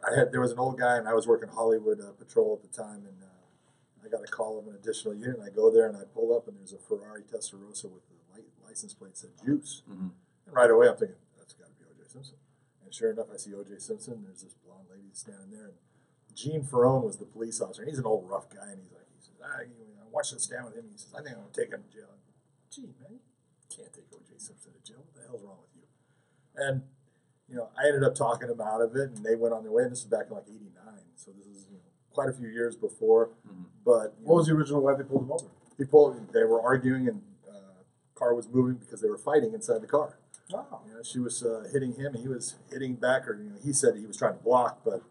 I 0.06 0.18
had 0.18 0.32
there 0.32 0.40
was 0.40 0.52
an 0.52 0.58
old 0.58 0.78
guy 0.78 0.96
and 0.96 1.06
I 1.08 1.14
was 1.14 1.26
working 1.26 1.48
Hollywood 1.48 2.00
uh, 2.00 2.12
Patrol 2.18 2.58
at 2.60 2.68
the 2.68 2.74
time 2.76 3.04
and 3.06 3.22
uh, 3.22 4.04
I 4.04 4.08
got 4.08 4.22
a 4.22 4.26
call 4.26 4.58
of 4.58 4.66
an 4.66 4.74
additional 4.74 5.14
unit 5.14 5.36
and 5.38 5.44
I 5.44 5.50
go 5.54 5.70
there 5.70 5.86
and 5.86 5.96
I 5.96 6.02
pull 6.12 6.34
up 6.36 6.48
and 6.48 6.56
there's 6.58 6.72
a 6.72 6.78
Ferrari 6.78 7.22
Testarossa 7.22 7.84
with 7.92 8.02
the 8.08 8.42
license 8.66 8.94
plate 8.94 9.16
said 9.16 9.30
Juice. 9.44 9.82
mm-hmm. 9.88 10.08
And 10.46 10.56
right 10.56 10.70
away 10.70 10.88
I'm 10.88 10.96
thinking 10.96 11.16
that's 11.38 11.52
got 11.52 11.66
to 11.68 11.72
be 11.78 11.84
O.J. 11.84 12.08
Simpson. 12.08 12.36
And 12.84 12.92
sure 12.94 13.12
enough, 13.12 13.26
I 13.32 13.36
see 13.36 13.54
O.J. 13.54 13.78
Simpson. 13.78 14.22
There's 14.24 14.42
this 14.42 14.54
blonde 14.54 14.86
lady 14.90 15.10
standing 15.12 15.50
there 15.50 15.66
and 15.66 15.74
Gene 16.34 16.62
Ferrone 16.62 17.04
was 17.04 17.16
the 17.18 17.24
police 17.24 17.60
officer, 17.60 17.82
and 17.82 17.90
he's 17.90 17.98
an 17.98 18.06
old 18.06 18.28
rough 18.28 18.48
guy, 18.50 18.70
and 18.70 18.80
he's 18.80 18.92
like, 18.92 19.06
he 19.14 19.20
says, 19.20 19.36
ah, 19.44 19.60
you 19.60 19.74
know, 19.96 20.02
I 20.02 20.08
watched 20.10 20.32
this 20.32 20.44
stand 20.44 20.64
with 20.64 20.76
him. 20.76 20.84
He 20.90 20.96
says, 20.98 21.12
I 21.14 21.18
think 21.22 21.36
I'm 21.36 21.42
gonna 21.42 21.52
take 21.54 21.70
him 21.70 21.82
to 21.82 21.90
jail. 21.96 22.08
Gee, 22.70 22.88
man, 23.00 23.18
you 23.20 23.66
can't 23.68 23.92
take 23.92 24.06
O.J. 24.12 24.32
Simpson 24.38 24.72
to 24.72 24.80
jail. 24.82 25.04
What 25.04 25.14
the 25.14 25.28
hell's 25.28 25.42
wrong 25.42 25.58
with 25.60 25.74
you? 25.76 25.86
And 26.56 26.82
you 27.48 27.56
know, 27.56 27.68
I 27.76 27.86
ended 27.88 28.02
up 28.04 28.14
talking 28.14 28.48
him 28.48 28.60
out 28.60 28.80
of 28.80 28.96
it, 28.96 29.10
and 29.12 29.24
they 29.24 29.36
went 29.36 29.52
on 29.52 29.62
their 29.62 29.72
way. 29.72 29.82
And 29.82 29.92
this 29.92 30.00
is 30.00 30.06
back 30.06 30.26
in 30.28 30.34
like 30.34 30.48
'89, 30.48 30.72
so 31.16 31.32
this 31.36 31.46
is 31.46 31.66
you 31.68 31.76
know, 31.76 31.84
quite 32.12 32.28
a 32.28 32.32
few 32.32 32.48
years 32.48 32.76
before. 32.76 33.30
Mhm. 33.46 33.66
But 33.84 34.14
What 34.22 34.26
know, 34.26 34.34
was 34.36 34.46
the 34.46 34.54
original 34.54 34.80
why 34.82 34.94
they 34.94 35.04
pulled 35.04 35.22
him 35.24 35.32
over? 35.32 35.46
people 35.76 36.14
they 36.32 36.44
were 36.44 36.62
arguing, 36.62 37.08
and 37.08 37.22
uh, 37.48 37.82
car 38.14 38.34
was 38.34 38.48
moving 38.48 38.76
because 38.76 39.00
they 39.00 39.08
were 39.08 39.18
fighting 39.18 39.52
inside 39.52 39.80
the 39.82 39.86
car. 39.86 40.18
Wow. 40.50 40.82
You 40.86 40.94
know, 40.94 41.02
she 41.02 41.18
was 41.18 41.42
uh, 41.42 41.66
hitting 41.72 41.92
him, 41.94 42.14
and 42.14 42.18
he 42.18 42.28
was 42.28 42.56
hitting 42.70 42.94
back, 42.96 43.26
or 43.28 43.34
you 43.36 43.50
know, 43.50 43.56
he 43.62 43.72
said 43.72 43.96
he 43.96 44.06
was 44.06 44.16
trying 44.16 44.36
to 44.36 44.42
block, 44.42 44.80
but 44.84 45.02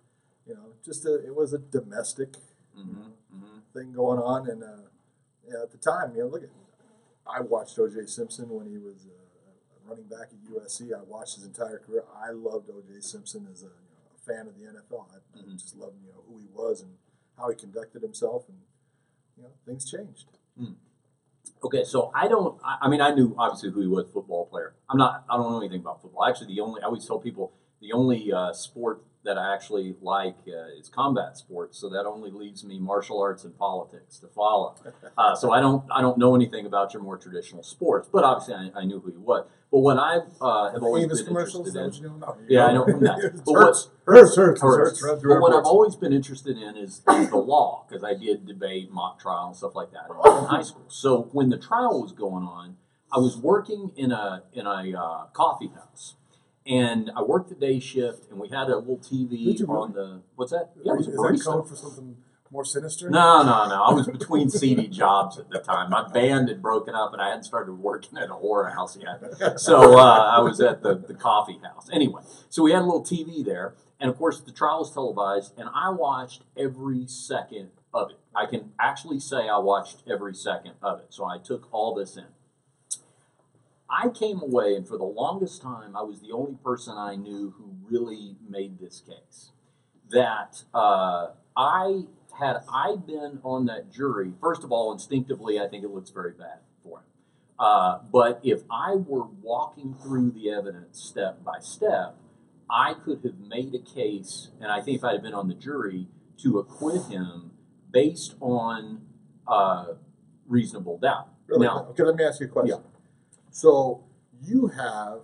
you 0.46 0.54
know, 0.56 0.74
just 0.84 1.06
a, 1.06 1.16
it 1.26 1.36
was 1.36 1.54
a 1.54 1.60
domestic 1.60 2.36
Mhm. 2.78 3.12
Mhm. 3.34 3.62
thing 3.74 3.94
going 3.94 4.20
on, 4.20 4.50
and 4.50 4.64
uh, 4.64 4.88
yeah, 5.48 5.62
at 5.64 5.72
the 5.72 5.78
time, 5.78 6.16
you 6.16 6.22
know, 6.22 6.28
look 6.28 6.44
at, 6.44 6.50
I 7.26 7.42
watched 7.42 7.78
O.J. 7.78 8.06
Simpson 8.08 8.50
when 8.50 8.68
he 8.68 8.78
was 8.78 9.06
uh, 9.06 9.90
running 9.90 10.06
back 10.06 10.30
at 10.34 10.40
USC. 10.52 10.94
I 10.94 11.02
watched 11.04 11.36
his 11.36 11.46
entire 11.46 11.80
career. 11.80 12.04
I 12.16 12.32
loved 12.32 12.70
O.J. 12.70 13.00
Simpson 13.02 13.48
as 13.52 13.62
a, 13.64 13.66
you 13.66 13.72
know, 13.72 14.16
a 14.16 14.20
fan 14.20 14.48
of 14.48 14.56
the 14.58 14.66
NFL. 14.66 15.06
I, 15.14 15.38
I 15.38 15.42
Mhm. 15.44 15.52
just 15.54 15.76
loved 15.78 15.98
you 16.04 16.12
know 16.12 16.24
who 16.28 16.38
he 16.40 16.48
was 16.54 16.82
and 16.82 16.98
how 17.38 17.50
he 17.50 17.56
conducted 17.56 18.02
himself, 18.02 18.48
and 18.50 18.58
you 19.38 19.44
know, 19.44 19.50
things 19.66 19.90
changed. 19.90 20.26
Okay, 21.64 21.84
so 21.84 22.12
I 22.16 22.28
don't. 22.28 22.60
I, 22.64 22.80
I 22.82 22.90
mean, 22.90 23.02
I 23.02 23.14
knew 23.14 23.36
obviously 23.38 23.70
who 23.72 23.82
he 23.82 23.88
was, 23.88 24.10
football 24.12 24.48
player. 24.48 24.74
I'm 24.90 24.98
not. 24.98 25.26
I 25.30 25.38
don't 25.38 25.52
know 25.52 25.60
anything 25.60 25.82
about 25.82 26.02
football. 26.02 26.26
Actually, 26.26 26.48
the 26.56 26.62
only 26.62 26.82
I 26.82 26.86
always 26.86 27.06
tell 27.06 27.20
people 27.20 27.54
the 27.80 27.94
only 27.94 28.32
uh, 28.34 28.52
sport 28.54 29.04
that 29.24 29.38
I 29.38 29.54
actually 29.54 29.96
like 30.02 30.38
uh, 30.48 30.80
is 30.80 30.90
combat 30.90 31.38
sports. 31.38 31.78
So 31.78 31.90
that 31.90 32.06
only 32.06 32.32
leaves 32.32 32.64
me 32.64 32.80
martial 32.80 33.22
arts 33.22 33.44
and 33.44 33.58
politics 33.58 34.20
to 34.20 34.28
follow. 34.28 34.76
Uh, 35.18 35.36
so 35.36 35.52
I 35.52 35.60
don't. 35.60 35.84
I 35.92 36.02
don't 36.02 36.18
know 36.18 36.36
anything 36.36 36.66
about 36.66 36.94
your 36.94 37.04
more 37.04 37.18
traditional 37.18 37.64
sports, 37.64 38.08
but 38.12 38.24
obviously 38.24 38.56
I, 38.56 38.80
I 38.80 38.86
knew 38.86 39.00
who 39.00 39.12
he 39.12 39.18
was. 39.18 39.46
But 39.72 39.80
what 39.80 39.98
I 39.98 40.18
uh, 40.42 40.72
have 40.72 40.84
always 40.84 41.04
Famous 41.04 41.22
been 41.22 41.38
interested 41.38 41.76
in, 41.76 41.94
you? 41.94 42.18
No. 42.20 42.38
yeah, 42.48 42.66
I 42.66 42.74
know 42.74 42.86
from 42.92 43.04
that. 43.04 43.42
But 43.46 43.54
Hertz. 43.54 43.90
what 44.06 44.16
Hertz. 44.16 44.62
Hertz. 44.62 45.04
Run 45.04 45.20
But 45.24 45.42
what 45.42 45.54
I've 45.54 45.66
always 45.66 45.96
been 45.96 46.12
interested 46.12 46.58
in 46.58 46.76
is, 46.76 47.02
is 47.08 47.30
the 47.30 47.38
law 47.38 47.86
because 47.88 48.04
I 48.04 48.14
did 48.14 48.46
debate 48.46 48.92
mock 48.92 49.20
trial 49.20 49.48
and 49.48 49.56
stuff 49.56 49.76
like 49.76 49.92
that 49.92 50.10
in 50.10 50.46
high 50.46 50.62
school. 50.62 50.86
So 50.88 51.30
when 51.32 51.50
the 51.50 51.58
trial 51.58 52.02
was 52.02 52.12
going 52.12 52.44
on, 52.44 52.78
I 53.14 53.20
was 53.20 53.38
working 53.38 53.92
in 53.96 54.12
a 54.12 54.44
in 54.54 54.66
a 54.66 54.98
uh, 54.98 55.26
coffee 55.34 55.72
house, 55.74 56.16
and 56.66 57.12
I 57.16 57.22
worked 57.24 57.50
the 57.50 57.56
day 57.56 57.80
shift, 57.80 58.30
and 58.30 58.40
we 58.40 58.50
had 58.50 58.68
a 58.70 58.78
little 58.78 58.98
TV 58.98 59.68
on 59.68 59.94
the 59.94 60.22
what's 60.36 60.52
that? 60.52 60.72
Yeah, 60.84 60.94
it 60.94 60.98
was 60.98 61.08
a 61.08 61.12
Is 61.12 61.44
that 61.44 61.52
code 61.52 61.70
for 61.70 61.76
something 61.76 62.18
More 62.52 62.66
sinister? 62.66 63.10
No, 63.10 63.44
no, 63.44 63.68
no. 63.70 63.84
I 63.84 63.94
was 63.94 64.08
between 64.08 64.50
CD 64.62 64.88
jobs 64.88 65.40
at 65.40 65.50
the 65.50 65.60
time. 65.60 65.90
My 65.90 66.08
band 66.10 66.50
had 66.50 66.62
broken 66.62 66.94
up, 66.94 67.14
and 67.14 67.22
I 67.22 67.30
hadn't 67.30 67.44
started 67.46 67.74
working 67.74 68.18
at 68.18 68.30
a 68.30 68.34
whorehouse 68.34 68.98
yet. 69.02 69.60
So 69.60 69.98
uh, 69.98 70.36
I 70.38 70.40
was 70.42 70.60
at 70.60 70.84
the, 70.84 70.96
the 70.96 71.14
coffee 71.14 71.60
house. 71.64 71.90
Anyway, 71.92 72.22
so 72.50 72.64
we 72.64 72.72
had 72.72 72.82
a 72.82 72.86
little 72.86 73.04
TV 73.04 73.44
there, 73.44 73.76
and 74.00 74.10
of 74.10 74.18
course 74.18 74.42
the 74.42 74.52
trial 74.52 74.80
was 74.80 74.94
televised, 74.94 75.54
and 75.58 75.70
I 75.74 75.90
watched 75.90 76.44
every 76.58 77.08
second 77.08 77.70
of 77.94 78.12
it. 78.12 78.18
I 78.36 78.46
can 78.46 78.72
actually 78.80 79.20
say 79.20 79.50
I 79.50 79.58
watched 79.58 80.04
every 80.10 80.34
second 80.36 80.74
of 80.82 81.00
it. 81.00 81.08
So 81.10 81.26
I 81.26 81.38
took 81.38 81.68
all 81.74 81.96
this 81.96 82.18
in. 82.18 82.26
I 83.92 84.08
came 84.10 84.42
away, 84.42 84.76
and 84.76 84.88
for 84.88 84.98
the 84.98 85.04
longest 85.04 85.62
time, 85.62 85.96
I 85.96 86.02
was 86.02 86.22
the 86.22 86.32
only 86.32 86.56
person 86.64 86.98
I 86.98 87.16
knew 87.16 87.54
who 87.58 87.76
really 87.84 88.38
made 88.48 88.80
this 88.80 89.02
case. 89.06 89.52
That 90.10 90.64
uh, 90.74 91.32
I 91.58 92.04
had 92.40 92.58
I 92.74 92.96
been 92.96 93.40
on 93.44 93.66
that 93.66 93.92
jury, 93.92 94.34
first 94.40 94.64
of 94.64 94.72
all, 94.72 94.94
instinctively, 94.94 95.60
I 95.60 95.68
think 95.68 95.84
it 95.84 95.90
looks 95.90 96.10
very 96.10 96.32
bad 96.32 96.60
for 96.82 97.00
him. 97.00 97.06
Uh, 97.60 98.00
but 98.12 98.40
if 98.44 98.62
I 98.72 98.96
were 98.96 99.26
walking 99.42 99.96
through 100.02 100.32
the 100.32 100.50
evidence 100.50 101.00
step 101.04 101.44
by 101.44 101.60
step, 101.60 102.16
I 102.70 102.94
could 102.94 103.22
have 103.24 103.40
made 103.40 103.76
a 103.76 103.80
case, 103.80 104.50
and 104.62 104.72
I 104.72 104.82
think 104.82 104.98
if 104.98 105.04
I 105.04 105.12
had 105.12 105.22
been 105.22 105.34
on 105.34 105.50
the 105.50 105.54
jury, 105.54 106.08
to 106.42 106.58
acquit 106.60 107.04
him 107.08 107.52
based 107.92 108.36
on 108.40 109.02
uh, 109.48 109.86
reasonable 110.48 110.98
doubt. 110.98 111.28
Really? 111.48 111.68
Now, 111.68 111.88
okay, 111.90 112.04
let 112.04 112.16
me 112.16 112.24
ask 112.24 112.40
you 112.40 112.48
a 112.48 112.50
question. 112.50 112.82
So 113.52 114.06
you 114.42 114.68
have 114.68 115.22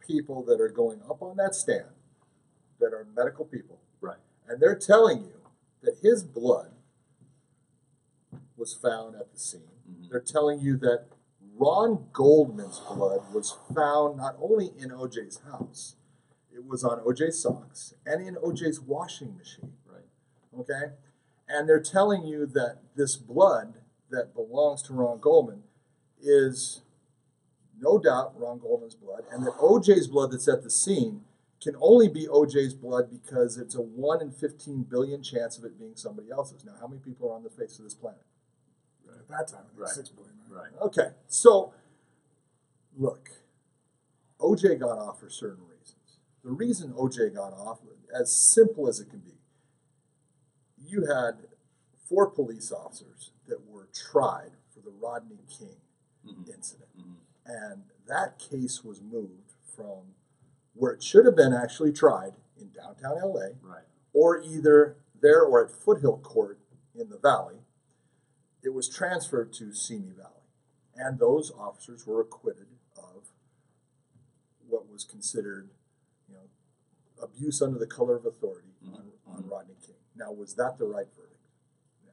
people 0.00 0.42
that 0.44 0.60
are 0.60 0.68
going 0.68 1.00
up 1.08 1.22
on 1.22 1.36
that 1.36 1.54
stand 1.54 1.86
that 2.80 2.92
are 2.92 3.06
medical 3.16 3.44
people, 3.44 3.78
Right. 4.00 4.18
And 4.46 4.60
they're 4.60 4.78
telling 4.78 5.24
you 5.24 5.40
that 5.82 5.98
his 6.02 6.22
blood 6.22 6.72
was 8.56 8.74
found 8.74 9.14
at 9.16 9.32
the 9.32 9.38
scene. 9.38 9.70
Mhm. 9.88 10.10
They're 10.10 10.20
telling 10.20 10.60
you 10.60 10.76
that 10.78 11.06
Ron 11.56 12.08
Goldman's 12.12 12.80
blood 12.80 13.32
was 13.32 13.52
found 13.74 14.18
not 14.18 14.36
only 14.38 14.68
in 14.78 14.90
OJ's 14.90 15.38
house, 15.38 15.96
it 16.52 16.66
was 16.66 16.84
on 16.84 17.00
OJ's 17.00 17.40
socks 17.40 17.94
and 18.04 18.20
in 18.26 18.36
OJ's 18.36 18.80
washing 18.80 19.36
machine. 19.36 19.76
right. 19.86 20.08
Okay? 20.58 20.92
And 21.48 21.68
they're 21.68 21.80
telling 21.80 22.24
you 22.24 22.44
that 22.46 22.78
this 22.96 23.16
blood 23.16 23.80
that 24.10 24.34
belongs 24.34 24.82
to 24.82 24.94
Ron 24.94 25.18
Goldman 25.20 25.64
is 26.20 26.82
no 27.80 27.98
doubt 27.98 28.38
Ron 28.38 28.58
Goldman's 28.58 28.94
blood, 28.94 29.24
and 29.30 29.46
that 29.46 29.54
OJ's 29.58 30.08
blood 30.08 30.32
that's 30.32 30.48
at 30.48 30.62
the 30.62 30.70
scene 30.70 31.24
can 31.60 31.74
only 31.80 32.08
be 32.08 32.26
OJ's 32.26 32.74
blood 32.74 33.10
because 33.10 33.56
it's 33.56 33.74
a 33.74 33.80
1 33.80 34.20
in 34.22 34.30
15 34.30 34.82
billion 34.84 35.22
chance 35.22 35.56
of 35.58 35.64
it 35.64 35.78
being 35.78 35.96
somebody 35.96 36.30
else's. 36.30 36.64
Now, 36.64 36.74
how 36.80 36.86
many 36.86 37.00
people 37.00 37.30
are 37.30 37.34
on 37.34 37.42
the 37.42 37.50
face 37.50 37.78
of 37.78 37.84
this 37.84 37.94
planet? 37.94 38.20
At 39.08 39.28
that 39.28 39.48
time, 39.48 39.64
Right. 39.74 39.88
six 39.90 40.08
billion. 40.10 40.34
Right. 40.48 40.70
Okay, 40.80 41.12
so 41.26 41.72
look, 42.96 43.30
OJ 44.38 44.76
got 44.78 44.98
off 44.98 45.18
for 45.20 45.28
certain 45.30 45.66
reasons. 45.66 46.18
The 46.44 46.50
reason 46.50 46.92
OJ 46.94 47.30
got 47.34 47.52
off, 47.54 47.80
as 48.14 48.32
simple 48.32 48.86
as 48.88 49.00
it 49.00 49.08
can 49.10 49.20
be, 49.20 49.38
you 50.78 51.06
had 51.06 51.48
four 52.04 52.30
police 52.30 52.70
officers 52.70 53.32
that 53.48 53.66
were 53.66 53.88
tried 53.92 54.52
for 54.70 54.80
the 54.80 54.90
Rodney 54.90 55.40
King 55.48 55.80
Mhm. 56.24 56.48
incident. 56.54 56.88
And 57.46 57.84
that 58.08 58.38
case 58.38 58.82
was 58.84 59.00
moved 59.00 59.54
from 59.74 60.14
where 60.74 60.92
it 60.92 61.02
should 61.02 61.24
have 61.26 61.36
been 61.36 61.52
actually 61.52 61.92
tried 61.92 62.32
in 62.60 62.70
downtown 62.70 63.16
LA 63.22 63.50
Right. 63.62 63.84
or 64.12 64.40
either 64.42 64.96
there 65.20 65.42
or 65.42 65.64
at 65.64 65.70
Foothill 65.70 66.18
Court 66.18 66.58
in 66.94 67.08
the 67.08 67.18
Valley, 67.18 67.60
it 68.62 68.70
was 68.70 68.88
transferred 68.88 69.52
to 69.54 69.72
Simi 69.72 70.10
Valley. 70.10 70.32
And 70.94 71.18
those 71.18 71.50
officers 71.52 72.06
were 72.06 72.20
acquitted 72.20 72.66
of 72.96 73.28
what 74.68 74.88
was 74.90 75.04
considered, 75.04 75.68
you 76.28 76.34
know, 76.34 76.48
abuse 77.22 77.62
under 77.62 77.78
the 77.78 77.86
color 77.86 78.16
of 78.16 78.24
authority 78.26 78.74
on, 78.92 79.12
on 79.26 79.44
Mhm. 79.44 79.50
Rodney 79.50 79.76
King. 79.80 79.96
Now, 80.14 80.32
was 80.32 80.54
that 80.54 80.78
the 80.78 80.86
right 80.86 81.06
verdict? 81.14 81.40
No. 82.04 82.12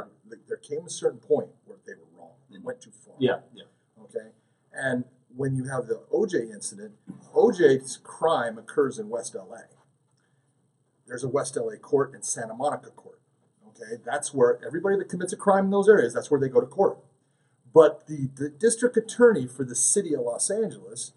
Right. 0.00 0.10
There 0.48 0.56
came 0.56 0.86
a 0.86 0.90
certain 0.90 1.18
point 1.20 1.50
where 1.66 1.78
they 1.84 1.94
were 1.94 2.06
wrong. 2.16 2.36
They 2.50 2.58
Mhm. 2.58 2.62
went 2.62 2.80
too 2.80 2.92
far. 2.92 3.14
Yeah. 3.18 3.42
Yeah. 3.52 3.64
Okay. 4.00 4.32
And 4.80 5.04
when 5.36 5.54
you 5.54 5.64
have 5.64 5.86
the 5.86 6.00
OJ 6.12 6.52
incident, 6.52 6.92
OJ's 7.34 7.98
crime 8.02 8.56
occurs 8.56 8.98
in 8.98 9.08
West 9.08 9.34
LA. 9.34 9.58
There's 11.06 11.24
a 11.24 11.28
West 11.28 11.56
LA 11.56 11.76
court 11.76 12.14
and 12.14 12.24
Santa 12.24 12.54
Monica 12.54 12.90
court. 12.90 13.20
Okay. 13.68 14.00
That's 14.04 14.32
where 14.32 14.58
everybody 14.66 14.96
that 14.96 15.08
commits 15.08 15.32
a 15.32 15.36
crime 15.36 15.66
in 15.66 15.70
those 15.70 15.88
areas, 15.88 16.14
that's 16.14 16.30
where 16.30 16.40
they 16.40 16.48
go 16.48 16.60
to 16.60 16.66
court. 16.66 16.98
But 17.72 18.06
the, 18.06 18.28
the 18.34 18.48
district 18.48 18.96
attorney 18.96 19.46
for 19.46 19.64
the 19.64 19.76
city 19.76 20.14
of 20.14 20.22
Los 20.22 20.50
Angeles, 20.50 21.12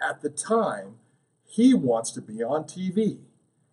at 0.00 0.20
the 0.20 0.30
time, 0.30 0.96
he 1.44 1.74
wants 1.74 2.10
to 2.12 2.20
be 2.20 2.42
on 2.42 2.64
TV. 2.64 3.18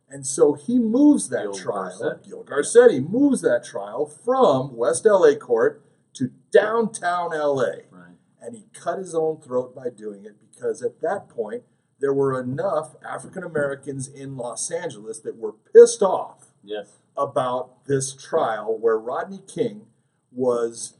And 0.09 0.25
so 0.25 0.53
he 0.53 0.79
moves 0.79 1.29
that 1.29 1.43
Gil 1.43 1.53
trial, 1.53 1.97
Garcetti. 1.99 2.29
Gil 2.29 2.43
Garcetti 2.43 3.09
moves 3.09 3.41
that 3.41 3.63
trial 3.63 4.05
from 4.05 4.75
West 4.75 5.05
LA 5.05 5.35
court 5.35 5.83
to 6.13 6.31
downtown 6.51 7.31
LA 7.31 7.63
Right. 7.91 8.08
And 8.41 8.55
he 8.55 8.65
cut 8.73 8.97
his 8.99 9.13
own 9.15 9.39
throat 9.41 9.75
by 9.75 9.89
doing 9.89 10.25
it 10.25 10.35
because 10.39 10.81
at 10.81 11.01
that 11.01 11.27
point 11.29 11.63
there 11.99 12.13
were 12.13 12.39
enough 12.39 12.95
African 13.07 13.43
Americans 13.43 14.07
in 14.07 14.37
Los 14.37 14.71
Angeles 14.71 15.19
that 15.21 15.35
were 15.37 15.53
pissed 15.53 16.01
off 16.01 16.47
Yes. 16.63 16.87
about 17.17 17.85
this 17.85 18.13
trial 18.15 18.77
where 18.77 18.97
Rodney 18.97 19.41
King 19.47 19.87
was 20.31 20.95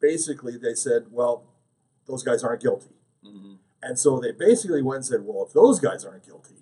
basically 0.00 0.56
they 0.56 0.74
said, 0.74 1.06
well, 1.10 1.44
those 2.06 2.22
guys 2.22 2.44
aren't 2.44 2.62
guilty. 2.62 2.94
hmm 3.24 3.54
And 3.82 3.98
so 3.98 4.18
they 4.20 4.32
basically 4.32 4.82
went 4.82 4.96
and 4.98 5.06
said, 5.06 5.20
well, 5.24 5.44
if 5.46 5.52
those 5.52 5.80
guys 5.80 6.04
aren't 6.04 6.24
guilty, 6.26 6.54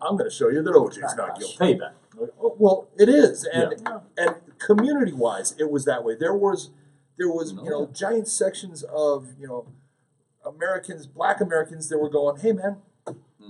I'm 0.00 0.16
going 0.16 0.28
to 0.30 0.34
show 0.34 0.48
you 0.48 0.62
that 0.62 0.72
OJ's 0.72 1.14
not 1.16 1.38
guilty. 1.38 1.56
Payback. 1.58 1.92
Well, 2.38 2.88
it 2.98 3.08
is, 3.08 3.44
and 3.52 3.74
Yeah. 3.86 4.00
and 4.16 4.34
community 4.58 5.12
wise, 5.12 5.54
it 5.58 5.70
was 5.70 5.84
that 5.84 6.04
way. 6.04 6.14
There 6.16 6.34
was 6.34 6.70
there 7.20 7.28
was 7.28 7.52
you 7.52 7.68
know 7.70 7.86
giant 7.94 8.26
sections 8.26 8.82
of 8.84 9.28
you 9.38 9.46
know 9.46 9.68
Americans, 10.44 11.06
Black 11.06 11.40
Americans 11.42 11.88
that 11.90 11.98
were 11.98 12.08
going, 12.08 12.40
hey 12.40 12.52
man, 12.52 12.78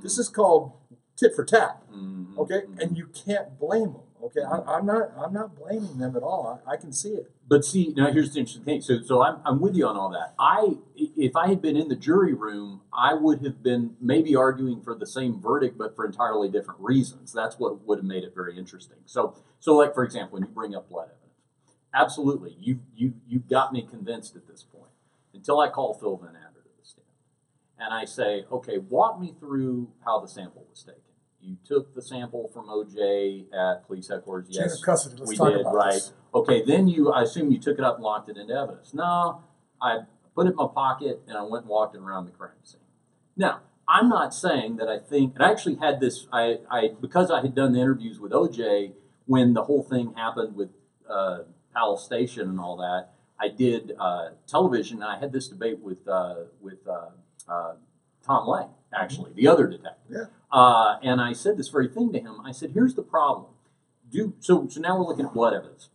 this 0.03 0.19
is 0.19 0.29
called 0.29 0.73
tit 1.17 1.33
for 1.37 1.45
tat, 1.45 1.81
Mhm. 1.95 2.37
okay, 2.37 2.63
Mhm. 2.63 2.83
and 2.83 2.99
you 2.99 3.07
can't 3.07 3.59
blame 3.61 3.93
them, 3.93 4.03
okay. 4.25 4.41
I, 4.43 4.57
I'm 4.75 4.87
not 4.87 5.13
I'm 5.17 5.33
not 5.33 5.55
blaming 5.55 5.99
them 5.99 6.17
at 6.17 6.23
all. 6.25 6.61
I, 6.67 6.73
I 6.73 6.77
can 6.79 6.93
see 6.93 7.11
it. 7.11 7.31
But 7.47 7.65
see, 7.65 7.93
now 7.97 8.11
here's 8.13 8.33
the 8.33 8.41
interesting 8.41 8.65
thing. 8.65 8.81
So, 8.81 9.01
so 9.03 9.23
I'm, 9.23 9.41
I'm 9.45 9.61
with 9.61 9.75
you 9.75 9.85
on 9.87 9.97
all 9.97 10.11
that. 10.11 10.35
I, 10.39 10.79
if 10.95 11.35
I 11.35 11.49
had 11.49 11.61
been 11.61 11.77
in 11.77 11.89
the 11.89 11.97
jury 11.97 12.33
room, 12.33 12.83
I 12.93 13.15
would 13.15 13.45
have 13.45 13.61
been 13.61 13.97
maybe 14.01 14.37
arguing 14.37 14.81
for 14.83 14.95
the 14.95 15.05
same 15.07 15.41
verdict, 15.41 15.77
but 15.77 15.97
for 15.97 16.07
entirely 16.07 16.49
different 16.49 16.79
reasons. 16.81 17.33
That's 17.33 17.59
what 17.59 17.85
would 17.87 17.99
have 17.99 18.05
made 18.05 18.23
it 18.23 18.35
very 18.37 18.57
interesting. 18.57 18.99
So, 19.05 19.35
so 19.59 19.75
like 19.77 19.95
for 19.95 20.05
example, 20.05 20.35
when 20.35 20.43
you 20.45 20.49
bring 20.49 20.77
up 20.77 20.87
evidence, 20.93 21.20
absolutely, 21.95 22.57
you 22.59 22.81
you 22.95 23.15
you 23.27 23.41
got 23.41 23.73
me 23.73 23.83
convinced 23.83 24.37
at 24.37 24.47
this 24.47 24.63
point 24.63 24.93
until 25.35 25.61
I 25.61 25.69
call 25.69 25.95
Phil 25.95 26.19
Vannatter 26.19 26.63
to 26.63 26.71
the 26.79 26.85
stand, 26.85 27.07
and 27.79 27.93
I 27.93 28.05
say, 28.05 28.45
okay, 28.51 28.79
walk 28.79 29.21
me 29.21 29.35
through 29.39 29.91
how 30.05 30.21
the 30.21 30.29
sample 30.29 30.67
was 30.71 30.83
taken. 30.83 31.03
You 31.43 31.57
took 31.65 31.95
the 31.95 32.03
sample 32.03 32.51
from 32.53 32.67
OJ 32.67 33.47
at 33.53 33.87
police 33.87 34.09
headquarters. 34.09 34.49
Yes, 34.51 34.79
of 34.79 34.85
custody. 34.85 35.17
Let's 35.19 35.31
we 35.31 35.37
talk 35.37 35.53
did, 35.53 35.63
about 35.63 35.75
right. 35.75 35.93
this. 35.95 36.13
Okay, 36.35 36.63
then 36.65 36.87
you, 36.87 37.11
I 37.11 37.23
assume 37.23 37.51
you 37.51 37.59
took 37.59 37.79
it 37.79 37.85
up 37.85 37.97
and 37.97 38.05
locked 38.05 38.29
it 38.29 38.37
into 38.37 38.53
evidence. 38.53 38.93
No, 38.93 39.43
I 39.81 40.01
put 40.35 40.47
it 40.47 40.51
in 40.51 40.57
my 40.57 40.69
pocket 40.73 41.23
and 41.27 41.37
I 41.37 41.43
went 41.43 41.65
and 41.65 41.71
walked 41.71 41.95
it 41.95 42.01
around 42.01 42.27
the 42.27 42.33
crime 42.33 42.51
scene. 42.63 42.81
Now, 43.37 43.61
I'm 43.89 44.09
not 44.09 44.35
saying 44.35 44.77
that 44.77 44.89
I 44.89 44.99
think, 44.99 45.35
and 45.35 45.43
I 45.43 45.51
actually 45.51 45.77
had 45.77 45.99
this, 45.99 46.27
I, 46.33 46.59
I 46.71 46.91
because 47.01 47.31
I 47.31 47.41
had 47.41 47.55
done 47.55 47.73
the 47.73 47.81
interviews 47.81 48.21
with 48.21 48.33
OJ 48.33 48.93
when 49.27 49.55
the 49.55 49.65
whole 49.65 49.83
thing 49.83 50.15
happened 50.17 50.55
with 50.55 50.69
uh, 51.09 51.41
Palace 51.75 52.05
Station 52.05 52.49
and 52.49 52.61
all 52.61 52.77
that. 52.77 53.11
I 53.41 53.49
did 53.49 53.93
uh, 53.99 54.31
television, 54.47 55.03
and 55.03 55.11
I 55.11 55.19
had 55.19 55.33
this 55.33 55.49
debate 55.49 55.81
with 55.81 56.07
uh, 56.07 56.35
with 56.61 56.87
uh, 56.87 57.11
uh, 57.49 57.75
Tom 58.23 58.47
Lange, 58.47 58.71
actually, 58.95 59.33
the 59.33 59.49
other 59.49 59.67
detective. 59.67 60.11
Yeah. 60.11 60.25
Uh, 60.53 60.99
and 61.03 61.21
I 61.21 61.33
said 61.33 61.57
this 61.57 61.69
very 61.69 61.89
thing 61.89 62.13
to 62.13 62.19
him. 62.19 62.41
I 62.45 62.53
said, 62.53 62.73
"Here's 62.73 62.95
the 62.95 63.03
problem. 63.03 63.53
Do 64.11 64.35
so. 64.41 64.67
So 64.69 64.81
now 64.81 64.99
we're 64.99 65.07
looking 65.07 65.27
at 65.27 65.33
blood 65.33 65.55
evidence. 65.55 65.89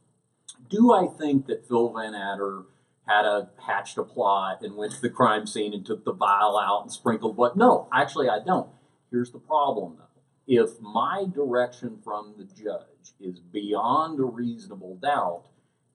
Do 0.70 0.94
I 0.94 1.08
think 1.08 1.46
that 1.48 1.68
Phil 1.68 1.92
Vannatter 1.92 2.66
had 3.08 3.26
a 3.26 3.50
hatched 3.68 3.98
a 4.00 4.04
plot 4.04 4.64
and 4.64 4.76
went 4.76 4.94
to 4.94 5.02
the 5.02 5.10
crime 5.10 5.46
scene 5.46 5.74
and 5.74 5.86
took 5.86 6.04
the 6.04 6.14
vial 6.14 6.58
out 6.58 6.82
and 6.82 6.92
sprinkled 6.92 7.36
blood? 7.36 7.56
No, 7.56 7.88
actually, 7.94 8.28
I 8.28 8.40
don't. 8.40 8.70
Here's 9.12 9.32
the 9.32 9.40
problem, 9.40 9.98
though. 9.98 10.04
If 10.48 10.82
my 10.82 11.26
direction 11.32 12.00
from 12.04 12.36
the 12.38 12.44
judge 12.44 13.14
is 13.20 13.40
beyond 13.40 14.20
a 14.20 14.24
reasonable 14.24 14.96
doubt, 14.96 15.44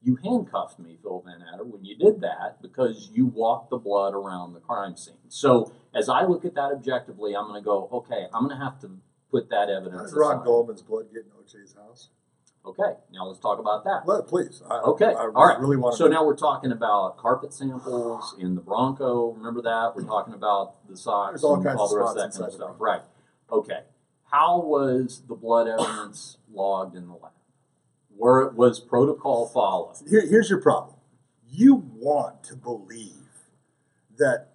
you 0.03 0.17
handcuffed 0.23 0.79
me, 0.79 0.97
Phil 1.01 1.21
Van 1.25 1.43
Adder, 1.53 1.63
when 1.63 1.85
you 1.85 1.95
did 1.95 2.21
that 2.21 2.61
because 2.61 3.09
you 3.13 3.25
walked 3.27 3.69
the 3.69 3.77
blood 3.77 4.13
around 4.13 4.53
the 4.53 4.59
crime 4.59 4.95
scene. 4.95 5.15
So 5.29 5.71
as 5.93 6.09
I 6.09 6.23
look 6.23 6.43
at 6.45 6.55
that 6.55 6.71
objectively, 6.71 7.35
I'm 7.35 7.47
going 7.47 7.61
to 7.61 7.65
go, 7.65 7.87
okay, 7.91 8.27
I'm 8.33 8.47
going 8.47 8.57
to 8.57 8.63
have 8.63 8.79
to 8.81 8.89
put 9.29 9.49
that 9.49 9.69
How 9.69 9.77
evidence 9.77 10.11
did 10.11 10.17
Ron 10.19 10.35
aside. 10.37 10.45
Goldman's 10.45 10.81
blood 10.81 11.05
get 11.13 11.25
in 11.25 11.31
OJ's 11.61 11.75
house? 11.75 12.09
Okay, 12.63 12.93
now 13.11 13.25
let's 13.25 13.39
talk 13.39 13.57
about 13.57 13.83
that. 13.85 14.01
Let, 14.05 14.27
please. 14.27 14.61
I, 14.69 14.79
Okay, 14.81 15.05
I 15.05 15.13
all 15.13 15.31
right. 15.47 15.59
really 15.59 15.77
want 15.77 15.93
to. 15.93 15.97
So 15.97 16.07
now 16.07 16.23
we're 16.23 16.35
talking 16.35 16.71
about 16.71 17.17
carpet 17.17 17.53
samples 17.53 18.35
in 18.39 18.53
the 18.53 18.61
Bronco. 18.61 19.31
Remember 19.31 19.63
that? 19.63 19.93
We're 19.95 20.03
talking 20.03 20.35
about 20.35 20.87
the 20.87 20.95
socks 20.95 21.31
There's 21.31 21.43
all 21.43 21.55
and 21.55 21.65
kinds 21.65 21.79
all 21.79 21.89
the 21.89 21.97
rest 21.97 22.17
of 22.17 22.17
that 22.17 22.31
kind 22.37 22.45
of 22.45 22.53
stuff. 22.53 22.75
Right. 22.79 23.01
Okay. 23.51 23.79
How 24.31 24.59
was 24.61 25.23
the 25.27 25.33
blood 25.35 25.67
evidence 25.67 26.37
logged 26.53 26.95
in 26.95 27.07
the 27.07 27.13
lab? 27.13 27.31
Where 28.21 28.41
it 28.43 28.53
was 28.53 28.79
protocol 28.79 29.47
followed? 29.47 29.95
Here, 30.07 30.21
here's 30.27 30.47
your 30.47 30.61
problem. 30.61 30.95
You 31.49 31.73
want 31.95 32.43
to 32.43 32.55
believe 32.55 33.15
that 34.19 34.49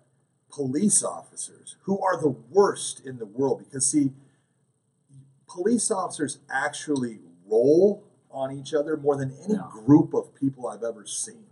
police 0.48 1.02
officers, 1.02 1.74
who 1.82 1.98
are 2.00 2.16
the 2.20 2.28
worst 2.28 3.04
in 3.04 3.18
the 3.18 3.26
world, 3.26 3.58
because 3.58 3.84
see, 3.90 4.12
police 5.48 5.90
officers 5.90 6.38
actually 6.48 7.18
roll 7.44 8.04
on 8.30 8.52
each 8.52 8.72
other 8.72 8.96
more 8.96 9.16
than 9.16 9.32
any 9.42 9.54
Yeah. 9.54 9.68
group 9.68 10.14
of 10.14 10.32
people 10.36 10.68
I've 10.68 10.84
ever 10.84 11.04
seen. 11.04 11.46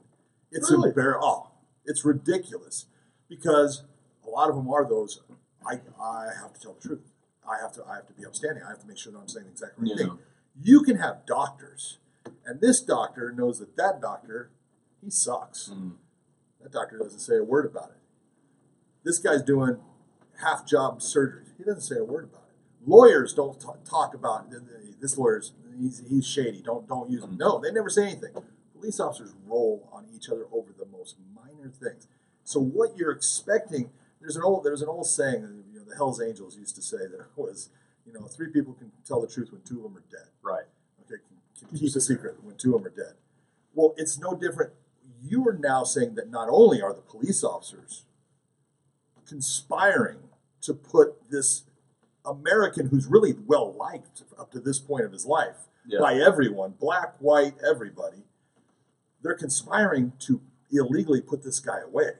It's 0.53 0.71
Really? 0.71 0.93
embar- 0.93 1.19
Oh, 1.21 1.49
it's 1.85 2.05
ridiculous 2.05 2.87
because 3.29 3.83
a 4.25 4.31
lot 4.31 4.49
of 4.51 4.55
them 4.55 4.71
are 4.71 4.85
those. 4.89 5.21
I, 5.67 5.81
I 6.01 6.29
have 6.41 6.53
to 6.53 6.61
tell 6.61 6.75
the 6.75 6.81
truth. 6.81 7.11
I 7.45 7.59
have 7.61 7.73
to 7.73 7.85
I 7.85 7.97
have 7.97 8.07
to 8.07 8.13
be 8.13 8.25
upstanding. 8.25 8.63
I 8.63 8.69
have 8.69 8.79
to 8.83 8.87
make 8.87 8.99
sure 8.99 9.13
that 9.13 9.19
I'm 9.19 9.27
saying 9.27 9.47
the 9.47 9.51
exact 9.51 9.79
right 9.81 9.89
Yeah. 9.89 9.97
thing. 9.97 10.19
You 10.63 10.83
can 10.85 10.99
have 10.99 11.27
doctors, 11.27 11.99
and 12.47 12.61
this 12.61 12.81
doctor 12.81 13.33
knows 13.33 13.59
that 13.59 13.77
that 13.77 14.01
doctor 14.01 14.51
he 15.03 15.11
sucks. 15.11 15.71
Mm. 15.75 15.93
That 16.63 16.73
doctor 16.73 16.99
doesn't 16.99 17.21
say 17.21 17.37
a 17.37 17.45
word 17.45 17.67
about 17.67 17.91
it. 17.91 18.01
This 19.05 19.19
guy's 19.19 19.43
doing 19.43 19.79
half 20.43 20.67
job 20.67 21.01
surgeries. 21.01 21.51
He 21.59 21.65
doesn't 21.65 21.83
say 21.83 21.97
a 21.97 22.05
word 22.05 22.25
about 22.25 22.45
it. 22.49 22.89
Lawyers 22.89 23.35
don't 23.35 23.61
ta- 23.61 23.77
talk 23.89 24.15
about 24.15 24.51
this 25.01 25.19
lawyer's 25.19 25.53
he's, 25.79 26.03
he's 26.09 26.27
shady. 26.27 26.63
Don't 26.63 26.89
don't 26.89 27.11
use 27.11 27.23
him. 27.23 27.37
No, 27.37 27.61
they 27.61 27.71
never 27.71 27.91
say 27.91 28.05
anything. 28.05 28.33
Police 28.75 29.01
officers 29.01 29.35
roll 29.47 29.89
on 29.93 30.07
each 30.15 30.29
other 30.29 30.47
over 30.53 30.73
the 30.79 30.87
most 30.87 31.17
minor 31.35 31.71
things. 31.71 32.07
So 32.45 32.61
what 32.61 32.97
you're 32.97 33.13
expecting? 33.13 33.91
There's 34.21 34.37
an 34.37 34.43
old 34.43 34.65
there's 34.65 34.83
an 34.83 34.89
old 34.89 35.07
saying 35.07 35.43
that 35.43 35.65
you 35.73 35.79
know 35.79 35.85
the 35.89 35.97
Hell's 35.97 36.23
Angels 36.23 36.57
used 36.57 36.75
to 36.77 36.83
say 36.83 36.99
that 36.99 37.21
it 37.21 37.27
was 37.37 37.71
you 38.07 38.13
know 38.13 38.27
three 38.27 38.49
people 38.49 38.75
can 38.75 38.93
tell 39.07 39.21
the 39.21 39.29
truth 39.29 39.53
when 39.53 39.63
two 39.63 39.79
of 39.79 39.83
them 39.85 39.97
are 39.97 40.05
dead. 40.11 40.29
Right. 40.43 40.65
Okay, 41.57 41.61
can, 41.61 41.69
can 41.69 41.79
keep 41.79 41.97
a 41.97 42.01
secret 42.01 42.37
when 42.43 42.57
two 42.57 42.75
of 42.75 42.83
them 42.83 42.93
are 42.93 42.97
dead. 42.97 43.15
Well, 43.75 43.95
it's 43.97 44.19
no 44.19 44.35
different. 44.35 44.73
You 45.23 45.47
are 45.49 45.55
now 45.59 45.85
saying 45.85 46.15
that 46.17 46.31
not 46.31 46.49
only 46.51 46.83
are 46.83 46.93
the 46.93 47.01
police 47.01 47.43
officers 47.43 48.05
conspiring 49.27 50.19
to 50.63 50.75
put 50.75 51.31
this 51.31 51.65
American 52.27 52.89
who's 52.89 53.07
really 53.07 53.35
well 53.47 53.73
liked 53.73 54.23
up 54.39 54.51
to 54.53 54.61
this 54.61 54.79
point 54.79 55.05
of 55.05 55.13
his 55.13 55.27
life 55.27 55.57
Yeah. 55.87 55.99
by 56.01 56.15
everyone, 56.15 56.75
black, 56.79 57.15
white, 57.19 57.55
everybody, 57.67 58.25
they're 59.23 59.35
conspiring 59.35 60.13
to 60.21 60.41
illegally 60.71 61.21
put 61.21 61.43
this 61.43 61.61
guy 61.61 61.81
away. 61.81 62.11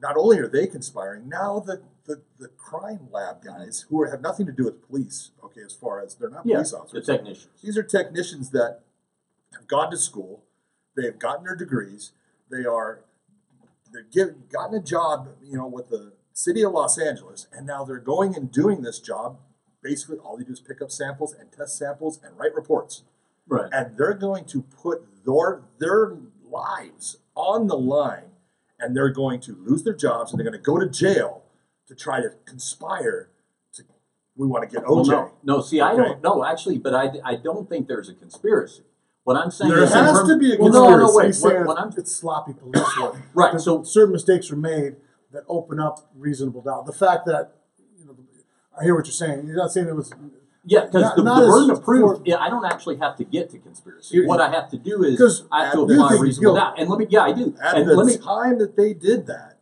Not 0.00 0.16
only 0.16 0.38
are 0.38 0.48
they 0.48 0.66
conspiring, 0.66 1.28
now 1.28 1.60
the, 1.60 1.82
the, 2.08 2.22
the 2.38 2.48
crime 2.48 3.08
lab 3.12 3.44
guys 3.44 3.84
who 3.88 4.00
are, 4.02 4.10
have 4.10 4.20
nothing 4.22 4.46
to 4.46 4.52
do 4.52 4.64
with 4.64 4.84
police, 4.88 5.30
okay, 5.44 5.60
as 5.64 5.74
far 5.74 6.00
as 6.00 6.14
they're 6.16 6.30
not 6.30 6.44
Yeah. 6.44 6.56
police 6.56 6.72
officers. 6.72 7.06
The 7.06 7.12
technicians. 7.12 7.62
These 7.62 7.76
are 7.78 7.82
technicians 7.84 8.50
that 8.50 8.80
have 9.54 9.68
gone 9.68 9.90
to 9.92 9.96
school, 9.96 10.42
they 10.96 11.04
have 11.04 11.18
gotten 11.20 11.44
their 11.44 11.54
degrees, 11.54 12.12
they 12.50 12.64
are 12.64 13.00
they've 13.92 14.10
given, 14.10 14.44
gotten 14.50 14.74
a 14.76 14.82
job, 14.82 15.28
you 15.42 15.56
know, 15.56 15.66
with 15.66 15.88
the 15.88 16.12
city 16.32 16.62
of 16.64 16.72
Los 16.72 16.98
Angeles, 16.98 17.46
and 17.52 17.66
now 17.66 17.84
they're 17.84 17.98
going 17.98 18.34
and 18.34 18.50
doing 18.50 18.82
this 18.82 18.98
job. 19.00 19.38
Basically, 19.82 20.18
all 20.18 20.36
they 20.36 20.44
do 20.44 20.52
is 20.52 20.60
pick 20.60 20.82
up 20.82 20.90
samples 20.90 21.32
and 21.34 21.50
test 21.52 21.78
samples 21.78 22.18
and 22.24 22.36
write 22.38 22.54
reports, 22.54 23.02
Right. 23.46 23.68
and 23.72 23.96
they're 23.96 24.14
going 24.14 24.44
to 24.46 24.62
put 24.62 25.06
their 25.24 25.62
their 25.78 26.16
lives 26.50 27.18
on 27.34 27.66
the 27.66 27.76
line, 27.76 28.30
and 28.78 28.96
they're 28.96 29.10
going 29.10 29.40
to 29.40 29.52
lose 29.54 29.84
their 29.84 29.94
jobs, 29.94 30.32
and 30.32 30.38
they're 30.38 30.44
going 30.50 30.60
to 30.60 30.64
go 30.72 30.78
to 30.78 30.88
jail 30.88 31.44
to 31.88 31.94
try 31.94 32.20
to 32.20 32.30
conspire 32.44 33.30
to. 33.74 33.82
We 34.36 34.46
want 34.46 34.68
to 34.68 34.74
get 34.76 34.88
Well, 34.88 35.04
no, 35.04 35.32
no. 35.42 35.60
See, 35.60 35.80
I 35.80 35.96
don't 35.96 36.22
know 36.22 36.44
actually, 36.44 36.78
but 36.78 36.94
I, 36.94 37.10
I 37.24 37.34
don't 37.36 37.68
think 37.68 37.88
there's 37.88 38.08
a 38.08 38.14
conspiracy. 38.14 38.82
What 39.24 39.36
I'm 39.36 39.50
saying 39.50 39.70
There 39.70 39.82
is, 39.82 39.92
has 39.92 40.12
terms- 40.16 40.28
to 40.30 40.38
be 40.38 40.54
a 40.54 40.58
well, 40.58 40.72
no, 40.72 40.96
no, 40.96 40.98
conspiracy. 41.12 41.16
wait. 41.16 41.26
He's 41.26 41.42
What, 41.42 41.66
what 41.66 41.78
I'm 41.78 41.92
it's 41.98 42.14
sloppy 42.14 42.52
police 42.54 42.98
work. 43.00 43.16
right. 43.34 43.60
So 43.60 43.82
certain 43.82 44.12
mistakes 44.12 44.50
are 44.50 44.56
made 44.56 44.96
that 45.32 45.44
open 45.48 45.78
up 45.80 46.08
reasonable 46.14 46.62
doubt. 46.62 46.86
The 46.86 46.92
fact 46.92 47.26
that 47.26 47.52
you 47.98 48.06
know, 48.06 48.16
I 48.78 48.84
hear 48.84 48.94
what 48.94 49.04
you're 49.06 49.12
saying. 49.12 49.46
You're 49.46 49.56
not 49.56 49.70
saying 49.72 49.86
it 49.88 49.94
was 49.94 50.12
Yeah, 50.64 50.86
because 50.86 51.14
the, 51.16 51.22
not 51.22 51.40
the 51.40 51.46
burden 51.46 51.70
of 51.70 51.82
proof, 51.84 52.22
yeah, 52.24 52.36
I 52.36 52.48
don't 52.48 52.64
actually 52.64 52.96
have 52.98 53.16
to 53.16 53.24
get 53.24 53.50
to 53.50 53.58
conspiracy. 53.58 54.16
You- 54.16 54.26
what 54.26 54.40
I 54.40 54.50
have 54.50 54.70
to 54.70 54.78
do 54.78 55.02
is 55.04 55.42
I 55.52 55.64
have 55.66 55.74
to 55.74 55.80
apply 55.82 56.16
reasonable 56.20 56.54
doubt. 56.54 56.78
And 56.78 56.88
let 56.88 56.98
me, 56.98 57.06
yeah, 57.10 57.20
I 57.22 57.32
do. 57.32 57.54
At 57.62 57.76
and 57.76 57.88
the 57.90 57.94
let 57.96 58.06
me, 58.06 58.16
time 58.16 58.58
that 58.60 58.76
they 58.76 58.94
did 58.94 59.26
that, 59.26 59.58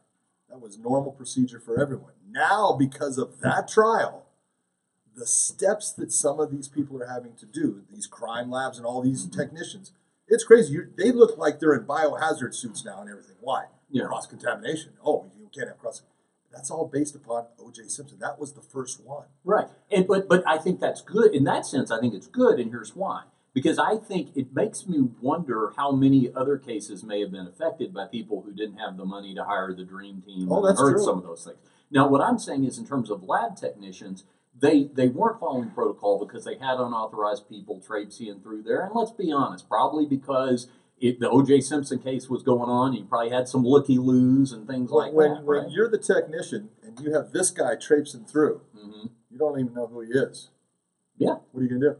that 0.49 0.61
was 0.61 0.79
normal 0.79 1.11
procedure 1.13 1.59
for 1.59 1.81
everyone. 1.81 2.13
Now, 2.37 2.77
because 2.79 3.17
of 3.17 3.41
that 3.41 3.67
trial, 3.67 4.27
the 5.17 5.27
steps 5.27 5.91
that 5.95 6.13
some 6.13 6.39
of 6.39 6.51
these 6.51 6.69
people 6.69 7.03
are 7.03 7.07
having 7.07 7.35
to 7.37 7.47
do, 7.47 7.83
these 7.91 8.07
crime 8.07 8.51
labs 8.51 8.77
and 8.77 8.87
all 8.87 9.01
these 9.03 9.25
Mm-hmm. 9.27 9.41
technicians, 9.41 9.93
it's 10.29 10.45
crazy. 10.45 10.75
You, 10.75 10.89
they 10.99 11.11
look 11.13 11.39
like 11.39 11.59
they're 11.61 11.73
in 11.75 11.85
biohazard 11.87 12.55
suits 12.55 12.85
now 12.85 13.01
and 13.01 13.09
everything. 13.09 13.37
Why? 13.41 13.65
Yeah. 13.91 14.05
Cross 14.07 14.27
contamination. 14.27 14.93
Oh, 15.05 15.25
you 15.39 15.49
can't 15.55 15.69
have 15.69 15.79
cross. 15.79 16.03
That's 16.53 16.71
all 16.71 16.87
based 16.87 17.15
upon 17.15 17.47
O.J. 17.59 17.85
Simpson. 17.89 18.19
That 18.19 18.39
was 18.39 18.53
the 18.53 18.61
first 18.61 19.03
one. 19.05 19.27
right. 19.45 19.69
And 19.91 20.07
but 20.07 20.29
but 20.29 20.43
I 20.47 20.59
think 20.59 20.81
that's 20.81 21.01
good 21.01 21.35
in 21.35 21.45
that 21.45 21.65
sense. 21.67 21.91
I 21.91 22.01
think 22.01 22.13
it's 22.15 22.27
good, 22.27 22.59
and 22.59 22.71
here's 22.71 22.95
why. 22.97 23.23
Because 23.55 23.79
I 23.79 23.97
think 23.97 24.37
it 24.37 24.55
makes 24.55 24.87
me 24.87 25.09
wonder 25.23 25.73
how 25.77 25.91
many 25.93 26.31
other 26.35 26.59
cases 26.59 27.03
may 27.05 27.21
have 27.21 27.31
been 27.31 27.47
affected 27.47 27.95
by 27.95 28.07
people 28.07 28.43
who 28.43 28.53
didn't 28.53 28.77
have 28.79 28.97
the 28.99 29.05
money 29.05 29.35
to 29.35 29.45
hire 29.45 29.73
the 29.73 29.85
dream 29.85 30.23
team. 30.27 30.51
Oh, 30.51 30.57
and 30.59 30.69
that's 30.69 30.81
heard 30.81 30.97
true. 30.97 31.05
some 31.05 31.19
of 31.19 31.25
those 31.25 31.45
things. 31.45 31.59
Now, 31.91 32.09
what 32.09 32.21
I'm 32.21 32.39
saying 32.39 32.65
is, 32.65 32.79
in 32.79 32.87
terms 32.87 33.11
of 33.11 33.23
lab 33.23 33.57
technicians, 33.57 34.25
they 34.59 34.85
they 34.93 35.09
weren't 35.09 35.39
following 35.41 35.71
protocol 35.71 36.19
because 36.25 36.45
they 36.45 36.55
had 36.57 36.79
unauthorized 36.79 37.49
people 37.49 37.81
traipsing 37.81 38.41
through 38.41 38.63
there. 38.63 38.83
And 38.85 38.95
let's 38.95 39.11
be 39.13 39.31
honest, 39.33 39.69
probably 39.69 40.07
because 40.07 40.69
it, 40.99 41.21
the 41.21 41.29
O.J. 41.29 41.61
Simpson 41.61 41.99
case 41.99 42.29
was 42.31 42.43
going 42.43 42.71
on, 42.71 42.95
you 42.95 43.05
probably 43.05 43.31
had 43.31 43.49
some 43.49 43.63
looky 43.65 43.99
loos 43.99 44.51
and 44.53 44.67
things 44.67 44.91
When, 44.91 45.05
like 45.07 45.13
when, 45.13 45.35
that. 45.35 45.45
when 45.45 45.63
right? 45.65 45.71
you're 45.71 45.91
the 45.91 45.99
technician 45.99 46.71
and 46.83 46.99
you 47.01 47.13
have 47.13 47.33
this 47.33 47.51
guy 47.51 47.77
traipsing 47.77 48.25
through, 48.25 48.63
Mhm. 48.75 49.11
you 49.31 49.37
don't 49.39 49.61
even 49.61 49.75
know 49.75 49.87
who 49.89 50.01
he 50.01 50.11
is. 50.13 50.49
Yeah. 51.19 51.37
What 51.53 51.61
are 51.61 51.63
you 51.65 51.69
going 51.69 51.81
to 51.83 51.91
do? 51.91 51.97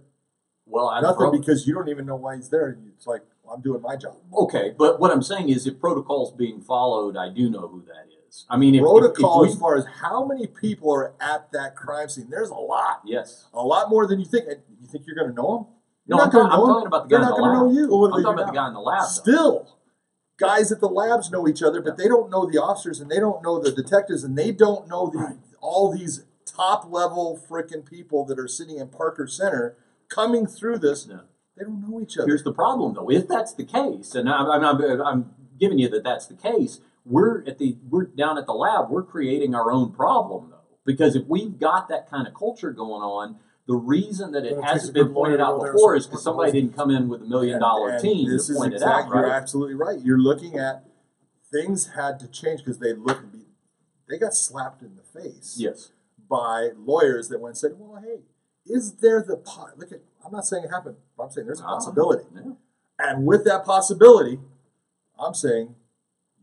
Well, 0.65 0.89
I 0.89 1.01
Nothing 1.03 1.17
prob- 1.31 1.33
because 1.33 1.67
you 1.67 1.75
don't 1.75 1.89
even 1.91 2.07
know 2.07 2.17
why 2.17 2.37
he's 2.37 2.49
there. 2.49 2.79
It's 2.97 3.07
like, 3.07 3.23
well, 3.45 3.55
I'm 3.55 3.61
doing 3.61 3.83
my 3.83 3.97
job. 3.97 4.17
Okay, 4.37 4.75
but 4.77 4.99
what 4.99 5.11
I'm 5.13 5.23
saying 5.23 5.51
is, 5.51 5.67
if 5.67 5.79
protocol's 5.79 6.33
being 6.33 6.61
followed, 6.63 7.17
I 7.19 7.29
do 7.29 7.49
know 7.51 7.69
who 7.69 7.83
that 7.83 8.07
is. 8.09 8.16
I 8.51 8.57
mean, 8.57 8.75
if, 8.75 8.81
if- 8.81 8.85
Protocol 8.85 9.45
if, 9.45 9.51
as 9.51 9.55
we, 9.57 9.61
far 9.61 9.77
as 9.77 9.85
how 10.01 10.25
many 10.27 10.47
people 10.47 10.93
are 10.93 11.15
at 11.21 11.51
that 11.53 11.77
crime 11.77 12.09
scene, 12.09 12.29
there's 12.31 12.51
a 12.51 12.55
lot. 12.55 13.01
yes, 13.05 13.47
A 13.55 13.63
lot 13.63 13.89
more 13.91 14.07
than 14.07 14.19
you 14.21 14.27
think. 14.27 14.47
And 14.49 14.61
you 14.81 14.87
think 14.89 15.07
you're 15.07 15.17
going 15.17 15.31
to 15.31 15.35
know 15.35 15.57
them? 15.59 15.67
You're 16.09 16.19
I'm, 16.21 16.25
not 16.27 16.33
gonna 16.33 16.49
talking, 16.49 16.53
I'm 16.53 16.59
know 16.61 16.67
him. 16.67 16.73
talking 16.75 16.87
about 16.87 17.03
the 17.05 17.09
They're 17.09 17.19
guy 17.19 17.25
in 17.25 17.31
not 17.31 17.37
the 17.37 17.43
gonna 17.43 17.63
lab. 17.65 17.73
know 17.73 17.81
you. 17.81 17.89
Well, 17.89 18.01
what 18.01 18.07
I'm 18.17 18.23
talking 18.23 18.37
do 18.37 18.43
about 18.43 18.53
the 18.53 18.57
guy 18.59 18.69
in 18.69 18.75
the 18.75 18.81
lab. 18.81 19.01
though. 19.03 19.07
Still, 19.09 19.79
guys 20.39 20.71
at 20.73 20.81
the 20.81 20.89
labs 20.89 21.31
know 21.31 21.49
each 21.49 21.63
other, 21.63 21.81
but 21.81 21.97
they 21.97 22.07
don't 22.09 22.31
know 22.31 22.47
the 22.51 22.59
officers 22.63 23.01
and 23.01 23.11
they 23.11 23.19
don't 23.19 23.43
know 23.43 23.59
the 23.59 23.73
detectives 23.73 24.23
and 24.23 24.37
they 24.39 24.53
don't 24.53 24.87
know 24.89 25.11
the 25.11 25.19
Right. 25.19 25.37
all 25.61 25.93
these 25.93 26.25
top 26.45 26.87
level 26.91 27.41
freaking 27.51 27.85
people 27.85 28.25
that 28.27 28.39
are 28.39 28.47
sitting 28.49 28.77
in 28.79 28.89
Parker 28.89 29.27
Center 29.27 29.77
coming 30.09 30.47
through 30.47 30.79
this. 30.79 31.07
Yeah. 31.11 31.21
They 31.57 31.65
don't 31.65 31.81
know 31.89 32.01
each 32.01 32.17
other. 32.19 32.29
Here's 32.29 32.45
the 32.45 32.53
problem, 32.53 32.95
though. 32.95 33.11
If 33.11 33.27
that's 33.29 33.55
the 33.55 33.65
case, 33.65 34.15
and 34.15 34.29
I'm, 34.29 34.47
I'm, 34.51 34.63
I'm, 34.65 35.01
I'm 35.03 35.35
giving 35.59 35.79
you 35.79 35.89
that 35.89 36.05
that's 36.05 36.27
the 36.27 36.35
case, 36.35 36.81
we're 37.07 37.45
at 37.47 37.59
the 37.59 37.79
we're 37.89 38.05
down 38.07 38.37
at 38.39 38.47
the 38.47 38.53
lab. 38.53 38.91
We're 38.91 39.03
creating 39.05 39.55
our 39.55 39.71
own 39.71 39.93
problem, 39.93 40.51
though, 40.51 40.57
because 40.85 41.15
if 41.17 41.25
we've 41.27 41.59
got 41.59 41.89
that 41.89 42.11
kind 42.11 42.27
of 42.27 42.35
culture 42.35 42.73
going 42.73 43.03
on, 43.03 43.37
the 43.67 43.75
reason 43.77 44.33
that 44.33 44.45
it 44.45 44.55
Well, 44.55 44.63
hasn't 44.63 44.95
been 44.95 45.13
pointed 45.13 45.41
out 45.41 45.61
before 45.61 45.97
is 45.97 46.07
because 46.07 46.23
somebody 46.23 46.53
didn't 46.53 46.75
come 46.75 46.91
in 46.91 47.09
with 47.09 47.23
a 47.23 47.27
million 47.27 47.61
dollar 47.61 47.99
team 47.99 48.29
this 48.31 48.47
to 48.47 48.53
is 48.53 48.59
point 48.59 48.73
it 48.73 48.77
exact- 48.77 49.09
out, 49.09 49.15
You're 49.15 49.31
absolutely 49.31 49.75
right. 49.75 49.99
You're 50.01 50.19
looking 50.19 50.59
at 50.59 50.85
things 51.53 51.91
had 51.97 52.19
to 52.21 52.29
change 52.29 52.61
because 52.61 52.79
they 52.79 52.93
look 52.93 53.23
they 54.09 54.19
got 54.19 54.35
slapped 54.35 54.83
in 54.83 54.95
the 54.97 55.03
face 55.03 55.57
Yes. 55.59 55.91
by 56.29 56.71
lawyers 56.77 57.29
that 57.29 57.41
went 57.41 57.51
and 57.53 57.59
said, 57.59 57.73
"Well, 57.79 58.01
hey, 58.01 58.21
is 58.65 58.95
there 58.97 59.21
the 59.23 59.37
pot? 59.37 59.79
look 59.79 59.91
at? 59.93 60.01
I'm 60.25 60.33
not 60.33 60.45
saying 60.47 60.65
it 60.65 60.71
happened, 60.71 60.97
but 61.17 61.25
I'm 61.25 61.31
saying 61.31 61.47
there's 61.47 61.61
a 61.61 61.65
Ah, 61.65 61.75
possibility." 61.75 62.25
yeah. 62.35 62.53
And 62.99 63.27
with 63.27 63.45
that 63.45 63.65
possibility, 63.65 64.41
I'm 65.19 65.35
saying 65.35 65.75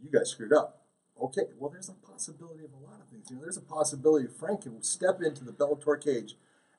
you 0.03 0.09
guys 0.11 0.29
screwed 0.29 0.53
up. 0.53 0.81
Okay, 1.21 1.43
well, 1.57 1.69
there's 1.69 1.89
a 1.89 1.93
possibility 1.93 2.63
of 2.65 2.71
a 2.73 2.83
lot 2.83 2.99
of 2.99 3.07
things. 3.07 3.29
You 3.29 3.37
know, 3.37 3.43
there's 3.43 3.57
a 3.57 3.61
possibility 3.61 4.27
Frank 4.27 4.61
can 4.63 4.81
step 4.81 5.21
into 5.21 5.43
the 5.45 5.51
Bellator 5.53 6.03
cage, 6.03 6.35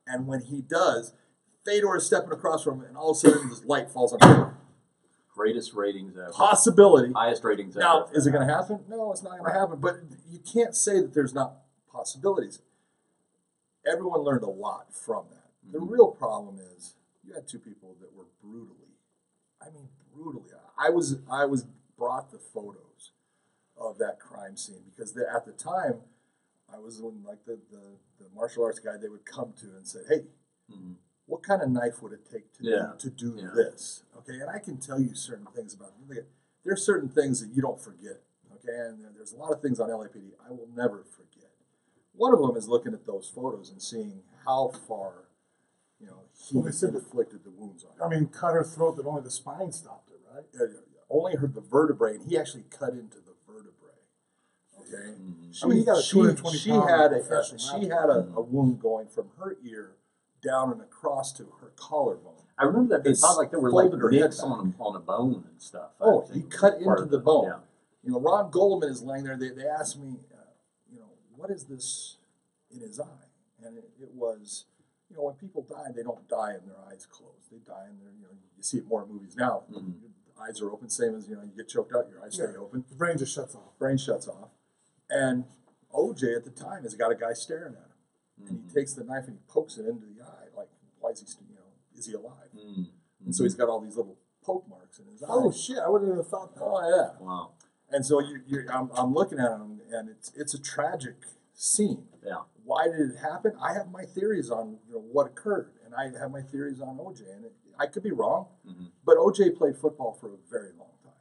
and 0.07 0.27
when 0.27 0.43
he 0.43 0.61
does, 0.61 1.13
Fedor 1.65 1.97
is 1.97 2.07
stepping 2.07 2.33
across 2.33 2.63
from 2.65 2.81
him, 2.81 2.87
and 2.89 2.97
all 2.97 3.13
of 3.13 3.17
a 3.17 3.21
sudden 3.21 3.49
this 3.49 3.65
light 3.65 3.91
falls 3.91 4.13
on 4.13 4.21
him. 4.29 4.55
Greatest 5.35 5.73
ratings 5.75 6.17
ever. 6.17 6.31
Possibility. 6.33 7.13
Highest 7.13 7.43
ratings 7.43 7.75
Now, 7.75 8.05
ever. 8.05 8.15
is 8.17 8.27
it 8.27 8.31
going 8.33 8.47
to 8.47 8.53
happen? 8.55 8.85
No, 8.89 9.11
it's 9.13 9.23
not 9.23 9.39
going 9.39 9.53
to 9.53 9.59
happen. 9.59 9.81
But 9.81 9.97
you 10.29 10.39
can't 10.41 10.77
say 10.77 11.01
that 11.01 11.13
there's 11.15 11.35
not 11.35 11.57
possibilities. 11.91 12.61
Everyone 13.87 14.21
learned 14.21 14.43
a 14.45 14.51
lot 14.51 14.93
from 14.95 15.27
that. 15.31 15.51
The 15.73 15.79
Mhm. 15.79 15.91
real 15.91 16.09
problem 16.13 16.59
is 16.59 16.95
you 17.25 17.33
had 17.33 17.47
two 17.49 17.59
people 17.59 17.95
that 18.01 18.15
were 18.15 18.27
brutally, 18.43 18.95
I 19.61 19.71
mean 19.71 19.89
brutally. 20.15 20.51
I 20.77 20.91
was 20.91 21.17
I 21.31 21.47
was 21.47 21.65
brought 21.97 22.31
the 22.31 22.39
photos 22.39 22.84
of 23.77 23.99
that 23.99 24.19
crime 24.21 24.57
scene 24.57 24.83
because 24.85 25.13
the, 25.13 25.25
at 25.35 25.45
the 25.47 25.53
time 25.53 26.01
I 26.73 26.79
was 26.79 27.01
when 27.01 27.23
like 27.27 27.45
the, 27.45 27.59
the 27.71 27.99
the 28.19 28.27
martial 28.35 28.65
arts 28.65 28.79
guy 28.79 28.97
they 29.01 29.09
would 29.09 29.25
come 29.25 29.53
to 29.61 29.67
and 29.77 29.87
say, 29.87 30.01
hey, 30.09 30.25
Mhm. 30.73 30.95
what 31.27 31.43
kind 31.43 31.61
of 31.63 31.69
knife 31.71 32.01
would 32.03 32.13
it 32.13 32.25
take 32.31 32.53
to 32.55 32.65
Yeah. 32.65 32.93
do, 32.99 33.11
to 33.11 33.11
do 33.11 33.41
Yeah. 33.41 33.51
this? 33.55 34.03
Okay, 34.19 34.41
and 34.41 34.49
I 34.49 34.59
can 34.59 34.79
tell 34.79 34.99
you 35.01 35.15
certain 35.15 35.47
things 35.55 35.75
about 35.75 35.93
look 36.09 36.19
at- 36.19 36.27
There 36.63 36.73
are 36.73 36.77
certain 36.77 37.09
things 37.11 37.41
that 37.41 37.49
you 37.55 37.61
don't 37.61 37.81
forget. 37.81 38.23
Okay, 38.55 38.75
and 38.75 39.05
there's 39.15 39.33
a 39.33 39.37
lot 39.37 39.53
of 39.53 39.61
things 39.61 39.79
on 39.81 39.91
LAPD 39.91 40.33
I 40.47 40.51
will 40.53 40.69
never 40.75 41.05
forget. 41.05 41.51
One 42.15 42.33
of 42.33 42.41
them 42.41 42.57
is 42.57 42.69
looking 42.69 42.95
at 42.95 43.05
those 43.05 43.29
photos 43.29 43.69
and 43.71 43.83
seeing 43.83 44.23
how 44.47 44.69
far, 44.69 45.25
you 46.01 46.07
know, 46.07 46.21
he 46.33 46.57
Well, 46.59 46.73
said 46.73 46.95
inflicted 46.95 47.45
the 47.45 47.51
wounds 47.51 47.85
on. 47.85 48.01
I 48.01 48.09
mean, 48.09 48.29
cut 48.29 48.55
her 48.55 48.65
throat, 48.65 48.97
but 48.97 49.05
only 49.05 49.21
the 49.23 49.31
spine 49.31 49.73
stopped 49.73 50.11
it, 50.11 50.21
right? 50.33 50.47
Uh, 50.59 50.81
only 51.11 51.35
heard 51.37 51.53
the 51.55 51.61
vertebrae, 51.61 52.15
and 52.15 52.25
he 52.25 52.39
actually 52.39 52.65
cut 52.71 52.95
into 52.95 53.19
the 53.19 53.21
vertebrae. 53.23 53.24
Okay, 54.87 55.11
Mhm. 55.13 55.55
she, 55.55 55.65
I 55.65 55.69
mean, 55.69 55.79
you 55.79 55.85
got 55.85 55.99
a 55.99 56.03
she, 56.03 56.13
220 56.13 56.59
she 56.59 56.71
had 56.71 57.13
a, 57.13 57.19
professional 57.21 57.59
she 57.59 57.89
had 57.89 58.09
a, 58.11 58.27
a 58.37 58.41
wound 58.43 58.81
going 58.81 59.07
from 59.09 59.31
her 59.39 59.57
ear 59.65 59.93
down 60.43 60.73
and 60.73 60.81
across 60.83 61.33
to 61.33 61.45
her 61.61 61.73
collarbone. 61.77 62.35
I 62.59 62.65
remember 62.65 62.95
that 62.97 63.03
being 63.05 63.13
It's 63.13 63.21
thought 63.23 63.37
like 63.37 63.51
there 63.51 63.61
were 63.61 63.73
like 63.73 63.91
her 63.93 64.11
nicks 64.11 64.41
on 64.41 64.75
on 64.79 64.95
a 64.97 65.01
bone 65.01 65.45
and 65.51 65.61
stuff. 65.63 65.91
Oh, 66.01 66.21
think 66.23 66.45
he 66.53 66.57
cut 66.59 66.81
into 66.81 67.07
the 67.07 67.19
bone. 67.19 67.47
Yeah. 67.47 67.59
You 68.03 68.13
know, 68.13 68.21
Ron 68.21 68.51
Goldman 68.51 68.91
is 68.91 69.03
laying 69.03 69.25
there. 69.25 69.37
They, 69.37 69.49
they 69.49 69.67
asked 69.67 69.99
me, 69.99 70.19
uh, 70.33 70.37
you 70.93 70.99
know, 71.01 71.09
what 71.37 71.51
is 71.51 71.65
this 71.65 72.19
in 72.71 72.81
his 72.81 73.01
eye? 73.01 73.27
And 73.65 73.79
it, 73.79 73.89
it 74.01 74.11
was, 74.15 74.67
you 75.09 75.17
know, 75.17 75.23
when 75.23 75.35
people 75.37 75.63
die, 75.63 75.91
they 75.97 76.03
don't 76.03 76.29
die 76.29 76.51
in 76.61 76.67
their 76.69 76.77
eyes 76.87 77.07
closed. 77.11 77.51
They 77.51 77.59
die 77.59 77.87
in 77.91 77.99
their, 77.99 78.13
you 78.13 78.23
know, 78.23 78.29
you 78.57 78.63
see 78.63 78.77
it 78.79 78.87
more 78.87 79.03
in 79.05 79.09
movies 79.11 79.35
now. 79.37 79.63
Mhm. 79.73 79.95
Eyes 80.41 80.61
are 80.61 80.71
open, 80.71 80.89
same 80.91 81.15
as, 81.15 81.29
you 81.29 81.37
know, 81.37 81.43
you 81.43 81.53
get 81.57 81.69
choked 81.69 81.95
out, 81.95 82.11
your 82.11 82.23
eyes 82.23 82.35
stay 82.35 82.45
open, 82.59 82.85
The 82.89 82.97
brain 82.97 83.17
just 83.17 83.33
shuts 83.33 83.55
off. 83.55 83.79
brain 83.79 83.97
shuts 83.97 84.27
off. 84.29 84.51
And 85.15 85.45
OJ 85.95 86.37
at 86.37 86.45
the 86.45 86.51
time 86.51 86.83
has 86.83 86.95
got 86.95 87.13
a 87.13 87.15
guy 87.15 87.33
staring 87.35 87.75
at 87.75 87.79
him. 87.79 87.91
And 88.41 88.49
he 88.49 88.55
Mhm. 88.57 88.75
takes 88.75 88.95
the 88.95 89.05
knife 89.05 89.29
and 89.29 89.37
he 89.39 89.43
pokes 89.47 89.79
it 89.79 89.87
into 89.87 90.05
the 90.07 90.21
eye. 90.23 90.49
Like, 90.57 90.69
why 90.99 91.11
is 91.11 91.21
he, 91.21 91.27
you 91.49 91.55
know, 91.55 91.63
is 91.97 92.07
he 92.07 92.15
alive? 92.15 92.51
Mhm. 92.53 92.91
And 93.25 93.35
so 93.35 93.45
he's 93.45 93.55
got 93.55 93.69
all 93.69 93.81
these 93.81 93.97
little 93.97 94.17
poke 94.43 94.67
marks 94.69 94.99
in 94.99 95.07
his 95.07 95.23
eye. 95.23 95.27
Oh 95.31 95.51
shit! 95.53 95.79
I 95.79 95.89
wouldn't 95.89 96.17
have 96.17 96.27
thought 96.29 96.55
that. 96.57 96.63
Oh, 96.65 96.89
yeah. 96.89 97.17
Wow. 97.25 97.53
And 97.91 98.05
so 98.05 98.19
you, 98.19 98.43
you, 98.47 98.67
I'm, 98.69 98.91
I'm 98.93 99.15
looking 99.15 99.39
at 99.39 99.53
him, 99.53 99.81
and 99.93 100.09
it's 100.11 100.33
it's 100.35 100.53
a 100.53 100.59
tragic 100.61 101.15
scene. 101.55 102.09
Yeah. 102.25 102.43
Why 102.65 102.89
did 102.89 103.11
it 103.13 103.17
happen? 103.17 103.53
I 103.61 103.73
have 103.75 103.91
my 103.93 104.05
theories 104.05 104.51
on 104.51 104.81
you 104.89 104.95
know 104.95 105.01
what 105.01 105.27
occurred, 105.29 105.71
and 105.85 105.95
I 105.95 106.09
have 106.19 106.33
my 106.33 106.43
theories 106.43 106.81
on 106.81 106.99
OJ, 106.99 107.31
and 107.33 107.45
it, 107.45 107.53
I 107.79 107.87
could 107.87 108.03
be 108.03 108.11
wrong, 108.11 108.49
Mhm. 108.67 108.91
but 109.05 109.17
OJ 109.17 109.51
played 109.51 109.77
football 109.79 110.13
for 110.13 110.33
a 110.35 110.37
very 110.51 110.73
long 110.73 110.91
time. 111.03 111.13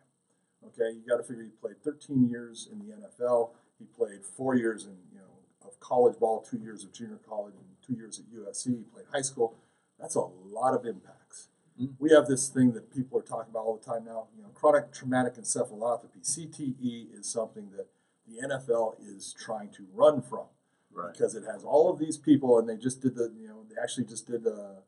Okay, 0.67 0.91
you 0.91 1.05
got 1.07 1.17
to 1.17 1.23
figure 1.23 1.43
he 1.43 1.49
played 1.51 1.81
13 1.83 2.27
years 2.29 2.67
in 2.71 2.79
the 2.79 2.91
NFL. 2.93 3.53
He 3.83 3.87
played 3.97 4.23
four 4.23 4.55
years 4.55 4.85
in 4.85 4.95
you 5.11 5.19
know 5.19 5.67
of 5.67 5.79
college 5.79 6.17
ball, 6.19 6.41
two 6.41 6.57
years 6.57 6.83
of 6.83 6.93
junior 6.93 7.19
college, 7.27 7.55
and 7.55 7.65
two 7.85 7.93
years 7.95 8.19
at 8.19 8.25
USC. 8.33 8.77
He 8.77 8.83
played 8.83 9.05
high 9.11 9.21
school. 9.21 9.57
That's 9.99 10.15
a 10.15 10.21
lot 10.21 10.73
of 10.73 10.85
impacts. 10.85 11.49
Mhm. 11.79 11.95
We 11.99 12.11
have 12.11 12.27
this 12.27 12.47
thing 12.49 12.71
that 12.73 12.89
people 12.91 13.19
are 13.19 13.23
talking 13.23 13.51
about 13.51 13.65
all 13.65 13.75
the 13.77 13.83
time 13.83 14.05
now. 14.05 14.27
You 14.35 14.43
know, 14.43 14.49
chronic 14.53 14.91
traumatic 14.91 15.35
encephalopathy 15.35 16.21
(CTE) 16.23 17.09
is 17.13 17.27
something 17.27 17.71
that 17.71 17.87
the 18.25 18.39
NFL 18.39 18.95
is 18.99 19.33
trying 19.33 19.69
to 19.71 19.85
run 19.93 20.21
from 20.21 20.47
Right. 20.91 21.11
because 21.11 21.35
it 21.35 21.43
has 21.43 21.63
all 21.65 21.89
of 21.89 21.97
these 21.99 22.17
people, 22.17 22.57
and 22.59 22.69
they 22.69 22.77
just 22.77 23.01
did 23.01 23.15
the 23.15 23.31
you 23.37 23.47
know 23.49 23.63
they 23.69 23.75
actually 23.81 24.05
just 24.05 24.27
did 24.27 24.47
uh, 24.47 24.81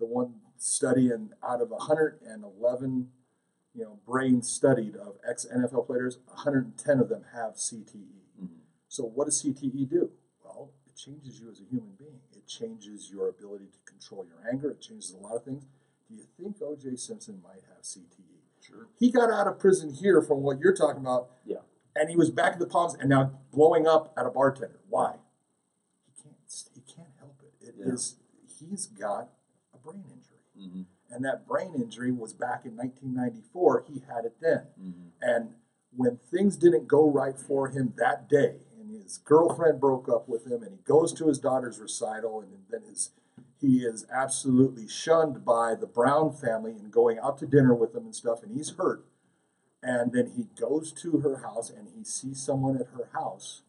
the 0.00 0.06
one 0.06 0.40
study, 0.56 1.10
and 1.12 1.34
out 1.42 1.60
of 1.60 1.70
111 1.70 3.12
you 3.74 3.84
know 3.84 4.00
brains 4.06 4.50
studied 4.50 4.96
of 4.96 5.18
ex 5.28 5.44
NFL 5.46 5.86
players, 5.86 6.18
110 6.26 6.98
of 7.00 7.08
them 7.08 7.24
have 7.32 7.54
CTE. 7.56 8.23
So 8.94 9.02
what 9.02 9.24
does 9.24 9.42
CTE 9.42 9.90
do? 9.90 10.08
Well, 10.44 10.70
it 10.86 10.94
changes 10.94 11.40
you 11.40 11.50
as 11.50 11.58
a 11.58 11.64
human 11.64 11.94
being. 11.98 12.20
It 12.32 12.46
changes 12.46 13.10
your 13.10 13.28
ability 13.28 13.64
to 13.72 13.92
control 13.92 14.24
your 14.24 14.48
anger. 14.48 14.70
It 14.70 14.80
changes 14.80 15.10
a 15.12 15.16
lot 15.16 15.34
of 15.34 15.42
things. 15.42 15.64
Do 16.08 16.14
you 16.14 16.22
think 16.38 16.62
O.J. 16.62 16.94
Simpson 16.94 17.40
might 17.42 17.64
have 17.74 17.82
CTE? 17.82 18.38
Sure. 18.60 18.86
He 18.96 19.10
got 19.10 19.32
out 19.32 19.48
of 19.48 19.58
prison 19.58 19.92
here 19.92 20.22
from 20.22 20.42
what 20.42 20.60
you're 20.60 20.76
talking 20.76 21.00
about. 21.00 21.30
Yeah. 21.44 21.56
And 21.96 22.08
he 22.08 22.14
was 22.14 22.30
back 22.30 22.52
at 22.52 22.60
the 22.60 22.66
Palms 22.68 22.94
and 22.94 23.08
now 23.08 23.32
blowing 23.52 23.88
up 23.88 24.12
at 24.16 24.26
a 24.26 24.30
bartender. 24.30 24.78
Why? 24.88 25.16
He 26.06 26.22
can't. 26.22 26.36
He 26.72 26.80
can't 26.82 27.08
help 27.18 27.42
it. 27.42 27.66
It 27.66 27.74
is. 27.80 28.14
Yeah. 28.60 28.68
He's 28.70 28.86
got 28.86 29.30
a 29.74 29.78
brain 29.78 30.04
injury, 30.08 30.38
Mhm. 30.56 30.86
and 31.10 31.24
that 31.24 31.48
brain 31.48 31.74
injury 31.74 32.12
was 32.12 32.32
back 32.32 32.64
in 32.64 32.76
1994. 32.76 33.80
He 33.88 33.98
had 33.98 34.24
it 34.24 34.38
then. 34.40 34.68
Mhm. 34.78 35.10
And 35.20 35.54
when 35.96 36.18
things 36.18 36.56
didn't 36.56 36.86
go 36.86 37.10
right 37.10 37.36
for 37.38 37.68
him 37.68 37.92
that 37.96 38.28
day, 38.28 38.60
his 39.04 39.18
girlfriend 39.18 39.80
broke 39.80 40.08
up 40.08 40.28
with 40.28 40.46
him, 40.46 40.62
and 40.62 40.72
he 40.72 40.78
goes 40.84 41.12
to 41.14 41.28
his 41.28 41.38
daughter's 41.38 41.78
recital, 41.78 42.40
and 42.40 42.50
then 42.70 42.82
his 42.88 43.10
he 43.60 43.78
is 43.78 44.04
absolutely 44.12 44.86
shunned 44.88 45.44
by 45.44 45.74
the 45.74 45.86
Brown 45.86 46.32
family 46.32 46.72
and 46.72 46.90
going 46.90 47.18
out 47.18 47.38
to 47.38 47.46
dinner 47.46 47.74
with 47.74 47.92
them 47.94 48.04
and 48.04 48.14
stuff, 48.14 48.42
and 48.42 48.52
he's 48.54 48.70
hurt. 48.70 49.04
And 49.82 50.12
then 50.12 50.32
he 50.36 50.48
goes 50.60 50.92
to 51.02 51.18
her 51.20 51.36
house 51.38 51.70
and 51.70 51.88
he 51.96 52.04
sees 52.04 52.42
someone 52.42 52.76
at 52.76 52.88
her 52.96 53.08
house. 53.12 53.62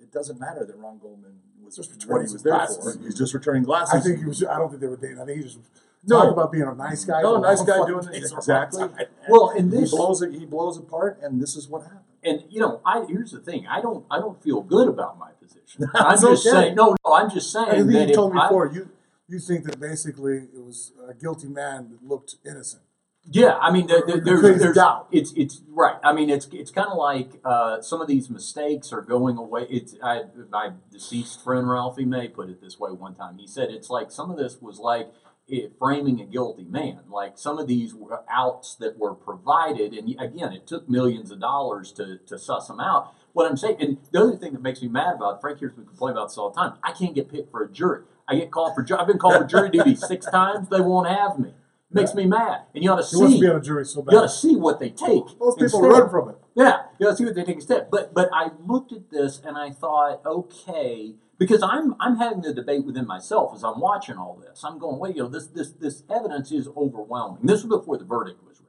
It 0.00 0.10
doesn't 0.12 0.40
matter 0.40 0.64
that 0.64 0.76
Ron 0.76 0.98
Goldman 0.98 1.34
was 1.64 1.76
Just 1.76 1.90
what 1.90 2.20
returning 2.20 2.28
he 2.28 2.32
was 2.32 2.42
there 2.42 2.52
glasses. 2.54 2.96
for. 2.96 3.02
He's 3.04 3.14
just 3.18 3.34
returning 3.34 3.62
glasses. 3.62 3.94
I 3.94 4.00
think 4.00 4.18
he 4.18 4.24
was. 4.24 4.42
I 4.44 4.58
don't 4.58 4.68
think 4.70 4.80
they 4.80 4.86
were 4.88 4.96
dating. 4.96 5.20
I 5.20 5.24
think 5.24 5.38
he 5.38 5.42
just 5.44 5.58
No. 6.06 6.20
talked 6.22 6.32
about 6.32 6.52
being 6.52 6.64
a 6.64 6.74
nice 6.74 7.04
guy. 7.04 7.22
no, 7.22 7.36
a 7.36 7.40
nice 7.40 7.62
guy 7.62 7.86
doing 7.86 8.06
it 8.08 8.16
exactly. 8.16 8.84
Well, 9.28 9.50
and 9.50 9.72
he 9.72 9.80
this 9.80 9.90
blows 9.92 10.22
it. 10.22 10.32
He 10.32 10.46
blows 10.46 10.78
apart, 10.78 11.18
and 11.22 11.40
this 11.40 11.54
is 11.54 11.68
what 11.68 11.82
happened. 11.82 12.00
And 12.24 12.44
you 12.48 12.60
know, 12.60 12.80
I 12.84 13.04
here's 13.08 13.32
the 13.32 13.40
thing. 13.40 13.66
I 13.66 13.80
don't 13.80 14.04
I 14.10 14.18
don't 14.18 14.42
feel 14.42 14.60
good 14.62 14.88
about 14.88 15.18
my 15.18 15.30
position. 15.42 15.86
I'm 15.94 16.20
just 16.20 16.46
okay. 16.46 16.56
saying. 16.56 16.74
No, 16.74 16.94
no. 17.04 17.14
I'm 17.14 17.30
just 17.30 17.54
I 17.56 17.64
saying 17.70 17.86
think 17.86 17.92
that 17.92 18.08
you 18.08 18.14
told 18.14 18.34
me 18.34 18.40
I- 18.40 18.46
before. 18.46 18.70
You 18.72 18.90
you 19.28 19.38
think 19.38 19.64
that 19.64 19.78
basically 19.78 20.48
it 20.52 20.64
was 20.64 20.92
a 21.08 21.14
guilty 21.14 21.48
man 21.48 21.90
that 21.90 22.06
looked 22.06 22.34
innocent. 22.44 22.82
Yeah, 23.24 23.58
I 23.58 23.70
mean, 23.70 23.86
there, 23.86 24.02
there, 24.06 24.18
there's, 24.18 24.60
there's 24.60 24.74
doubt. 24.74 25.06
It's 25.12 25.32
it's 25.32 25.60
right. 25.68 25.96
I 26.02 26.12
mean, 26.14 26.30
it's 26.30 26.48
it's 26.52 26.70
kind 26.70 26.88
of 26.88 26.96
like 26.96 27.38
uh, 27.44 27.82
some 27.82 28.00
of 28.00 28.08
these 28.08 28.30
mistakes 28.30 28.92
are 28.92 29.02
going 29.02 29.36
away. 29.36 29.66
It's 29.68 29.94
I, 30.02 30.22
my 30.50 30.70
deceased 30.90 31.44
friend 31.44 31.68
Ralphie 31.68 32.06
May 32.06 32.28
put 32.28 32.48
it 32.48 32.62
this 32.62 32.80
way 32.80 32.90
one 32.92 33.14
time. 33.14 33.36
He 33.36 33.46
said 33.46 33.68
it's 33.70 33.90
like 33.90 34.10
some 34.10 34.30
of 34.30 34.38
this 34.38 34.60
was 34.62 34.78
like 34.78 35.12
Eh, 35.52 35.68
framing 35.78 36.20
a 36.20 36.24
guilty 36.24 36.64
man. 36.64 37.00
Like 37.10 37.36
some 37.36 37.58
of 37.58 37.66
these 37.66 37.94
were 37.94 38.22
outs 38.30 38.76
that 38.76 38.98
were 38.98 39.14
provided, 39.14 39.92
and 39.92 40.08
again, 40.20 40.52
it 40.52 40.66
took 40.66 40.88
millions 40.88 41.30
of 41.30 41.40
dollars 41.40 41.90
to 41.92 42.18
to 42.26 42.38
suss 42.38 42.68
them 42.68 42.78
out. 42.78 43.14
What 43.32 43.50
I'm 43.50 43.56
saying, 43.56 43.76
and 43.80 43.98
the 44.12 44.20
other 44.20 44.36
thing 44.36 44.52
that 44.52 44.62
makes 44.62 44.82
me 44.82 44.88
mad 44.88 45.14
about 45.16 45.36
it, 45.36 45.40
Frank 45.40 45.58
hears 45.58 45.76
me 45.76 45.84
complain 45.84 46.12
about 46.12 46.28
this 46.28 46.38
all 46.38 46.50
the 46.50 46.60
time. 46.60 46.74
I 46.82 46.92
can't 46.92 47.14
get 47.14 47.30
picked 47.30 47.50
for 47.50 47.64
a 47.64 47.70
jury. 47.70 48.04
I 48.28 48.36
get 48.36 48.50
called 48.50 48.74
for. 48.74 48.82
ju- 48.82 48.96
I've 48.96 49.06
been 49.06 49.18
called 49.18 49.38
for 49.38 49.44
jury 49.44 49.70
duty 49.70 49.94
six 50.12 50.26
times. 50.26 50.68
They 50.68 50.80
won't 50.80 51.08
have 51.08 51.38
me. 51.38 51.54
Makes 51.92 52.14
me 52.14 52.26
mad. 52.26 52.62
And 52.72 52.84
you 52.84 52.90
ought 52.90 53.02
to 53.02 53.18
wants 53.18 53.32
to 53.32 53.38
see. 53.38 53.40
be 53.40 53.48
on 53.48 53.56
a 53.56 53.60
jury 53.60 53.84
so 53.84 54.02
bad. 54.02 54.12
You 54.12 54.18
got 54.20 54.22
to 54.22 54.28
see 54.28 54.54
what 54.54 54.78
they 54.78 54.90
take. 54.90 55.24
Most 55.40 55.58
people 55.58 55.82
run 55.82 56.08
from 56.08 56.28
it. 56.28 56.36
Yeah, 56.54 56.82
you 56.98 57.06
got 57.06 57.12
to 57.12 57.16
see 57.16 57.24
what 57.24 57.34
they 57.34 57.42
take 57.42 57.56
instead. 57.56 57.88
But 57.90 58.14
but 58.14 58.28
I 58.32 58.50
looked 58.64 58.92
at 58.92 59.10
this 59.10 59.40
and 59.44 59.58
I 59.58 59.70
thought, 59.70 60.20
okay, 60.24 61.14
because 61.40 61.62
I'm 61.62 61.96
I'm 61.98 62.18
having 62.18 62.42
the 62.42 62.52
debate 62.52 62.84
within 62.84 63.06
myself 63.06 63.54
as 63.54 63.64
I'm 63.64 63.80
watching 63.80 64.16
all 64.18 64.38
this. 64.46 64.62
I'm 64.62 64.78
going, 64.78 65.00
wait, 65.00 65.16
you 65.16 65.22
know, 65.22 65.28
this 65.28 65.46
this 65.46 65.72
this 65.72 66.04
evidence 66.08 66.52
is 66.52 66.68
overwhelming. 66.76 67.46
This 67.46 67.64
was 67.64 67.80
before 67.80 67.96
the 67.96 68.04
verdict 68.04 68.46
was 68.46 68.60
read. 68.60 68.68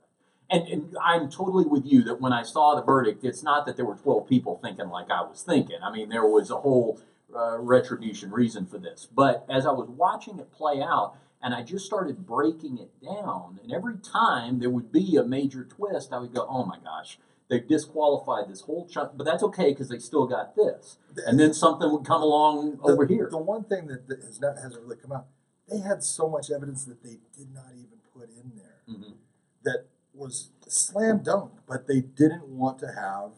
And, 0.50 0.68
and 0.68 0.96
I'm 1.04 1.30
totally 1.30 1.66
with 1.66 1.86
you 1.86 2.02
that 2.06 2.22
when 2.22 2.32
I 2.32 2.44
saw 2.44 2.74
the 2.76 2.82
verdict, 2.82 3.26
it's 3.26 3.44
not 3.44 3.66
that 3.66 3.76
there 3.76 3.86
were 3.86 3.96
12 3.96 4.28
people 4.28 4.58
thinking 4.64 4.88
like 4.90 5.12
I 5.12 5.22
was 5.22 5.44
thinking. 5.44 5.78
I 5.84 5.92
mean, 5.92 6.10
there 6.10 6.26
was 6.26 6.50
a 6.50 6.58
whole 6.58 7.00
uh, 7.36 7.58
retribution 7.60 8.32
reason 8.32 8.66
for 8.66 8.78
this. 8.78 9.06
But 9.14 9.46
as 9.50 9.66
I 9.66 9.72
was 9.72 9.90
watching 9.90 10.40
it 10.40 10.52
play 10.52 10.82
out, 10.82 11.16
and 11.44 11.54
I 11.54 11.64
just 11.64 11.86
started 11.86 12.26
breaking 12.26 12.78
it 12.78 12.92
down, 13.04 13.60
and 13.64 13.74
every 13.74 13.98
time 13.98 14.60
there 14.60 14.70
would 14.70 14.92
be 14.92 15.16
a 15.16 15.24
major 15.24 15.64
twist, 15.64 16.14
I 16.14 16.20
would 16.20 16.34
go, 16.34 16.46
oh 16.48 16.66
my 16.66 16.78
gosh, 16.84 17.18
they 17.52 17.60
disqualified 17.60 18.48
this 18.50 18.62
whole 18.62 18.88
chunk. 18.88 19.12
But 19.18 19.26
that's 19.26 19.44
okay 19.44 19.72
because 19.72 19.90
they 19.90 20.00
still 20.00 20.26
got 20.26 20.56
this. 20.56 20.98
And 21.28 21.38
then 21.38 21.54
something 21.54 21.92
would 21.92 22.06
come 22.06 22.22
along 22.24 22.78
The- 22.78 22.84
over 22.94 23.06
here. 23.06 23.28
The 23.30 23.38
one 23.38 23.66
thing 23.66 23.88
that, 23.88 24.08
that 24.08 24.24
has 24.24 24.40
not 24.40 24.56
hasn't 24.58 24.82
really 24.82 24.96
come 24.96 25.12
out, 25.12 25.28
they 25.70 25.80
had 25.80 26.02
so 26.02 26.30
much 26.30 26.50
evidence 26.50 26.86
that 26.86 27.04
they 27.04 27.20
did 27.38 27.54
not 27.54 27.74
even 27.74 28.00
put 28.18 28.30
in 28.30 28.54
there 28.56 28.80
Mhm. 28.90 29.16
that 29.64 29.86
was 30.14 30.52
slam 30.68 31.20
dunk, 31.24 31.52
but 31.68 31.88
they 31.88 32.00
didn't 32.02 32.48
want 32.48 32.80
to 32.80 32.88
have. 32.88 33.32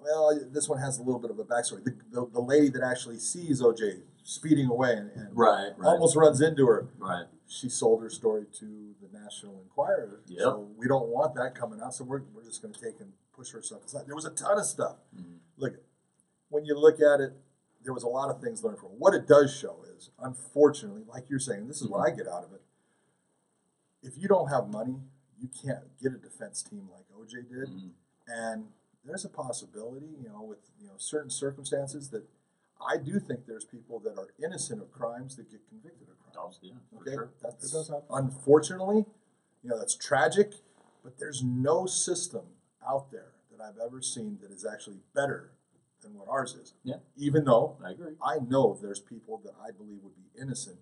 Well, 0.00 0.38
this 0.50 0.68
one 0.68 0.78
has 0.78 0.98
a 0.98 1.02
little 1.02 1.20
bit 1.20 1.30
of 1.32 1.38
a 1.40 1.44
backstory. 1.44 1.82
The, 1.84 1.96
the, 2.12 2.26
the 2.34 2.40
lady 2.40 2.68
that 2.70 2.82
actually 2.82 3.18
sees 3.18 3.60
OJ 3.60 4.02
speeding 4.22 4.68
away 4.68 4.92
and, 4.96 5.10
and 5.12 5.36
Right, 5.36 5.72
right, 5.76 5.88
almost 5.88 6.14
runs 6.16 6.40
into 6.40 6.66
her, 6.66 6.88
right. 6.98 7.26
she 7.48 7.68
sold 7.68 8.00
her 8.02 8.10
story 8.10 8.46
to 8.60 8.94
the 9.02 9.08
National 9.18 9.60
Enquirer. 9.62 10.20
Yep. 10.28 10.38
So 10.40 10.68
we 10.76 10.86
don't 10.88 11.08
want 11.08 11.34
that 11.34 11.54
coming 11.56 11.80
out. 11.80 11.94
So 11.94 12.04
we're, 12.04 12.22
we're 12.34 12.44
just 12.44 12.62
going 12.62 12.72
to 12.74 12.80
take 12.80 13.00
and 13.00 13.12
push 13.34 13.50
her 13.52 13.62
stuff 13.62 13.84
aside. 13.84 14.06
There 14.06 14.14
was 14.14 14.24
a 14.24 14.30
ton 14.30 14.58
of 14.58 14.64
stuff. 14.66 14.96
Mhm. 15.16 15.38
Look, 15.56 15.74
when 16.48 16.64
you 16.64 16.78
look 16.78 17.00
at 17.00 17.20
it, 17.20 17.32
there 17.82 17.92
was 17.92 18.02
a 18.02 18.08
lot 18.08 18.30
of 18.30 18.40
things 18.40 18.62
learned 18.64 18.78
from 18.78 18.92
it. 18.92 18.98
What 18.98 19.14
it 19.14 19.26
does 19.26 19.52
show 19.52 19.82
is, 19.96 20.10
unfortunately, 20.18 21.04
like 21.04 21.28
you're 21.28 21.38
saying, 21.38 21.68
this 21.68 21.82
is 21.82 21.88
what 21.88 22.00
I 22.00 22.14
get 22.14 22.26
out 22.28 22.44
of 22.44 22.52
it. 22.52 22.60
if 24.02 24.18
you 24.18 24.28
don't 24.28 24.48
have 24.48 24.68
money, 24.68 25.00
you 25.38 25.48
can't 25.48 25.82
get 25.98 26.12
a 26.12 26.18
defense 26.18 26.62
team 26.62 26.90
like 26.92 27.06
OJ 27.18 27.40
did. 27.40 27.68
Mhm. 27.70 27.92
And 28.26 28.70
there's 29.02 29.24
a 29.24 29.30
possibility, 29.30 30.04
you 30.20 30.28
know, 30.28 30.42
with 30.42 30.58
you 30.78 30.86
know 30.86 30.98
certain 30.98 31.30
circumstances 31.30 32.10
that 32.10 32.28
I 32.78 32.98
do 32.98 33.18
think 33.18 33.46
there's 33.46 33.64
people 33.64 33.98
that 34.00 34.18
are 34.18 34.28
innocent 34.38 34.82
of 34.82 34.92
crimes 34.92 35.36
that 35.36 35.50
get 35.50 35.66
convicted 35.68 36.10
of 36.10 36.18
crimes. 36.32 36.58
Yeah, 36.60 36.74
Okay, 37.00 37.14
sure. 37.14 37.30
that's 37.40 37.64
It 37.64 37.72
does 37.72 37.88
happen. 37.88 38.04
unfortunately, 38.10 39.06
you 39.62 39.70
know, 39.70 39.78
that's 39.78 39.94
tragic, 39.94 40.52
but 41.02 41.16
there's 41.16 41.42
no 41.42 41.86
system 41.86 42.44
out 42.88 43.10
there 43.10 43.32
that 43.50 43.62
I've 43.62 43.78
ever 43.84 44.00
seen 44.02 44.38
that 44.42 44.50
is 44.50 44.64
actually 44.64 44.98
better 45.14 45.50
than 46.02 46.14
what 46.14 46.28
ours 46.28 46.54
is. 46.54 46.74
Yeah. 46.82 46.96
Even 47.16 47.44
though 47.44 47.76
I 47.84 47.90
agree. 47.92 48.14
I 48.22 48.38
know 48.38 48.78
there's 48.80 49.00
people 49.00 49.40
that 49.44 49.54
I 49.62 49.70
believe 49.70 50.00
would 50.02 50.16
be 50.16 50.28
innocent 50.40 50.78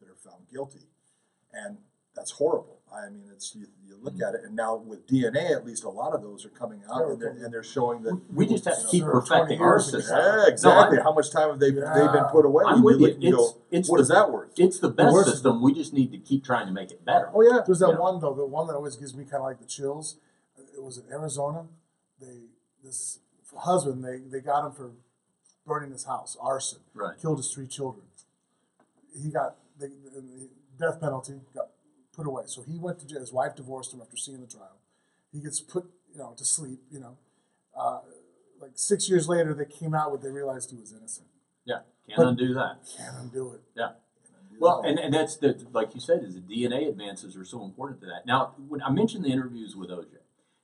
that 0.00 0.08
are 0.10 0.16
found 0.16 0.48
guilty, 0.52 0.86
and 1.52 1.78
that's 2.14 2.32
horrible. 2.32 2.80
I 2.92 3.10
mean, 3.10 3.24
it's 3.32 3.54
you, 3.54 3.66
you 3.86 3.96
look 4.00 4.14
at 4.22 4.34
it, 4.34 4.40
and 4.44 4.54
now 4.54 4.76
with 4.76 5.06
DNA, 5.06 5.50
at 5.50 5.66
least 5.66 5.84
a 5.84 5.88
lot 5.88 6.14
of 6.14 6.22
those 6.22 6.46
are 6.46 6.50
coming 6.50 6.82
out, 6.90 7.10
and 7.10 7.20
they're, 7.20 7.30
and 7.30 7.52
they're 7.52 7.62
showing 7.62 8.02
that 8.04 8.20
We 8.32 8.46
just 8.46 8.64
have 8.64 8.76
to 8.78 8.82
know, 8.84 8.90
keep 8.90 9.02
Sure, 9.02 9.12
perfecting 9.20 9.60
our 9.60 9.80
system. 9.80 10.16
yeah, 10.16 10.46
exactly. 10.46 10.98
No, 10.98 11.02
How 11.02 11.12
much 11.12 11.30
time 11.32 11.48
have 11.50 11.58
they 11.58 11.70
they've 11.72 12.12
been 12.12 12.24
put 12.30 12.44
away? 12.46 12.64
I'm 12.66 12.76
And 12.76 12.84
with 12.84 13.00
you. 13.00 13.06
look 13.08 13.16
you 13.22 13.28
It's, 13.28 13.36
go, 13.36 13.56
it's, 13.70 13.90
what 13.90 13.96
the, 13.98 14.02
is 14.02 14.08
that 14.08 14.30
worth? 14.30 14.50
it's 14.56 14.78
the 14.78 14.88
best 14.88 15.12
worst- 15.12 15.30
system. 15.30 15.60
We 15.62 15.74
just 15.74 15.92
need 15.92 16.12
to 16.12 16.18
keep 16.18 16.44
trying 16.44 16.66
to 16.66 16.72
make 16.72 16.90
it 16.90 17.04
better. 17.04 17.30
Oh 17.34 17.42
yeah, 17.42 17.60
There's 17.66 17.80
that 17.80 17.90
Yeah. 17.90 17.98
one 17.98 18.20
though, 18.20 18.34
the 18.34 18.46
one 18.46 18.66
that 18.68 18.74
always 18.74 18.96
gives 18.96 19.14
me 19.14 19.24
kind 19.24 19.36
of 19.36 19.42
like 19.44 19.58
the 19.58 19.66
chills. 19.66 20.16
It 20.76 20.82
was 20.82 20.98
in 20.98 21.04
Arizona. 21.10 21.66
They 22.20 22.42
this 22.84 23.18
husband 23.56 24.04
they 24.04 24.18
they 24.30 24.40
got 24.40 24.66
him 24.66 24.72
for 24.72 24.92
burning 25.66 25.90
his 25.90 26.04
house, 26.04 26.36
arson, 26.40 26.78
Right. 26.94 27.18
killed 27.20 27.38
his 27.38 27.50
three 27.52 27.66
children. 27.66 28.04
He 29.20 29.30
got 29.30 29.56
the, 29.78 29.88
the 29.88 30.48
death 30.78 31.00
penalty, 31.00 31.40
got 31.54 31.70
put 32.14 32.26
away. 32.26 32.44
So 32.46 32.62
he 32.62 32.78
went 32.78 32.98
to 33.00 33.06
jail. 33.06 33.20
His 33.20 33.32
wife 33.32 33.56
divorced 33.56 33.92
him 33.92 34.00
after 34.00 34.16
seeing 34.16 34.40
the 34.40 34.46
trial. 34.46 34.76
He 35.32 35.40
gets 35.40 35.60
put, 35.60 35.84
you 36.12 36.18
know, 36.18 36.34
to 36.36 36.44
sleep. 36.44 36.80
You 36.90 37.00
know, 37.00 37.16
uh, 37.76 38.00
like 38.60 38.72
six 38.74 39.08
years 39.08 39.28
later, 39.28 39.54
they 39.54 39.64
came 39.64 39.94
out 39.94 40.12
with 40.12 40.22
they 40.22 40.30
realized 40.30 40.70
he 40.70 40.76
was 40.78 40.92
innocent. 40.92 41.26
Yeah. 41.64 41.80
Can't 42.06 42.18
But- 42.18 42.26
undo 42.28 42.54
that. 42.54 42.78
Can't 42.96 43.16
undo 43.18 43.52
it. 43.54 43.62
Yeah. 43.74 43.92
Well, 44.58 44.80
and, 44.82 44.98
and 44.98 45.12
that's 45.12 45.36
the 45.36 45.66
like 45.72 45.94
you 45.94 46.00
said, 46.00 46.22
is 46.24 46.34
the 46.34 46.40
DNA 46.40 46.88
advances 46.88 47.36
are 47.36 47.44
so 47.44 47.62
important 47.64 48.00
to 48.00 48.06
that. 48.06 48.24
Now, 48.24 48.54
when 48.68 48.80
I 48.82 48.90
mentioned 48.90 49.24
the 49.24 49.28
interviews 49.30 49.76
with 49.76 49.90
OJ, 49.90 50.06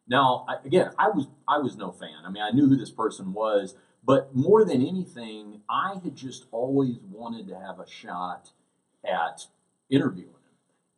now 0.08 0.44
I, 0.48 0.56
again, 0.66 0.90
I 0.98 1.08
was 1.08 1.26
I 1.48 1.58
was 1.58 1.76
no 1.76 1.92
fan. 1.92 2.24
I 2.24 2.30
mean, 2.30 2.42
I 2.42 2.50
knew 2.50 2.68
who 2.68 2.76
this 2.76 2.90
person 2.90 3.32
was, 3.32 3.74
but 4.04 4.34
more 4.34 4.64
than 4.64 4.86
anything, 4.86 5.60
I 5.68 6.00
had 6.02 6.16
just 6.16 6.46
always 6.50 6.98
wanted 7.10 7.48
to 7.48 7.58
have 7.58 7.78
a 7.78 7.88
shot 7.88 8.50
at 9.04 9.46
interviewing 9.90 10.28
him. 10.28 10.34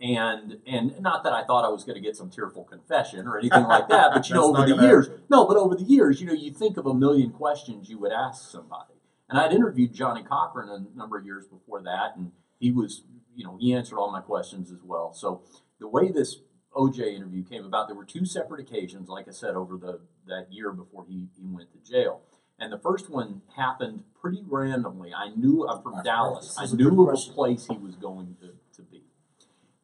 And 0.00 0.59
and 0.66 1.00
not 1.00 1.22
that 1.24 1.32
I 1.32 1.44
thought 1.44 1.64
I 1.64 1.68
was 1.68 1.84
going 1.84 1.96
to 1.96 2.00
get 2.00 2.16
some 2.16 2.30
tearful 2.30 2.64
confession 2.64 3.26
or 3.26 3.38
anything 3.38 3.64
like 3.64 3.88
that, 3.88 4.11
but 4.14 4.28
you 4.28 4.34
know, 4.34 4.44
over 4.44 4.66
the 4.66 4.76
years, 4.76 5.07
happen. 5.07 5.22
no, 5.30 5.46
but 5.46 5.57
over 5.57 5.74
the 5.74 5.84
years, 5.84 6.20
you 6.20 6.26
know, 6.26 6.32
you 6.32 6.50
think 6.52 6.76
of 6.76 6.86
a 6.86 6.94
million 6.94 7.30
questions 7.30 7.88
you 7.88 7.98
would 7.98 8.12
ask 8.12 8.50
somebody. 8.50 8.94
And 9.28 9.38
I'd 9.38 9.52
interviewed 9.52 9.94
Johnnie 9.94 10.22
Cochran 10.22 10.68
a 10.68 10.98
number 10.98 11.16
of 11.16 11.24
years 11.24 11.46
before 11.46 11.82
that, 11.82 12.16
and 12.16 12.32
he 12.59 12.70
was, 12.70 13.05
you 13.34 13.44
know, 13.44 13.57
he 13.59 13.72
answered 13.72 13.98
all 13.98 14.11
my 14.11 14.20
questions 14.20 14.70
as 14.70 14.82
well. 14.82 15.12
So 15.14 15.42
the 15.78 15.88
way 15.88 16.11
this 16.11 16.38
OJ 16.75 17.14
interview 17.14 17.45
came 17.45 17.64
about, 17.64 17.89
there 17.89 17.97
were 17.97 18.05
two 18.05 18.25
separate 18.25 18.61
occasions, 18.61 19.09
like 19.09 19.29
I 19.29 19.33
said, 19.33 19.55
over 19.55 19.77
the 19.77 20.01
that 20.27 20.47
year 20.51 20.72
before 20.72 21.05
he, 21.09 21.29
he 21.39 21.47
went 21.47 21.68
to 21.72 21.91
jail. 21.91 22.22
And 22.59 22.72
the 22.72 22.79
first 22.79 23.11
one 23.11 23.43
happened 23.57 24.05
pretty 24.20 24.43
randomly. 24.47 25.12
I 25.12 25.29
knew 25.35 25.66
I'm 25.68 25.83
from 25.83 25.95
That's 25.97 26.07
Dallas. 26.07 26.57
I 26.57 26.62
This 26.62 26.72
is 26.72 26.75
a 26.75 26.77
knew 26.77 27.03
of 27.03 27.09
a 27.09 27.11
question. 27.11 27.35
place 27.35 27.66
he 27.66 27.77
was 27.77 27.97
going 27.97 28.37
to, 28.41 28.53
to 28.77 28.83
be. 28.83 29.03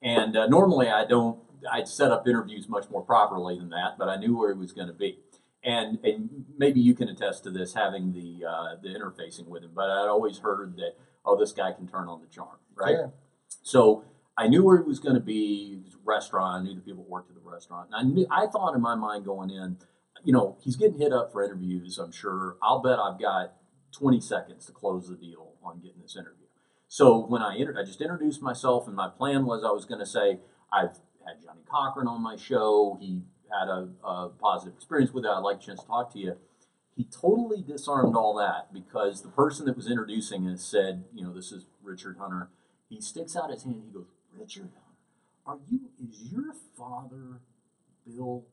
And 0.03 0.37
uh, 0.37 0.47
normally 0.47 0.89
I 0.89 1.05
don't, 1.05 1.41
I'd 1.71 1.89
set 1.89 2.11
up 2.11 2.27
interviews 2.27 2.69
much 2.69 2.89
more 2.91 3.03
properly 3.03 3.59
than 3.59 3.71
that, 3.71 3.97
but 3.99 4.09
I 4.09 4.17
knew 4.17 4.39
where 4.39 4.53
he 4.53 4.59
was 4.59 4.73
going 4.73 4.87
to 4.87 4.95
be. 4.95 5.19
And, 5.63 5.99
and 6.05 6.47
maybe 6.57 6.81
you 6.81 6.95
can 6.95 7.09
attest 7.09 7.45
to 7.45 7.51
this 7.51 7.75
having 7.75 8.13
the, 8.13 8.47
uh, 8.49 8.77
the 8.83 8.89
interfacing 8.89 9.47
with 9.47 9.63
him, 9.63 9.73
but 9.75 9.91
I'd 9.91 10.09
always 10.09 10.39
heard 10.39 10.77
that, 10.77 10.95
oh, 11.25 11.37
this 11.39 11.53
guy 11.53 11.73
can 11.73 11.87
turn 11.87 12.09
on 12.09 12.23
the 12.23 12.29
charm, 12.29 12.57
right? 12.75 12.97
Yeah. 12.99 13.07
So 13.63 14.05
I 14.41 14.49
knew 14.49 14.65
where 14.65 14.79
he 14.79 14.85
was 14.85 14.99
going 14.99 15.15
to 15.15 15.21
be. 15.21 15.83
It 15.87 15.91
restaurant. 16.11 16.63
I 16.63 16.65
knew 16.65 16.75
the 16.75 16.81
people 16.81 17.05
who 17.05 17.11
worked 17.11 17.31
at 17.31 17.37
the 17.37 17.49
restaurant. 17.49 17.91
And 17.93 17.97
I 17.97 18.03
knew, 18.03 18.27
I 18.31 18.47
thought 18.47 18.75
in 18.75 18.81
my 18.81 18.95
mind 18.95 19.25
going 19.25 19.51
in, 19.51 19.79
you 20.25 20.33
know, 20.33 20.57
he's 20.63 20.77
getting 20.77 20.99
hit 20.99 21.13
up 21.13 21.33
for 21.33 21.45
interviews, 21.45 21.99
I'm 21.99 22.13
sure. 22.13 22.57
I'll 22.63 22.81
bet 22.81 22.99
I've 22.99 23.19
got 23.19 23.55
20 23.93 24.21
seconds 24.21 24.67
to 24.67 24.73
close 24.73 25.09
the 25.09 25.17
deal 25.17 25.53
on 25.63 25.81
getting 25.81 26.03
this 26.03 26.17
interview. 26.17 26.47
So 26.89 27.19
when 27.19 27.43
I 27.43 27.57
inter- 27.57 27.79
I 27.79 27.85
just 27.85 28.01
introduced 28.01 28.43
myself, 28.43 28.87
and 28.87 28.97
my 28.97 29.09
plan 29.09 29.47
was 29.47 29.65
I 29.65 29.71
was 29.71 29.85
going 29.85 30.01
to 30.01 30.07
say, 30.07 30.41
I've 30.73 30.99
had 31.27 31.43
Johnnie 31.43 31.63
Cochran 31.71 32.09
on 32.09 32.23
my 32.23 32.37
show. 32.37 32.99
He 33.01 33.23
had 33.51 33.69
a, 33.69 33.89
a 34.05 34.31
positive 34.31 34.75
experience 34.75 35.13
with 35.13 35.25
it. 35.25 35.29
I'd 35.29 35.39
like 35.41 35.59
a 35.59 35.65
chance 35.65 35.81
to 35.81 35.87
talk 35.87 36.13
to 36.15 36.19
you. 36.19 36.37
He 36.97 37.05
totally 37.05 37.63
disarmed 37.63 38.17
all 38.17 38.35
that 38.37 38.73
because 38.75 39.23
the 39.23 39.29
person 39.29 39.65
that 39.67 39.77
was 39.77 39.89
introducing 39.89 40.47
us 40.49 40.63
said, 40.63 41.05
you 41.15 41.25
know, 41.25 41.33
this 41.33 41.53
is 41.53 41.67
Richard 41.83 42.17
Hunter. 42.19 42.51
He 42.89 43.01
sticks 43.01 43.37
out 43.37 43.51
his 43.51 43.63
hand. 43.63 43.83
He 43.87 43.93
goes, 43.93 44.07
Richard 44.39 44.71
are 45.47 45.59
you? 45.69 45.81
Is 46.03 46.33
your 46.33 46.55
father 46.77 47.41
Bill 48.07 48.45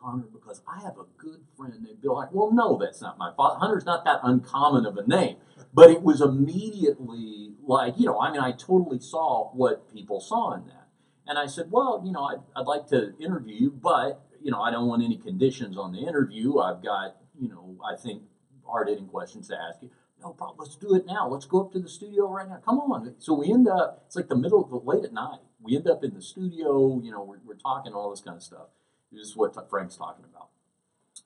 Hunter? 0.00 0.28
Because 0.32 0.62
I 0.66 0.82
have 0.82 0.96
a 0.98 1.04
good 1.16 1.40
friend 1.56 1.74
named 1.82 2.00
Bill 2.00 2.14
Like, 2.14 2.32
Well, 2.32 2.52
no, 2.52 2.78
that's 2.78 3.00
not 3.02 3.18
my 3.18 3.32
father. 3.36 3.58
Hunter's 3.58 3.84
not 3.84 4.04
that 4.04 4.20
uncommon 4.22 4.86
of 4.86 4.96
a 4.96 5.06
name, 5.06 5.36
but 5.74 5.90
it 5.90 6.02
was 6.02 6.20
immediately 6.20 7.52
like, 7.62 7.94
you 7.98 8.06
know, 8.06 8.20
I 8.20 8.30
mean, 8.30 8.40
I 8.40 8.52
totally 8.52 9.00
saw 9.00 9.50
what 9.52 9.92
people 9.92 10.20
saw 10.20 10.54
in 10.54 10.66
that. 10.66 10.88
And 11.26 11.38
I 11.38 11.46
said, 11.46 11.70
well, 11.70 12.02
you 12.04 12.12
know, 12.12 12.24
I'd, 12.24 12.40
I'd 12.54 12.66
like 12.66 12.86
to 12.88 13.12
interview 13.18 13.56
you, 13.56 13.70
but, 13.70 14.24
you 14.40 14.52
know, 14.52 14.62
I 14.62 14.70
don't 14.70 14.86
want 14.86 15.02
any 15.02 15.18
conditions 15.18 15.76
on 15.76 15.92
the 15.92 16.06
interview. 16.06 16.58
I've 16.58 16.82
got, 16.82 17.16
you 17.38 17.48
know, 17.48 17.76
I 17.84 17.96
think 18.00 18.22
hard 18.64 18.88
hitting 18.88 19.08
questions 19.08 19.48
to 19.48 19.56
ask 19.56 19.82
you. 19.82 19.90
No 20.22 20.30
problem. 20.32 20.56
Let's 20.58 20.76
do 20.76 20.94
it 20.94 21.06
now. 21.06 21.28
Let's 21.28 21.44
go 21.46 21.60
up 21.60 21.72
to 21.72 21.78
the 21.78 21.88
studio 21.88 22.28
right 22.30 22.48
now. 22.48 22.60
Come 22.64 22.78
on. 22.78 23.14
So 23.18 23.34
we 23.34 23.52
end 23.52 23.68
up, 23.68 24.02
it's 24.06 24.16
like 24.16 24.28
the 24.28 24.36
middle 24.36 24.62
of 24.62 24.70
the 24.70 24.76
late 24.76 25.04
at 25.04 25.12
night. 25.12 25.40
We 25.60 25.76
end 25.76 25.88
up 25.88 26.02
in 26.04 26.14
the 26.14 26.22
studio, 26.22 27.00
you 27.02 27.10
know, 27.10 27.22
we're, 27.22 27.38
we're 27.44 27.54
talking 27.54 27.92
all 27.92 28.10
this 28.10 28.20
kind 28.20 28.36
of 28.36 28.42
stuff. 28.42 28.68
This 29.12 29.28
is 29.28 29.36
what 29.36 29.54
Frank's 29.68 29.96
talking 29.96 30.24
about. 30.24 30.48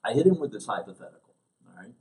I 0.03 0.13
hit 0.13 0.25
him 0.25 0.39
with 0.39 0.51
this 0.51 0.65
hypothetical, 0.65 1.35
all 1.67 1.81
right? 1.83 1.93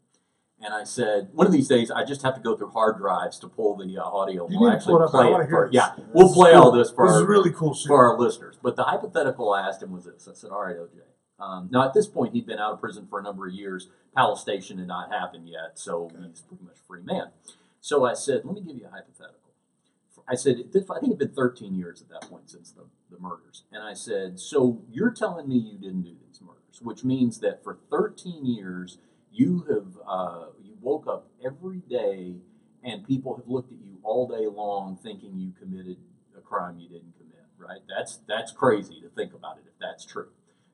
And 0.62 0.74
I 0.74 0.84
said, 0.84 1.30
one 1.32 1.46
of 1.46 1.52
these 1.52 1.68
days, 1.68 1.90
I 1.90 2.04
just 2.04 2.22
have 2.22 2.34
to 2.34 2.40
go 2.40 2.56
through 2.56 2.70
hard 2.70 2.98
drives 2.98 3.38
to 3.40 3.48
pull 3.48 3.76
the 3.76 3.98
uh, 3.98 4.02
audio. 4.02 4.48
You 4.48 4.60
We'll 4.60 4.70
need 4.70 4.80
to 4.80 4.86
pull 4.86 5.02
it 5.02 5.04
up. 5.04 5.14
I 5.14 5.30
play 5.30 5.44
it 5.44 5.50
for, 5.50 5.70
yeah, 5.72 5.92
we'll 6.12 6.32
play 6.32 6.52
cool. 6.52 6.62
all 6.62 6.70
this 6.72 6.90
for 6.90 7.06
This 7.06 7.16
our, 7.16 7.22
is 7.22 7.26
really 7.26 7.50
cool 7.50 7.74
for 7.74 8.06
our 8.06 8.18
listeners. 8.18 8.58
But 8.62 8.76
the 8.76 8.84
hypothetical 8.84 9.52
I 9.52 9.66
asked 9.66 9.82
him 9.82 9.92
was 9.92 10.04
this. 10.04 10.28
I 10.30 10.34
said, 10.34 10.50
all 10.50 10.62
right, 10.62 10.76
OJ. 10.76 11.00
Um, 11.40 11.68
now, 11.70 11.86
at 11.86 11.94
this 11.94 12.06
point, 12.06 12.34
he'd 12.34 12.46
been 12.46 12.58
out 12.58 12.72
of 12.74 12.80
prison 12.80 13.06
for 13.08 13.18
a 13.18 13.22
number 13.22 13.46
of 13.46 13.54
years. 13.54 13.88
Palace 14.14 14.40
Station 14.40 14.78
had 14.78 14.88
not 14.88 15.10
happened 15.10 15.48
yet, 15.48 15.78
so 15.78 16.10
he's 16.20 16.40
pretty 16.42 16.64
much 16.64 16.76
a 16.76 16.86
free 16.86 17.02
man. 17.02 17.30
So 17.80 18.04
I 18.04 18.14
said, 18.14 18.42
let 18.44 18.54
me 18.54 18.60
give 18.60 18.76
you 18.76 18.86
a 18.86 18.90
hypothetical. 18.90 19.40
I 20.30 20.36
said, 20.36 20.56
I 20.58 21.00
think 21.00 21.04
it'd 21.04 21.18
been 21.18 21.34
13 21.34 21.74
years 21.74 22.00
at 22.00 22.08
that 22.10 22.30
point 22.30 22.50
since 22.50 22.70
the, 22.70 22.84
the 23.10 23.18
murders. 23.18 23.64
And 23.72 23.82
I 23.82 23.94
said, 23.94 24.38
so 24.38 24.80
you're 24.88 25.10
telling 25.10 25.48
me 25.48 25.56
you 25.56 25.76
didn't 25.76 26.02
do 26.02 26.14
these 26.24 26.40
murders, 26.40 26.80
which 26.80 27.02
means 27.02 27.40
that 27.40 27.64
for 27.64 27.78
13 27.90 28.46
years, 28.46 28.98
you 29.32 29.66
have, 29.68 29.98
uh, 30.06 30.46
you 30.62 30.76
woke 30.80 31.08
up 31.08 31.28
every 31.44 31.78
day 31.78 32.36
and 32.84 33.06
people 33.06 33.36
have 33.36 33.48
looked 33.48 33.72
at 33.72 33.78
you 33.78 33.98
all 34.04 34.28
day 34.28 34.46
long 34.46 34.96
thinking 35.02 35.36
you 35.36 35.52
committed 35.58 35.96
a 36.38 36.40
crime 36.40 36.78
you 36.78 36.88
didn't 36.88 37.14
commit, 37.18 37.46
right? 37.58 37.80
That's, 37.88 38.20
that's 38.28 38.52
crazy 38.52 39.00
to 39.00 39.08
think 39.08 39.34
about 39.34 39.56
it 39.56 39.64
if 39.66 39.78
that's 39.80 40.04
true. 40.04 40.28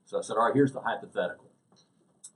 So 0.07 0.17
I 0.17 0.21
said, 0.21 0.37
all 0.37 0.45
right, 0.45 0.55
here's 0.55 0.71
the 0.71 0.79
hypothetical. 0.79 1.51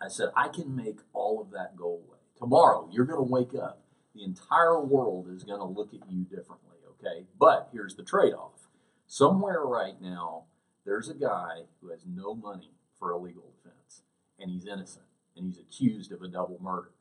I 0.01 0.09
said, 0.09 0.27
I 0.35 0.49
can 0.49 0.75
make 0.75 0.99
all 1.13 1.41
of 1.41 1.51
that 1.51 1.77
go 1.77 1.85
away. 1.85 2.19
Tomorrow, 2.37 2.89
you're 2.91 3.05
going 3.05 3.25
to 3.25 3.31
wake 3.31 3.55
up. 3.55 3.81
The 4.13 4.23
entire 4.23 4.81
world 4.81 5.29
is 5.33 5.45
going 5.45 5.59
to 5.59 5.65
look 5.65 5.93
at 5.93 6.11
you 6.11 6.23
differently, 6.23 6.75
okay? 6.89 7.27
But 7.39 7.69
here's 7.71 7.95
the 7.95 8.03
trade 8.03 8.33
off. 8.33 8.67
Somewhere 9.07 9.61
right 9.61 10.01
now, 10.01 10.45
there's 10.85 11.07
a 11.07 11.13
guy 11.13 11.61
who 11.79 11.91
has 11.91 12.01
no 12.05 12.35
money 12.35 12.71
for 12.99 13.11
a 13.11 13.17
legal 13.17 13.53
defense, 13.55 14.01
and 14.37 14.51
he's 14.51 14.67
innocent, 14.67 15.05
and 15.37 15.45
he's 15.45 15.57
accused 15.57 16.11
of 16.11 16.21
a 16.21 16.27
double 16.27 16.59
murder. 16.61 16.91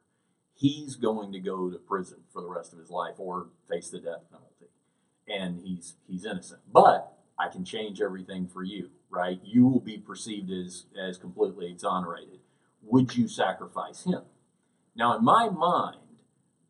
He's 0.55 0.95
going 0.95 1.33
to 1.33 1.41
go 1.41 1.69
to 1.69 1.79
prison 1.79 2.19
for 2.33 2.43
the 2.43 2.49
rest 2.49 2.73
of 2.73 2.79
his 2.79 2.91
life 2.91 3.15
or 3.19 3.49
face 3.69 3.89
the 3.91 3.99
death 3.99 4.31
penalty. 4.31 4.71
And 5.27 5.63
he's 5.67 5.97
he's 6.07 6.25
innocent. 6.25 6.61
But 6.73 7.17
I 7.39 7.49
can 7.49 7.65
change 7.65 8.01
everything 8.01 8.47
for 8.47 8.63
you, 8.63 8.91
right? 9.11 9.41
You 9.45 9.67
will 9.67 9.81
be 9.81 9.99
perceived 9.99 10.51
as 10.51 10.87
as 10.99 11.19
completely 11.19 11.71
exonerated. 11.71 12.41
Would 12.83 13.17
you 13.17 13.29
sacrifice 13.29 14.05
him? 14.05 14.23
Now, 14.97 15.17
in 15.17 15.25
my 15.25 15.49
mind, 15.49 15.97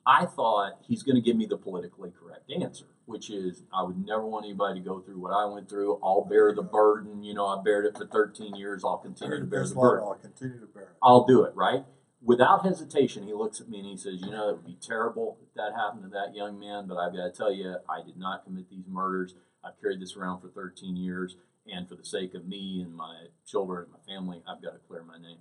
I 0.06 0.26
thought 0.26 0.78
he's 0.86 1.02
going 1.02 1.16
to 1.16 1.20
give 1.20 1.36
me 1.36 1.46
the 1.46 1.56
politically 1.56 2.10
correct 2.10 2.50
answer, 2.50 2.86
which 3.06 3.30
is 3.30 3.62
I 3.72 3.82
would 3.82 4.04
never 4.04 4.26
want 4.26 4.44
anybody 4.44 4.80
to 4.80 4.84
go 4.84 5.00
through 5.00 5.20
what 5.20 5.32
I 5.32 5.44
went 5.44 5.68
through. 5.68 6.00
I'll 6.02 6.24
bear 6.24 6.54
the 6.54 6.62
burden. 6.62 7.22
You 7.22 7.34
know, 7.34 7.46
I 7.46 7.62
bared 7.62 7.86
it 7.86 7.96
for 7.96 8.06
13 8.06 8.56
years. 8.56 8.82
I'll 8.84 8.98
continue 8.98 9.40
to 9.40 9.46
bear 9.46 9.66
the 9.66 9.74
burden. 9.74 10.04
I'll 10.06 10.14
continue 10.14 10.60
to 10.60 10.66
bear 10.66 10.82
it. 10.84 10.96
I'll 11.02 11.24
do 11.24 11.44
it, 11.44 11.54
right? 11.54 11.84
Without 12.22 12.64
hesitation, 12.64 13.26
he 13.26 13.32
looks 13.32 13.60
at 13.60 13.68
me 13.68 13.78
and 13.78 13.88
he 13.88 13.96
says, 13.96 14.20
You 14.20 14.30
know, 14.30 14.50
it 14.50 14.56
would 14.56 14.66
be 14.66 14.78
terrible 14.80 15.38
if 15.42 15.54
that 15.54 15.72
happened 15.74 16.02
to 16.02 16.08
that 16.10 16.34
young 16.34 16.58
man, 16.58 16.86
but 16.86 16.96
I've 16.96 17.14
got 17.14 17.24
to 17.24 17.30
tell 17.30 17.52
you, 17.52 17.76
I 17.88 18.04
did 18.04 18.18
not 18.18 18.44
commit 18.44 18.68
these 18.68 18.84
murders. 18.86 19.34
I've 19.64 19.80
carried 19.80 20.00
this 20.00 20.16
around 20.16 20.40
for 20.40 20.48
13 20.48 20.96
years, 20.96 21.36
and 21.72 21.88
for 21.88 21.94
the 21.94 22.04
sake 22.04 22.34
of 22.34 22.46
me 22.46 22.82
and 22.82 22.94
my 22.94 23.26
children 23.46 23.84
and 23.84 23.92
my 23.92 24.14
family, 24.14 24.42
I've 24.46 24.62
got 24.62 24.72
to 24.72 24.78
clear 24.88 25.02
my 25.02 25.18
name. 25.18 25.38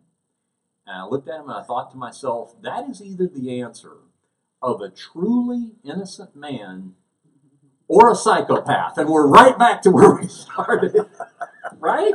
And 0.85 0.97
I 0.97 1.05
looked 1.05 1.27
at 1.27 1.39
him 1.39 1.49
and 1.49 1.59
I 1.59 1.63
thought 1.63 1.91
to 1.91 1.97
myself, 1.97 2.55
that 2.61 2.89
is 2.89 3.01
either 3.01 3.27
the 3.27 3.61
answer 3.61 3.97
of 4.61 4.81
a 4.81 4.89
truly 4.89 5.73
innocent 5.83 6.35
man 6.35 6.95
or 7.87 8.11
a 8.11 8.15
psychopath. 8.15 8.97
And 8.97 9.09
we're 9.09 9.27
right 9.27 9.57
back 9.57 9.81
to 9.83 9.91
where 9.91 10.15
we 10.15 10.27
started, 10.27 10.95
right? 11.79 12.13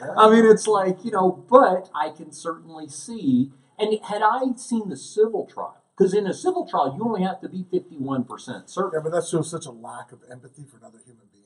Yeah. 0.00 0.14
I 0.16 0.30
mean, 0.30 0.44
it's 0.44 0.66
like, 0.66 1.04
you 1.04 1.10
know, 1.10 1.44
but 1.48 1.90
I 1.94 2.10
can 2.10 2.32
certainly 2.32 2.88
see. 2.88 3.52
And 3.78 3.98
had 4.04 4.22
I 4.22 4.40
seen 4.56 4.88
the 4.88 4.96
civil 4.96 5.46
trial, 5.46 5.82
because 5.96 6.12
in 6.12 6.26
a 6.26 6.34
civil 6.34 6.66
trial, 6.66 6.94
you 6.96 7.04
only 7.04 7.22
have 7.22 7.40
to 7.40 7.48
be 7.48 7.64
51% 7.72 8.68
certain. 8.68 8.90
Yeah, 8.94 9.00
but 9.02 9.12
that 9.12 9.26
shows 9.26 9.50
such 9.50 9.66
a 9.66 9.70
lack 9.70 10.12
of 10.12 10.20
empathy 10.30 10.64
for 10.70 10.76
another 10.76 10.98
human 11.04 11.26
being. 11.32 11.45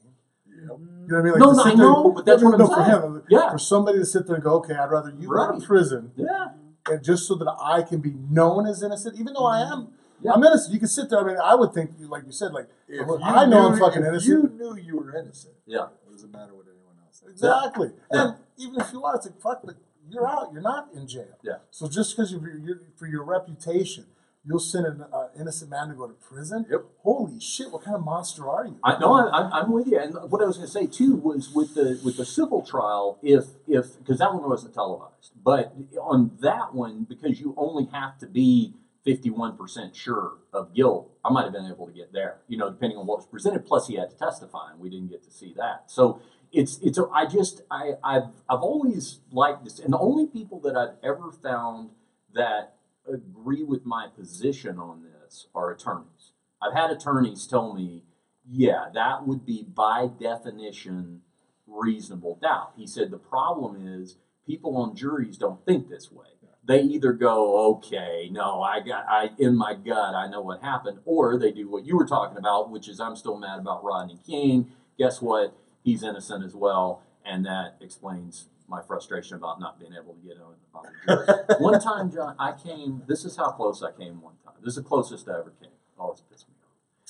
Yep. 0.63 0.71
Mm. 0.71 1.01
You 1.07 1.09
know 1.09 1.17
what 1.17 1.19
I 1.19 1.23
mean? 1.23 1.39
No, 1.39 1.53
no, 1.53 1.55
sit 1.55 1.67
I 1.67 1.69
there- 1.69 1.77
know, 1.77 2.13
but 2.13 2.25
that's 2.27 2.43
no, 2.43 2.51
what 2.51 2.61
I'm 2.61 2.67
for 2.67 2.75
saying. 2.75 3.03
him, 3.03 3.23
Yeah. 3.29 3.51
For 3.51 3.59
somebody 3.59 3.99
to 3.99 4.05
sit 4.05 4.27
there 4.27 4.37
and 4.37 4.45
go, 4.45 4.55
okay, 4.57 4.75
I'd 4.75 4.91
rather 4.91 5.11
you 5.19 5.29
go 5.29 5.59
to 5.59 5.67
prison 5.67 6.13
Yeah. 6.17 6.49
and 6.89 7.03
just 7.03 7.27
so 7.27 7.35
that 7.37 7.57
I 7.61 7.83
can 7.83 8.01
be 8.01 8.13
known 8.31 8.67
as 8.67 8.83
innocent, 8.83 9.19
even 9.19 9.33
though 9.35 9.47
I 9.47 9.61
mm-hmm. 9.63 9.73
am, 9.73 9.89
Yeah. 10.21 10.33
I'm 10.33 10.45
innocent. 10.45 10.73
You 10.73 10.79
can 10.79 10.89
sit 10.89 11.11
there. 11.11 11.21
I 11.21 11.25
mean, 11.25 11.37
I 11.43 11.55
would 11.55 11.73
think, 11.73 11.93
like 11.99 12.25
you 12.27 12.33
said, 12.33 12.53
like 12.53 12.69
If 12.89 13.09
I 13.23 13.47
know 13.47 13.69
I'm 13.73 13.79
fucking 13.79 14.03
if 14.03 14.09
innocent. 14.09 14.29
You 14.31 14.59
knew 14.59 14.77
you 14.77 14.97
were 14.99 15.17
innocent. 15.17 15.55
Yeah. 15.67 15.87
What 16.05 16.13
does 16.13 16.25
it 16.25 16.33
matter 16.33 16.55
what 16.55 16.67
anyone 16.67 16.95
else 17.05 17.21
thinks? 17.21 17.41
Exactly. 17.41 17.91
Yeah. 18.13 18.23
And 18.23 18.35
even 18.59 18.81
if 18.81 18.93
you 18.93 19.03
are, 19.05 19.17
it's 19.17 19.27
like 19.27 19.41
fuck. 19.41 19.61
Like, 19.65 19.77
you're 20.11 20.29
out. 20.29 20.53
You're 20.53 20.63
not 20.63 20.89
in 20.95 21.07
jail. 21.07 21.39
Yeah. 21.43 21.59
So 21.71 21.89
just 21.89 22.17
because 22.17 22.33
you 22.33 22.41
you're, 22.65 22.81
for 22.97 23.07
your 23.07 23.25
reputation, 23.25 24.07
you'll 24.45 24.59
send 24.59 24.87
an 24.87 25.05
uh, 25.13 25.29
innocent 25.39 25.71
man 25.71 25.89
to 25.89 25.95
go 25.95 26.07
to 26.07 26.15
prison. 26.15 26.67
Yep. 26.71 26.81
Holy 27.03 27.41
shit! 27.41 27.71
What 27.71 27.85
kind 27.85 27.97
of 27.97 28.05
monster 28.05 28.49
are 28.49 28.67
you? 28.67 28.79
I 28.83 28.99
know 28.99 29.15
I'm, 29.15 29.53
I'm- 29.53 29.73
with 29.73 29.87
you, 29.87 29.99
and 29.99 30.15
what 30.31 30.43
I 30.43 30.47
was 30.47 30.57
going 30.57 30.67
to 30.67 30.73
say 30.73 30.87
too 30.87 31.17
was 31.17 31.53
with 31.55 31.75
the 31.75 32.01
with 32.05 32.17
the 32.17 32.25
civil 32.25 32.63
trial, 32.63 33.19
if 33.23 33.45
if 33.69 33.99
because 33.99 34.19
that 34.19 34.33
one 34.33 34.49
wasn't 34.49 34.75
televised, 34.75 35.33
but 35.43 35.75
on 36.01 36.33
that 36.41 36.75
one 36.75 37.05
because 37.09 37.41
you 37.41 37.55
only 37.57 37.87
have 37.93 38.19
to 38.19 38.27
be 38.27 38.75
fifty 39.05 39.31
one 39.31 39.57
percent 39.57 39.95
sure 39.95 40.33
of 40.53 40.75
guilt, 40.75 41.11
I 41.25 41.31
might 41.33 41.45
have 41.45 41.53
been 41.53 41.67
able 41.67 41.87
to 41.87 41.93
get 41.93 42.13
there, 42.13 42.39
you 42.49 42.59
know, 42.59 42.71
depending 42.71 42.99
on 42.99 43.07
what 43.07 43.19
was 43.19 43.27
presented. 43.27 43.65
Plus, 43.67 43.87
he 43.89 43.97
had 43.97 44.11
to 44.11 44.17
testify, 44.17 44.73
and 44.73 44.81
we 44.81 44.91
didn't 44.91 45.09
get 45.11 45.23
to 45.25 45.31
see 45.31 45.55
that. 45.57 45.85
So 45.87 46.21
it's 46.53 46.79
it's 46.83 46.99
I 47.15 47.27
just 47.27 47.63
I 47.71 47.93
I've 48.03 48.25
I've 48.49 48.61
always 48.63 49.21
liked 49.31 49.65
this, 49.65 49.79
and 49.79 49.93
the 49.93 49.99
only 49.99 50.27
people 50.27 50.61
that 50.61 50.77
I've 50.77 50.97
ever 51.05 51.31
found 51.31 51.91
that 52.35 52.75
agree 53.13 53.63
with 53.63 53.85
my 53.85 54.07
position 54.09 54.79
on 54.79 55.03
this 55.03 55.47
are 55.55 55.71
attorneys. 55.71 56.33
I've 56.63 56.75
had 56.75 56.91
attorneys 56.91 57.47
tell 57.47 57.73
me, 57.73 58.05
yeah, 58.49 58.87
that 58.95 59.27
would 59.27 59.47
be 59.47 59.63
by 59.63 60.09
definition 60.21 61.23
reasonable 61.67 62.39
doubt. 62.41 62.73
He 62.77 62.87
said 62.87 63.11
the 63.11 63.19
problem 63.19 63.87
is 63.87 64.17
people 64.47 64.77
on 64.77 64.95
juries 64.97 65.39
don't 65.39 65.65
think 65.65 65.89
this 65.89 66.11
way. 66.11 66.27
They 66.63 66.83
either 66.83 67.13
go, 67.13 67.75
okay, 67.77 68.29
no, 68.31 68.63
I 68.63 68.81
got, 68.81 69.05
I 69.09 69.31
in 69.39 69.57
my 69.57 69.75
gut, 69.75 70.15
I 70.15 70.29
know 70.29 70.43
what 70.43 70.61
happened, 70.61 70.99
or 71.05 71.39
they 71.39 71.51
do 71.51 71.69
what 71.69 71.85
you 71.85 71.97
were 71.97 72.07
talking 72.07 72.37
about, 72.37 72.71
which 72.71 72.87
is 72.89 73.01
I'm 73.01 73.17
still 73.17 73.39
mad 73.39 73.59
about 73.59 73.83
Rodney 73.83 74.19
King. 74.25 74.71
Guess 74.99 75.23
what? 75.23 75.57
He's 75.83 76.03
innocent 76.03 76.45
as 76.45 76.55
well, 76.55 77.03
and 77.25 77.47
that 77.47 77.77
explains 77.81 78.49
my 78.71 78.81
frustration 78.83 79.37
about 79.37 79.61
not 79.61 79.79
being 79.79 79.93
able 79.93 80.15
to 80.15 80.21
get 80.27 80.39
on, 80.39 80.55
on 80.75 80.85
the 81.07 81.17
jury. 81.17 81.59
one 81.59 81.79
time, 81.81 82.11
John, 82.11 82.37
I 82.39 82.53
came. 82.53 83.03
This 83.07 83.25
is 83.25 83.37
how 83.37 83.51
close 83.51 83.83
I 83.83 83.91
came. 83.91 84.23
One 84.23 84.35
time, 84.45 84.55
this 84.63 84.77
is 84.77 84.83
the 84.83 84.89
closest 84.89 85.29
I 85.29 85.33
ever 85.41 85.53
came. 85.61 85.73
Oh, 85.99 86.13
it's 86.13 86.21
pissed 86.23 86.47
me 86.49 86.55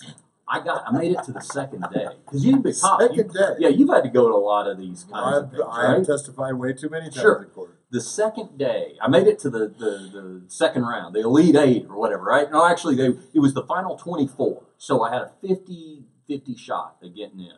off. 0.09 0.15
I 0.49 0.65
got. 0.65 0.83
I 0.87 0.91
made 0.91 1.13
it 1.13 1.23
to 1.25 1.33
the 1.33 1.41
second 1.43 1.85
day 1.93 2.07
because 2.25 2.45
you've 2.45 2.63
been 2.63 2.75
cop. 2.75 3.01
Second 3.03 3.17
you- 3.17 3.25
day. 3.33 3.55
Yeah, 3.59 3.69
you've 3.69 3.91
had 3.91 4.03
to 4.03 4.09
go 4.11 4.29
to 4.29 4.35
a 4.35 4.37
lot 4.37 4.67
of 4.67 4.79
these 4.79 5.05
kinds 5.05 5.37
of 5.37 5.45
I've, 5.45 5.51
things, 5.51 5.63
I 5.71 5.87
have 5.89 5.99
right? 5.99 6.07
testified 6.07 6.55
way 6.55 6.73
too 6.73 6.89
many 6.89 7.05
times 7.05 7.21
Sure. 7.21 7.43
in 7.45 7.51
court. 7.51 7.77
The 7.93 8.01
second 8.01 8.57
day, 8.57 8.97
I 9.03 9.09
made 9.09 9.27
it 9.27 9.39
to 9.41 9.51
the, 9.51 9.67
the, 9.67 10.11
the 10.13 10.43
second 10.47 10.83
round, 10.83 11.15
the 11.15 11.21
elite 11.21 11.57
eight 11.57 11.87
or 11.89 11.97
whatever, 11.99 12.23
right? 12.25 12.51
No, 12.51 12.65
actually, 12.65 12.95
they 12.95 13.09
it 13.35 13.41
was 13.41 13.53
the 13.55 13.65
final 13.65 13.97
twenty 13.97 14.27
four. 14.27 14.63
So 14.79 15.03
I 15.03 15.13
had 15.13 15.23
a 15.23 15.31
50, 15.47 16.05
50 16.27 16.57
shot 16.57 16.97
at 17.03 17.15
getting 17.15 17.41
in. 17.41 17.53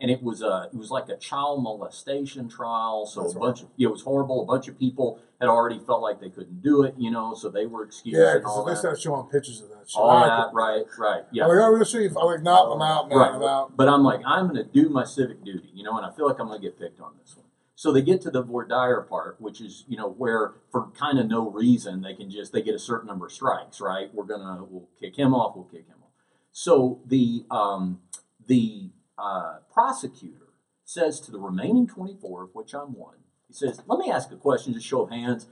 And 0.00 0.10
it 0.10 0.22
was 0.22 0.42
a, 0.42 0.68
it 0.72 0.76
was 0.76 0.90
like 0.90 1.08
a 1.08 1.16
child 1.16 1.62
molestation 1.62 2.48
trial. 2.48 3.04
So 3.04 3.22
That's 3.22 3.34
a 3.34 3.38
bunch 3.38 3.62
of, 3.62 3.68
it 3.78 3.88
was 3.88 4.02
horrible. 4.02 4.42
A 4.42 4.46
bunch 4.46 4.68
of 4.68 4.78
people 4.78 5.20
had 5.40 5.48
already 5.48 5.80
felt 5.80 6.02
like 6.02 6.20
they 6.20 6.30
couldn't 6.30 6.62
do 6.62 6.82
it, 6.82 6.94
you 6.98 7.10
know, 7.10 7.34
so 7.34 7.48
they 7.48 7.66
were 7.66 7.84
excused 7.84 8.16
Yeah, 8.16 8.34
because 8.38 8.66
they 8.66 8.74
started 8.74 9.00
showing 9.00 9.26
pictures 9.26 9.60
of 9.60 9.68
that 9.70 9.88
shit. 9.88 9.96
All 9.96 10.20
that, 10.20 10.50
right, 10.52 10.84
right, 10.98 11.22
yeah. 11.32 11.44
I'm 11.44 11.50
like, 11.50 11.80
oh, 11.80 11.84
show 11.84 11.98
you. 11.98 12.08
I'm 12.08 12.26
like, 12.26 12.42
no, 12.42 12.72
I'm 12.72 12.82
out, 12.82 13.08
man. 13.08 13.18
Right. 13.18 13.32
I'm 13.32 13.42
out. 13.42 13.76
But 13.76 13.88
I'm 13.88 14.02
like, 14.02 14.20
I'm 14.24 14.48
going 14.48 14.64
to 14.64 14.70
do 14.70 14.88
my 14.88 15.04
civic 15.04 15.44
duty, 15.44 15.70
you 15.74 15.84
know, 15.84 15.96
and 15.96 16.06
I 16.06 16.10
feel 16.14 16.26
like 16.26 16.38
I'm 16.40 16.48
going 16.48 16.60
to 16.60 16.66
get 16.66 16.78
picked 16.78 17.00
on 17.00 17.12
this 17.20 17.36
one. 17.36 17.46
So 17.78 17.92
they 17.92 18.02
get 18.02 18.20
to 18.22 18.30
the 18.32 18.42
voir 18.42 18.64
dire 18.64 19.02
part, 19.02 19.40
which 19.40 19.60
is, 19.60 19.84
you 19.86 19.96
know, 19.96 20.10
where 20.10 20.54
for 20.72 20.90
kind 20.98 21.16
of 21.16 21.28
no 21.28 21.48
reason 21.48 22.02
they 22.02 22.12
can 22.12 22.28
just 22.28 22.52
they 22.52 22.60
get 22.60 22.74
a 22.74 22.78
certain 22.78 23.06
number 23.06 23.26
of 23.26 23.32
strikes, 23.32 23.80
right? 23.80 24.12
We're 24.12 24.24
gonna 24.24 24.64
we'll 24.68 24.88
kick 24.98 25.16
him 25.16 25.32
off, 25.32 25.54
we'll 25.54 25.66
kick 25.66 25.86
him 25.86 25.94
off. 26.02 26.10
So 26.50 27.00
the 27.06 27.44
um, 27.52 28.00
the 28.48 28.90
uh, 29.18 29.58
prosecutor 29.72 30.48
says 30.84 31.20
to 31.20 31.30
the 31.30 31.38
remaining 31.38 31.86
24, 31.86 32.44
of 32.44 32.50
which 32.54 32.74
I'm 32.74 32.94
one, 32.94 33.16
he 33.46 33.54
says, 33.54 33.82
"Let 33.86 33.98
me 33.98 34.10
ask 34.10 34.30
a 34.30 34.36
question, 34.36 34.74
just 34.74 34.86
show 34.86 35.02
of 35.02 35.10
hands. 35.10 35.48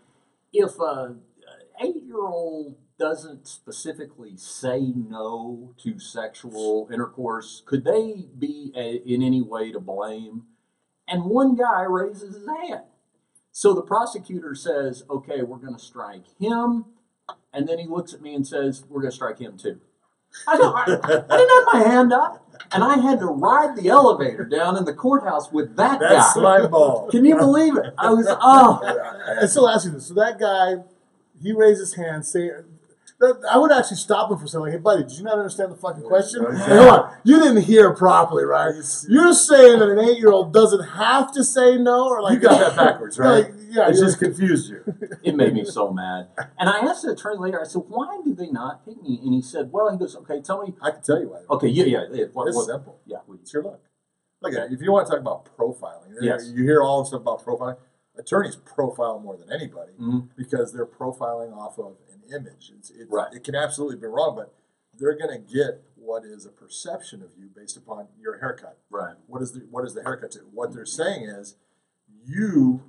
If 0.53 0.79
a 0.79 1.17
eight 1.83 2.03
year 2.05 2.25
old 2.25 2.77
doesn't 2.99 3.47
specifically 3.47 4.37
say 4.37 4.93
no 4.97 5.75
to 5.83 5.99
sexual 5.99 6.89
intercourse, 6.93 7.63
could 7.67 7.85
they 7.85 8.27
be 8.39 8.73
a, 8.75 9.03
in 9.07 9.23
any 9.23 9.43
way 9.43 9.71
to 9.73 9.81
blame? 9.81 10.45
And 11.07 11.25
one 11.25 11.55
guy 11.57 11.83
raises 11.83 12.35
his 12.35 12.47
hand. 12.47 12.85
So 13.53 13.75
the 13.75 13.83
prosecutor 13.83 14.55
says, 14.55 15.05
okay, 15.09 15.43
we're 15.43 15.59
going 15.59 15.75
to 15.75 15.83
strike 15.83 16.25
him. 16.39 16.87
And 17.53 17.69
then 17.69 17.79
he 17.79 17.87
looks 17.87 18.13
at 18.13 18.21
me 18.21 18.35
and 18.35 18.47
says, 18.47 18.85
we're 18.89 19.01
going 19.01 19.11
to 19.11 19.17
strike 19.17 19.39
him 19.39 19.57
too. 19.57 19.81
I, 20.47 20.57
I, 20.57 20.83
I 20.85 21.37
didn't 21.37 21.51
have 21.51 21.65
my 21.73 21.83
hand 21.87 22.13
up. 22.13 22.46
And 22.77 22.85
I 22.85 22.99
had 22.99 23.21
to 23.21 23.27
ride 23.27 23.75
the 23.75 23.89
elevator 23.89 24.45
down 24.45 24.77
in 24.77 24.85
the 24.85 24.93
courthouse 24.93 25.51
with 25.51 25.77
that 25.77 25.99
That's 25.99 26.35
guy. 26.35 26.43
my 26.43 26.67
ball. 26.67 27.09
Can 27.11 27.25
you 27.25 27.35
believe 27.35 27.75
it? 27.79 27.95
I 27.97 28.11
was, 28.11 28.27
oh. 28.29 28.81
I, 28.85 29.45
I 29.45 29.47
still 29.47 29.67
ask 29.67 29.87
you 29.87 29.93
this. 29.93 30.09
So 30.09 30.15
that 30.15 30.39
guy, 30.39 30.85
he 31.43 31.53
raised 31.53 31.81
his 31.81 31.95
hand, 31.95 32.27
say, 32.27 32.51
I 33.49 33.57
would 33.57 33.73
actually 33.73 33.97
stop 33.97 34.31
him 34.31 34.37
for 34.39 34.47
saying, 34.47 34.63
like, 34.63 34.73
"Hey, 34.73 34.79
buddy, 34.79 35.03
did 35.05 35.13
you 35.13 35.25
not 35.25 35.39
understand 35.39 35.73
the 35.73 35.77
fucking 35.77 36.03
question? 36.03 36.43
Right. 36.43 36.59
Hey, 36.59 36.77
hold 36.77 36.89
on, 36.89 37.17
you 37.25 37.39
didn't 37.39 37.63
hear 37.63 37.95
properly, 37.95 38.45
right? 38.45 38.75
You're 39.09 39.33
saying 39.33 39.79
that 39.79 39.89
an 39.89 39.99
eight-year-old 39.99 40.53
doesn't 40.53 40.83
have 40.85 41.33
to 41.33 41.43
say 41.43 41.79
no, 41.79 42.09
or 42.09 42.21
like 42.21 42.35
you 42.35 42.41
got 42.41 42.59
that 42.59 42.77
backwards, 42.77 43.19
right? 43.19 43.45
Like, 43.45 43.55
yeah, 43.71 43.89
it 43.89 43.95
you're- 43.95 44.07
just 44.07 44.19
confused 44.19 44.69
you. 44.71 44.83
It 45.23 45.35
made 45.35 45.55
me 45.55 45.65
so 45.65 45.91
mad. 45.93 46.29
And 46.59 46.69
I 46.69 46.81
asked 46.81 47.05
the 47.05 47.13
attorney 47.13 47.39
later, 47.39 47.61
I 47.61 47.65
said, 47.65 47.83
why 47.89 48.21
do 48.25 48.35
they 48.35 48.51
not 48.51 48.85
pick 48.85 49.03
me? 49.03 49.19
And 49.25 49.33
he 49.35 49.41
said, 49.43 49.73
well, 49.73 49.91
he 49.91 49.99
goes, 49.99 50.15
okay, 50.17 50.41
tell 50.43 50.63
me. 50.63 50.75
I 50.83 50.91
can 50.91 51.03
tell 51.03 51.21
you 51.21 51.29
why. 51.31 51.41
Okay, 51.51 51.69
yeah, 51.69 51.85
yeah. 51.85 52.05
yeah, 52.13 52.25
what, 52.33 52.49
it's 52.49 52.57
what- 52.57 52.67
simple. 52.67 53.01
yeah, 53.07 53.19
we- 53.27 53.37
It's 53.39 53.53
your 53.53 53.63
luck. 53.63 53.81
Look 54.43 54.53
at 54.53 54.67
it. 54.67 54.73
If 54.73 54.83
you 54.83 54.93
want 54.93 55.07
to 55.07 55.13
talk 55.13 55.21
about 55.21 55.49
profiling, 55.57 56.15
Yes. 56.21 56.51
you 56.55 56.63
hear 56.65 56.83
all 56.83 57.01
this 57.01 57.09
stuff 57.09 57.23
about 57.23 57.43
profiling. 57.45 57.77
Attorneys 58.19 58.57
profile 58.57 59.19
more 59.19 59.37
than 59.37 59.53
anybody 59.53 59.93
Mhm. 60.01 60.29
because 60.37 60.73
they're 60.73 60.87
profiling 60.87 61.55
off 61.57 61.79
of 61.79 61.87
an 61.87 62.06
image. 62.35 62.73
It's, 62.77 62.91
it's, 62.91 63.11
Right. 63.11 63.33
It 63.33 63.45
can 63.45 63.55
absolutely 63.55 63.97
be 63.97 64.07
wrong, 64.07 64.35
but 64.37 64.55
they're 64.99 65.17
going 65.17 65.31
to 65.31 65.53
get 65.55 65.83
what 65.97 66.25
is 66.25 66.47
a 66.47 66.51
perception 66.51 67.23
of 67.23 67.31
you 67.39 67.49
based 67.55 67.77
upon 67.77 68.09
your 68.21 68.39
haircut. 68.39 68.79
right. 68.91 69.17
What 69.27 69.43
is 69.43 69.53
the 69.53 69.61
what 69.71 69.85
is 69.85 69.95
the 69.95 70.03
haircut 70.03 70.31
to? 70.33 70.41
What 70.41 70.73
they're 70.73 70.87
saying 70.87 71.25
is, 71.25 71.57
you, 72.25 72.83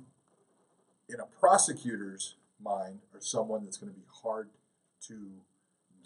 in 1.08 1.20
a 1.20 1.26
prosecutor's 1.26 2.36
mind, 2.62 3.00
are 3.14 3.20
someone 3.20 3.64
that's 3.64 3.76
going 3.76 3.92
to 3.92 3.98
be 3.98 4.04
hard 4.22 4.48
to 5.08 5.30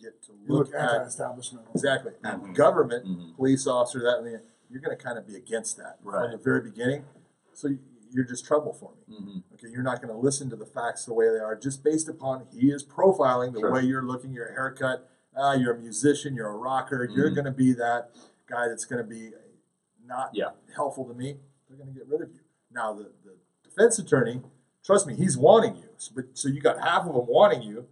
get 0.00 0.22
to 0.24 0.32
look, 0.46 0.68
look 0.68 0.74
at. 0.74 0.90
anti-establishment. 0.90 1.66
Exactly. 1.74 2.12
At 2.24 2.40
Mhm. 2.40 2.54
government, 2.54 3.06
Mhm. 3.06 3.36
police 3.36 3.66
officer, 3.66 4.00
that 4.00 4.18
and 4.18 4.26
the, 4.26 4.42
you're 4.68 4.80
going 4.80 4.96
to 4.96 5.02
kind 5.02 5.18
of 5.18 5.26
be 5.26 5.36
against 5.36 5.76
that 5.76 5.98
Right. 6.02 6.22
from 6.30 6.32
the 6.32 6.38
very 6.42 6.60
beginning. 6.60 7.04
So 7.54 7.68
you- 7.68 7.78
you're 8.14 8.24
just 8.24 8.44
trouble 8.44 8.72
for 8.72 8.92
me. 8.94 9.16
hmm 9.16 9.38
Okay, 9.54 9.68
you're 9.72 9.82
not 9.82 10.02
going 10.02 10.12
to 10.12 10.18
listen 10.20 10.50
to 10.50 10.56
the 10.56 10.66
facts 10.66 11.04
the 11.04 11.14
way 11.14 11.28
they 11.30 11.38
are, 11.38 11.54
just 11.56 11.82
based 11.84 12.08
upon 12.08 12.46
he 12.52 12.70
is 12.70 12.84
profiling 12.84 13.52
the 13.52 13.60
Sure. 13.60 13.72
way 13.72 13.82
you're 13.82 14.02
looking, 14.02 14.32
your 14.32 14.48
haircut. 14.52 15.08
Ah, 15.36 15.54
you're 15.54 15.74
a 15.74 15.78
musician, 15.78 16.34
you're 16.34 16.48
a 16.48 16.56
rocker. 16.56 17.04
You're 17.04 17.30
Mhm. 17.30 17.34
going 17.34 17.44
to 17.46 17.50
be 17.52 17.72
that 17.74 18.10
guy 18.46 18.68
that's 18.68 18.84
going 18.84 19.02
to 19.02 19.08
be 19.08 19.32
not 20.04 20.30
Yeah. 20.34 20.50
helpful 20.74 21.06
to 21.06 21.14
me. 21.14 21.40
They're 21.68 21.76
going 21.78 21.92
to 21.92 21.98
get 21.98 22.06
rid 22.08 22.20
of 22.20 22.32
you. 22.34 22.40
Now 22.70 22.92
the, 22.92 23.04
the 23.24 23.36
defense 23.62 23.98
attorney, 23.98 24.42
trust 24.84 25.06
me, 25.06 25.14
he's 25.14 25.36
wanting 25.38 25.76
you. 25.76 25.88
So, 25.96 26.12
but 26.14 26.24
so 26.34 26.48
you 26.48 26.60
got 26.60 26.80
half 26.80 27.06
of 27.06 27.14
them 27.14 27.26
wanting 27.26 27.62
you, 27.62 27.86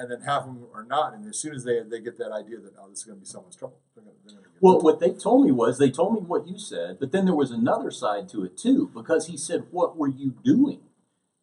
and 0.00 0.10
then 0.10 0.22
half 0.22 0.42
of 0.42 0.46
them 0.46 0.66
are 0.74 0.84
not. 0.84 1.14
And 1.14 1.28
as 1.28 1.36
soon 1.38 1.54
as 1.54 1.64
they 1.64 1.80
they 1.82 2.00
get 2.00 2.16
that 2.18 2.32
idea 2.32 2.58
that 2.58 2.72
oh, 2.80 2.88
this 2.88 3.00
is 3.00 3.04
going 3.04 3.18
to 3.18 3.20
be 3.20 3.26
someone's 3.26 3.56
trouble, 3.56 3.78
they're 3.94 4.04
going 4.04 4.16
to 4.24 4.34
get 4.34 4.50
Well, 4.60 4.80
what 4.80 4.98
they 4.98 5.10
told 5.10 5.44
me 5.44 5.52
was 5.52 5.78
they 5.78 5.90
told 5.90 6.14
me 6.14 6.20
what 6.20 6.48
you 6.48 6.58
said, 6.58 6.98
but 6.98 7.12
then 7.12 7.26
there 7.26 7.34
was 7.34 7.50
another 7.50 7.90
side 7.90 8.28
to 8.30 8.44
it 8.44 8.56
too, 8.56 8.90
because 8.94 9.26
he 9.26 9.36
said, 9.36 9.66
What 9.70 9.96
were 9.96 10.08
you 10.08 10.34
doing? 10.42 10.80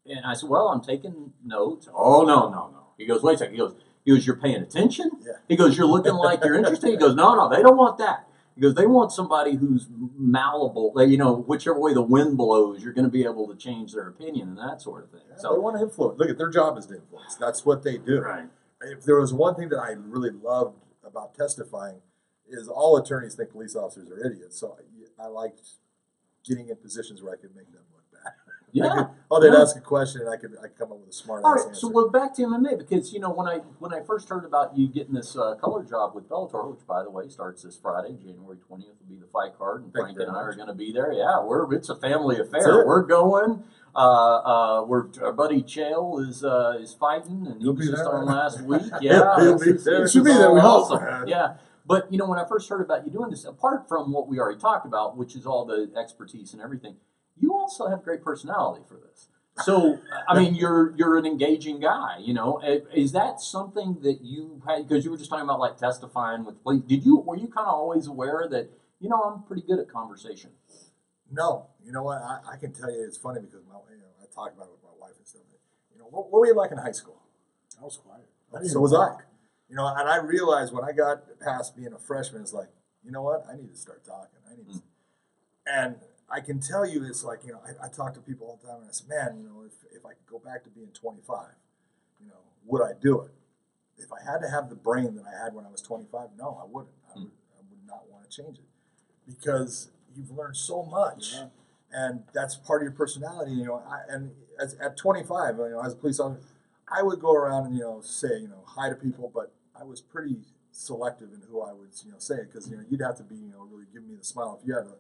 And 0.05 0.25
I 0.25 0.33
said, 0.33 0.49
Well, 0.49 0.69
I'm 0.69 0.81
taking 0.81 1.33
notes. 1.45 1.87
Oh, 1.93 2.23
no, 2.25 2.49
no, 2.49 2.69
no. 2.71 2.83
He 2.97 3.05
goes, 3.05 3.21
Wait 3.21 3.35
a 3.35 3.37
second. 3.37 3.53
He 3.53 3.59
goes, 3.59 3.75
he 4.03 4.11
goes 4.11 4.25
You're 4.25 4.37
paying 4.37 4.61
attention? 4.63 5.11
Yeah. 5.21 5.33
He 5.47 5.55
goes, 5.55 5.77
You're 5.77 5.87
looking 5.87 6.15
like 6.15 6.43
you're 6.43 6.55
interested? 6.55 6.89
He 6.89 6.97
goes, 6.97 7.15
No, 7.15 7.35
no, 7.35 7.49
they 7.49 7.61
don't 7.61 7.77
want 7.77 7.99
that. 7.99 8.26
Because 8.59 8.75
they 8.75 8.87
want 8.87 9.11
somebody 9.11 9.55
who's 9.55 9.87
malleable. 10.17 10.91
like, 10.95 11.09
You 11.09 11.17
know, 11.17 11.35
whichever 11.35 11.79
way 11.79 11.93
the 11.93 12.01
wind 12.01 12.37
blows, 12.37 12.83
you're 12.83 12.93
going 12.93 13.05
to 13.05 13.11
be 13.11 13.23
able 13.23 13.47
to 13.47 13.55
change 13.55 13.93
their 13.93 14.07
opinion 14.07 14.49
and 14.49 14.57
that 14.57 14.81
sort 14.81 15.03
of 15.03 15.11
thing. 15.11 15.21
Yeah, 15.29 15.35
they 15.41 15.59
want 15.59 15.77
to 15.77 15.83
influence. 15.83 16.19
Look 16.19 16.29
at 16.29 16.37
their 16.37 16.49
job 16.49 16.77
is 16.77 16.87
to 16.87 16.95
influence. 16.95 17.35
That's 17.35 17.65
what 17.65 17.83
they 17.83 17.97
do. 17.97 18.19
right. 18.19 18.47
If 18.81 19.03
there 19.05 19.19
was 19.19 19.33
one 19.33 19.55
thing 19.55 19.69
that 19.69 19.79
I 19.79 19.91
really 19.91 20.31
loved 20.31 20.75
about 21.03 21.35
testifying, 21.35 22.01
is 22.49 22.67
all 22.67 22.97
attorneys 22.97 23.35
think 23.35 23.51
police 23.51 23.75
officers 23.75 24.09
are 24.09 24.25
idiots. 24.25 24.59
So 24.59 24.77
I, 25.19 25.23
I 25.23 25.27
liked 25.27 25.61
getting 26.45 26.69
in 26.69 26.75
positions 26.77 27.21
where 27.21 27.33
I 27.33 27.35
could 27.35 27.55
make 27.55 27.65
them 27.65 27.75
look 27.75 27.77
bad. 27.77 27.86
I 27.86 27.86
Yeah. 28.85 28.95
could- 28.95 29.07
oh, 29.31 29.39
they'd 29.41 29.53
Yeah. 29.53 29.61
ask 29.61 29.75
a 29.77 29.81
question 29.81 30.21
and 30.21 30.29
I 30.29 30.37
could 30.37 30.55
I 30.59 30.67
could 30.67 30.77
come 30.77 30.91
up 30.91 30.99
with 30.99 31.09
a 31.09 31.13
smart 31.13 31.43
All 31.43 31.53
ass 31.53 31.65
answer. 31.65 31.75
so 31.79 31.89
we're 31.89 32.09
back 32.09 32.33
to 32.35 32.43
MMA 32.43 32.77
because 32.77 33.11
you 33.13 33.19
know 33.19 33.29
when 33.31 33.47
I 33.47 33.57
when 33.79 33.93
I 33.93 34.01
first 34.01 34.29
heard 34.29 34.45
about 34.45 34.77
you 34.77 34.87
getting 34.87 35.13
this 35.13 35.35
uh, 35.37 35.55
color 35.55 35.83
job 35.83 36.15
with 36.15 36.27
Bellator, 36.29 36.69
which 36.71 36.85
by 36.87 37.03
the 37.03 37.09
way 37.09 37.27
starts 37.29 37.63
this 37.63 37.75
Friday, 37.77 38.13
January 38.15 38.57
twentieth 38.67 38.95
will 38.99 39.07
be 39.15 39.19
the 39.19 39.27
fight 39.27 39.57
card, 39.57 39.83
and 39.83 39.93
Thank 39.93 40.15
Frank 40.15 40.19
and 40.19 40.31
I 40.35 40.41
are 40.41 40.55
going 40.55 40.67
to 40.67 40.73
be 40.73 40.91
there. 40.91 41.11
Yeah, 41.11 41.43
we're 41.43 41.73
it's 41.73 41.89
a 41.89 41.95
family 41.95 42.39
affair. 42.39 42.85
We're 42.85 43.03
going. 43.03 43.63
Uh, 43.95 43.99
uh, 43.99 44.83
we're 44.85 45.07
our 45.23 45.33
buddy 45.33 45.63
Chael 45.63 46.21
is 46.27 46.43
uh, 46.43 46.77
is 46.79 46.93
fighting, 46.93 47.47
and 47.47 47.57
he 47.57 47.63
You'll 47.63 47.73
was 47.75 47.85
be 47.87 47.91
just 47.91 48.03
there. 48.03 48.13
on 48.15 48.25
last 48.25 48.61
week. 48.65 48.83
Yeah, 49.01 49.35
He'll 49.39 49.57
be 49.57 49.71
there. 49.71 50.01
this 50.01 50.11
Should 50.11 50.23
be 50.23 50.33
there, 50.33 50.51
we 50.53 50.59
all 50.59 50.85
hope. 50.85 51.27
Yeah. 51.27 51.55
But 51.85 52.11
you 52.11 52.17
know, 52.19 52.27
when 52.27 52.37
I 52.37 52.45
first 52.45 52.69
heard 52.69 52.81
about 52.81 53.05
you 53.05 53.11
doing 53.11 53.29
this, 53.31 53.45
apart 53.45 53.87
from 53.87 54.11
what 54.11 54.27
we 54.27 54.39
already 54.39 54.59
talked 54.59 54.85
about, 54.85 55.15
which 55.17 55.35
is 55.35 55.45
all 55.47 55.65
the 55.65 55.89
expertise 55.97 56.51
and 56.53 56.61
everything, 56.61 56.97
you 57.39 57.53
also 57.53 57.87
have 57.87 58.03
great 58.03 58.23
personality 58.23 58.83
for 58.87 58.95
this. 58.95 59.27
So, 59.63 59.99
I 60.27 60.39
mean, 60.39 60.53
you're 60.53 60.93
you're 60.95 61.17
an 61.17 61.25
engaging 61.25 61.79
guy. 61.79 62.17
You 62.19 62.33
know, 62.35 62.57
Eh, 62.63 62.79
is 62.93 63.11
that 63.13 63.41
something 63.41 63.97
that 64.03 64.21
you 64.21 64.61
had? 64.67 64.87
Because 64.87 65.03
you 65.03 65.09
were 65.09 65.17
just 65.17 65.29
talking 65.31 65.45
about 65.45 65.59
like 65.59 65.77
testifying 65.77 66.45
with 66.45 66.61
police. 66.61 66.83
Did 66.83 67.03
you 67.05 67.17
were 67.17 67.35
you 67.37 67.47
kind 67.47 67.67
of 67.67 67.73
always 67.73 68.05
aware 68.07 68.47
that 68.49 68.69
you 68.99 69.09
know 69.09 69.19
I'm 69.21 69.43
pretty 69.43 69.63
good 69.63 69.79
at 69.79 69.89
conversation? 69.89 70.51
No, 71.31 71.67
you 71.83 71.91
know 71.91 72.03
what? 72.03 72.21
I, 72.21 72.39
I 72.53 72.57
can 72.57 72.71
tell 72.71 72.91
you 72.91 73.03
it's 73.03 73.17
funny 73.17 73.41
because 73.41 73.61
my, 73.67 73.75
you 73.91 73.97
know, 73.99 74.13
I 74.21 74.25
talk 74.33 74.53
about 74.55 74.67
it 74.67 74.71
with 74.71 74.83
my 74.83 74.95
wife 74.99 75.15
and 75.17 75.27
stuff. 75.27 75.41
You 75.93 75.99
know, 75.99 76.05
what, 76.09 76.31
what 76.31 76.39
were 76.39 76.47
you 76.47 76.55
like 76.55 76.71
in 76.71 76.77
high 76.77 76.91
school? 76.91 77.19
I 77.79 77.83
was 77.83 77.97
quiet. 77.97 78.27
I 78.53 78.59
So 78.59 78.65
even 78.69 78.81
was 78.81 78.93
I. 78.93 79.15
You 79.69 79.75
know, 79.75 79.87
and 79.87 80.07
I 80.07 80.17
realized 80.17 80.73
when 80.73 80.85
I 80.85 80.93
got 80.93 81.23
past 81.41 81.75
being 81.75 81.91
a 81.91 81.99
freshman, 81.99 82.41
it's 82.41 82.53
like, 82.53 82.69
you 83.03 83.11
know 83.11 83.21
what? 83.23 83.45
I 83.51 83.57
need 83.57 83.69
to 83.69 83.75
start 83.75 84.05
talking. 84.05 84.39
I 84.49 84.55
need 84.55 84.69
to, 84.71 84.81
and 85.65 85.95
I 86.29 86.41
can 86.41 86.59
tell 86.59 86.85
you, 86.85 87.05
it's 87.05 87.23
like, 87.23 87.39
you 87.45 87.53
know, 87.53 87.61
I, 87.65 87.85
I 87.85 87.89
talk 87.89 88.13
to 88.15 88.19
people 88.19 88.47
all 88.47 88.59
the 88.61 88.67
time, 88.67 88.81
and 88.81 88.89
I 88.89 88.93
say, 88.93 89.05
man, 89.07 89.37
you 89.37 89.45
know, 89.47 89.63
if, 89.65 89.73
if 89.97 90.05
I 90.05 90.09
could 90.09 90.27
go 90.29 90.39
back 90.39 90.63
to 90.65 90.69
being 90.69 90.89
25, 90.93 91.45
you 92.21 92.27
know, 92.27 92.41
would 92.65 92.81
I 92.83 92.91
do 92.99 93.21
it? 93.21 93.31
If 93.97 94.09
I 94.11 94.23
had 94.29 94.39
to 94.41 94.49
have 94.49 94.69
the 94.69 94.75
brain 94.75 95.15
that 95.15 95.23
I 95.25 95.43
had 95.43 95.53
when 95.53 95.65
I 95.65 95.69
was 95.71 95.81
25, 95.81 96.29
no, 96.37 96.59
I 96.61 96.65
wouldn't. 96.69 96.93
I 97.15 97.19
would, 97.19 97.31
I 97.57 97.61
would 97.69 97.87
not 97.87 98.03
want 98.11 98.29
to 98.29 98.41
change 98.43 98.57
it 98.57 98.65
because 99.25 99.89
you've 100.15 100.31
learned 100.31 100.55
so 100.57 100.83
much 100.83 101.33
Yeah. 101.33 101.47
and 101.91 102.23
that's 102.33 102.55
part 102.55 102.81
of 102.81 102.85
your 102.85 102.91
personality. 102.93 103.51
You 103.53 103.65
know, 103.65 103.75
I, 103.87 104.01
and 104.13 104.31
as, 104.59 104.75
at 104.75 104.97
25, 104.97 105.57
you 105.57 105.69
know, 105.69 105.81
as 105.83 105.93
a 105.93 105.95
police 105.95 106.19
officer, 106.19 106.41
I 106.91 107.03
would 107.03 107.19
go 107.19 107.33
around 107.33 107.65
and 107.67 107.75
you 107.75 107.81
know 107.81 108.01
say 108.01 108.39
you 108.39 108.47
know 108.47 108.63
hi 108.65 108.89
to 108.89 108.95
people, 108.95 109.31
but 109.33 109.51
I 109.79 109.83
was 109.83 110.01
pretty 110.01 110.37
selective 110.71 111.29
in 111.33 111.41
who 111.49 111.61
I 111.61 111.73
would 111.73 111.89
you 112.05 112.11
know 112.11 112.19
say 112.19 112.37
because 112.43 112.69
you 112.69 112.77
know 112.77 112.83
you'd 112.89 113.01
have 113.01 113.17
to 113.17 113.23
be 113.23 113.35
you 113.35 113.51
know 113.51 113.67
really 113.71 113.87
give 113.93 114.03
me 114.03 114.15
the 114.15 114.23
smile. 114.23 114.59
If 114.61 114.67
you 114.67 114.75
had 114.75 114.85
a 114.85 114.95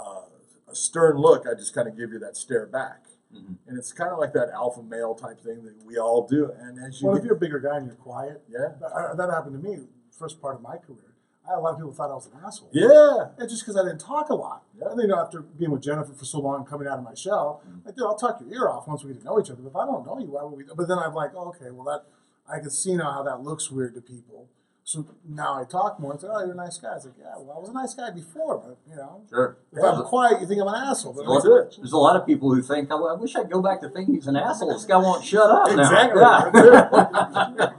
uh, 0.00 0.22
a 0.70 0.74
stern 0.74 1.16
look, 1.16 1.46
I 1.46 1.54
just 1.54 1.74
kind 1.74 1.88
of 1.88 1.96
give 1.96 2.12
you 2.12 2.18
that 2.20 2.36
stare 2.36 2.66
back, 2.66 3.06
Mhm. 3.34 3.56
and 3.66 3.78
it's 3.78 3.92
kind 3.92 4.10
of 4.12 4.18
like 4.18 4.32
that 4.34 4.50
alpha 4.50 4.82
male 4.82 5.14
type 5.14 5.40
thing 5.40 5.64
that 5.64 5.84
we 5.84 5.98
all 5.98 6.26
do. 6.26 6.50
And 6.52 6.78
as 6.78 7.00
you 7.00 7.08
Well, 7.08 7.16
if 7.16 7.24
you're 7.24 7.34
a 7.36 7.38
bigger 7.38 7.58
guy 7.60 7.76
and 7.76 7.86
you're 7.86 7.96
quiet, 7.96 8.42
yeah, 8.48 8.74
that, 8.80 8.92
uh, 8.92 9.14
that 9.14 9.30
happened 9.30 9.62
to 9.62 9.68
me 9.70 9.88
first 10.12 10.40
part 10.40 10.56
of 10.56 10.62
my 10.62 10.76
career. 10.78 11.14
I 11.46 11.52
had 11.52 11.58
a 11.58 11.60
lot 11.62 11.70
of 11.72 11.76
people 11.78 11.92
thought 11.92 12.10
I 12.10 12.14
was 12.14 12.26
an 12.26 12.32
asshole. 12.44 12.68
yeah, 12.72 13.28
And 13.38 13.48
just 13.48 13.62
because 13.62 13.76
I 13.76 13.82
didn't 13.84 14.00
talk 14.00 14.28
a 14.28 14.34
lot. 14.34 14.64
Yeah. 14.76 14.88
And 14.90 14.98
then 14.98 15.08
you 15.08 15.14
know, 15.14 15.20
after 15.20 15.40
being 15.40 15.70
with 15.70 15.80
Jennifer 15.80 16.12
for 16.12 16.24
so 16.26 16.40
long, 16.40 16.64
coming 16.66 16.86
out 16.88 16.98
of 16.98 17.04
my 17.04 17.14
shell, 17.14 17.62
like, 17.86 17.94
dude, 17.94 18.04
I'll 18.04 18.16
talk 18.16 18.40
your 18.40 18.50
ear 18.52 18.68
off 18.68 18.86
once 18.88 19.02
we 19.04 19.12
get 19.12 19.20
to 19.20 19.24
know 19.26 19.40
each 19.40 19.50
other. 19.50 19.62
But 19.62 19.70
if 19.70 19.76
I 19.76 19.86
don't 19.86 20.04
know 20.04 20.18
you, 20.18 20.30
why 20.32 20.42
would 20.42 20.56
we? 20.58 20.64
But 20.64 20.88
then 20.88 20.98
I'm 20.98 21.14
like, 21.14 21.32
oh, 21.34 21.48
okay, 21.48 21.70
well, 21.70 21.84
that 21.84 22.04
I 22.52 22.58
can 22.60 22.68
see 22.70 22.96
now 22.96 23.12
how 23.12 23.22
that 23.22 23.42
looks 23.42 23.70
weird 23.70 23.94
to 23.94 24.00
people. 24.02 24.48
So 24.88 25.04
now 25.28 25.60
I 25.60 25.64
talk 25.64 26.00
more 26.00 26.12
and 26.12 26.20
say, 26.22 26.28
oh, 26.30 26.40
you're 26.40 26.52
a 26.52 26.56
nice 26.56 26.78
guy. 26.78 26.94
It's 26.96 27.04
like, 27.04 27.12
yeah, 27.20 27.34
well, 27.36 27.58
I 27.58 27.60
was 27.60 27.68
a 27.68 27.74
nice 27.74 27.92
guy 27.92 28.10
before, 28.10 28.56
but 28.56 28.78
you 28.90 28.96
know, 28.96 29.20
Sure. 29.28 29.58
if 29.70 29.84
I'm 29.84 30.02
quiet, 30.04 30.40
you 30.40 30.46
think 30.46 30.62
I'm 30.62 30.68
an 30.68 30.76
asshole. 30.76 31.12
But 31.12 31.26
There's 31.26 31.44
a 31.44 31.48
lot- 31.50 31.76
There's 31.76 31.92
a 31.92 31.98
lot 31.98 32.16
of 32.16 32.24
people 32.24 32.54
who 32.54 32.62
think, 32.62 32.88
"Oh, 32.90 33.06
I 33.06 33.12
wish 33.12 33.36
I'd 33.36 33.50
go 33.50 33.60
back 33.60 33.82
to 33.82 33.90
thinking 33.90 34.14
he's 34.14 34.26
an 34.28 34.36
asshole. 34.36 34.72
This 34.72 34.86
guy 34.86 34.96
won't 34.96 35.22
shut 35.22 35.50
up. 35.50 35.70
now." 35.76 35.82
Exactly. 35.82 36.22
Yeah. 36.22 37.70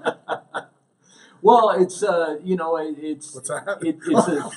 well, 1.42 1.72
it's 1.72 2.04
uh, 2.04 2.38
you 2.44 2.56
know, 2.56 2.78
it, 2.78 2.96
it's 3.00 3.34
What's 3.34 3.50
that? 3.50 3.80
it, 3.82 3.98
it's 4.06 4.28
a 4.28 4.52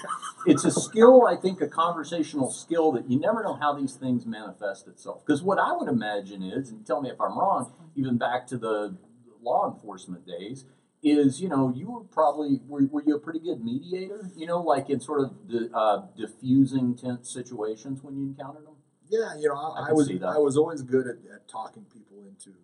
it's 0.45 0.65
a 0.67 0.71
skill. 0.71 1.27
I 1.27 1.37
think 1.37 1.63
a 1.63 1.69
conversational 1.69 2.51
skill 2.51 2.93
that 2.93 3.09
you 3.11 3.19
never 3.19 3.43
know 3.43 3.55
how 3.55 3.73
these 3.73 3.95
things 3.95 4.27
manifest 4.27 4.87
itself. 4.89 5.25
Because 5.25 5.43
what 5.43 5.59
I 5.59 5.73
would 5.73 5.89
imagine 5.89 6.43
is, 6.43 6.69
and 6.69 6.85
tell 6.85 7.01
me 7.01 7.09
if 7.09 7.19
I'm 7.19 7.39
wrong, 7.39 7.73
even 7.97 8.19
back 8.19 8.47
to 8.49 8.59
the 8.59 8.95
law 9.41 9.73
enforcement 9.73 10.27
days, 10.27 10.67
is 11.03 11.41
you 11.41 11.49
know 11.49 11.73
you 11.75 11.91
were 11.91 12.05
probably 12.05 12.61
were, 12.69 12.83
were 12.87 13.03
you 13.05 13.17
a 13.17 13.19
pretty 13.21 13.41
good 13.41 13.63
mediator? 13.65 14.31
You 14.37 14.47
know, 14.47 14.61
like 14.61 14.89
in 14.91 15.01
sort 15.01 15.21
of 15.23 15.49
di- 15.49 15.69
uh, 15.75 16.03
diffusing 16.17 16.95
tense 16.97 17.31
situations 17.31 18.03
when 18.03 18.17
you 18.17 18.23
encountered 18.27 18.67
them. 18.67 18.77
Yeah, 19.09 19.37
you 19.39 19.49
know, 19.49 19.57
I 19.57 19.87
I, 19.87 19.89
I 19.89 19.93
was. 19.93 20.11
I 20.11 20.39
was 20.39 20.57
always 20.57 20.83
good 20.83 21.07
at, 21.07 21.17
at 21.35 21.49
talking 21.49 21.85
people 21.93 22.25
into 22.29 22.55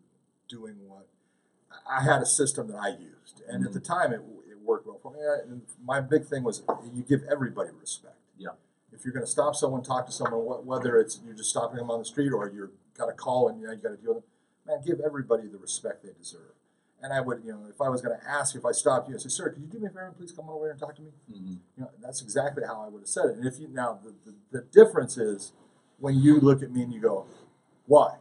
doing 0.48 0.76
what 0.86 1.06
I 1.88 2.02
had 2.02 2.22
a 2.22 2.26
system 2.26 2.68
that 2.68 2.76
I 2.78 2.88
used, 2.90 3.42
and 3.48 3.66
at 3.66 3.72
the 3.72 3.80
Mm-hmm. 3.80 3.92
time 3.92 4.12
it, 4.12 4.20
it 4.50 4.58
worked 4.64 4.86
well 4.86 4.98
for 5.02 5.12
me. 5.12 5.18
And 5.50 5.62
my 5.84 6.00
big 6.00 6.24
thing 6.26 6.42
was 6.44 6.62
you 6.94 7.02
give 7.02 7.20
everybody 7.30 7.70
respect. 7.78 8.16
Yeah. 8.38 8.50
If 8.92 9.04
you're 9.04 9.12
going 9.12 9.24
to 9.26 9.30
stop 9.30 9.54
someone, 9.54 9.82
talk 9.82 10.06
to 10.06 10.12
someone, 10.12 10.40
whether 10.66 10.98
it's 10.98 11.20
you're 11.24 11.34
just 11.34 11.50
stopping 11.50 11.76
them 11.76 11.90
on 11.90 11.98
the 11.98 12.04
street 12.04 12.32
or 12.32 12.50
you're 12.50 12.70
got 12.96 13.08
a 13.08 13.12
call 13.12 13.48
and 13.48 13.60
you, 13.60 13.66
know, 13.66 13.72
you 13.72 13.78
got 13.82 13.90
to 13.90 13.96
deal 13.96 14.14
with 14.14 14.24
them, 14.24 14.30
man, 14.66 14.82
give 14.84 15.00
everybody 15.04 15.46
the 15.46 15.58
respect 15.58 16.02
they 16.02 16.10
deserve. 16.18 16.54
And 17.02 17.12
I 17.12 17.20
would, 17.20 17.42
you 17.44 17.52
know, 17.52 17.60
if 17.70 17.80
I 17.80 17.88
was 17.88 18.00
going 18.02 18.18
to 18.18 18.28
ask 18.28 18.54
you, 18.54 18.60
if 18.60 18.66
I 18.66 18.72
stopped 18.72 19.08
you 19.08 19.14
and 19.14 19.22
say, 19.22 19.28
"Sir, 19.28 19.50
could 19.50 19.62
you 19.62 19.68
do 19.68 19.78
me 19.78 19.86
a 19.86 19.90
favor 19.90 20.06
and 20.06 20.16
please 20.16 20.32
come 20.32 20.48
over 20.50 20.64
here 20.64 20.72
and 20.72 20.80
talk 20.80 20.96
to 20.96 21.02
me?" 21.02 21.10
Mm-hmm. 21.32 21.52
You 21.76 21.82
know, 21.84 21.90
that's 22.02 22.22
exactly 22.22 22.64
how 22.66 22.82
I 22.82 22.88
would 22.88 23.00
have 23.02 23.08
said 23.08 23.26
it. 23.26 23.36
And 23.36 23.46
if 23.46 23.58
you 23.60 23.68
now 23.68 24.00
the, 24.04 24.14
the, 24.26 24.36
the 24.50 24.62
difference 24.72 25.16
is 25.16 25.52
when 25.98 26.16
you 26.16 26.40
look 26.40 26.62
at 26.62 26.72
me 26.72 26.82
and 26.82 26.92
you 26.92 27.00
go, 27.00 27.26
"Why?" 27.86 28.16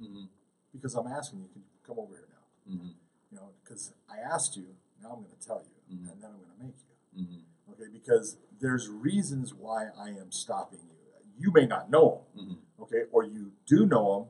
Mm-hmm. 0.00 0.24
Because 0.72 0.94
I'm 0.94 1.08
asking 1.08 1.40
you, 1.40 1.48
can 1.52 1.62
you 1.62 1.68
come 1.86 1.98
over 1.98 2.14
here 2.14 2.28
now? 2.30 2.72
Mm-hmm. 2.74 2.88
You 3.32 3.36
know, 3.38 3.48
because 3.64 3.92
I 4.08 4.18
asked 4.32 4.56
you, 4.56 4.66
now 5.02 5.10
I'm 5.10 5.22
going 5.24 5.34
to 5.40 5.46
tell 5.46 5.62
you, 5.64 5.96
Mhm. 5.96 6.12
and 6.12 6.22
then 6.22 6.30
I'm 6.30 6.38
going 6.38 6.56
to 6.58 6.64
make 6.64 6.74
you. 6.78 7.22
Mm-hmm. 7.24 7.72
Okay, 7.72 7.90
because 7.92 8.36
there's 8.60 8.88
reasons 8.88 9.52
why 9.54 9.88
I 9.98 10.10
am 10.10 10.30
stopping 10.30 10.78
you. 10.84 10.94
You 11.36 11.50
may 11.52 11.66
not 11.66 11.90
know 11.90 12.22
them, 12.36 12.44
Mm-hmm. 12.44 12.82
okay, 12.84 13.02
or 13.10 13.24
you 13.24 13.52
do 13.66 13.86
know 13.86 14.14
them, 14.20 14.28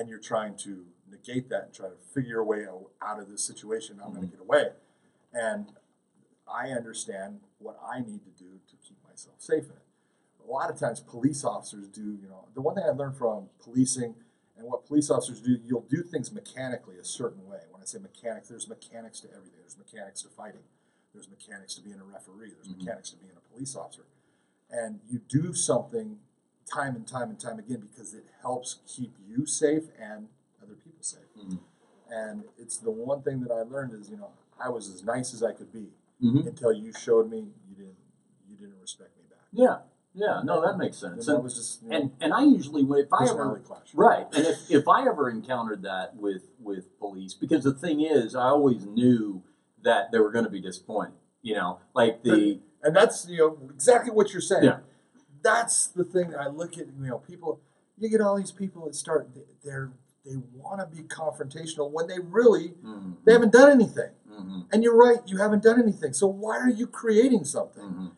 and 0.00 0.08
you're 0.08 0.20
trying 0.20 0.56
to 0.58 0.84
negate 1.10 1.48
that 1.50 1.64
and 1.64 1.74
try 1.74 1.88
to 1.88 1.96
figure 2.14 2.38
a 2.38 2.44
way 2.44 2.66
out, 3.02 3.20
of 3.20 3.28
this 3.28 3.44
situation. 3.44 4.00
I'm 4.04 4.12
going 4.12 4.28
to 4.28 4.30
get 4.30 4.40
away, 4.40 4.70
and 5.32 5.72
I 6.48 6.68
understand 6.68 7.40
what 7.58 7.78
I 7.84 8.00
need 8.00 8.24
to 8.24 8.30
do 8.30 8.60
to 8.68 8.76
keep 8.76 8.98
myself 9.08 9.36
safe 9.38 9.64
in 9.64 9.70
it. 9.70 10.46
A 10.46 10.50
lot 10.50 10.70
of 10.70 10.78
times, 10.78 11.00
police 11.00 11.44
officers 11.44 11.88
do. 11.88 12.18
You 12.20 12.28
know, 12.28 12.48
the 12.54 12.60
one 12.60 12.74
thing 12.74 12.84
I 12.84 12.90
learned 12.90 13.16
from 13.16 13.48
policing 13.62 14.14
and 14.56 14.68
what 14.68 14.86
police 14.86 15.10
officers 15.10 15.40
do, 15.40 15.58
you'll 15.64 15.86
do 15.88 16.02
things 16.02 16.32
mechanically 16.32 16.98
a 16.98 17.04
certain 17.04 17.46
way. 17.48 17.60
When 17.70 17.80
I 17.82 17.84
say 17.86 17.98
mechanics, 17.98 18.48
there's 18.48 18.68
mechanics 18.68 19.20
to 19.20 19.28
everything. 19.28 19.60
There's 19.60 19.78
mechanics 19.78 20.22
to 20.22 20.28
fighting. 20.28 20.64
There's 21.14 21.28
mechanics 21.28 21.74
to 21.76 21.82
being 21.82 21.98
a 21.98 22.04
referee. 22.04 22.52
There's 22.52 22.68
Mhm. 22.68 22.78
mechanics 22.78 23.10
to 23.10 23.16
being 23.16 23.32
a 23.36 23.40
police 23.52 23.74
officer. 23.74 24.04
And 24.68 25.00
you 25.08 25.18
do 25.18 25.54
something 25.54 26.20
time 26.66 26.94
and 26.94 27.06
time 27.06 27.30
and 27.30 27.40
time 27.40 27.58
again 27.58 27.80
because 27.80 28.14
it 28.14 28.26
helps 28.42 28.80
keep 28.86 29.16
you 29.18 29.46
safe 29.46 29.90
and 29.98 30.28
other 30.70 30.78
people 30.82 31.02
safe. 31.02 31.20
Mhm. 31.36 31.58
And 32.10 32.44
it's 32.58 32.76
the 32.78 32.90
one 32.90 33.22
thing 33.22 33.40
that 33.40 33.52
I 33.52 33.62
learned 33.62 33.92
is, 33.94 34.10
you 34.10 34.16
know, 34.16 34.30
I 34.58 34.68
was 34.68 34.88
as 34.88 35.04
nice 35.04 35.32
as 35.34 35.42
I 35.42 35.52
could 35.52 35.72
be 35.72 35.92
Mm-hmm. 36.22 36.48
until 36.48 36.70
you 36.72 36.92
showed 36.92 37.30
me 37.30 37.38
you 37.68 37.74
didn't 37.74 37.96
you 38.48 38.56
didn't 38.56 38.78
respect 38.80 39.16
me 39.16 39.22
back. 39.30 39.38
Yeah, 39.52 39.78
yeah, 40.12 40.42
no, 40.44 40.60
that 40.60 40.76
makes 40.76 40.98
sense. 40.98 41.26
And 41.28 41.42
was 41.42 41.54
just 41.54 41.82
you 41.82 41.88
know, 41.88 41.96
and, 41.96 42.10
and 42.20 42.34
I 42.34 42.42
usually, 42.42 42.84
when- 42.84 43.00
if 43.00 43.12
I 43.12 43.26
ever 43.30 43.58
clash. 43.64 43.94
right, 43.94 44.26
and 44.34 44.44
if, 44.46 44.70
if 44.70 44.86
I 44.86 45.06
ever 45.06 45.30
encountered 45.30 45.80
that 45.82 46.16
with 46.16 46.42
with 46.60 46.98
police, 46.98 47.32
because 47.32 47.64
the 47.64 47.72
thing 47.72 48.02
is, 48.02 48.34
I 48.34 48.48
always 48.48 48.84
knew 48.84 49.42
that 49.82 50.12
they 50.12 50.18
were 50.18 50.30
going 50.30 50.44
to 50.44 50.50
be 50.50 50.60
disappointed. 50.60 51.14
You 51.40 51.54
know, 51.54 51.78
like 51.94 52.22
the 52.22 52.60
And 52.82 52.94
that's 52.94 53.26
you 53.26 53.38
know 53.38 53.58
exactly 53.72 54.10
what 54.10 54.32
you're 54.34 54.42
saying. 54.42 54.64
Yeah. 54.64 54.80
That's 55.42 55.86
the 55.86 56.04
thing 56.04 56.30
that 56.32 56.40
I 56.40 56.48
look 56.48 56.72
at. 56.76 56.86
You 56.88 56.92
know, 57.08 57.18
people. 57.18 57.60
You 57.96 58.10
get 58.10 58.20
all 58.20 58.36
these 58.36 58.52
people 58.52 58.84
that 58.84 58.94
start. 58.94 59.30
They're 59.64 59.90
they 60.24 60.36
want 60.54 60.80
to 60.80 60.86
be 60.96 61.02
confrontational 61.04 61.90
when 61.90 62.06
they 62.06 62.18
really 62.18 62.74
Mhm, 62.84 63.16
they 63.24 63.32
haven't 63.32 63.52
done 63.52 63.70
anything. 63.70 64.10
mhm, 64.28 64.66
And 64.72 64.82
you're 64.82 64.96
right. 64.96 65.20
You 65.26 65.38
haven't 65.38 65.62
done 65.62 65.80
anything. 65.80 66.12
So 66.12 66.26
why 66.26 66.58
are 66.58 66.68
you 66.70 66.86
creating 66.86 67.44
something? 67.44 67.82
mhm. 67.82 68.10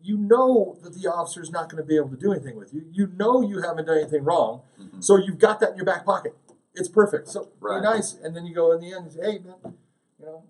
You 0.00 0.16
know 0.16 0.76
that 0.82 0.94
the 0.94 1.08
officer 1.08 1.42
is 1.42 1.50
not 1.50 1.68
going 1.68 1.82
to 1.82 1.86
be 1.86 1.96
able 1.96 2.08
to 2.10 2.16
do 2.16 2.32
anything 2.32 2.56
with 2.56 2.72
you. 2.72 2.84
You 2.92 3.08
know 3.08 3.42
you 3.42 3.60
haven't 3.60 3.86
done 3.86 3.98
anything 3.98 4.24
wrong. 4.24 4.62
Mhm. 4.80 5.02
So 5.02 5.16
you've 5.16 5.38
got 5.38 5.60
that 5.60 5.70
in 5.72 5.76
your 5.76 5.84
back 5.84 6.04
pocket. 6.04 6.36
It's 6.74 6.88
perfect. 6.88 7.28
So 7.28 7.48
Right. 7.60 7.80
be 7.80 7.84
nice, 7.84 8.14
and 8.14 8.34
then 8.34 8.46
you 8.46 8.54
go 8.54 8.72
in 8.72 8.80
the 8.80 8.92
end 8.92 9.04
and 9.06 9.12
say, 9.12 9.20
"Hey, 9.32 9.38
man, 9.40 9.76
you 10.18 10.24
know, 10.26 10.44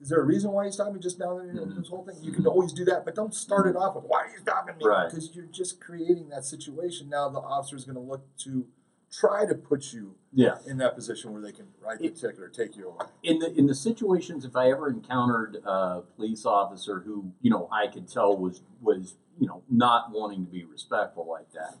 is 0.00 0.08
there 0.08 0.20
a 0.20 0.24
reason 0.24 0.50
why 0.52 0.64
you 0.64 0.72
stopped 0.72 0.94
me 0.94 0.98
just 0.98 1.18
now? 1.18 1.38
Mhm. 1.38 1.76
This 1.76 1.88
whole 1.88 2.02
thing, 2.04 2.16
you 2.22 2.32
can 2.32 2.46
always 2.46 2.72
do 2.72 2.84
that, 2.86 3.04
but 3.04 3.14
don't 3.14 3.34
start 3.34 3.66
it 3.66 3.76
off 3.76 3.94
with 3.94 4.04
why 4.04 4.22
are 4.22 4.30
you 4.30 4.38
stopping 4.38 4.76
me? 4.78 4.84
Right. 4.86 5.10
Because 5.10 5.34
you're 5.36 5.44
just 5.46 5.78
creating 5.78 6.30
that 6.30 6.44
situation. 6.46 7.10
Now 7.10 7.28
the 7.28 7.38
officer 7.40 7.76
is 7.76 7.84
going 7.84 7.96
to 7.96 8.00
look 8.00 8.22
to 8.38 8.66
try 9.10 9.44
to 9.46 9.54
put 9.54 9.92
you 9.92 10.14
Yeah. 10.32 10.58
in 10.66 10.78
that 10.78 10.94
position 10.94 11.32
where 11.32 11.42
they 11.42 11.52
can 11.52 11.66
write 11.80 11.98
the 11.98 12.06
It- 12.06 12.16
ticket 12.16 12.38
or 12.40 12.48
take 12.48 12.76
you 12.76 12.88
away. 12.88 13.06
in 13.22 13.38
the 13.40 13.52
in 13.58 13.66
the 13.66 13.74
situations 13.74 14.44
if 14.44 14.54
I 14.54 14.70
ever 14.70 14.88
encountered 14.88 15.56
a 15.64 16.02
police 16.16 16.46
officer 16.46 17.00
who 17.00 17.32
you 17.40 17.50
know 17.50 17.68
I 17.72 17.88
could 17.88 18.06
tell 18.08 18.36
was 18.36 18.62
was 18.80 19.16
you 19.38 19.46
know 19.48 19.62
not 19.68 20.12
wanting 20.12 20.44
to 20.44 20.50
be 20.50 20.64
respectful 20.64 21.26
like 21.26 21.50
that, 21.52 21.74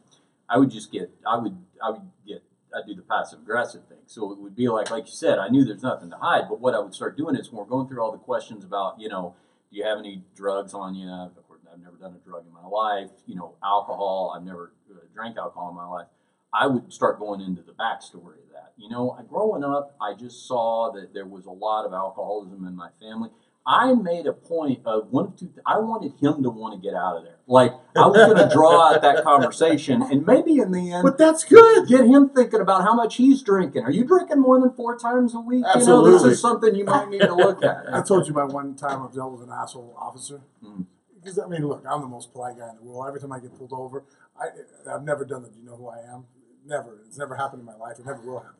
I 0.48 0.58
would 0.58 0.70
just 0.70 0.90
get 0.90 1.12
I 1.24 1.36
would 1.38 1.56
I 1.82 1.90
would 1.90 2.10
get 2.26 2.42
I'd 2.74 2.86
do 2.86 2.94
the 2.94 3.02
passive 3.02 3.40
aggressive 3.40 3.84
thing. 3.86 3.98
So 4.06 4.32
it 4.32 4.38
would 4.38 4.54
be 4.56 4.68
like 4.68 4.90
like 4.90 5.06
you 5.06 5.12
said, 5.12 5.38
I 5.38 5.48
knew 5.48 5.64
there's 5.64 5.82
nothing 5.82 6.10
to 6.10 6.16
hide, 6.16 6.48
but 6.48 6.60
what 6.60 6.74
I 6.74 6.80
would 6.80 6.94
start 6.94 7.16
doing 7.16 7.36
is 7.36 7.50
when 7.52 7.58
we're 7.58 7.64
going 7.70 7.86
through 7.86 8.02
all 8.02 8.12
the 8.12 8.18
questions 8.18 8.64
about 8.64 8.98
you 9.00 9.08
know 9.08 9.34
do 9.70 9.76
you 9.76 9.84
have 9.84 9.98
any 9.98 10.24
drugs 10.34 10.74
on 10.74 10.96
you? 10.96 11.08
Of 11.08 11.46
course, 11.46 11.60
I've 11.72 11.78
never 11.78 11.94
done 11.96 12.12
a 12.16 12.28
drug 12.28 12.44
in 12.44 12.52
my 12.52 12.66
life. 12.66 13.12
You 13.26 13.36
know, 13.36 13.54
alcohol. 13.62 14.32
I've 14.34 14.42
never 14.42 14.72
uh, 14.90 14.94
drank 15.14 15.36
alcohol 15.36 15.68
in 15.70 15.76
my 15.76 15.86
life. 15.86 16.08
I 16.52 16.66
would 16.66 16.92
start 16.92 17.18
going 17.18 17.40
into 17.40 17.62
the 17.62 17.72
backstory 17.72 18.38
of 18.42 18.50
that. 18.52 18.72
You 18.76 18.88
know, 18.88 19.16
growing 19.28 19.62
up, 19.62 19.94
I 20.00 20.14
just 20.14 20.46
saw 20.48 20.90
that 20.92 21.12
there 21.14 21.26
was 21.26 21.46
a 21.46 21.50
lot 21.50 21.84
of 21.86 21.92
alcoholism 21.92 22.66
in 22.66 22.74
my 22.74 22.88
family. 23.00 23.30
I 23.66 23.92
made 23.92 24.26
a 24.26 24.32
point 24.32 24.80
of 24.86 25.08
one 25.10 25.26
of 25.26 25.36
two. 25.36 25.50
I 25.66 25.78
wanted 25.78 26.12
him 26.18 26.42
to 26.42 26.50
want 26.50 26.74
to 26.74 26.80
get 26.80 26.96
out 26.96 27.18
of 27.18 27.24
there. 27.24 27.36
Like 27.46 27.72
I 27.94 28.06
was 28.06 28.16
going 28.16 28.48
to 28.48 28.52
draw 28.52 28.88
out 28.94 29.02
that 29.02 29.22
conversation, 29.30 30.02
and 30.02 30.26
maybe 30.26 30.58
in 30.58 30.72
the 30.72 30.92
end, 30.92 31.02
But 31.04 31.18
that's 31.18 31.44
good. 31.44 31.86
get 31.86 32.06
him 32.06 32.30
thinking 32.30 32.60
about 32.60 32.82
how 32.82 32.94
much 32.94 33.16
he's 33.16 33.42
drinking. 33.42 33.84
Are 33.84 33.90
you 33.90 34.04
drinking 34.04 34.40
more 34.40 34.58
than 34.58 34.72
four 34.72 34.98
times 34.98 35.34
a 35.34 35.40
week? 35.40 35.58
You 35.58 35.62
know, 35.62 35.72
Absolutely. 35.74 36.12
this 36.12 36.22
is 36.24 36.40
something 36.40 36.74
you 36.74 36.84
might 36.84 37.10
need 37.10 37.20
to 37.20 37.34
look 37.34 37.62
at. 37.62 37.84
I 37.92 38.00
told 38.00 38.26
you 38.26 38.32
about 38.32 38.52
one 38.52 38.74
time 38.76 39.02
I've 39.02 39.12
dealt 39.14 39.32
with 39.32 39.42
an 39.42 39.50
asshole 39.52 39.94
officer. 39.96 40.40
Mm. 40.64 40.86
Because 41.14 41.38
I 41.38 41.46
mean, 41.46 41.66
look, 41.66 41.84
I'm 41.88 42.00
the 42.00 42.08
most 42.08 42.32
polite 42.32 42.56
guy 42.58 42.70
in 42.70 42.76
the 42.76 42.82
world. 42.82 43.06
Every 43.06 43.20
time 43.20 43.30
I 43.30 43.40
get 43.40 43.56
pulled 43.58 43.74
over, 43.74 44.04
I 44.40 44.46
I've 44.90 45.04
never 45.04 45.26
done 45.26 45.42
that. 45.42 45.52
Do 45.52 45.60
you 45.60 45.66
know 45.66 45.76
who 45.76 45.88
I 45.88 45.98
am? 45.98 46.24
Never. 46.66 46.98
It's 47.06 47.18
never 47.18 47.36
happened 47.36 47.60
in 47.60 47.66
my 47.66 47.76
life. 47.76 47.98
It 47.98 48.06
never 48.06 48.20
will 48.20 48.40
happen. 48.40 48.56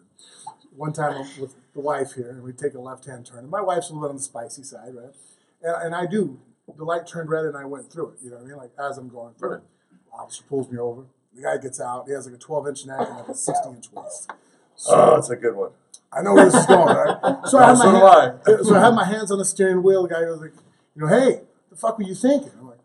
One 0.77 0.93
time 0.93 1.13
I'm 1.17 1.41
with 1.41 1.55
the 1.75 1.81
wife 1.81 2.13
here, 2.15 2.31
and 2.31 2.43
we 2.43 2.53
take 2.53 2.75
a 2.75 2.81
left-hand 2.81 3.27
turn, 3.27 3.41
and 3.41 3.51
my 3.51 3.61
wife's 3.61 3.91
a 3.91 3.93
little 3.93 4.09
bit 4.09 4.11
on 4.11 4.17
the 4.17 4.23
spicy 4.23 4.63
side, 4.63 4.95
right? 4.95 5.15
And, 5.63 5.87
and 5.87 5.95
I 5.95 6.07
do. 6.07 6.41
The 6.77 6.85
light 6.85 7.07
turned 7.07 7.29
red, 7.31 7.45
and 7.47 7.57
I 7.57 7.65
went 7.65 7.93
through 7.93 8.11
it. 8.11 8.19
You 8.23 8.31
know 8.31 8.37
what 8.37 8.45
I 8.45 8.49
mean? 8.49 8.57
Like 8.57 8.71
as 8.79 8.97
I'm 8.99 9.09
going 9.09 9.35
through 9.35 9.55
it, 9.55 9.63
the 10.11 10.17
officer 10.17 10.45
pulls 10.49 10.71
me 10.71 10.79
over. 10.79 11.03
The 11.35 11.43
guy 11.43 11.57
gets 11.59 11.81
out. 11.81 12.05
He 12.07 12.13
has 12.13 12.27
like 12.27 12.35
a 12.37 12.39
12-inch 12.39 12.87
neck 12.87 13.01
and 13.09 13.17
like 13.19 13.29
a 13.29 13.33
60-inch 13.33 13.93
waist. 13.93 14.31
So, 14.77 14.93
Oh, 14.95 15.15
that's 15.17 15.31
a 15.31 15.37
good 15.37 15.55
one. 15.55 15.71
I 16.13 16.23
know 16.23 16.35
where 16.35 16.45
this 16.47 16.55
is 16.55 16.67
going, 16.67 16.95
right? 16.95 17.39
So 17.47 17.59
I 17.59 17.67
have 17.67 17.79
So 17.79 17.91
hand- 17.91 18.41
I. 18.47 18.57
so 18.63 18.75
I 18.75 18.81
have 18.81 18.95
my 18.95 19.05
hands 19.05 19.31
on 19.31 19.39
the 19.39 19.45
steering 19.45 19.83
wheel. 19.83 20.03
The 20.05 20.09
guy 20.09 20.21
goes 20.23 20.41
like, 20.41 20.53
you 20.97 21.03
know, 21.03 21.09
hey, 21.09 21.43
the 21.71 21.77
fuck 21.77 21.99
were 21.99 22.05
you 22.05 22.15
thinking? 22.15 22.51
I'm 22.59 22.69
like, 22.69 22.79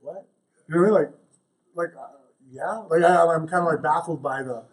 what? 0.00 0.26
You 0.68 0.74
know 0.74 0.80
what 0.82 1.00
I 1.00 1.02
mean? 1.04 1.12
Like, 1.74 1.92
like, 1.94 2.04
yeah. 2.50 2.82
Like 2.88 3.02
I, 3.02 3.24
I'm 3.34 3.46
kind 3.48 3.66
of 3.66 3.72
like 3.72 3.82
baffled 3.82 4.22
by 4.22 4.42
the, 4.42 4.64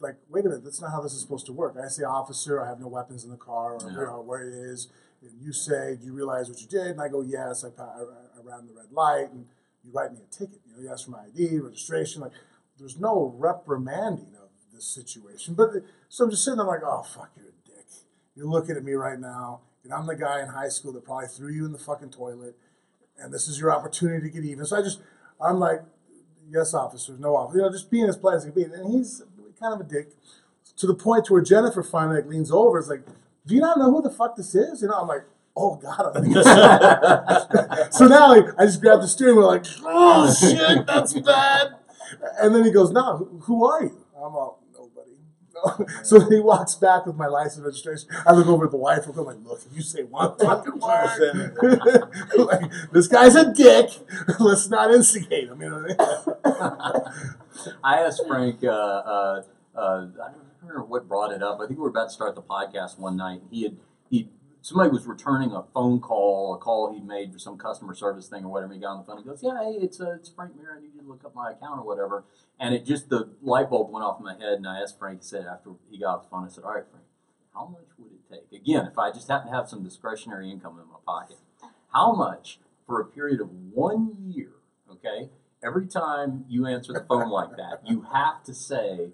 like, 0.00 0.16
wait 0.28 0.44
a 0.44 0.48
minute, 0.48 0.64
that's 0.64 0.80
not 0.80 0.90
how 0.90 1.00
this 1.00 1.12
is 1.12 1.20
supposed 1.20 1.46
to 1.46 1.52
work. 1.52 1.76
I 1.82 1.88
say, 1.88 2.02
officer, 2.02 2.62
I 2.62 2.68
have 2.68 2.80
no 2.80 2.88
weapons 2.88 3.24
in 3.24 3.30
the 3.30 3.36
car, 3.36 3.74
or 3.74 3.78
Yeah. 3.82 3.90
you 3.90 4.06
know 4.06 4.20
where 4.20 4.42
it 4.42 4.52
is. 4.52 4.88
And 5.22 5.30
you 5.40 5.52
say, 5.52 5.96
do 5.98 6.06
you 6.06 6.12
realize 6.12 6.48
what 6.48 6.60
you 6.60 6.66
did? 6.66 6.88
And 6.88 7.00
I 7.00 7.08
go, 7.08 7.22
yes. 7.22 7.64
I, 7.64 7.68
I, 7.80 7.84
I 7.84 8.42
ran 8.42 8.66
the 8.66 8.72
red 8.74 8.90
light, 8.90 9.30
and 9.30 9.46
you 9.84 9.92
write 9.92 10.12
me 10.12 10.18
a 10.28 10.34
ticket. 10.34 10.60
You 10.66 10.74
know, 10.74 10.82
you 10.82 10.90
ask 10.90 11.04
for 11.04 11.12
my 11.12 11.24
ID, 11.26 11.60
registration. 11.60 12.20
Like, 12.22 12.32
there's 12.78 12.98
no 12.98 13.32
reprimanding 13.38 14.34
of 14.42 14.48
this 14.74 14.86
situation. 14.86 15.54
But 15.54 15.68
so 16.08 16.24
I'm 16.24 16.30
just 16.30 16.44
sitting 16.44 16.58
there 16.58 16.66
like, 16.66 16.80
oh 16.84 17.02
fuck, 17.02 17.30
you're 17.36 17.46
a 17.46 17.64
dick. 17.64 17.86
You're 18.34 18.46
looking 18.48 18.76
at 18.76 18.82
me 18.82 18.94
right 18.94 19.20
now, 19.20 19.60
and 19.84 19.92
I'm 19.92 20.06
the 20.06 20.16
guy 20.16 20.40
in 20.42 20.48
high 20.48 20.68
school 20.68 20.92
that 20.94 21.04
probably 21.04 21.28
threw 21.28 21.52
you 21.52 21.64
in 21.64 21.72
the 21.72 21.78
fucking 21.78 22.10
toilet, 22.10 22.56
and 23.18 23.32
this 23.32 23.46
is 23.46 23.60
your 23.60 23.72
opportunity 23.72 24.26
to 24.28 24.32
get 24.34 24.44
even. 24.44 24.64
So 24.64 24.76
I 24.78 24.82
just, 24.82 25.00
I'm 25.40 25.60
like, 25.60 25.82
yes, 26.52 26.74
officer, 26.74 27.16
no 27.18 27.36
officer, 27.36 27.58
you 27.58 27.64
know, 27.64 27.70
just 27.72 27.90
being 27.90 28.04
as 28.08 28.16
polite 28.16 28.36
as 28.36 28.44
he 28.44 28.50
can 28.50 28.62
be. 28.70 28.74
And 28.74 28.92
he's 28.92 29.22
kind 29.58 29.72
of 29.74 29.80
a 29.80 29.84
dick 29.84 30.08
to 30.76 30.86
the 30.86 30.94
point 30.94 31.24
to 31.26 31.32
where 31.32 31.42
Jennifer 31.42 31.82
finally 31.82 32.16
like 32.16 32.26
leans 32.30 32.50
over. 32.50 32.78
It's 32.78 32.88
like, 32.88 33.04
do 33.46 33.54
you 33.54 33.60
not 33.60 33.78
know 33.78 33.90
who 33.90 34.02
the 34.02 34.10
fuck 34.10 34.36
this 34.36 34.54
is? 34.54 34.82
You 34.82 34.88
know, 34.88 34.94
I'm 34.94 35.08
like, 35.08 35.24
oh 35.56 35.76
god. 35.76 36.12
I 36.16 36.20
think 36.20 36.36
it's- 36.36 37.96
so 37.98 38.06
now 38.06 38.28
like, 38.28 38.46
I 38.58 38.66
just 38.66 38.80
grab 38.80 39.00
the 39.00 39.08
steering 39.08 39.36
wheel 39.36 39.46
like, 39.46 39.64
oh 39.84 40.32
shit, 40.32 40.86
that's 40.86 41.14
bad. 41.20 41.74
And 42.40 42.54
then 42.54 42.64
he 42.64 42.70
goes, 42.70 42.90
no, 42.90 43.16
who, 43.16 43.38
who 43.40 43.64
are 43.66 43.82
you? 43.82 43.96
I'm 44.16 44.34
all, 44.36 44.61
nobody. 45.64 45.92
So 46.04 46.28
he 46.28 46.40
walks 46.40 46.74
back 46.74 47.06
with 47.06 47.16
my 47.16 47.26
license 47.26 47.64
registration. 47.64 48.08
I 48.26 48.32
look 48.32 48.46
over 48.46 48.64
at 48.66 48.70
the 48.70 48.76
wife. 48.76 49.06
I'm 49.06 49.14
like, 49.24 49.36
look, 49.44 49.60
if 49.68 49.76
you 49.76 49.82
say 49.82 50.02
one 50.02 50.36
fucking 50.38 50.78
word, 50.78 51.56
like, 52.36 52.72
this 52.92 53.08
guy's 53.08 53.34
a 53.34 53.52
dick. 53.52 53.90
Let's 54.40 54.68
not 54.68 54.90
instigate 54.92 55.48
him. 55.48 55.60
You 55.60 55.70
know 55.70 55.82
what 55.82 56.36
I 56.44 57.64
mean? 57.64 57.74
I 57.84 58.00
asked 58.00 58.22
Frank. 58.26 58.64
Uh, 58.64 58.68
uh, 58.68 59.42
uh, 59.74 59.80
I 59.80 60.28
don't 60.28 60.36
remember 60.62 60.84
what 60.84 61.08
brought 61.08 61.32
it 61.32 61.42
up. 61.42 61.58
I 61.60 61.66
think 61.66 61.78
we 61.78 61.82
were 61.82 61.88
about 61.88 62.08
to 62.08 62.14
start 62.14 62.34
the 62.34 62.42
podcast 62.42 62.98
one 62.98 63.16
night. 63.16 63.40
He 63.50 63.62
had 63.62 63.76
he 64.10 64.28
somebody 64.62 64.90
was 64.90 65.06
returning 65.06 65.52
a 65.52 65.64
phone 65.74 66.00
call, 66.00 66.54
a 66.54 66.58
call 66.58 66.92
he'd 66.92 67.06
made 67.06 67.32
for 67.32 67.38
some 67.38 67.58
customer 67.58 67.94
service 67.94 68.28
thing 68.28 68.44
or 68.44 68.48
whatever. 68.48 68.72
He 68.72 68.80
got 68.80 68.92
on 68.92 68.98
the 68.98 69.04
phone. 69.04 69.18
He 69.18 69.24
goes, 69.24 69.42
"Yeah, 69.42 69.62
hey, 69.62 69.78
it's 69.80 70.00
uh, 70.00 70.12
it's 70.12 70.30
Frank 70.30 70.56
Mir. 70.56 70.74
I 70.76 70.80
need 70.80 70.94
you 70.94 71.02
to 71.02 71.06
look 71.06 71.24
up 71.24 71.34
my 71.34 71.50
account 71.50 71.80
or 71.80 71.84
whatever." 71.84 72.24
And 72.58 72.74
it 72.74 72.86
just 72.86 73.10
the 73.10 73.28
light 73.42 73.68
bulb 73.68 73.90
went 73.90 74.04
off 74.04 74.18
in 74.18 74.24
my 74.24 74.34
head. 74.34 74.54
And 74.54 74.66
I 74.66 74.80
asked 74.80 74.98
Frank. 74.98 75.20
He 75.20 75.26
said 75.26 75.46
after 75.46 75.72
he 75.90 75.98
got 75.98 76.16
off 76.16 76.22
the 76.22 76.30
phone, 76.30 76.44
I 76.44 76.48
said, 76.48 76.64
"All 76.64 76.74
right, 76.74 76.84
Frank, 76.90 77.04
how 77.52 77.66
much 77.66 77.88
would 77.98 78.12
it 78.12 78.30
take? 78.30 78.60
Again, 78.60 78.86
if 78.86 78.98
I 78.98 79.10
just 79.10 79.28
happen 79.28 79.50
to 79.50 79.54
have 79.54 79.68
some 79.68 79.82
discretionary 79.82 80.50
income 80.50 80.78
in 80.80 80.88
my 80.88 80.98
pocket, 81.04 81.38
how 81.92 82.12
much 82.12 82.60
for 82.86 83.00
a 83.00 83.04
period 83.04 83.40
of 83.40 83.50
one 83.72 84.16
year? 84.24 84.52
Okay." 84.90 85.30
Every 85.64 85.86
time 85.86 86.44
you 86.48 86.66
answer 86.66 86.92
the 86.92 87.04
phone 87.08 87.30
like 87.30 87.56
that, 87.56 87.82
you 87.86 88.04
have 88.12 88.42
to 88.44 88.52
say, 88.52 89.10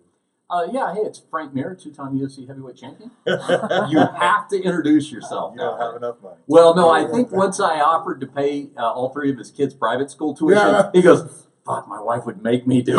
uh, 0.50 0.66
yeah, 0.72 0.94
hey, 0.94 1.00
it's 1.00 1.20
Frank 1.30 1.54
Mir, 1.54 1.74
two-time 1.74 2.18
UFC 2.18 2.46
heavyweight 2.48 2.76
champion. 2.76 3.10
You 3.26 3.98
have 3.98 4.48
to 4.48 4.60
introduce 4.62 5.10
yourself. 5.12 5.52
You 5.54 5.60
don't 5.60 5.78
have 5.80 5.96
enough 5.96 6.16
money. 6.22 6.36
Well, 6.46 6.74
no, 6.74 6.90
I 6.90 7.06
think 7.06 7.30
once 7.32 7.60
I 7.60 7.80
offered 7.80 8.20
to 8.20 8.26
pay 8.26 8.68
uh, 8.76 8.90
all 8.92 9.10
three 9.10 9.30
of 9.30 9.38
his 9.38 9.50
kids' 9.50 9.74
private 9.74 10.10
school 10.10 10.34
tuition, 10.34 10.66
Yeah. 10.66 10.90
he 10.92 11.02
goes, 11.02 11.46
"Fuck, 11.66 11.86
my 11.88 12.00
wife 12.00 12.24
would 12.26 12.42
make 12.42 12.66
me 12.66 12.80
do 12.82 12.94
it." 12.94 12.96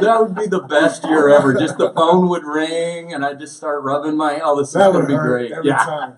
that 0.00 0.16
would 0.20 0.34
be 0.34 0.46
the 0.46 0.60
best 0.60 1.04
year 1.04 1.28
ever. 1.28 1.54
Just 1.54 1.78
the 1.78 1.92
phone 1.92 2.28
would 2.28 2.44
ring, 2.44 3.12
and 3.12 3.24
I'd 3.24 3.38
just 3.40 3.56
start 3.56 3.82
rubbing 3.82 4.16
my. 4.16 4.40
Oh, 4.40 4.58
this 4.58 4.68
is 4.68 4.74
That 4.74 4.92
going 4.92 5.06
would 5.06 5.12
to 5.12 5.16
be 5.16 5.16
great. 5.16 5.52
every 5.52 5.68
Yeah. 5.68 5.76
time. 5.84 6.16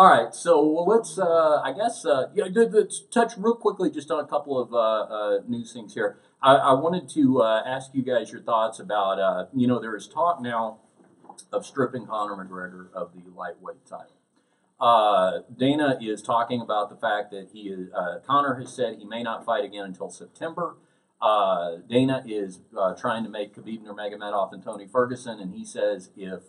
All 0.00 0.08
right, 0.08 0.34
so 0.34 0.64
well, 0.66 0.86
let's. 0.86 1.18
Uh, 1.18 1.60
I 1.62 1.74
guess 1.74 2.06
uh, 2.06 2.28
yeah, 2.34 2.46
let's 2.54 3.02
touch 3.12 3.34
real 3.36 3.54
quickly 3.54 3.90
just 3.90 4.10
on 4.10 4.24
a 4.24 4.26
couple 4.26 4.58
of 4.58 4.72
uh, 4.72 4.78
uh, 4.78 5.38
news 5.46 5.74
things 5.74 5.92
here. 5.92 6.16
I, 6.42 6.54
I 6.54 6.72
wanted 6.72 7.06
to 7.10 7.42
uh, 7.42 7.62
ask 7.66 7.90
you 7.92 8.02
guys 8.02 8.32
your 8.32 8.40
thoughts 8.40 8.80
about. 8.80 9.20
Uh, 9.20 9.46
you 9.54 9.66
know, 9.66 9.78
there 9.78 9.94
is 9.94 10.08
talk 10.08 10.40
now 10.40 10.78
of 11.52 11.66
stripping 11.66 12.06
Conor 12.06 12.42
McGregor 12.42 12.90
of 12.94 13.12
the 13.12 13.30
lightweight 13.36 13.84
title. 13.84 15.44
Dana 15.54 15.98
is 16.00 16.22
talking 16.22 16.62
about 16.62 16.88
the 16.88 16.96
fact 16.96 17.30
that 17.32 17.50
he 17.52 17.68
is, 17.68 17.90
Conor 18.26 18.54
has 18.54 18.74
said 18.74 18.96
he 18.98 19.04
may 19.04 19.22
not 19.22 19.44
fight 19.44 19.66
again 19.66 19.84
until 19.84 20.08
September. 20.08 20.76
Dana 21.20 22.24
is 22.26 22.60
trying 22.98 23.22
to 23.24 23.28
make 23.28 23.54
Khabib 23.54 23.82
Nurmagomedov 23.82 24.54
and 24.54 24.64
Tony 24.64 24.86
Ferguson, 24.86 25.40
and 25.40 25.52
he 25.52 25.62
says 25.62 26.08
if 26.16 26.44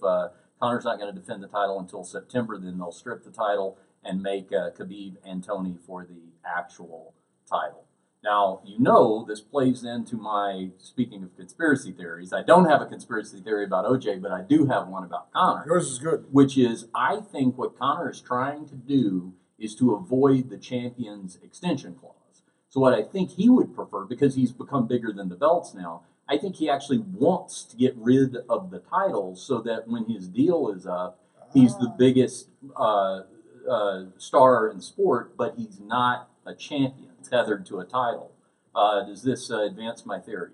Conor's 0.61 0.85
not 0.85 0.99
going 0.99 1.13
to 1.13 1.19
defend 1.19 1.41
the 1.41 1.47
title 1.47 1.79
until 1.79 2.03
September, 2.03 2.57
then 2.57 2.77
they'll 2.77 2.91
strip 2.91 3.23
the 3.23 3.31
title 3.31 3.77
and 4.03 4.21
make 4.21 4.51
uh, 4.51 4.69
Khabib 4.71 5.15
and 5.25 5.43
Tony 5.43 5.77
for 5.85 6.05
the 6.05 6.33
actual 6.45 7.13
title. 7.49 7.85
Now, 8.23 8.61
you 8.63 8.77
know, 8.77 9.25
this 9.27 9.41
plays 9.41 9.83
into 9.83 10.15
my 10.15 10.69
speaking 10.77 11.23
of 11.23 11.35
conspiracy 11.35 11.91
theories. 11.91 12.31
I 12.31 12.43
don't 12.43 12.69
have 12.69 12.81
a 12.81 12.85
conspiracy 12.85 13.39
theory 13.39 13.65
about 13.65 13.85
OJ, 13.85 14.21
but 14.21 14.31
I 14.31 14.41
do 14.41 14.67
have 14.67 14.87
one 14.87 15.03
about 15.03 15.31
Conor 15.31 15.63
Yours 15.65 15.87
is 15.87 15.97
good. 15.97 16.25
which 16.31 16.55
is 16.55 16.85
I 16.93 17.17
think 17.19 17.57
what 17.57 17.77
Conor 17.77 18.11
is 18.11 18.21
trying 18.21 18.67
to 18.67 18.75
do 18.75 19.33
is 19.57 19.73
to 19.75 19.95
avoid 19.95 20.49
the 20.49 20.57
champion's 20.57 21.39
extension 21.43 21.95
clause. 21.95 22.43
So 22.69 22.79
what 22.79 22.93
I 22.93 23.01
think 23.03 23.31
he 23.31 23.49
would 23.49 23.75
prefer, 23.75 24.05
because 24.05 24.35
he's 24.35 24.51
become 24.51 24.87
bigger 24.87 25.11
than 25.11 25.29
the 25.29 25.35
belts 25.35 25.73
now, 25.73 26.03
I 26.31 26.37
think 26.37 26.55
he 26.55 26.69
actually 26.69 26.99
wants 26.99 27.63
to 27.65 27.75
get 27.75 27.93
rid 27.97 28.37
of 28.49 28.71
the 28.71 28.79
title 28.79 29.35
so 29.35 29.59
that 29.61 29.87
when 29.87 30.05
his 30.05 30.29
deal 30.29 30.69
is 30.69 30.85
up, 30.87 31.19
he's 31.53 31.75
the 31.77 31.93
biggest 31.97 32.47
uh, 32.77 33.23
uh, 33.69 34.05
star 34.17 34.69
in 34.69 34.79
sport, 34.79 35.35
but 35.37 35.55
he's 35.57 35.79
not 35.81 36.29
a 36.45 36.55
champion 36.55 37.09
tethered 37.29 37.65
to 37.65 37.79
a 37.79 37.85
title. 37.85 38.31
Uh, 38.73 39.03
does 39.03 39.23
this 39.23 39.51
uh, 39.51 39.63
advance 39.63 40.05
my 40.05 40.19
theory? 40.19 40.51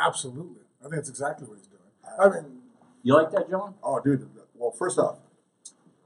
Absolutely. 0.00 0.60
I 0.80 0.84
think 0.84 0.94
that's 0.94 1.08
exactly 1.08 1.48
what 1.48 1.58
he's 1.58 1.66
doing. 1.66 1.82
I 2.20 2.28
mean, 2.28 2.60
You 3.02 3.14
like 3.14 3.32
that, 3.32 3.50
John? 3.50 3.74
Oh, 3.82 4.00
dude. 4.00 4.28
Well, 4.54 4.70
first 4.70 4.98
off, 4.98 5.18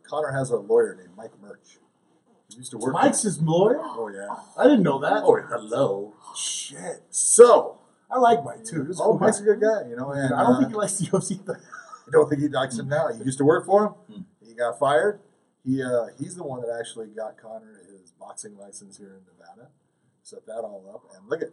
Conor 0.02 0.32
has 0.32 0.50
a 0.50 0.56
lawyer 0.56 0.94
named 0.96 1.10
Mike 1.16 1.32
Mersch. 1.42 1.76
He 2.48 2.56
used 2.56 2.70
to 2.70 2.78
work. 2.78 2.94
Mike's 2.94 3.22
his 3.22 3.40
lawyer? 3.40 3.78
Oh 3.80 4.08
yeah. 4.08 4.34
I 4.56 4.64
didn't 4.64 4.82
know 4.82 4.98
that. 5.00 5.22
Oh 5.24 5.36
hello. 5.36 6.14
Shit. 6.34 7.02
So, 7.10 7.79
I 8.12 8.18
like 8.18 8.44
Mike 8.44 8.64
too. 8.64 8.84
He's 8.84 8.98
a 8.98 9.02
oh, 9.02 9.12
cool 9.12 9.18
Mike's 9.20 9.40
a 9.40 9.44
good 9.44 9.60
guy, 9.60 9.88
you 9.88 9.96
know. 9.96 10.10
And 10.12 10.34
I 10.34 10.42
don't 10.42 10.56
uh, 10.56 10.58
think 10.60 10.70
he 10.70 10.76
likes 10.76 10.98
the 10.98 11.06
UFC. 11.12 11.44
though. 11.44 11.54
I 11.54 12.10
don't 12.10 12.28
think 12.28 12.40
he 12.42 12.48
likes 12.48 12.78
him 12.78 12.88
now. 12.88 13.08
He 13.12 13.22
used 13.24 13.38
to 13.38 13.44
work 13.44 13.66
for 13.66 13.86
him. 13.86 13.92
Hmm. 13.92 14.22
He 14.46 14.54
got 14.54 14.78
fired. 14.78 15.20
He 15.64 15.82
uh, 15.82 16.06
he's 16.18 16.34
the 16.36 16.42
one 16.42 16.60
that 16.62 16.76
actually 16.78 17.08
got 17.08 17.36
Conor 17.40 17.80
his 17.90 18.10
boxing 18.12 18.56
license 18.58 18.96
here 18.96 19.18
in 19.18 19.22
Nevada. 19.38 19.70
Set 20.22 20.46
that 20.46 20.60
all 20.60 20.84
up, 20.92 21.14
and 21.16 21.28
look 21.28 21.42
at 21.42 21.50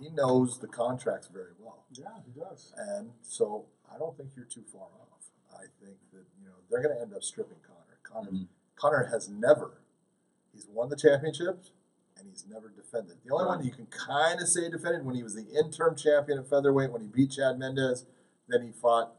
he 0.00 0.10
knows 0.10 0.58
the 0.58 0.66
contracts 0.66 1.28
very 1.28 1.52
well. 1.58 1.84
Yeah, 1.92 2.06
he 2.24 2.38
does. 2.38 2.72
And 2.76 3.10
so 3.22 3.66
I 3.92 3.98
don't 3.98 4.16
think 4.16 4.30
you're 4.36 4.44
too 4.44 4.64
far 4.70 4.82
off. 4.82 5.30
I 5.54 5.64
think 5.82 5.96
that 6.12 6.24
you 6.38 6.46
know 6.46 6.54
they're 6.70 6.82
going 6.82 6.94
to 6.94 7.00
end 7.00 7.14
up 7.14 7.22
stripping 7.22 7.58
Conor. 7.66 7.98
Conor 8.02 8.30
Mhm. 8.30 8.46
Conor 8.76 9.08
has 9.10 9.28
never 9.28 9.80
he's 10.52 10.66
won 10.70 10.90
the 10.90 10.96
championships 10.96 11.70
and 12.26 12.32
he's 12.34 12.46
never 12.48 12.68
defended. 12.68 13.16
The 13.24 13.32
only 13.32 13.44
Right. 13.46 13.56
one 13.56 13.64
you 13.64 13.70
can 13.72 13.86
kind 13.86 14.40
of 14.40 14.48
say 14.48 14.68
defended 14.68 15.04
when 15.04 15.14
he 15.14 15.22
was 15.22 15.34
the 15.34 15.44
interim 15.50 15.94
champion 15.94 16.38
at 16.38 16.46
featherweight 16.48 16.90
when 16.92 17.00
he 17.02 17.08
beat 17.08 17.30
Chad 17.32 17.58
Mendes, 17.58 18.04
then 18.48 18.62
he 18.62 18.72
fought 18.72 19.14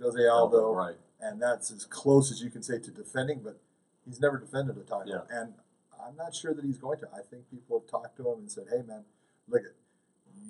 Jose 0.00 0.26
Aldo, 0.26 0.72
Right. 0.74 0.98
and 1.20 1.40
that's 1.40 1.70
as 1.70 1.84
close 1.84 2.30
as 2.30 2.42
you 2.42 2.50
can 2.50 2.62
say 2.62 2.78
to 2.78 2.90
defending. 2.90 3.40
But 3.42 3.58
he's 4.04 4.20
never 4.20 4.36
defended 4.38 4.76
a 4.76 4.82
title, 4.82 5.08
Yeah. 5.08 5.22
and 5.30 5.54
I'm 5.98 6.16
not 6.16 6.34
sure 6.34 6.52
that 6.52 6.64
he's 6.64 6.78
going 6.78 6.98
to. 6.98 7.08
I 7.14 7.22
think 7.22 7.48
people 7.48 7.78
have 7.80 7.88
talked 7.88 8.16
to 8.16 8.28
him 8.30 8.40
and 8.40 8.50
said, 8.50 8.68
"Hey, 8.68 8.82
man, 8.82 9.04
look 9.48 9.62
at." 9.64 9.72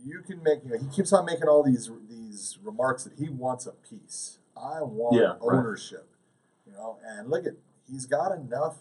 You 0.02 0.22
can 0.22 0.42
make. 0.42 0.64
You 0.64 0.70
know, 0.70 0.78
he 0.78 0.88
keeps 0.88 1.12
on 1.12 1.24
making 1.26 1.46
all 1.48 1.62
these 1.62 1.90
these 2.08 2.58
remarks 2.62 3.04
that 3.04 3.12
he 3.14 3.28
wants 3.28 3.66
a 3.66 3.72
piece. 3.72 4.38
I 4.56 4.82
want 4.82 5.14
Yeah, 5.16 5.32
right. 5.32 5.40
ownership, 5.58 6.08
you 6.66 6.72
know. 6.72 6.98
And 7.04 7.28
look 7.28 7.46
at 7.46 7.54
he's 7.86 8.06
got 8.06 8.32
enough 8.32 8.78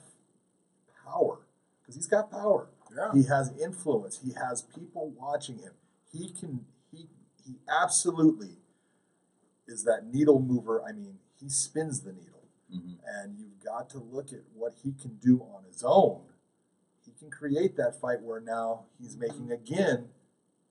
power 1.03 1.39
because 1.81 1.95
he's 1.95 2.07
got 2.07 2.31
power. 2.31 2.69
Yeah. 2.95 3.11
He 3.13 3.23
has 3.23 3.53
influence. 3.59 4.19
He 4.23 4.33
has 4.33 4.61
people 4.63 5.09
watching 5.17 5.59
him. 5.59 5.73
He 6.11 6.29
can. 6.29 6.65
He 6.91 7.07
he 7.45 7.55
absolutely 7.69 8.57
is 9.67 9.83
that 9.85 10.05
needle 10.11 10.39
mover. 10.41 10.83
I 10.83 10.91
mean, 10.91 11.19
he 11.39 11.49
spins 11.49 12.01
the 12.01 12.11
needle, 12.13 12.43
Mhm. 12.73 12.97
and 13.05 13.37
you've 13.39 13.63
got 13.63 13.89
to 13.91 13.99
look 13.99 14.33
at 14.33 14.41
what 14.53 14.73
he 14.83 14.91
can 14.91 15.17
do 15.17 15.41
on 15.41 15.63
his 15.63 15.83
own. 15.83 16.21
He 17.05 17.11
can 17.11 17.29
create 17.31 17.75
that 17.77 17.95
fight 17.99 18.21
where 18.21 18.39
now 18.41 18.85
he's 18.99 19.17
making 19.17 19.51
again 19.51 20.09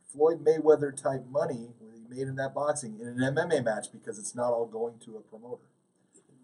Floyd 0.03 0.45
Mayweather 0.45 0.95
type 0.95 1.27
money 1.27 1.73
when 1.79 1.95
he 1.95 2.03
made 2.09 2.29
in 2.29 2.37
that 2.37 2.55
boxing 2.55 2.99
in 3.01 3.09
an 3.09 3.23
MMA 3.23 3.61
match 3.61 3.91
because 3.93 4.19
it's 4.19 4.35
not 4.35 4.53
all 4.53 4.67
going 4.67 4.99
to 5.01 5.17
a 5.17 5.21
promoter. 5.21 5.63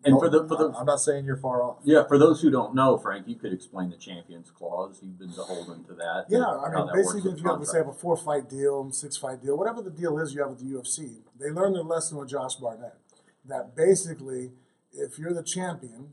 And 0.05 0.19
for 0.21 0.29
the 0.29 0.47
for 0.47 0.57
the 0.57 0.73
I'm 0.79 0.87
not 0.87 1.01
saying 1.01 1.25
you're 1.25 1.37
far 1.37 1.63
off. 1.63 1.79
yeah 1.83 2.07
for 2.07 2.17
those 2.17 2.41
who 2.41 2.51
don't 2.51 2.75
know, 2.75 2.97
Frank, 2.97 3.27
you 3.27 3.35
could 3.35 3.53
explain 3.53 3.91
the 3.91 3.97
champions 3.97 4.51
clause. 4.51 5.01
You've 5.03 5.19
been 5.19 5.31
beholden 5.31 5.85
to 5.85 5.95
that. 5.95 6.27
Yeah, 6.29 6.45
I 6.45 6.73
mean, 6.73 6.89
basically, 6.95 7.33
if 7.33 7.41
you 7.41 7.51
have, 7.51 7.65
say, 7.67 7.79
have 7.79 7.89
a 7.89 7.93
four 7.93 8.17
fight 8.17 8.49
deal, 8.49 8.89
six 8.93 9.17
fight 9.17 9.43
deal, 9.43 9.57
whatever 9.57 9.83
the 9.83 9.91
deal 9.91 10.19
is 10.19 10.33
you 10.33 10.43
have 10.43 10.51
with 10.51 10.61
the 10.61 10.67
UFC, 10.67 11.23
they 11.41 11.51
learned 11.51 11.75
their 11.75 11.83
lesson 11.83 12.19
with 12.19 12.29
Josh 12.29 12.55
Barnett. 12.57 12.97
That 13.45 13.75
basically, 13.75 14.53
if 14.93 15.19
you're 15.19 15.35
the 15.35 15.43
champion 15.43 16.13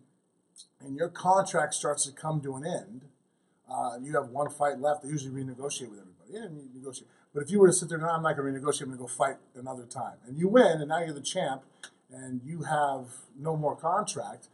and 0.79 0.95
your 0.95 1.09
contract 1.09 1.73
starts 1.73 2.05
to 2.05 2.11
come 2.11 2.41
to 2.41 2.55
an 2.55 2.65
end, 2.65 3.05
uh, 3.69 3.97
you 4.01 4.13
have 4.13 4.29
one 4.29 4.49
fight 4.49 4.79
left, 4.79 5.03
they 5.03 5.09
usually 5.09 5.31
renegotiate 5.31 5.89
with 5.89 5.99
everybody. 5.99 6.31
Yeah, 6.31 6.43
you 6.43 6.69
negotiate. 6.73 7.07
But 7.33 7.43
if 7.43 7.51
you 7.51 7.59
were 7.59 7.67
to 7.67 7.73
sit 7.73 7.89
there, 7.89 7.97
no, 7.97 8.07
I'm 8.07 8.21
not 8.21 8.37
going 8.37 8.53
to 8.53 8.59
renegotiate, 8.59 8.83
I'm 8.83 8.87
going 8.89 8.97
to 8.97 9.03
go 9.03 9.07
fight 9.07 9.37
another 9.55 9.85
time. 9.85 10.17
And 10.27 10.37
you 10.37 10.47
win, 10.47 10.79
and 10.79 10.89
now 10.89 10.99
you're 10.99 11.13
the 11.13 11.21
champ, 11.21 11.63
and 12.13 12.41
you 12.43 12.63
have 12.63 13.07
no 13.37 13.57
more 13.57 13.75
contract, 13.75 14.47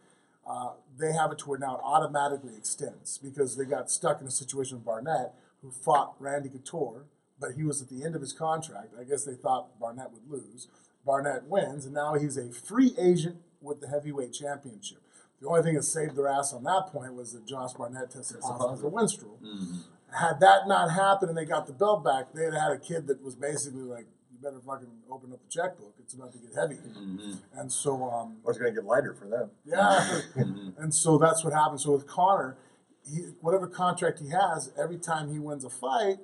uh, 0.49 0.72
they 0.98 1.11
have 1.14 1.31
it 1.31 1.40
to 1.40 1.49
where 1.49 1.60
now 1.60 1.76
it 1.76 1.81
automatically 1.84 2.56
extends 2.57 3.18
because 3.19 3.56
they 3.57 3.65
got 3.65 3.91
stuck 3.91 4.22
in 4.22 4.27
a 4.27 4.31
situation 4.31 4.77
with 4.77 4.86
Barnett, 4.86 5.34
who 5.61 5.69
fought 5.72 6.15
Randy 6.19 6.49
Couture, 6.49 7.06
but 7.40 7.52
he 7.53 7.64
was 7.64 7.81
at 7.81 7.90
the 7.90 8.03
end 8.03 8.15
of 8.15 8.22
his 8.22 8.34
contract. 8.34 8.94
I 8.99 9.03
guess 9.03 9.26
they 9.26 9.34
thought 9.36 9.80
Barnett 9.80 10.11
would 10.11 10.30
lose. 10.30 10.68
Barnett 11.06 11.45
wins, 11.48 11.86
and 11.86 11.94
now 11.94 12.15
he's 12.15 12.38
a 12.38 12.52
free 12.52 12.94
agent 12.98 13.38
with 13.61 13.81
the 13.81 13.88
heavyweight 13.88 14.34
championship. 14.34 14.99
The 15.41 15.48
only 15.48 15.64
thing 15.64 15.76
that 15.76 15.84
saved 15.84 16.15
their 16.15 16.27
ass 16.27 16.53
on 16.53 16.64
that 16.64 16.88
point 16.88 17.14
was 17.14 17.34
that 17.34 17.45
Josh 17.45 17.73
Barnett 17.73 18.11
tested 18.11 18.41
positive 18.41 18.81
for 18.81 18.91
Winstrol. 18.91 19.40
Mhm. 19.41 19.84
Had 20.11 20.40
that 20.40 20.68
not 20.68 20.91
happened 20.91 21.30
and 21.30 21.38
they 21.38 21.45
got 21.45 21.68
the 21.68 21.73
belt 21.73 22.03
back, 22.03 22.34
they'd 22.34 22.45
have 22.45 22.53
had 22.53 22.72
a 22.72 22.77
kid 22.80 23.07
that 23.07 23.22
was 23.23 23.36
basically 23.36 23.84
like, 23.84 24.07
"You 24.40 24.44
better 24.49 24.61
fucking 24.61 24.88
open 25.11 25.34
up 25.34 25.40
the 25.41 25.49
checkbook. 25.49 25.94
It's 25.99 26.14
about 26.14 26.32
to 26.34 26.38
get 26.40 26.53
heavy." 26.56 26.76
Mhm. 26.78 27.38
And 27.53 27.72
so, 27.72 28.10
um, 28.10 28.38
Or 28.44 28.52
it's 28.52 28.60
going 28.60 28.74
to 28.74 28.80
get 28.82 28.88
lighter 28.88 29.14
for 29.14 29.28
them. 29.28 29.52
yeah. 29.66 30.22
Mhm. 30.36 30.74
And 30.78 30.94
so 30.94 31.18
that's 31.18 31.44
what 31.44 31.53
happened. 31.53 31.82
So 31.82 31.91
with 31.91 32.07
Conor, 32.07 32.57
he, 33.06 33.22
whatever 33.41 33.68
contract 33.68 34.20
he 34.20 34.30
has, 34.30 34.72
every 34.78 34.98
time 34.98 35.30
he 35.32 35.40
wins 35.40 35.64
a 35.66 35.70
fight, 35.70 36.20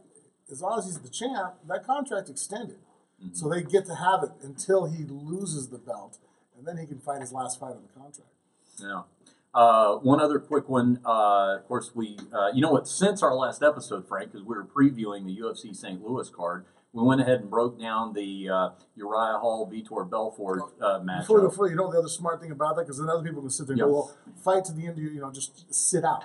as 0.51 0.61
long 0.61 0.77
as 0.79 0.85
he's 0.85 0.99
the 0.99 1.09
champ, 1.09 1.55
that 1.67 1.85
contract's 1.85 2.29
extended. 2.29 2.79
So 3.33 3.49
they 3.49 3.63
get 3.63 3.85
to 3.87 3.95
have 3.95 4.21
it 4.23 4.31
until 4.43 4.85
he 4.85 5.03
loses 5.05 5.69
the 5.69 5.79
belt, 5.79 6.19
and 6.55 6.67
then 6.67 6.77
he 6.77 6.85
can 6.85 6.99
fight 6.99 7.21
his 7.21 7.33
last 7.33 7.59
fight 7.59 7.71
on 7.75 7.81
the 7.81 7.99
contract. 7.99 8.29
Yeah. 8.77 9.03
Uh, 9.53 9.95
one 9.99 10.19
other 10.19 10.37
quick 10.37 10.67
one. 10.69 10.99
Uh, 11.03 11.55
of 11.57 11.65
course, 11.67 11.95
we, 11.95 12.19
uh, 12.31 12.51
you 12.53 12.61
know 12.61 12.71
what, 12.71 12.87
since 12.87 13.23
our 13.23 13.33
last 13.33 13.63
episode, 13.63 14.05
Frank, 14.07 14.31
because 14.33 14.45
we 14.45 14.53
were 14.55 14.65
previewing 14.65 15.25
the 15.25 15.35
UFC 15.39 15.73
St. 15.73 16.05
Louis 16.05 16.29
card, 16.29 16.65
we 16.95 17.03
went 17.03 17.19
ahead 17.19 17.41
and 17.41 17.49
broke 17.49 17.77
down 17.79 18.13
the 18.13 18.49
uh, 18.49 18.69
Uriah 18.95 19.37
Hall 19.37 19.69
Vitor 19.69 20.09
Belfort 20.09 20.61
uh, 20.81 20.99
matchup. 21.01 21.19
Before 21.21 21.41
the 21.41 21.49
fight, 21.49 21.69
you 21.71 21.75
know 21.75 21.91
the 21.91 21.99
other 21.99 22.07
smart 22.07 22.39
thing 22.41 22.51
about 22.51 22.77
that, 22.77 22.83
because 22.83 22.97
then 22.99 23.09
other 23.09 23.21
people 23.21 23.41
can 23.41 23.49
sit 23.49 23.67
there 23.67 23.73
and 23.73 23.79
Yeah. 23.79 23.85
go, 23.85 23.91
"Well, 23.93 24.11
fight 24.43 24.63
to 24.65 24.71
the 24.73 24.87
end 24.87 24.97
of 24.97 25.03
you 25.03 25.19
know, 25.19 25.29
just 25.29 25.73
sit 25.73 26.05
out 26.05 26.23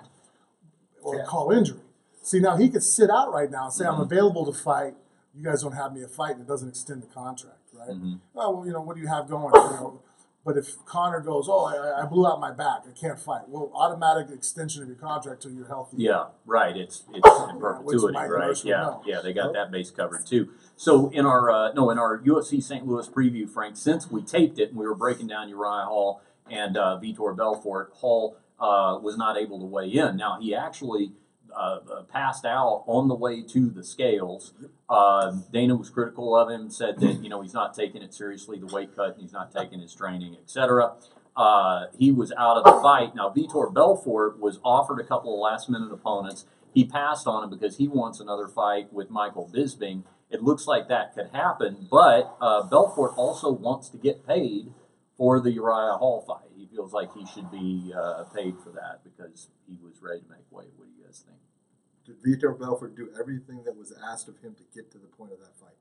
or 1.02 1.16
Yeah. 1.16 1.24
call 1.24 1.50
injury." 1.50 1.80
See, 2.22 2.38
now 2.38 2.56
he 2.56 2.68
could 2.70 2.84
sit 2.84 3.10
out 3.10 3.32
right 3.32 3.50
now 3.50 3.64
and 3.64 3.72
say, 3.72 3.84
Mhm. 3.84 3.94
"I'm 3.94 4.00
available 4.00 4.44
to 4.46 4.52
fight. 4.52 4.94
You 5.34 5.42
guys 5.42 5.62
don't 5.62 5.72
have 5.72 5.92
me 5.92 6.02
a 6.02 6.08
fight," 6.08 6.32
and 6.36 6.42
it 6.42 6.46
doesn't 6.48 6.68
extend 6.68 7.02
the 7.02 7.08
contract, 7.08 7.58
right? 7.74 7.90
Mhm. 7.90 8.20
Oh, 8.36 8.50
well, 8.58 8.66
you 8.66 8.72
know, 8.72 8.80
what 8.80 8.94
do 8.94 9.02
you 9.02 9.08
have 9.08 9.28
going? 9.28 9.52
You 9.52 9.70
know, 9.80 10.00
but 10.44 10.56
if 10.56 10.82
Conor 10.86 11.20
goes, 11.20 11.46
"Oh, 11.48 11.66
I, 11.66 12.02
I 12.02 12.06
blew 12.06 12.26
out 12.26 12.40
my 12.40 12.50
back. 12.50 12.82
I 12.88 12.98
can't 12.98 13.18
fight," 13.18 13.42
well, 13.48 13.70
automatic 13.74 14.30
extension 14.30 14.82
of 14.82 14.88
your 14.88 14.96
contract 14.96 15.42
till 15.42 15.52
you're 15.52 15.66
healthy. 15.66 15.98
Yeah, 15.98 16.26
right. 16.46 16.76
It's 16.76 17.04
it's 17.12 17.28
in 17.50 17.60
perpetuity, 17.60 18.14
Mike 18.14 18.30
right? 18.30 18.64
Yeah, 18.64 18.98
yeah. 19.04 19.20
They 19.22 19.32
got 19.32 19.52
that 19.52 19.70
base 19.70 19.90
covered 19.90 20.26
too. 20.26 20.50
So 20.76 21.10
in 21.10 21.26
our 21.26 21.50
uh, 21.50 21.72
no, 21.72 21.90
in 21.90 21.98
our 21.98 22.18
UFC 22.18 22.62
St. 22.62 22.86
Louis 22.86 23.06
preview, 23.08 23.48
Frank, 23.48 23.76
since 23.76 24.10
we 24.10 24.22
taped 24.22 24.58
it 24.58 24.70
and 24.70 24.78
we 24.78 24.86
were 24.86 24.94
breaking 24.94 25.26
down 25.26 25.48
Uriah 25.48 25.84
Hall 25.84 26.22
and 26.50 26.76
uh, 26.76 26.98
Vitor 27.02 27.36
Belfort, 27.36 27.92
Hall 27.94 28.36
uh, 28.58 28.98
was 29.02 29.16
not 29.18 29.36
able 29.36 29.58
to 29.58 29.66
weigh 29.66 29.88
in. 29.92 30.16
Now 30.16 30.38
he 30.40 30.54
actually 30.54 31.12
uh, 31.56 31.80
uh, 31.90 32.02
passed 32.04 32.44
out 32.44 32.84
on 32.86 33.08
the 33.08 33.14
way 33.14 33.42
to 33.42 33.70
the 33.70 33.84
scales. 33.84 34.52
Uh, 34.88 35.32
Dana 35.52 35.76
was 35.76 35.90
critical 35.90 36.36
of 36.36 36.50
him, 36.50 36.70
said 36.70 36.98
that 37.00 37.22
you 37.22 37.28
know 37.28 37.40
he's 37.40 37.54
not 37.54 37.74
taking 37.74 38.02
it 38.02 38.14
seriously, 38.14 38.58
the 38.58 38.66
weight 38.66 38.94
cut, 38.94 39.14
and 39.14 39.22
he's 39.22 39.32
not 39.32 39.52
taking 39.52 39.80
his 39.80 39.94
training, 39.94 40.36
etc. 40.40 40.94
Uh, 41.36 41.86
he 41.98 42.10
was 42.10 42.32
out 42.38 42.56
of 42.56 42.64
the 42.64 42.80
fight. 42.82 43.14
Now 43.14 43.30
Vitor 43.30 43.72
Belfort 43.72 44.38
was 44.38 44.58
offered 44.64 45.00
a 45.00 45.04
couple 45.04 45.34
of 45.34 45.40
last 45.40 45.70
minute 45.70 45.92
opponents. 45.92 46.44
He 46.74 46.84
passed 46.84 47.26
on 47.26 47.44
him 47.44 47.50
because 47.50 47.78
he 47.78 47.88
wants 47.88 48.20
another 48.20 48.46
fight 48.46 48.92
with 48.92 49.10
Michael 49.10 49.50
Bisping. 49.52 50.04
It 50.30 50.42
looks 50.42 50.66
like 50.66 50.88
that 50.88 51.14
could 51.14 51.30
happen, 51.32 51.88
but 51.90 52.36
uh, 52.40 52.62
Belfort 52.64 53.14
also 53.16 53.50
wants 53.50 53.88
to 53.88 53.96
get 53.98 54.26
paid 54.26 54.72
for 55.16 55.40
the 55.40 55.50
Uriah 55.50 55.98
Hall 55.98 56.24
fight. 56.26 56.48
He 56.56 56.66
feels 56.66 56.92
like 56.92 57.12
he 57.12 57.26
should 57.26 57.50
be 57.50 57.92
uh, 57.96 58.24
paid 58.34 58.54
for 58.62 58.70
that 58.70 59.00
because 59.02 59.48
he 59.66 59.76
was 59.82 60.00
ready 60.00 60.20
to 60.20 60.28
make 60.28 60.46
weight. 60.50 60.70
What 61.10 61.16
do 61.16 62.20
you 62.20 62.36
guys 62.36 62.40
think? 62.40 62.40
Did 62.40 62.40
Vitor 62.40 62.58
Belfort 62.58 62.96
do 62.96 63.08
everything 63.18 63.62
that 63.64 63.76
was 63.76 63.92
asked 64.08 64.28
of 64.28 64.38
him 64.38 64.54
to 64.54 64.62
get 64.74 64.90
to 64.92 64.98
the 64.98 65.06
point 65.06 65.32
of 65.32 65.38
that 65.40 65.56
fight? 65.56 65.74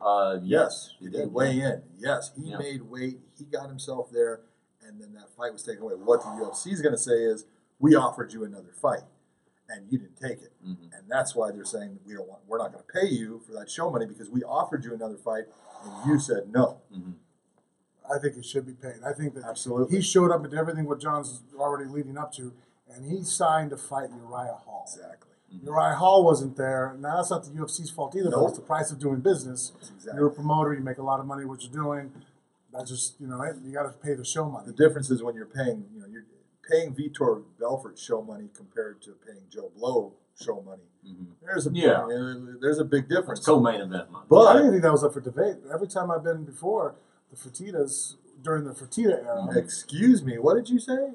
Uh, 0.00 0.38
yes, 0.42 0.94
He 0.98 1.08
did 1.08 1.32
weigh 1.32 1.58
in. 1.60 1.82
Yes, 1.98 2.30
he 2.36 2.50
Yeah. 2.50 2.58
made 2.58 2.82
weight. 2.82 3.20
He 3.38 3.44
got 3.44 3.68
himself 3.68 4.10
there, 4.10 4.42
and 4.82 5.00
then 5.00 5.14
that 5.14 5.30
fight 5.30 5.52
was 5.52 5.62
taken 5.62 5.82
away. 5.82 5.94
What 5.94 6.20
the 6.22 6.28
UFC 6.28 6.72
is 6.72 6.82
going 6.82 6.94
to 6.94 7.00
say 7.00 7.24
is, 7.24 7.46
we 7.78 7.94
offered 7.94 8.32
you 8.34 8.44
another 8.44 8.72
fight, 8.72 9.04
and 9.68 9.90
you 9.90 9.98
didn't 9.98 10.16
take 10.16 10.42
it, 10.42 10.52
Mhm. 10.64 10.92
and 10.96 11.08
that's 11.08 11.34
why 11.34 11.50
they're 11.50 11.64
saying 11.64 11.98
we 12.04 12.12
don't 12.14 12.28
want. 12.28 12.42
We're 12.46 12.58
not 12.58 12.72
going 12.72 12.84
to 12.84 12.92
pay 12.92 13.06
you 13.06 13.40
for 13.40 13.52
that 13.52 13.70
show 13.70 13.90
money 13.90 14.04
because 14.06 14.28
we 14.30 14.42
offered 14.44 14.84
you 14.84 14.92
another 14.94 15.16
fight, 15.16 15.46
and 15.84 16.10
you 16.10 16.18
said 16.18 16.52
no. 16.52 16.80
Mhm. 16.92 17.14
I 18.08 18.18
think 18.18 18.34
he 18.36 18.42
should 18.42 18.66
be 18.66 18.74
paid. 18.74 19.02
I 19.02 19.12
think 19.14 19.34
that 19.34 19.44
Absolutely. 19.44 19.96
he 19.96 20.02
showed 20.02 20.30
up 20.30 20.44
at 20.44 20.52
everything 20.54 20.84
what 20.84 21.00
John's 21.00 21.42
already 21.56 21.90
leading 21.90 22.16
up 22.18 22.32
to, 22.34 22.52
and 22.94 23.04
he 23.10 23.22
signed 23.24 23.70
to 23.70 23.76
fight 23.76 24.10
Uriah 24.10 24.58
Hall. 24.64 24.84
Exactly. 24.86 25.30
Uriah 25.62 25.94
Hall 25.96 26.24
wasn't 26.24 26.56
there. 26.56 26.96
Now 26.98 27.16
that's 27.16 27.30
not 27.30 27.44
the 27.44 27.50
UFC's 27.50 27.90
fault 27.90 28.14
either. 28.16 28.30
But 28.30 28.36
Nope. 28.38 28.48
it's 28.50 28.58
the 28.58 28.64
price 28.64 28.90
of 28.90 28.98
doing 28.98 29.20
business. 29.20 29.72
Exactly. 29.80 30.12
You're 30.18 30.28
a 30.28 30.30
promoter. 30.32 30.74
You 30.74 30.80
make 30.80 30.98
a 30.98 31.02
lot 31.02 31.20
of 31.20 31.26
money. 31.26 31.44
What 31.44 31.62
you're 31.62 31.72
doing, 31.72 32.12
that's 32.72 32.90
just 32.90 33.20
you 33.20 33.26
know 33.26 33.42
you 33.64 33.72
got 33.72 33.84
to 33.84 33.90
pay 33.98 34.14
the 34.14 34.24
show 34.24 34.48
money. 34.48 34.66
The 34.66 34.72
difference 34.72 35.10
is 35.10 35.22
when 35.22 35.34
you're 35.34 35.46
paying, 35.46 35.84
you 35.94 36.00
know, 36.00 36.06
you're 36.06 36.24
paying 36.68 36.94
Vitor 36.94 37.44
Belfort 37.60 37.96
show 37.98 38.22
money 38.22 38.48
compared 38.54 39.00
to 39.02 39.12
paying 39.26 39.42
Joe 39.48 39.70
Blow 39.76 40.12
show 40.38 40.60
money. 40.62 40.82
Mhm. 41.06 41.26
There's 41.42 41.66
a 41.66 41.70
Yeah. 41.70 42.02
uh, 42.04 42.56
there's 42.60 42.78
a 42.78 42.84
big 42.84 43.08
difference. 43.08 43.38
It's 43.38 43.46
co-main 43.46 43.80
event 43.80 44.10
money. 44.10 44.26
But 44.28 44.46
I 44.48 44.52
didn't 44.54 44.72
think 44.72 44.82
that 44.82 44.92
was 44.92 45.04
up 45.04 45.14
for 45.14 45.20
debate. 45.20 45.56
Every 45.72 45.86
time 45.88 46.10
I've 46.10 46.24
been 46.24 46.44
before, 46.44 46.96
the 47.30 47.36
Fertittas 47.36 48.16
during 48.42 48.64
the 48.64 48.72
Fertitta 48.72 49.24
era, 49.24 49.46
excuse 49.56 50.22
me, 50.24 50.38
what 50.38 50.54
did 50.54 50.68
you 50.68 50.78
say? 50.80 51.14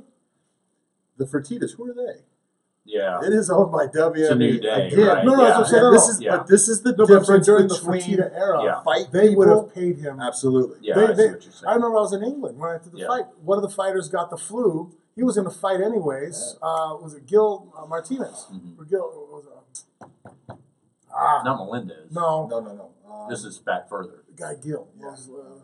The 1.17 1.25
Fertittas, 1.25 1.75
who 1.75 1.89
are 1.89 1.93
they? 1.93 2.21
Yeah. 2.83 3.19
It 3.23 3.31
is 3.31 3.49
owned 3.51 3.71
by 3.71 3.85
WME. 3.87 4.17
It's 4.17 4.29
a 4.31 4.35
new 4.35 4.59
day, 4.59 4.87
Again, 4.87 5.07
right? 5.07 5.23
No, 5.25 5.35
no, 5.35 5.43
yeah. 5.43 5.57
that's 5.59 5.71
what 5.71 5.83
I'm 5.83 5.83
saying. 5.83 5.83
yeah, 5.83 5.83
No, 5.83 5.91
this 5.91 6.07
no. 6.07 6.11
is 6.13 6.21
Yeah. 6.21 6.37
but 6.37 6.47
this 6.47 6.67
is 6.67 6.81
the 6.81 6.91
No, 6.91 6.97
but 6.97 7.13
I'm 7.13 7.19
difference 7.19 7.45
during 7.45 7.67
the 7.67 7.75
between 7.75 8.01
Fertitta 8.01 8.33
era, 8.35 8.63
Yeah. 8.63 8.81
fight 8.83 9.11
they 9.11 9.35
would 9.35 9.45
people. 9.47 9.61
have 9.65 9.73
paid 9.75 9.97
him. 9.99 10.19
Absolutely. 10.19 10.77
Yeah, 10.81 10.95
They- 10.95 11.03
I 11.03 11.07
see 11.07 11.13
they- 11.13 11.31
what 11.31 11.43
you're 11.43 11.51
saying. 11.53 11.67
I 11.67 11.73
remember 11.75 11.97
I 11.97 12.01
was 12.01 12.13
in 12.13 12.23
England 12.23 12.57
when 12.59 12.69
I 12.71 12.77
did 12.79 12.91
the 12.91 12.97
Yeah. 12.97 13.07
fight. 13.07 13.25
One 13.43 13.57
of 13.57 13.61
the 13.61 13.69
fighters 13.69 14.09
got 14.09 14.29
the 14.31 14.37
flu. 14.37 14.91
He 15.15 15.21
was 15.23 15.35
going 15.35 15.47
to 15.47 15.53
fight 15.55 15.79
anyways. 15.81 16.57
Uh, 16.61 16.97
was 16.99 17.13
it 17.13 17.27
Gil 17.27 17.71
uh, 17.77 17.85
Martinez? 17.85 18.47
Mhm. 18.51 18.79
Or 18.79 18.85
Gil? 18.85 19.27
Was 19.31 19.45
it, 19.45 19.51
uh, 20.49 20.55
ah, 21.13 21.41
Not 21.45 21.57
Melendez. 21.57 22.11
no, 22.11 22.47
No, 22.47 22.59
no, 22.61 22.73
no. 22.73 22.89
Um, 23.07 23.29
This 23.29 23.43
is 23.43 23.59
back 23.59 23.89
further. 23.89 24.23
the 24.27 24.33
guy 24.33 24.55
Gil. 24.55 24.87
Yeah. 24.99 25.11
Was, 25.11 25.29
uh, 25.29 25.59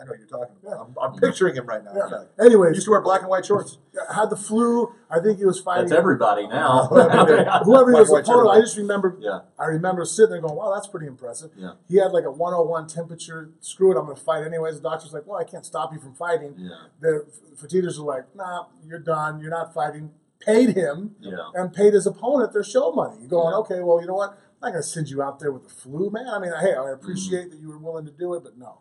I 0.00 0.04
know 0.04 0.10
what 0.10 0.18
you're 0.18 0.28
talking 0.28 0.56
about. 0.62 0.88
Yeah. 0.96 1.02
I'm, 1.02 1.12
I'm 1.12 1.20
picturing 1.20 1.54
him 1.54 1.66
right 1.66 1.84
now. 1.84 1.90
in 1.90 1.96
yeah. 1.96 2.08
fact. 2.08 2.40
Anyways, 2.40 2.74
Used 2.74 2.86
to 2.86 2.90
wear 2.92 3.00
black 3.00 3.20
and 3.20 3.28
white 3.28 3.44
shorts. 3.44 3.78
had 4.14 4.30
the 4.30 4.36
flu. 4.36 4.94
I 5.10 5.20
think 5.20 5.38
he 5.38 5.44
was 5.44 5.60
fighting. 5.60 5.88
That's 5.88 5.98
everybody 5.98 6.46
now. 6.46 6.86
Whoever 7.64 7.92
he 7.92 8.00
was 8.00 8.10
opponent, 8.12 8.56
I 8.56 8.60
just 8.60 8.76
remember. 8.76 9.16
yeah. 9.20 9.40
I 9.58 9.66
remember 9.66 10.04
sitting 10.04 10.30
there 10.30 10.40
going, 10.40 10.56
"Wow, 10.56 10.72
that's 10.74 10.86
pretty 10.86 11.06
impressive." 11.06 11.50
Yeah. 11.56 11.72
He 11.88 11.96
had 11.96 12.12
like 12.12 12.24
a 12.24 12.30
101 12.30 12.88
temperature. 12.88 13.50
Screw 13.60 13.92
it, 13.92 13.98
I'm 13.98 14.06
going 14.06 14.16
to 14.16 14.22
fight 14.22 14.44
anyways. 14.44 14.76
The 14.80 14.88
doctor's 14.88 15.12
like, 15.12 15.26
"Well, 15.26 15.38
I 15.38 15.44
can't 15.44 15.66
stop 15.66 15.92
you 15.92 16.00
from 16.00 16.14
fighting." 16.14 16.54
Yeah. 16.56 16.70
The 17.00 17.26
Fertittas 17.56 17.98
are 17.98 18.02
like, 18.02 18.34
"Nah, 18.34 18.66
you're 18.86 18.98
done. 18.98 19.40
You're 19.40 19.50
not 19.50 19.74
fighting." 19.74 20.12
Paid 20.40 20.70
him 20.74 21.16
Yeah. 21.20 21.50
and 21.54 21.70
paid 21.70 21.92
his 21.92 22.06
opponent 22.06 22.54
their 22.54 22.64
show 22.64 22.92
money. 22.92 23.18
You're 23.20 23.28
going, 23.28 23.52
Yeah. 23.52 23.58
okay, 23.58 23.80
well, 23.80 24.00
you 24.00 24.06
know 24.06 24.14
what? 24.14 24.30
I'm 24.30 24.68
not 24.68 24.70
going 24.72 24.82
to 24.82 24.88
send 24.88 25.10
you 25.10 25.22
out 25.22 25.38
there 25.38 25.52
with 25.52 25.64
the 25.64 25.74
flu, 25.74 26.10
man. 26.10 26.28
I 26.28 26.38
mean, 26.38 26.50
hey, 26.50 26.72
I 26.72 26.76
mm-hmm. 26.76 26.94
appreciate 26.94 27.50
that 27.50 27.60
you 27.60 27.68
were 27.68 27.78
willing 27.78 28.06
to 28.06 28.10
do 28.10 28.32
it, 28.34 28.42
but 28.42 28.56
no. 28.56 28.78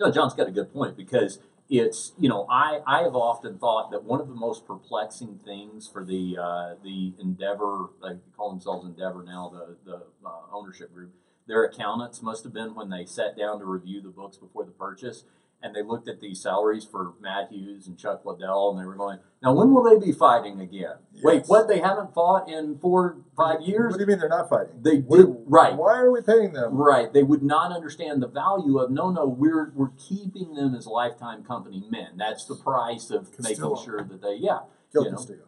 No, 0.00 0.10
John's 0.10 0.32
got 0.32 0.48
a 0.48 0.50
good 0.50 0.72
point 0.72 0.96
because 0.96 1.40
it's 1.68 2.12
you 2.18 2.30
know 2.30 2.46
I 2.48 2.80
I 2.86 3.02
have 3.02 3.14
often 3.14 3.58
thought 3.58 3.90
that 3.90 4.02
one 4.02 4.18
of 4.18 4.28
the 4.28 4.34
most 4.34 4.66
perplexing 4.66 5.40
things 5.44 5.86
for 5.86 6.02
the 6.04 6.38
uh, 6.40 6.74
the 6.82 7.12
Endeavor 7.20 7.90
they 8.02 8.16
call 8.34 8.50
themselves 8.50 8.86
Endeavor 8.86 9.22
now 9.22 9.52
the 9.52 9.76
the 9.84 9.96
uh, 10.26 10.40
ownership 10.54 10.92
group 10.94 11.12
their 11.46 11.64
accountants 11.64 12.22
must 12.22 12.44
have 12.44 12.54
been 12.54 12.74
when 12.74 12.88
they 12.88 13.04
sat 13.04 13.36
down 13.36 13.58
to 13.58 13.66
review 13.66 14.00
the 14.00 14.08
books 14.08 14.38
before 14.38 14.64
the 14.64 14.70
purchase 14.70 15.24
and 15.62 15.74
they 15.74 15.82
looked 15.82 16.08
at 16.08 16.20
the 16.20 16.34
salaries 16.34 16.84
for 16.90 17.12
Matt 17.20 17.50
Hughes 17.50 17.86
and 17.86 17.98
Chuck 17.98 18.24
Liddell 18.24 18.70
and 18.70 18.80
they 18.80 18.86
were 18.86 18.94
going 18.94 19.18
now 19.42 19.54
when 19.54 19.72
will 19.72 19.82
they 19.82 20.04
be 20.04 20.12
fighting 20.12 20.60
again? 20.60 20.94
Wait, 21.22 21.44
what? 21.46 21.68
They 21.68 21.78
haven't 21.80 22.14
fought 22.14 22.48
in 22.48 22.78
four 22.78 23.18
five 23.36 23.60
years. 23.62 23.92
What 23.92 23.98
do 23.98 24.02
you 24.04 24.06
mean 24.06 24.18
they're 24.18 24.28
not 24.28 24.48
fighting? 24.48 24.80
They 24.82 24.98
What- 24.98 25.16
did 25.18 25.36
right. 25.46 25.76
Why 25.76 25.98
are 25.98 26.10
we 26.10 26.20
paying 26.22 26.52
them? 26.52 26.74
Right. 26.76 27.12
They 27.12 27.22
would 27.22 27.42
not 27.42 27.72
understand 27.72 28.22
the 28.22 28.28
value 28.28 28.78
of 28.78 28.90
no, 28.90 29.10
no. 29.10 29.26
We're 29.26 29.72
we're 29.74 29.92
keeping 29.98 30.54
them 30.54 30.74
as 30.74 30.86
lifetime 30.86 31.42
company 31.44 31.84
men. 31.90 32.16
That's 32.16 32.44
the 32.44 32.56
price 32.56 33.10
of 33.10 33.30
Castillo. 33.34 33.70
making 33.70 33.84
sure 33.84 34.04
that 34.04 34.20
they 34.22 34.34
yeah 34.34 34.60
Kill 34.92 35.04
you 35.04 35.10
know. 35.10 35.16
Castillo. 35.16 35.44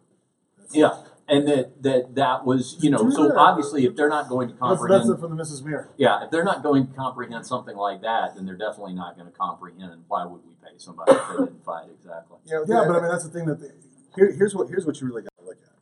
That's- 0.57 0.75
yeah, 0.75 1.03
and 1.27 1.47
that 1.47 1.81
that 1.83 2.15
that 2.15 2.45
was 2.45 2.77
you 2.81 2.89
know 2.89 3.09
so 3.09 3.37
obviously 3.37 3.85
if 3.85 3.95
they're 3.95 4.09
not 4.09 4.27
going 4.29 4.47
to 4.49 4.53
That's, 4.53 4.61
that's 4.69 4.79
comprehend 4.79 5.09
it 5.11 5.19
from 5.19 5.37
the 5.37 5.43
Mrs. 5.43 5.63
Mirror. 5.63 5.89
yeah 5.97 6.23
if 6.25 6.31
they're 6.31 6.43
not 6.43 6.63
going 6.63 6.87
to 6.87 6.93
comprehend 6.93 7.45
something 7.45 7.77
like 7.77 8.01
that 8.01 8.35
then 8.35 8.45
they're 8.45 8.57
definitely 8.57 8.93
not 8.93 9.15
going 9.17 9.31
to 9.31 9.37
comprehend 9.37 10.03
why 10.07 10.25
would 10.25 10.41
we 10.45 10.53
pay 10.63 10.77
somebody 10.77 11.11
if 11.13 11.21
they 11.29 11.45
didn't 11.45 11.63
fight 11.63 11.87
exactly 11.93 12.37
Yeah, 12.45 12.59
Yeah, 12.67 12.83
but 12.87 12.97
I 12.97 12.99
mean, 13.01 13.09
that's 13.09 13.23
the 13.23 13.29
thing 13.31 13.45
that 13.45 13.59
they, 13.61 13.69
Here, 14.15 14.31
here's 14.33 14.53
what 14.53 14.67
here's 14.69 14.85
what 14.85 14.99
you 14.99 15.07
really 15.07 15.21
got 15.23 15.31
to 15.39 15.45
look 15.45 15.57
at. 15.63 15.77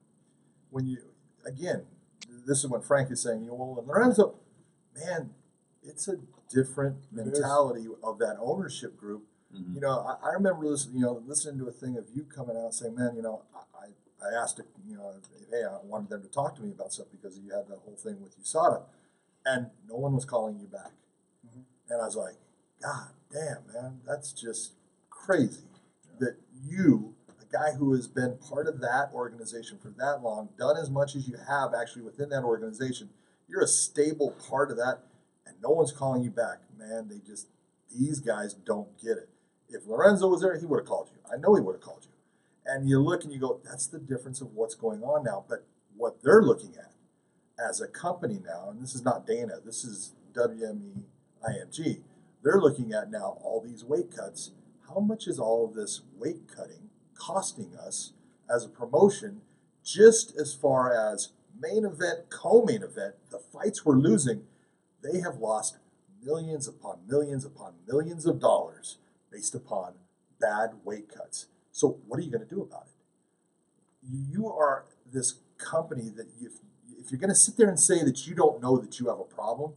When 0.69 0.85
you 0.87 0.97
again, 1.45 1.85
this 2.47 2.59
is 2.59 2.67
when 2.67 2.81
Frank 2.81 3.11
is 3.11 3.21
saying, 3.21 3.41
you 3.41 3.47
know, 3.47 3.55
well, 3.55 3.83
Lorenzo, 3.85 4.35
man, 4.95 5.31
it's 5.83 6.07
a 6.07 6.17
different 6.53 6.97
It 7.15 7.19
is. 7.19 7.25
mentality 7.39 7.87
of 8.03 8.19
that 8.19 8.37
ownership 8.39 8.95
group. 8.95 9.23
Mhm. 9.55 9.75
You 9.75 9.81
know, 9.81 9.99
I, 10.23 10.29
I 10.29 10.33
remember 10.33 10.65
listening, 10.65 10.97
you 10.97 11.01
know, 11.05 11.21
listening 11.25 11.57
to 11.59 11.67
a 11.67 11.71
thing 11.71 11.97
of 11.97 12.05
you 12.13 12.23
coming 12.23 12.55
out 12.57 12.73
saying, 12.73 12.95
man, 12.95 13.15
you 13.15 13.21
know, 13.21 13.41
I, 13.55 13.85
I 13.85 13.87
asked, 14.29 14.61
you 14.87 14.95
know, 14.95 15.13
hey, 15.49 15.63
I 15.63 15.77
wanted 15.83 16.09
them 16.09 16.21
to 16.21 16.29
talk 16.29 16.55
to 16.55 16.61
me 16.61 16.71
about 16.71 16.93
stuff 16.93 17.07
because 17.11 17.37
you 17.39 17.51
had 17.51 17.67
that 17.67 17.79
whole 17.83 17.95
thing 17.95 18.21
with 18.21 18.37
USADA, 18.41 18.83
and 19.45 19.67
no 19.89 19.95
one 19.95 20.13
was 20.13 20.25
calling 20.25 20.59
you 20.59 20.67
back. 20.67 20.91
Mhm. 21.45 21.63
And 21.89 22.01
I 22.01 22.05
was 22.05 22.15
like, 22.15 22.35
God 22.81 23.09
damn, 23.31 23.65
man, 23.73 24.01
that's 24.05 24.31
just 24.31 24.73
crazy 25.09 25.67
that 26.19 26.37
you, 26.63 27.15
a 27.41 27.45
guy 27.51 27.71
who 27.71 27.93
has 27.93 28.07
been 28.07 28.37
part 28.37 28.67
of 28.67 28.79
that 28.81 29.11
organization 29.13 29.77
for 29.77 29.89
that 29.89 30.21
long, 30.21 30.49
done 30.57 30.77
as 30.77 30.89
much 30.89 31.15
as 31.15 31.27
you 31.27 31.37
have 31.37 31.73
actually 31.73 32.03
within 32.03 32.29
that 32.29 32.43
organization, 32.43 33.09
you're 33.47 33.63
a 33.63 33.67
stable 33.67 34.31
part 34.49 34.71
of 34.71 34.77
that, 34.77 34.99
and 35.45 35.55
no 35.61 35.69
one's 35.69 35.91
calling 35.91 36.23
you 36.23 36.31
back. 36.31 36.59
Man, 36.77 37.07
they 37.07 37.19
just, 37.19 37.47
these 37.93 38.19
guys 38.19 38.53
don't 38.53 38.97
get 38.97 39.17
it. 39.17 39.29
If 39.69 39.87
Lorenzo 39.87 40.27
was 40.27 40.41
there, 40.41 40.57
he 40.57 40.65
would 40.65 40.79
have 40.79 40.87
called 40.87 41.09
you. 41.11 41.19
I 41.31 41.37
know 41.37 41.55
he 41.55 41.61
would 41.61 41.75
have 41.75 41.81
called 41.81 42.05
you. 42.05 42.10
And 42.65 42.87
you 42.87 42.99
look 42.99 43.23
and 43.23 43.33
you 43.33 43.39
go, 43.39 43.59
that's 43.63 43.87
the 43.87 43.99
difference 43.99 44.41
of 44.41 44.53
what's 44.53 44.75
going 44.75 45.03
on 45.03 45.23
now. 45.23 45.45
But 45.47 45.65
what 45.95 46.21
they're 46.23 46.43
looking 46.43 46.75
at 46.77 46.91
as 47.63 47.81
a 47.81 47.87
company 47.87 48.39
now, 48.45 48.69
and 48.69 48.81
this 48.81 48.95
is 48.95 49.03
not 49.03 49.25
Dana, 49.25 49.55
this 49.63 49.83
is 49.83 50.13
WME 50.33 51.03
IMG, 51.47 52.01
they're 52.43 52.59
looking 52.59 52.93
at 52.93 53.11
now 53.11 53.37
all 53.43 53.61
these 53.61 53.83
weight 53.83 54.15
cuts. 54.15 54.51
How 54.87 54.99
much 54.99 55.27
is 55.27 55.39
all 55.39 55.65
of 55.65 55.73
this 55.73 56.01
weight 56.17 56.47
cutting 56.53 56.89
costing 57.15 57.75
us 57.77 58.13
as 58.53 58.65
a 58.65 58.69
promotion, 58.69 59.41
just 59.83 60.35
as 60.37 60.53
far 60.53 60.91
as 60.93 61.29
main 61.59 61.85
event, 61.85 62.29
co 62.29 62.63
main 62.63 62.83
event, 62.83 63.15
the 63.29 63.39
fights 63.39 63.85
we're 63.85 63.95
losing? 63.95 64.43
They 65.03 65.19
have 65.19 65.37
lost 65.37 65.77
millions 66.23 66.67
upon 66.67 66.99
millions 67.07 67.45
upon 67.45 67.73
millions 67.87 68.25
of 68.25 68.39
dollars 68.39 68.97
based 69.31 69.55
upon 69.55 69.93
bad 70.39 70.71
weight 70.83 71.09
cuts. 71.09 71.47
So, 71.71 71.99
what 72.07 72.19
are 72.19 72.23
you 72.23 72.31
going 72.31 72.47
to 72.47 72.53
do 72.55 72.61
about 72.61 72.87
it? 72.87 74.09
You 74.31 74.47
are 74.49 74.85
this 75.11 75.35
company 75.57 76.09
that 76.15 76.27
if, 76.41 76.53
if 76.99 77.11
you're 77.11 77.19
going 77.19 77.29
to 77.29 77.35
sit 77.35 77.57
there 77.57 77.69
and 77.69 77.79
say 77.79 78.03
that 78.03 78.27
you 78.27 78.35
don't 78.35 78.61
know 78.61 78.77
that 78.77 78.99
you 78.99 79.07
have 79.09 79.19
a 79.19 79.23
problem, 79.23 79.73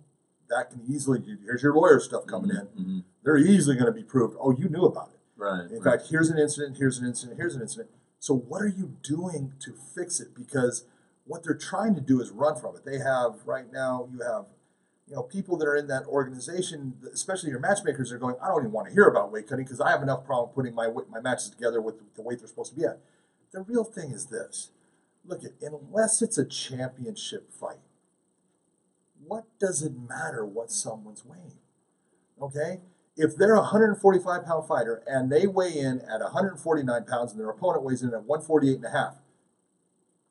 that 0.48 0.70
can 0.70 0.82
easily, 0.88 1.22
here's 1.44 1.62
your 1.62 1.74
lawyer 1.74 2.00
stuff 2.00 2.26
coming 2.26 2.50
in. 2.50 2.66
Mhm. 2.84 3.04
They're 3.22 3.36
easily 3.38 3.76
going 3.76 3.86
to 3.86 3.92
be 3.92 4.02
proved, 4.02 4.36
oh, 4.40 4.50
you 4.52 4.68
knew 4.68 4.84
about 4.84 5.10
it. 5.12 5.20
right 5.36 5.70
In 5.70 5.80
right. 5.80 5.98
fact, 5.98 6.10
here's 6.10 6.30
an 6.30 6.38
incident, 6.38 6.76
here's 6.78 6.98
an 6.98 7.06
incident, 7.06 7.38
here's 7.38 7.54
an 7.54 7.62
incident. 7.62 7.90
So, 8.18 8.34
what 8.34 8.62
are 8.62 8.68
you 8.68 8.96
doing 9.02 9.52
to 9.60 9.72
fix 9.72 10.20
it? 10.20 10.34
Because 10.34 10.84
what 11.26 11.42
they're 11.42 11.54
trying 11.54 11.94
to 11.94 12.00
do 12.00 12.20
is 12.20 12.30
run 12.30 12.56
from 12.56 12.76
it. 12.76 12.84
They 12.84 12.98
have, 12.98 13.40
right 13.46 13.70
now, 13.72 14.08
you 14.12 14.20
have 14.20 14.46
you 15.06 15.14
know, 15.14 15.22
people 15.22 15.56
that 15.58 15.66
are 15.66 15.76
in 15.76 15.86
that 15.88 16.06
organization, 16.06 16.94
especially 17.12 17.50
your 17.50 17.60
matchmakers, 17.60 18.10
are 18.10 18.18
going, 18.18 18.36
I 18.42 18.48
don't 18.48 18.62
even 18.62 18.72
want 18.72 18.88
to 18.88 18.94
hear 18.94 19.04
about 19.04 19.32
weight 19.32 19.48
cutting 19.48 19.64
because 19.64 19.80
I 19.80 19.90
have 19.90 20.02
enough 20.02 20.24
problem 20.24 20.54
putting 20.54 20.74
my 20.74 20.88
my 21.10 21.20
matches 21.20 21.50
together 21.50 21.80
with 21.80 21.96
the 22.14 22.22
weight 22.22 22.38
they're 22.38 22.48
supposed 22.48 22.72
to 22.72 22.80
be 22.80 22.86
at. 22.86 23.00
The 23.52 23.60
real 23.60 23.84
thing 23.84 24.12
is 24.12 24.26
this: 24.26 24.70
look 25.24 25.44
at 25.44 25.52
unless 25.60 26.22
it's 26.22 26.38
a 26.38 26.44
championship 26.44 27.52
fight, 27.52 27.80
what 29.26 29.44
does 29.60 29.82
it 29.82 29.92
matter 30.08 30.44
what 30.46 30.70
someone's 30.70 31.24
weighing? 31.24 31.58
Okay, 32.40 32.80
if 33.16 33.36
they're 33.36 33.54
a 33.54 33.60
145 33.60 34.44
pound 34.44 34.66
fighter 34.66 35.02
and 35.06 35.30
they 35.30 35.46
weigh 35.46 35.78
in 35.78 36.00
at 36.00 36.20
149 36.20 37.04
pounds 37.04 37.32
and 37.32 37.40
their 37.40 37.50
opponent 37.50 37.84
weighs 37.84 38.02
in 38.02 38.08
at 38.08 38.24
148 38.24 38.76
and 38.76 38.84
a 38.84 38.90
half, 38.90 39.16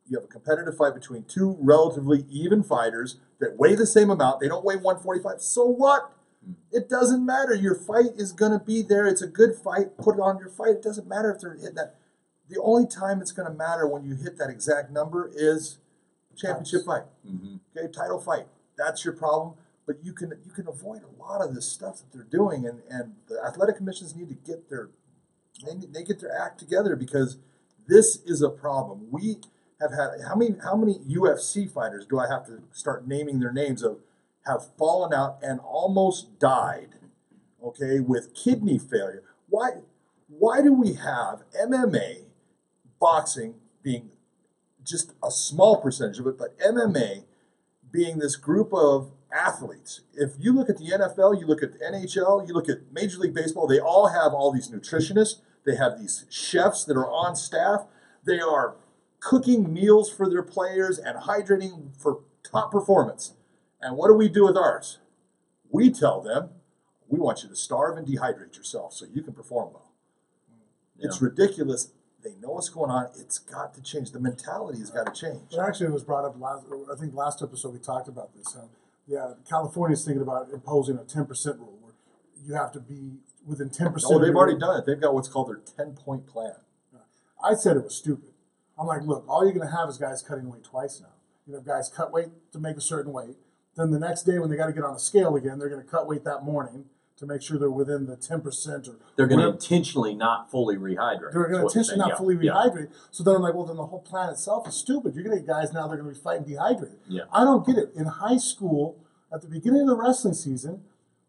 you 0.08 0.18
have 0.18 0.26
a 0.26 0.28
competitive 0.32 0.76
fight 0.78 0.94
between 0.94 1.24
two 1.24 1.58
relatively 1.60 2.26
even 2.30 2.64
fighters 2.64 3.18
that 3.40 3.58
weigh 3.58 3.76
the 3.76 3.86
same 3.86 4.10
amount. 4.10 4.40
They 4.42 4.48
don't 4.48 4.66
weigh 4.66 4.76
145. 4.76 5.42
So 5.42 5.66
what? 5.66 6.12
It 6.72 6.90
doesn't 6.90 7.26
matter. 7.26 7.54
Your 7.56 7.76
fight 7.76 8.12
is 8.18 8.34
going 8.34 8.52
to 8.52 8.64
be 8.64 8.82
there. 8.82 9.08
It's 9.08 9.22
a 9.22 9.28
good 9.28 9.56
fight. 9.56 9.98
Put 9.98 10.16
it 10.16 10.22
on 10.22 10.40
your 10.40 10.50
fight. 10.50 10.72
It 10.72 10.84
doesn't 10.84 11.08
matter 11.08 11.32
if 11.32 11.40
they're 11.40 11.54
hitting 11.54 11.76
that. 11.76 11.96
The 12.50 12.62
only 12.62 12.86
time 12.86 13.22
it's 13.22 13.32
going 13.32 13.50
to 13.50 13.54
matter 13.54 13.88
when 13.88 14.04
you 14.04 14.16
hit 14.16 14.38
that 14.40 14.50
exact 14.50 14.92
number 14.92 15.32
is 15.34 15.78
championship 16.36 16.86
fight. 16.86 17.04
Mhm. 17.26 17.60
Okay, 17.76 17.92
title 17.92 18.20
fight. 18.20 18.48
That's 18.78 19.06
your 19.06 19.14
problem. 19.14 19.56
But 19.86 20.04
you 20.04 20.14
can 20.14 20.34
you 20.46 20.52
can 20.52 20.68
avoid 20.68 21.02
a 21.04 21.22
lot 21.22 21.42
of 21.42 21.56
this 21.56 21.68
stuff 21.68 22.00
that 22.00 22.12
they're 22.14 22.24
doing, 22.24 22.66
and, 22.66 22.82
and 22.90 23.16
the 23.28 23.42
athletic 23.46 23.78
commissions 23.78 24.16
need 24.16 24.30
to 24.30 24.36
get 24.36 24.70
their 24.70 24.90
they, 25.66 25.76
they 25.88 26.04
get 26.04 26.20
their 26.20 26.36
act 26.36 26.60
together 26.60 26.96
because 26.96 27.38
this 27.88 28.18
is 28.26 28.42
a 28.42 28.50
problem. 28.50 29.08
We 29.12 29.38
have 29.84 29.92
had 29.92 30.26
how 30.28 30.36
many 30.36 30.56
how 30.64 30.76
many 30.76 31.00
UFC 31.00 31.70
fighters 31.70 32.06
do 32.06 32.18
I 32.20 32.28
have 32.28 32.46
to 32.48 32.64
start 32.72 33.08
naming 33.08 33.40
their 33.40 33.52
names 33.52 33.84
of 33.84 34.00
have 34.46 34.76
fallen 34.78 35.14
out 35.14 35.38
and 35.42 35.60
almost 35.60 36.40
died, 36.40 36.96
okay, 37.64 38.00
with 38.00 38.34
kidney 38.34 38.80
failure. 38.80 39.24
Why 39.50 39.82
why 40.28 40.62
do 40.62 40.74
we 40.74 40.94
have 40.94 41.44
MMA, 41.62 42.24
boxing 43.00 43.56
being 43.84 44.10
just 44.84 45.14
a 45.24 45.32
small 45.32 45.82
percentage 45.82 46.20
of 46.20 46.28
it, 46.28 46.38
but 46.38 46.58
MMA 46.60 47.24
being 47.92 48.18
this 48.18 48.36
group 48.36 48.74
of 48.74 49.12
athletes. 49.34 50.02
If 50.14 50.32
you 50.40 50.54
look 50.54 50.70
at 50.70 50.78
the 50.78 50.90
NFL, 50.90 51.40
you 51.40 51.46
look 51.46 51.64
at 51.64 51.74
the 51.74 51.80
NHL, 51.80 52.48
you 52.48 52.54
look 52.54 52.70
at 52.70 52.92
Major 52.92 53.20
League 53.20 53.34
Baseball, 53.34 53.68
they 53.68 53.80
all 53.80 54.08
have 54.08 54.34
all 54.34 54.52
these 54.52 54.70
nutritionists, 54.70 55.40
they 55.66 55.76
have 55.76 56.00
these 56.00 56.26
chefs 56.30 56.84
that 56.86 56.98
are 56.98 57.10
on 57.10 57.36
staff, 57.36 57.86
they 58.26 58.40
are 58.40 58.76
cooking 59.24 59.72
meals 59.74 60.12
for 60.12 60.30
their 60.30 60.44
players 60.44 61.00
and 61.00 61.18
hydrating 61.18 61.96
for 61.98 62.20
top 62.44 62.72
performance. 62.72 63.34
And 63.82 63.96
what 63.98 64.10
do 64.10 64.14
we 64.14 64.28
do 64.28 64.46
with 64.46 64.58
ours? 64.58 65.00
We 65.70 65.90
tell 65.92 66.22
them, 66.22 66.50
we 67.08 67.20
want 67.20 67.44
you 67.44 67.50
to 67.50 67.56
starve 67.56 67.98
and 67.98 68.08
dehydrate 68.08 68.56
yourself 68.58 68.94
so 68.94 69.06
you 69.12 69.22
can 69.22 69.34
perform 69.34 69.74
well. 69.74 69.92
It's 71.00 71.22
ridiculous 71.22 71.92
They 72.24 72.36
know 72.42 72.52
what's 72.52 72.70
going 72.70 72.90
on. 72.90 73.10
It's 73.20 73.40
got 73.40 73.74
to 73.74 73.82
change. 73.82 74.12
The 74.12 74.20
mentality 74.20 74.80
has 74.80 74.90
got 74.90 75.14
to 75.14 75.20
change. 75.20 75.54
It 75.54 75.60
actually 75.60 75.88
it 75.88 75.94
was 75.94 76.04
brought 76.04 76.26
up 76.26 76.40
last, 76.40 76.66
I 76.92 76.96
think 76.98 77.14
last 77.14 77.42
episode 77.42 77.74
we 77.74 77.80
talked 77.80 78.08
about 78.08 78.34
this. 78.36 78.54
How, 78.54 78.70
yeah, 79.08 79.34
California's 79.50 80.06
thinking 80.06 80.22
about 80.22 80.50
imposing 80.52 80.98
a 80.98 81.04
ten 81.04 81.26
percent 81.26 81.60
rule 81.60 81.78
where 81.82 81.94
you 82.46 82.54
have 82.54 82.72
to 82.74 82.80
be 82.80 83.18
within 83.46 83.70
ten 83.70 83.92
percent. 83.92 84.14
Oh, 84.14 84.20
they've 84.20 84.36
already 84.36 84.58
done 84.58 84.80
it. 84.80 84.86
They've 84.86 85.00
got 85.00 85.14
what's 85.14 85.28
called 85.28 85.50
their 85.50 85.60
10 85.78 85.96
point 85.96 86.26
plan. 86.28 86.56
I 87.44 87.56
said 87.56 87.76
it 87.76 87.84
was 87.84 87.96
stupid. 87.96 88.33
I'm 88.80 88.88
like, 88.88 89.04
look, 89.04 89.26
all 89.28 89.44
you're 89.44 89.54
going 89.54 89.68
to 89.68 89.76
have 89.76 89.88
is 89.90 89.98
guys 89.98 90.22
cutting 90.22 90.50
weight 90.50 90.64
twice 90.64 91.00
now. 91.02 91.14
You 91.46 91.54
know, 91.54 91.62
guys 91.62 91.90
cut 91.96 92.12
weight 92.12 92.30
to 92.54 92.60
make 92.60 92.78
a 92.78 92.82
certain 92.82 93.12
weight. 93.12 93.36
Then 93.76 93.92
the 93.92 94.00
next 94.00 94.24
day, 94.24 94.40
when 94.40 94.50
they 94.50 94.56
got 94.56 94.68
to 94.68 94.74
get 94.74 94.84
on 94.84 94.96
a 94.96 95.00
scale 95.00 95.36
again, 95.36 95.60
they're 95.60 95.70
going 95.70 95.84
to 95.84 95.88
cut 95.90 96.08
weight 96.08 96.24
that 96.24 96.44
morning 96.44 96.86
to 97.18 97.26
make 97.28 97.42
sure 97.42 97.60
they're 97.60 97.70
within 97.70 98.08
the 98.08 98.16
10% 98.18 98.88
or 98.88 98.96
They're 99.16 99.28
going 99.28 99.42
to 99.42 99.50
intentionally 99.50 100.16
not 100.16 100.50
fully 100.50 100.76
rehydrate. 100.78 101.32
They're 101.34 101.48
going 101.48 101.62
to 101.62 101.68
intentionally 101.68 102.00
not 102.00 102.10
Yeah, 102.10 102.16
fully 102.16 102.36
yeah. 102.42 102.52
rehydrate. 102.54 102.90
So 103.12 103.24
then 103.24 103.36
I'm 103.36 103.42
like, 103.42 103.54
well, 103.54 103.66
then 103.66 103.78
the 103.78 103.86
whole 103.86 104.02
plan 104.02 104.30
itself 104.30 104.68
is 104.68 104.74
stupid. 104.76 105.14
You're 105.14 105.24
going 105.24 105.38
to 105.38 105.42
get 105.44 105.48
guys 105.48 105.74
now, 105.74 105.88
they're 105.88 105.98
going 105.98 106.12
to 106.14 106.20
be 106.20 106.24
fighting 106.24 106.46
dehydrated. 106.46 106.98
Yeah. 107.08 107.24
I 107.32 107.44
don't 107.44 107.66
get 107.66 107.78
it. 107.78 107.92
In 107.96 108.06
high 108.06 108.38
school, 108.38 108.98
at 109.34 109.42
the 109.42 109.48
beginning 109.48 109.82
of 109.82 109.88
the 109.88 109.96
wrestling 109.96 110.34
season, 110.34 110.82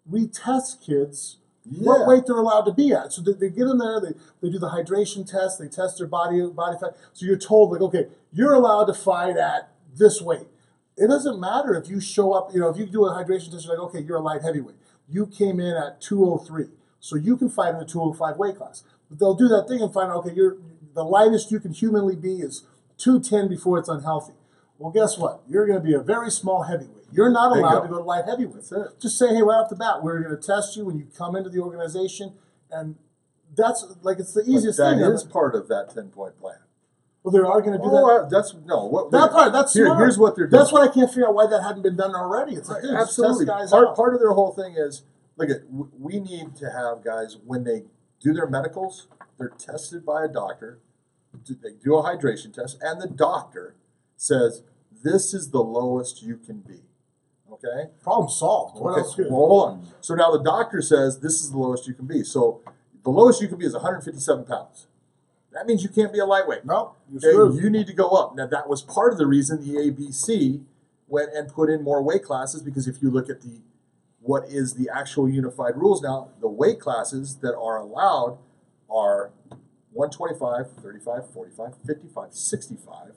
we 0.06 0.26
test 0.26 0.82
kids 0.82 1.38
what 1.64 2.00
Yeah. 2.00 2.06
weight 2.06 2.26
they're 2.26 2.36
allowed 2.36 2.62
to 2.62 2.72
be 2.72 2.92
at. 2.92 3.12
So 3.12 3.22
they, 3.22 3.32
they 3.32 3.50
get 3.50 3.66
in 3.66 3.78
there, 3.78 4.00
they, 4.00 4.12
they 4.42 4.50
do 4.50 4.58
the 4.58 4.70
hydration 4.70 5.28
test, 5.28 5.58
they 5.58 5.68
test 5.68 5.98
their 5.98 6.06
body 6.06 6.46
body 6.48 6.76
fat. 6.80 6.96
So 7.12 7.26
you're 7.26 7.38
told 7.38 7.72
like, 7.72 7.80
okay, 7.80 8.08
you're 8.32 8.54
allowed 8.54 8.86
to 8.86 8.94
fight 8.94 9.36
at 9.36 9.70
this 9.96 10.20
weight. 10.20 10.46
It 10.96 11.08
doesn't 11.08 11.40
matter 11.40 11.74
if 11.74 11.88
you 11.88 12.00
show 12.00 12.32
up, 12.32 12.52
you 12.54 12.60
know, 12.60 12.68
if 12.68 12.76
you 12.76 12.86
do 12.86 13.04
a 13.06 13.10
hydration 13.10 13.50
test, 13.50 13.66
you're 13.66 13.76
like, 13.76 13.88
okay, 13.88 14.00
you're 14.00 14.18
a 14.18 14.22
light 14.22 14.42
heavyweight. 14.42 14.76
You 15.08 15.26
came 15.26 15.58
in 15.58 15.74
at 15.76 16.00
203, 16.00 16.66
so 17.00 17.16
you 17.16 17.36
can 17.36 17.48
fight 17.50 17.74
in 17.74 17.78
the 17.80 17.84
205 17.84 18.36
weight 18.36 18.56
class. 18.56 18.84
But 19.08 19.18
they'll 19.18 19.34
do 19.34 19.48
that 19.48 19.66
thing 19.68 19.80
and 19.80 19.92
find 19.92 20.10
out, 20.10 20.18
okay, 20.24 20.34
you're 20.34 20.56
the 20.94 21.04
lightest 21.04 21.50
you 21.50 21.60
can 21.60 21.72
humanly 21.72 22.14
be 22.16 22.36
is 22.36 22.62
210 22.98 23.48
before 23.48 23.78
it's 23.78 23.88
unhealthy. 23.88 24.34
Well, 24.78 24.92
guess 24.92 25.18
what? 25.18 25.42
You're 25.48 25.66
going 25.66 25.80
to 25.80 25.84
be 25.84 25.94
a 25.94 26.00
very 26.00 26.30
small 26.30 26.62
heavyweight. 26.64 27.03
You're 27.14 27.30
not 27.30 27.54
you 27.54 27.60
allowed 27.62 27.80
to 27.82 27.88
go 27.88 27.98
to 27.98 28.02
light 28.04 28.24
heavyweight. 28.26 28.64
Just 29.00 29.18
say, 29.18 29.28
hey, 29.28 29.42
right 29.42 29.56
off 29.56 29.70
the 29.70 29.76
bat, 29.76 30.02
we're 30.02 30.20
going 30.22 30.38
to 30.38 30.46
test 30.46 30.76
you 30.76 30.84
when 30.86 30.98
you 30.98 31.06
come 31.16 31.36
into 31.36 31.48
the 31.50 31.60
organization, 31.60 32.34
and 32.70 32.96
that's 33.56 33.84
like 34.02 34.18
it's 34.18 34.32
the 34.34 34.42
But 34.42 34.48
easiest 34.50 34.78
that 34.78 34.96
thing. 34.98 35.00
is 35.12 35.22
part 35.24 35.54
of 35.54 35.68
that 35.68 35.90
10 35.94 36.08
point 36.08 36.38
plan. 36.40 36.56
well, 37.22 37.32
they 37.32 37.38
are 37.38 37.60
going 37.62 37.72
to 37.72 37.78
do 37.78 37.84
Oh, 37.90 38.06
that. 38.18 38.24
uh, 38.26 38.28
that's 38.28 38.54
no. 38.66 38.84
What, 38.86 39.10
That 39.12 39.30
part, 39.30 39.52
that's 39.52 39.72
here, 39.74 39.86
smart. 39.86 40.00
Here's 40.00 40.18
what 40.18 40.34
they're 40.36 40.46
doing. 40.48 40.58
That's 40.60 40.72
what 40.72 40.88
I 40.88 40.92
can't 40.92 41.08
figure 41.08 41.28
out 41.28 41.34
why 41.34 41.46
that 41.46 41.62
hadn't 41.62 41.82
been 41.82 41.96
done 41.96 42.14
already. 42.14 42.54
It's 42.56 42.68
like, 42.68 42.82
just 42.82 42.92
Absolutely. 42.94 43.46
guys 43.46 43.70
Part, 43.70 43.88
out. 43.90 43.96
part 43.96 44.14
of 44.14 44.20
their 44.20 44.32
whole 44.32 44.52
thing 44.52 44.74
is 44.76 45.02
look 45.36 45.50
at 45.50 45.62
we 45.70 46.18
need 46.20 46.56
to 46.56 46.70
have 46.70 47.02
guys 47.04 47.36
when 47.46 47.64
they 47.64 47.84
do 48.20 48.32
their 48.34 48.46
medicals, 48.48 49.06
they're 49.38 49.48
tested 49.50 50.04
by 50.04 50.24
a 50.24 50.28
doctor. 50.28 50.80
They 51.48 51.72
do 51.82 51.96
a 51.96 52.02
hydration 52.02 52.52
test, 52.54 52.78
and 52.80 53.00
the 53.00 53.08
doctor 53.08 53.74
says 54.16 54.62
this 55.02 55.34
is 55.34 55.50
the 55.50 55.62
lowest 55.62 56.22
you 56.22 56.36
can 56.36 56.60
be. 56.60 56.82
Okay. 57.64 57.90
Problem 58.02 58.28
solved. 58.30 58.78
What 58.78 58.92
Okay, 58.92 59.00
else? 59.00 59.16
Well, 59.18 59.28
hold 59.30 59.68
on. 59.70 59.86
So 60.00 60.14
now 60.14 60.30
the 60.30 60.42
doctor 60.42 60.82
says 60.82 61.20
this 61.20 61.40
is 61.40 61.50
the 61.50 61.58
lowest 61.58 61.86
you 61.88 61.94
can 61.94 62.06
be. 62.06 62.22
So 62.22 62.60
the 63.02 63.10
lowest 63.10 63.40
you 63.40 63.48
can 63.48 63.58
be 63.58 63.64
is 63.66 63.72
157 63.72 64.44
pounds. 64.44 64.86
That 65.52 65.66
means 65.66 65.82
you 65.82 65.88
can't 65.88 66.12
be 66.12 66.18
a 66.18 66.26
lightweight. 66.26 66.64
No, 66.64 66.96
Okay, 67.16 67.62
you 67.62 67.70
need 67.70 67.86
to 67.86 67.92
go 67.92 68.08
up. 68.10 68.34
Now 68.34 68.46
that 68.46 68.68
was 68.68 68.82
part 68.82 69.12
of 69.12 69.18
the 69.18 69.26
reason 69.26 69.64
the 69.64 69.74
ABC 69.78 70.62
went 71.06 71.32
and 71.32 71.48
put 71.48 71.70
in 71.70 71.82
more 71.82 72.02
weight 72.02 72.24
classes 72.24 72.60
because 72.62 72.88
if 72.88 73.00
you 73.00 73.10
look 73.10 73.30
at 73.30 73.42
the 73.42 73.60
what 74.20 74.44
is 74.48 74.74
the 74.74 74.88
actual 74.92 75.28
unified 75.28 75.76
rules 75.76 76.02
now, 76.02 76.28
the 76.40 76.48
weight 76.48 76.80
classes 76.80 77.36
that 77.36 77.54
are 77.56 77.76
allowed 77.76 78.38
are 78.90 79.30
125, 79.92 80.82
35, 80.82 81.30
45, 81.30 81.74
55, 81.86 82.34
65. 82.34 83.12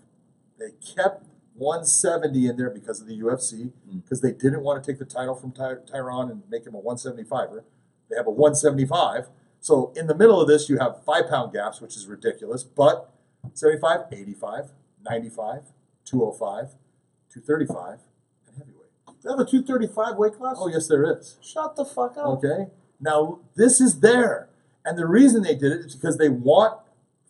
They 0.59 0.71
kept 0.95 1.25
170 1.57 2.47
in 2.47 2.55
there 2.55 2.69
because 2.69 3.01
of 3.01 3.07
the 3.07 3.19
UFC 3.19 3.71
hmm. 3.71 3.99
because 3.99 4.21
they 4.21 4.31
didn't 4.31 4.61
want 4.61 4.83
to 4.83 4.91
take 4.91 4.99
the 4.99 5.05
title 5.05 5.35
from 5.35 5.51
Ty- 5.51 5.81
Tyron 5.91 6.31
and 6.31 6.43
make 6.49 6.65
him 6.65 6.75
a 6.75 6.81
175er. 6.81 7.63
They 8.09 8.15
have 8.15 8.27
a 8.27 8.31
175. 8.31 9.27
So 9.59 9.91
in 9.95 10.07
the 10.07 10.15
middle 10.15 10.39
of 10.39 10.47
this, 10.47 10.69
you 10.69 10.77
have 10.77 11.03
five 11.03 11.27
pound 11.29 11.53
gaps, 11.53 11.81
which 11.81 11.97
is 11.97 12.05
ridiculous. 12.05 12.63
But 12.63 13.11
75, 13.53 14.01
85, 14.11 14.71
95, 15.03 15.61
205, 16.05 16.75
235, 17.33 17.99
and 18.47 18.57
heavyweight. 18.57 19.23
They 19.23 19.29
have 19.29 19.39
a 19.39 19.45
235 19.45 20.15
weight 20.15 20.33
class? 20.33 20.55
Oh, 20.59 20.69
yes, 20.69 20.87
there 20.87 21.17
is. 21.17 21.37
Shut 21.41 21.75
the 21.75 21.85
fuck 21.85 22.17
up. 22.17 22.25
Okay. 22.43 22.67
Now, 22.99 23.39
this 23.55 23.81
is 23.81 23.99
there. 23.99 24.49
And 24.85 24.97
the 24.97 25.07
reason 25.07 25.43
they 25.43 25.55
did 25.55 25.71
it 25.73 25.79
is 25.85 25.95
because 25.95 26.17
they 26.17 26.29
want 26.29 26.79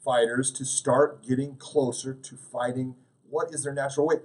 fighters 0.04 0.52
to 0.52 0.64
start 0.64 1.26
getting 1.28 1.56
closer 1.56 2.14
to 2.14 2.36
fighting 2.36 2.96
what 3.30 3.54
is 3.54 3.64
their 3.64 3.74
natural 3.74 4.08
weight. 4.08 4.22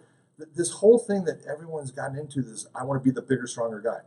This 0.56 0.72
whole 0.72 0.98
thing 0.98 1.24
that 1.24 1.44
everyone's 1.46 1.90
gotten 1.90 2.18
into 2.18 2.42
this, 2.42 2.66
I 2.74 2.84
want 2.84 3.02
to 3.02 3.04
be 3.04 3.12
the 3.12 3.22
bigger, 3.22 3.46
stronger 3.46 3.80
guy. 3.80 4.00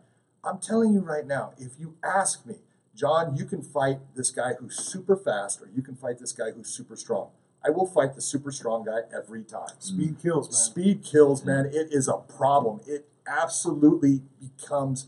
I'm 0.44 0.60
telling 0.60 0.94
you 0.94 1.00
right 1.00 1.26
now, 1.26 1.54
if 1.58 1.80
you 1.80 1.96
ask 2.04 2.46
me, 2.46 2.56
John, 2.96 3.36
you 3.36 3.46
can 3.46 3.62
fight 3.62 4.00
this 4.16 4.32
guy 4.32 4.54
who's 4.60 4.78
super 4.78 5.16
fast 5.16 5.62
or 5.62 5.70
you 5.74 5.82
can 5.82 5.96
fight 5.96 6.20
this 6.20 6.32
guy 6.32 6.52
who's 6.52 6.70
super 6.70 6.96
strong. 6.96 7.30
I 7.66 7.70
will 7.72 7.88
fight 7.88 8.14
the 8.16 8.22
super 8.22 8.52
strong 8.52 8.86
guy 8.86 9.02
every 9.16 9.44
time. 9.44 9.70
Speed 9.80 10.18
kills, 10.22 10.48
man. 10.48 10.54
Speed 10.54 11.04
kills, 11.04 11.44
man. 11.44 11.66
It 11.66 11.90
is 11.92 12.08
a 12.08 12.18
problem. 12.18 12.80
It 12.88 13.08
absolutely 13.28 14.22
becomes 14.40 15.08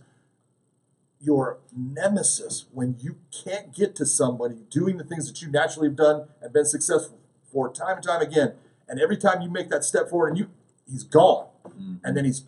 your 1.19 1.59
nemesis 1.76 2.65
when 2.73 2.95
you 2.99 3.18
can't 3.31 3.73
get 3.73 3.95
to 3.95 4.05
somebody 4.05 4.55
doing 4.69 4.97
the 4.97 5.03
things 5.03 5.27
that 5.27 5.41
you 5.41 5.49
naturally 5.49 5.89
have 5.89 5.97
done 5.97 6.27
and 6.41 6.51
been 6.51 6.65
successful 6.65 7.19
for 7.51 7.72
time 7.72 7.97
and 7.97 8.05
time 8.05 8.22
again. 8.22 8.53
And 8.88 8.99
every 8.99 9.18
time 9.18 9.41
you 9.41 9.49
make 9.49 9.69
that 9.69 9.84
step 9.84 10.09
forward 10.09 10.30
and 10.30 10.38
you 10.38 10.49
he's 10.89 11.03
gone. 11.03 11.47
Mm-hmm. 11.68 11.95
And 12.03 12.15
then 12.18 12.26
he's 12.26 12.45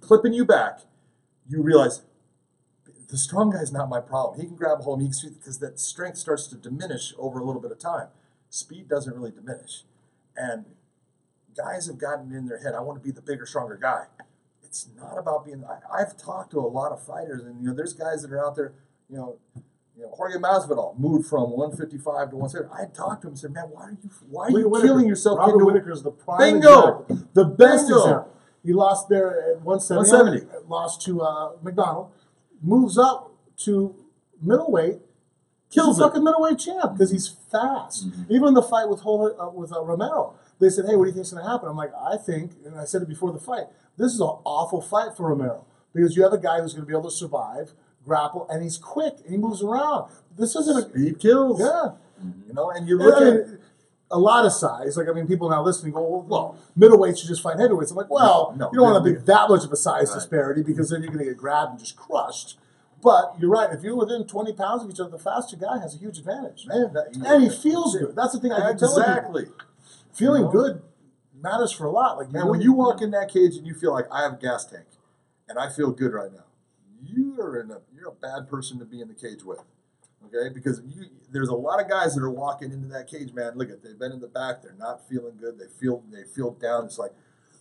clipping 0.00 0.32
you 0.32 0.44
back, 0.44 0.80
you 1.48 1.62
realize 1.62 2.02
the 3.08 3.18
strong 3.18 3.50
guy's 3.50 3.72
not 3.72 3.88
my 3.88 4.00
problem. 4.00 4.40
He 4.40 4.46
can 4.46 4.56
grab 4.56 4.80
a 4.80 4.82
hold 4.82 5.02
of 5.02 5.06
me 5.06 5.12
because 5.34 5.58
that 5.58 5.78
strength 5.78 6.16
starts 6.16 6.46
to 6.48 6.56
diminish 6.56 7.12
over 7.18 7.38
a 7.38 7.44
little 7.44 7.60
bit 7.60 7.70
of 7.70 7.78
time. 7.78 8.08
Speed 8.48 8.88
doesn't 8.88 9.14
really 9.14 9.30
diminish. 9.30 9.82
And 10.34 10.64
guys 11.54 11.86
have 11.86 11.98
gotten 11.98 12.32
in 12.32 12.46
their 12.46 12.58
head, 12.58 12.74
I 12.74 12.80
want 12.80 12.98
to 12.98 13.04
be 13.04 13.12
the 13.12 13.20
bigger, 13.20 13.44
stronger 13.44 13.76
guy. 13.76 14.04
It's 14.62 14.88
not 14.96 15.18
about 15.18 15.44
being. 15.44 15.62
I, 15.64 16.00
I've 16.00 16.16
talked 16.16 16.52
to 16.52 16.58
a 16.58 16.66
lot 16.66 16.92
of 16.92 17.04
fighters, 17.04 17.42
and 17.44 17.60
you 17.60 17.68
know, 17.68 17.74
there's 17.74 17.92
guys 17.92 18.22
that 18.22 18.32
are 18.32 18.42
out 18.42 18.56
there. 18.56 18.72
You 19.10 19.16
know, 19.16 19.38
you 19.96 20.02
know, 20.04 20.10
Jorge 20.16 20.38
Masvidal 20.38 20.98
moved 20.98 21.28
from 21.28 21.50
155 21.50 22.30
to 22.30 22.36
170. 22.36 22.68
I 22.72 22.86
talked 22.94 23.22
to 23.22 23.28
him 23.28 23.32
and 23.32 23.38
said, 23.38 23.52
"Man, 23.52 23.64
why 23.70 23.82
are 23.84 23.90
you? 23.90 24.10
Why 24.30 24.46
are 24.46 24.50
you 24.50 24.68
Whittaker- 24.68 24.86
killing 24.88 25.06
yourself? 25.06 25.38
Robert 25.38 25.52
into 25.54 25.64
Whittaker's 25.66 26.02
the 26.02 26.10
prime 26.10 26.38
Bingo! 26.38 27.02
example. 27.02 27.18
The 27.34 27.44
best 27.44 27.86
Bingo! 27.88 27.98
example. 28.00 28.28
He 28.64 28.72
lost 28.72 29.08
there 29.08 29.50
at 29.50 29.60
170. 29.62 30.46
170. 30.46 30.68
Lost 30.68 31.02
to 31.02 31.20
uh, 31.20 31.52
MacDonald. 31.62 32.10
Moves 32.62 32.96
up 32.96 33.32
to 33.64 33.94
middleweight. 34.40 35.00
Kills 35.70 35.96
he's 35.96 35.98
a 36.04 36.08
fucking 36.08 36.22
middleweight 36.22 36.58
champ 36.58 36.92
because 36.92 37.10
he's 37.10 37.28
fast. 37.50 38.06
Even 38.28 38.48
in 38.48 38.54
the 38.54 38.62
fight 38.62 38.88
with 38.88 39.00
Hol- 39.00 39.34
uh, 39.40 39.48
with 39.50 39.72
uh, 39.72 39.82
Romero, 39.82 40.34
they 40.60 40.68
said, 40.70 40.84
"Hey, 40.86 40.96
what 40.96 41.04
do 41.04 41.08
you 41.10 41.14
think's 41.14 41.32
going 41.32 41.42
to 41.44 41.50
happen?" 41.50 41.68
I'm 41.68 41.76
like, 41.76 41.92
"I 41.94 42.16
think," 42.18 42.52
and 42.64 42.78
I 42.78 42.84
said 42.84 43.02
it 43.02 43.08
before 43.08 43.32
the 43.32 43.38
fight. 43.40 43.64
This 43.96 44.12
is 44.12 44.20
an 44.20 44.26
awful 44.44 44.80
fight 44.82 45.16
for 45.16 45.28
Romero 45.28 45.64
because 45.94 46.16
you 46.16 46.22
have 46.22 46.32
a 46.32 46.38
guy 46.38 46.60
who's 46.60 46.72
going 46.74 46.82
to 46.84 46.86
be 46.86 46.92
able 46.96 47.10
to 47.10 47.14
survive, 47.16 47.72
grapple, 48.04 48.46
and 48.50 48.62
he's 48.62 48.78
quick 48.78 49.14
and 49.24 49.30
he 49.30 49.36
moves 49.38 49.62
around. 49.62 50.10
This 50.38 50.56
isn't 50.56 50.76
a 50.76 50.82
Speed 50.88 51.18
kills. 51.20 51.60
yeah. 51.60 51.66
Mm-hmm. 52.22 52.48
You 52.48 52.54
know, 52.54 52.70
and 52.70 52.88
you 52.88 53.00
I 53.00 53.04
look 53.04 53.22
at 53.22 53.48
mean, 53.48 53.58
a 54.10 54.18
lot 54.18 54.44
of 54.46 54.52
size. 54.52 54.96
Like 54.96 55.08
I 55.08 55.12
mean, 55.12 55.26
people 55.26 55.48
now 55.50 55.62
listening 55.62 55.92
go, 55.92 56.02
well, 56.02 56.22
well 56.28 56.58
middleweights 56.78 57.18
should 57.18 57.28
just 57.28 57.42
fight 57.42 57.58
heavyweights. 57.58 57.90
I'm 57.90 57.96
like, 57.96 58.10
well, 58.10 58.54
No, 58.56 58.66
no, 58.66 58.72
you 58.72 58.78
don't 58.80 58.92
want 58.92 59.04
to 59.04 59.12
be 59.12 59.18
that 59.26 59.48
much 59.48 59.64
of 59.64 59.72
a 59.72 59.76
size 59.76 60.08
Right. 60.10 60.14
disparity 60.16 60.62
because 60.62 60.90
then 60.90 61.02
you're 61.02 61.12
going 61.12 61.24
to 61.24 61.30
get 61.30 61.36
grabbed 61.38 61.70
and 61.72 61.78
just 61.80 61.96
crushed. 61.96 62.58
But 63.02 63.34
you're 63.40 63.50
right. 63.50 63.72
If 63.72 63.82
you're 63.82 63.96
within 63.96 64.26
20 64.26 64.52
pounds 64.52 64.84
of 64.84 64.90
each 64.90 65.00
other, 65.00 65.10
the 65.10 65.18
faster 65.18 65.56
guy 65.56 65.78
has 65.80 65.94
a 65.96 65.98
huge 65.98 66.18
advantage. 66.18 66.66
man, 66.68 66.92
that, 66.92 67.08
And 67.26 67.42
he 67.42 67.50
feels 67.50 67.96
good. 67.96 68.14
That's 68.14 68.32
the 68.32 68.38
thing 68.38 68.52
I 68.52 68.58
telling 68.58 68.76
people. 68.76 68.98
Exactly. 69.00 69.46
Feeling 70.12 70.42
You 70.42 70.46
know? 70.46 70.52
good 70.52 70.82
matters 71.40 71.72
for 71.72 71.86
a 71.86 71.90
lot. 71.90 72.18
Like 72.18 72.28
And 72.32 72.48
when 72.48 72.60
you 72.60 72.72
walk 72.72 73.02
in 73.02 73.10
that 73.10 73.28
cage 73.28 73.56
and 73.56 73.66
you 73.66 73.74
feel 73.74 73.92
like 73.92 74.06
I 74.12 74.22
have 74.22 74.34
a 74.34 74.36
gas 74.36 74.64
tank, 74.64 74.84
and 75.48 75.58
I 75.58 75.68
feel 75.68 75.90
good 75.90 76.12
right 76.12 76.32
now, 76.32 76.44
you 77.02 77.36
are 77.40 77.58
in 77.60 77.70
a 77.72 77.80
you're 78.02 78.10
a 78.10 78.12
bad 78.12 78.48
person 78.48 78.78
to 78.80 78.84
be 78.84 79.00
in 79.00 79.08
the 79.08 79.14
cage 79.14 79.44
with. 79.44 79.60
Okay, 80.26 80.52
because 80.52 80.82
you 80.86 81.06
there's 81.30 81.48
a 81.48 81.54
lot 81.54 81.80
of 81.80 81.88
guys 81.88 82.14
that 82.14 82.22
are 82.22 82.30
walking 82.30 82.72
into 82.72 82.88
that 82.88 83.08
cage, 83.08 83.32
man. 83.32 83.52
Look 83.56 83.70
at 83.70 83.82
they've 83.82 83.98
been 83.98 84.12
in 84.12 84.20
the 84.20 84.28
back, 84.28 84.62
they're 84.62 84.74
not 84.78 85.08
feeling 85.08 85.36
good. 85.40 85.58
They 85.58 85.66
feel 85.66 86.02
they 86.10 86.24
feel 86.24 86.52
down. 86.52 86.84
It's 86.84 86.98
like 86.98 87.12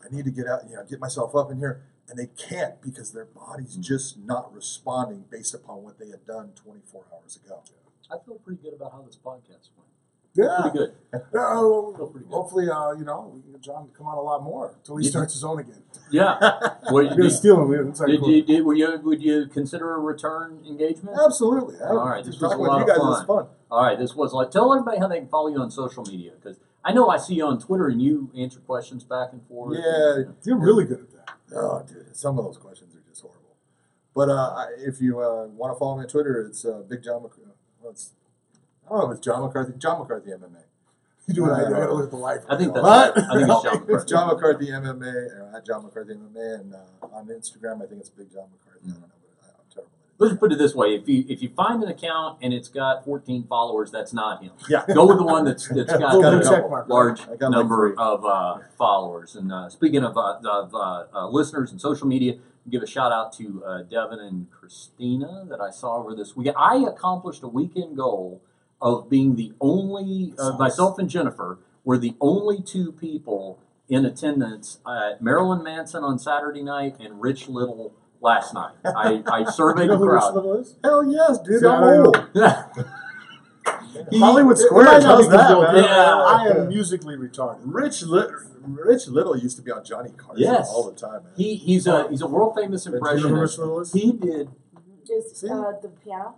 I 0.03 0.13
need 0.13 0.25
to 0.25 0.31
get 0.31 0.47
out, 0.47 0.61
you 0.69 0.75
know, 0.75 0.83
get 0.83 0.99
myself 0.99 1.35
up 1.35 1.51
in 1.51 1.57
here, 1.57 1.81
and 2.09 2.17
they 2.17 2.27
can't 2.27 2.81
because 2.81 3.13
their 3.13 3.25
body's 3.25 3.73
mm-hmm. 3.73 3.81
just 3.81 4.17
not 4.17 4.53
responding 4.53 5.25
based 5.29 5.53
upon 5.53 5.83
what 5.83 5.99
they 5.99 6.09
had 6.09 6.25
done 6.25 6.51
24 6.55 7.05
hours 7.13 7.39
ago. 7.43 7.61
I 8.11 8.17
feel 8.25 8.35
pretty 8.35 8.61
good 8.61 8.73
about 8.73 8.91
how 8.91 9.01
this 9.01 9.17
podcast 9.17 9.69
went. 9.77 9.90
Yeah. 10.33 10.57
Pretty 10.61 10.77
good. 10.77 10.93
Uh, 11.13 11.19
pretty 12.07 12.25
good. 12.25 12.33
hopefully, 12.33 12.69
uh, 12.69 12.91
you 12.93 13.03
know, 13.03 13.31
we 13.35 13.41
can 13.41 13.51
get 13.51 13.61
John 13.61 13.87
to 13.89 13.93
come 13.93 14.07
on 14.07 14.17
a 14.17 14.21
lot 14.21 14.41
more 14.43 14.73
until 14.77 14.97
he 14.97 15.05
Yeah. 15.05 15.11
starts 15.11 15.33
his 15.33 15.43
own 15.43 15.59
again. 15.59 15.83
Yeah. 16.09 16.37
We're 16.91 17.13
did, 17.13 17.31
steal 17.31 17.61
him. 17.61 17.89
It's 17.89 17.99
like, 17.99 18.09
did 18.09 18.25
you, 18.25 18.41
did, 18.43 18.65
were 18.65 18.73
you, 18.73 18.97
would 19.03 19.21
you 19.21 19.47
consider 19.47 19.93
a 19.95 19.99
return 19.99 20.63
engagement? 20.65 21.17
Absolutely. 21.23 21.75
All 21.81 22.07
right, 22.07 22.23
this 22.23 22.39
was 22.39 22.53
a 22.53 22.57
lot 22.57 22.77
you 22.77 22.81
of 22.83 22.97
fun. 22.97 23.07
was 23.07 23.23
fun. 23.25 23.47
All 23.69 23.83
right, 23.83 23.97
this 23.99 24.15
was 24.15 24.31
like, 24.33 24.51
tell 24.51 24.73
everybody 24.73 24.99
how 24.99 25.07
they 25.07 25.19
can 25.19 25.27
follow 25.27 25.49
you 25.49 25.59
on 25.59 25.69
social 25.71 26.03
media 26.03 26.31
because 26.41 26.59
I 26.83 26.93
know 26.93 27.09
I 27.09 27.17
see 27.17 27.35
you 27.35 27.45
on 27.45 27.59
Twitter 27.59 27.87
and 27.87 28.01
you 28.01 28.31
answer 28.35 28.59
questions 28.59 29.03
back 29.03 29.29
and 29.33 29.45
forth. 29.47 29.77
Yeah, 29.77 30.31
You're 30.43 30.57
really 30.57 30.85
good 30.85 31.01
at 31.01 31.11
that. 31.11 31.31
Oh, 31.55 31.83
dude, 31.87 32.15
some 32.15 32.39
of 32.39 32.45
those 32.45 32.57
questions 32.57 32.95
are 32.95 33.01
just 33.09 33.21
horrible. 33.21 33.55
But 34.15 34.29
uh, 34.29 34.65
if 34.77 35.01
you 35.01 35.19
uh, 35.19 35.47
want 35.47 35.73
to 35.75 35.79
follow 35.79 35.97
me 35.97 36.03
on 36.03 36.07
Twitter, 36.09 36.41
it's 36.47 36.63
uh, 36.65 36.83
Big 36.89 37.03
John. 37.03 37.23
Mc- 37.23 37.31
well, 37.81 37.91
it's, 37.91 38.11
I 38.91 38.95
don't 38.95 39.03
know 39.05 39.11
if 39.11 39.17
it's 39.17 39.25
John 39.25 39.41
McCarthy. 39.41 39.73
John 39.77 39.99
McCarthy 39.99 40.31
MMA. 40.31 40.47
You 41.27 41.35
do 41.35 41.41
what 41.43 41.51
I 41.51 41.69
do. 41.69 41.75
I 41.75 41.79
gotta 41.81 41.93
look 41.93 42.05
at 42.05 42.09
the 42.11 42.17
life. 42.17 42.41
I 42.49 42.57
think 42.57 42.73
that's. 42.73 42.85
I 42.85 43.11
think 43.11 43.47
it's 43.47 43.63
John 43.63 43.75
It's 43.75 43.87
McCarthy. 43.87 44.09
John 44.09 44.27
McCarthy 44.27 44.65
MMA 44.67 45.39
or 45.39 45.53
at 45.55 45.65
John 45.65 45.83
McCarthy 45.83 46.13
MMA, 46.15 46.59
and 46.59 46.73
uh, 46.73 46.77
on 47.13 47.27
Instagram 47.27 47.81
I 47.81 47.85
think 47.85 48.01
it's 48.01 48.09
Big 48.09 48.33
John 48.33 48.47
McCarthy. 48.51 48.87
I 48.87 48.91
don't 48.91 49.01
know, 49.01 49.07
but 49.21 49.45
I, 49.45 49.49
I'm 49.49 49.65
terrible. 49.71 49.91
Let's 50.17 50.35
put 50.35 50.51
it 50.51 50.57
this 50.57 50.73
way: 50.73 50.95
if 50.95 51.07
you 51.07 51.23
if 51.29 51.41
you 51.43 51.49
find 51.55 51.81
an 51.83 51.89
account 51.89 52.39
and 52.41 52.53
it's 52.53 52.67
got 52.67 53.05
14 53.05 53.45
followers, 53.47 53.91
that's 53.91 54.11
not 54.13 54.41
him. 54.43 54.51
Yeah. 54.67 54.83
Go 54.93 55.05
with 55.07 55.17
the 55.19 55.23
one 55.23 55.45
that's 55.45 55.67
that's 55.75 55.91
got 55.93 56.19
got 56.19 56.33
a 56.33 56.39
check 56.39 56.49
couple. 56.63 56.69
mark. 56.71 56.89
large 56.89 57.21
number 57.39 57.93
of 57.97 58.25
uh, 58.25 58.57
followers. 58.77 59.35
And 59.35 59.53
uh, 59.53 59.69
speaking 59.69 60.03
of, 60.03 60.17
uh, 60.17 60.39
of 60.43 60.73
uh, 60.75 61.05
uh, 61.13 61.27
listeners 61.29 61.71
and 61.71 61.79
social 61.79 62.07
media, 62.07 62.39
give 62.67 62.81
a 62.81 62.87
shout 62.87 63.11
out 63.11 63.31
to 63.33 63.63
uh, 63.63 63.83
Devin 63.83 64.19
and 64.19 64.49
Christina 64.51 65.45
that 65.49 65.61
I 65.61 65.69
saw 65.69 65.97
over 65.97 66.15
this 66.15 66.35
weekend. 66.35 66.57
I 66.57 66.77
accomplished 66.77 67.43
a 67.43 67.47
weekend 67.47 67.95
goal 67.95 68.41
of 68.81 69.09
being 69.09 69.35
the 69.35 69.53
only, 69.61 70.33
uh, 70.39 70.53
myself 70.57 70.97
and 70.99 71.09
Jennifer 71.09 71.59
were 71.83 71.97
the 71.97 72.15
only 72.19 72.61
two 72.61 72.91
people 72.91 73.59
in 73.89 74.05
attendance 74.05 74.79
at 74.87 75.21
Marilyn 75.21 75.63
Manson 75.63 76.03
on 76.03 76.17
Saturday 76.17 76.63
night 76.63 76.95
and 76.99 77.21
Rich 77.21 77.47
Little 77.49 77.93
last 78.21 78.53
night. 78.53 78.73
I, 78.85 79.21
I 79.27 79.39
You 79.45 79.51
surveyed 79.51 79.87
know 79.87 79.93
the 79.93 79.97
who 80.05 80.11
Rich 80.11 80.21
crowd. 80.21 80.35
Little 80.35 80.53
is? 80.59 80.75
Hell 80.83 81.11
yes, 81.11 81.39
dude. 81.39 81.65
I 81.65 81.75
I'm 81.75 81.83
old. 82.05 82.27
know. 82.33 82.63
He- 84.09 84.19
Hollywood 84.19 84.53
It 84.57 84.61
Square 84.61 84.85
might 84.85 85.03
not 85.03 85.17
does 85.17 85.29
that, 85.29 85.47
good. 85.53 85.83
Yeah. 85.83 86.15
I 86.15 86.47
am 86.47 86.67
musically 86.69 87.15
retarded. 87.17 87.59
Rich, 87.65 88.03
Little, 88.03 88.31
Rich 88.61 89.07
Little 89.09 89.37
used 89.37 89.57
to 89.57 89.61
be 89.63 89.69
on 89.71 89.83
Johnny 89.83 90.11
Carson 90.15 90.41
Yes. 90.43 90.69
all 90.69 90.89
the 90.89 90.97
time, 90.97 91.23
man. 91.23 91.33
He, 91.35 91.55
he's 91.55 91.85
a 91.87 92.07
he's 92.09 92.21
a 92.21 92.27
world 92.27 92.55
famous 92.55 92.85
Do 92.85 92.91
you 92.91 92.95
know 92.99 93.01
who 93.01 93.11
Rich 93.11 93.21
impressionist. 93.27 93.59
Little 93.59 93.79
is? 93.81 93.93
He 93.93 94.11
did 94.13 94.49
Is 95.09 95.37
See? 95.39 95.49
uh, 95.49 95.73
the 95.81 95.89
piano? 96.03 96.35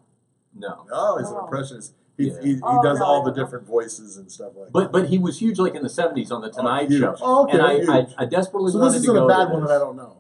no. 0.56 0.86
No, 0.90 1.18
he's 1.20 1.30
an 1.30 1.36
Oh. 1.40 1.44
impressionist. 1.46 1.94
He, 2.18 2.28
Yeah. 2.30 2.42
he, 2.42 2.54
he 2.56 2.60
Oh, 2.64 2.84
does 2.84 3.00
no, 3.00 3.06
all 3.06 3.24
the 3.24 3.32
different 3.32 3.66
voices 3.68 4.18
and 4.18 4.32
stuff 4.32 4.52
like 4.56 4.72
But 4.72 4.80
that. 4.84 4.92
but 4.92 5.10
he 5.10 5.18
was 5.18 5.40
huge 5.42 5.58
like 5.60 5.76
in 5.76 5.84
the 5.84 5.90
seventies 5.90 6.32
on 6.32 6.42
the 6.42 6.50
oh, 6.50 6.52
Tonight 6.58 6.90
huge. 6.90 7.02
Show. 7.02 7.16
Oh, 7.22 7.44
okay. 7.44 7.54
and 7.58 7.62
I, 7.62 7.74
huge. 7.76 7.90
I, 8.18 8.24
I 8.24 8.26
desperately 8.26 8.72
so 8.72 8.80
wanted 8.80 8.94
this 8.96 9.06
to 9.06 9.12
isn't 9.12 9.16
go 9.16 9.26
a 9.26 9.28
bad 9.28 9.50
one 9.52 9.62
this. 9.62 9.70
that 9.70 9.76
I 9.78 9.80
don't 9.80 9.96
know. 9.96 10.18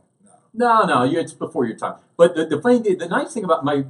No, 0.56 0.84
no, 0.86 1.04
you- 1.04 1.20
it's 1.20 1.34
before 1.34 1.66
your 1.66 1.76
time. 1.78 1.96
But 2.16 2.36
the, 2.36 2.46
the 2.46 2.62
funny 2.62 2.80
the, 2.80 2.96
the 2.96 3.08
nice 3.08 3.34
thing 3.34 3.44
about 3.44 3.64
my 3.66 3.86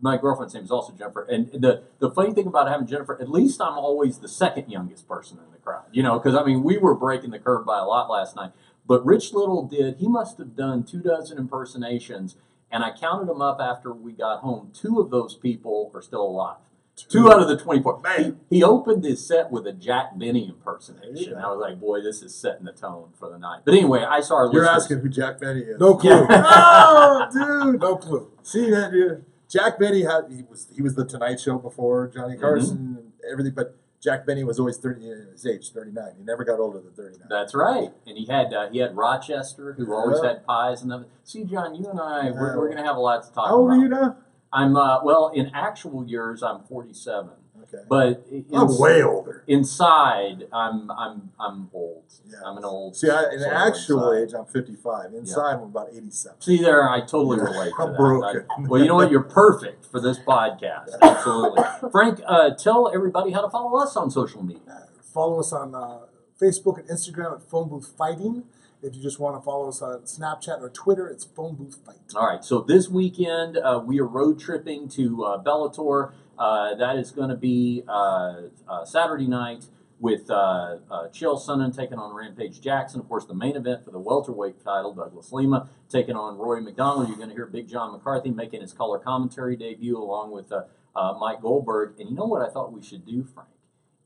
my 0.00 0.16
girlfriend's 0.16 0.54
name 0.54 0.62
is 0.64 0.70
also 0.70 0.92
Jennifer, 0.92 1.22
and 1.30 1.50
the 1.52 1.82
the 1.98 2.10
funny 2.10 2.32
thing 2.32 2.46
about 2.46 2.68
having 2.68 2.86
Jennifer, 2.86 3.20
at 3.20 3.28
least 3.30 3.60
I'm 3.60 3.78
always 3.78 4.18
the 4.18 4.28
second 4.28 4.70
youngest 4.70 5.08
person 5.08 5.38
in 5.44 5.50
the 5.52 5.58
crowd. 5.58 5.84
You 5.92 6.02
know, 6.04 6.18
because 6.18 6.34
I 6.36 6.44
mean 6.44 6.62
we 6.62 6.78
were 6.78 6.94
breaking 6.94 7.30
the 7.30 7.38
curve 7.40 7.66
by 7.66 7.78
a 7.80 7.84
lot 7.84 8.08
last 8.10 8.36
night. 8.36 8.52
But 8.86 9.04
Rich 9.04 9.32
Little 9.32 9.64
did. 9.64 9.96
He 9.96 10.06
must 10.08 10.38
have 10.38 10.54
done 10.54 10.84
two 10.84 11.00
dozen 11.00 11.36
impersonations, 11.38 12.36
and 12.70 12.84
I 12.84 12.92
counted 12.92 13.28
them 13.28 13.40
up 13.42 13.58
after 13.60 13.92
we 13.92 14.12
got 14.12 14.40
home. 14.40 14.70
Two 14.72 15.00
of 15.00 15.10
those 15.10 15.34
people 15.34 15.90
are 15.94 16.02
still 16.02 16.22
alive. 16.22 16.56
Two 16.96 17.30
out 17.30 17.40
of 17.42 17.48
the 17.48 17.56
24. 17.56 18.00
Man. 18.00 18.38
He, 18.50 18.56
he 18.58 18.62
opened 18.64 19.04
his 19.04 19.26
set 19.26 19.50
with 19.50 19.66
a 19.66 19.72
Jack 19.72 20.16
Benny 20.18 20.48
impersonation. 20.48 21.34
go. 21.34 21.38
I 21.40 21.48
was 21.50 21.60
like, 21.60 21.80
boy, 21.80 22.00
this 22.02 22.22
is 22.22 22.34
setting 22.34 22.64
the 22.64 22.72
tone 22.72 23.08
for 23.18 23.28
the 23.28 23.38
night. 23.38 23.62
But 23.64 23.74
anyway, 23.74 24.04
I 24.08 24.20
saw 24.20 24.36
our 24.36 24.52
You're 24.52 24.62
listeners- 24.62 24.82
asking 24.84 24.98
who 25.00 25.08
Jack 25.08 25.40
Benny 25.40 25.60
is. 25.60 25.80
No 25.80 25.96
clue. 25.96 26.10
Yeah. 26.10 26.26
oh, 26.30 27.28
dude. 27.72 27.80
No 27.80 27.96
clue. 27.96 28.30
See 28.42 28.70
that 28.70 28.92
dude? 28.92 29.24
Jack 29.48 29.78
Benny 29.78 30.02
had 30.02 30.24
he 30.30 30.42
was 30.48 30.68
he 30.74 30.82
was 30.82 30.94
the 30.94 31.04
Tonight 31.04 31.38
Show 31.40 31.58
before 31.58 32.08
Mm-hmm. 32.08 32.18
Johnny 32.18 32.36
Carson 32.38 32.76
and 32.98 33.12
everything, 33.30 33.52
but 33.54 33.76
Jack 34.02 34.26
Benny 34.26 34.42
was 34.42 34.58
always 34.58 34.76
thirty. 34.78 35.02
His 35.06 35.46
age 35.46 35.70
thirty 35.72 35.92
nine. 35.92 36.12
He 36.16 36.24
never 36.24 36.44
got 36.44 36.58
older 36.58 36.80
than 36.80 36.92
thirty 36.92 37.18
nine. 37.18 37.28
That's 37.28 37.54
right. 37.54 37.90
And 38.06 38.16
he 38.18 38.26
had 38.26 38.52
uh, 38.52 38.68
he 38.70 38.78
had 38.78 38.96
Rochester, 38.96 39.74
who 39.74 39.92
always 39.94 40.22
had 40.22 40.44
pies 40.44 40.82
and 40.82 40.90
them. 40.90 41.06
See, 41.24 41.44
John, 41.44 41.74
you 41.74 41.88
and 41.88 42.00
I, 42.00 42.30
we're, 42.30 42.50
Yeah. 42.52 42.56
we're 42.56 42.66
going 42.68 42.78
to 42.78 42.84
have 42.84 42.96
a 42.96 43.00
lot 43.00 43.22
to 43.24 43.32
talk 43.32 43.46
How 43.48 43.56
old 43.56 43.70
about. 43.70 43.78
are 43.78 43.82
you 43.82 43.88
now? 43.88 44.16
I'm 44.54 44.76
uh, 44.76 45.02
well, 45.04 45.30
in 45.34 45.50
actual 45.54 46.06
years, 46.06 46.42
I'm 46.42 46.62
47, 46.62 47.30
Okay, 47.64 47.82
but 47.88 48.26
in, 48.30 48.44
I'm 48.54 48.78
way 48.78 49.02
older. 49.02 49.42
inside, 49.48 50.46
I'm 50.52 50.90
I'm 50.92 51.30
I'm 51.40 51.70
old. 51.72 52.04
Yeah. 52.28 52.36
I'm 52.44 52.58
an 52.58 52.64
old. 52.64 52.94
See, 52.94 53.10
I, 53.10 53.24
in 53.32 53.42
actual 53.42 54.12
inside. 54.12 54.28
age, 54.28 54.34
I'm 54.38 54.44
fifty 54.46 54.76
five. 54.76 55.12
Inside, 55.14 55.54
I'm 55.54 55.62
about 55.64 55.88
eighty 55.92 56.10
seven. 56.10 56.40
See 56.40 56.58
there, 56.58 56.88
I 56.88 57.00
totally 57.00 57.38
relate 57.40 57.72
to 57.76 57.82
I'm 57.82 57.90
that. 57.92 57.96
broken. 57.98 58.46
I- 58.58 58.68
well, 58.68 58.80
you 58.80 58.86
know 58.86 58.96
what? 58.96 59.10
You're 59.10 59.22
perfect 59.22 59.86
for 59.86 59.98
this 60.00 60.18
podcast. 60.18 60.90
Absolutely, 61.02 61.64
Frank. 61.90 62.20
Uh, 62.26 62.50
tell 62.54 62.92
everybody 62.94 63.32
how 63.32 63.40
to 63.40 63.50
follow 63.50 63.78
us 63.82 63.96
on 63.96 64.10
social 64.10 64.42
media. 64.44 64.86
Follow 65.12 65.40
us 65.40 65.52
on 65.52 65.74
uh, 65.74 66.00
Facebook 66.40 66.78
and 66.78 66.88
Instagram 66.88 67.34
at 67.36 67.42
Phone 67.50 67.68
Booth 67.68 67.92
Fighting. 67.96 68.44
If 68.84 68.94
you 68.94 69.02
just 69.02 69.18
want 69.18 69.34
to 69.34 69.40
follow 69.40 69.70
us 69.70 69.80
on 69.80 70.02
Snapchat 70.02 70.60
or 70.60 70.68
Twitter, 70.68 71.08
it's 71.08 71.24
Phone 71.24 71.54
Booth 71.54 71.78
Fight. 71.86 71.96
All 72.14 72.26
right, 72.26 72.44
so 72.44 72.60
this 72.60 72.86
weekend 72.86 73.56
uh, 73.56 73.82
we 73.82 73.98
are 73.98 74.06
road 74.06 74.38
tripping 74.38 74.90
to 74.90 75.24
uh, 75.24 75.42
Bellator. 75.42 76.12
Uh, 76.38 76.74
that 76.74 76.96
is 76.96 77.10
going 77.10 77.30
to 77.30 77.36
be 77.36 77.82
uh, 77.88 78.42
uh, 78.68 78.84
Saturday 78.84 79.26
night 79.26 79.64
with 80.00 80.30
uh, 80.30 80.34
uh, 80.34 81.08
Chael 81.08 81.40
Sonnen 81.40 81.74
taking 81.74 81.98
on 81.98 82.14
Rampage 82.14 82.60
Jackson. 82.60 83.00
Of 83.00 83.08
course, 83.08 83.24
the 83.24 83.34
main 83.34 83.56
event 83.56 83.86
for 83.86 83.90
the 83.90 83.98
welterweight 83.98 84.62
title, 84.62 84.92
Douglas 84.92 85.32
Lima 85.32 85.70
taking 85.88 86.14
on 86.14 86.36
Rory 86.36 86.60
MacDonald. 86.60 87.08
You're 87.08 87.16
going 87.16 87.30
to 87.30 87.34
hear 87.34 87.46
Big 87.46 87.66
John 87.66 87.90
McCarthy 87.90 88.32
making 88.32 88.60
his 88.60 88.74
color 88.74 88.98
commentary 88.98 89.56
debut 89.56 89.96
along 89.96 90.32
with 90.32 90.52
uh, 90.52 90.64
uh, 90.94 91.14
Mike 91.18 91.40
Goldberg. 91.40 91.98
And 91.98 92.10
you 92.10 92.14
know 92.14 92.26
what 92.26 92.46
I 92.46 92.52
thought 92.52 92.70
we 92.70 92.82
should 92.82 93.06
do, 93.06 93.24
Frank? 93.24 93.48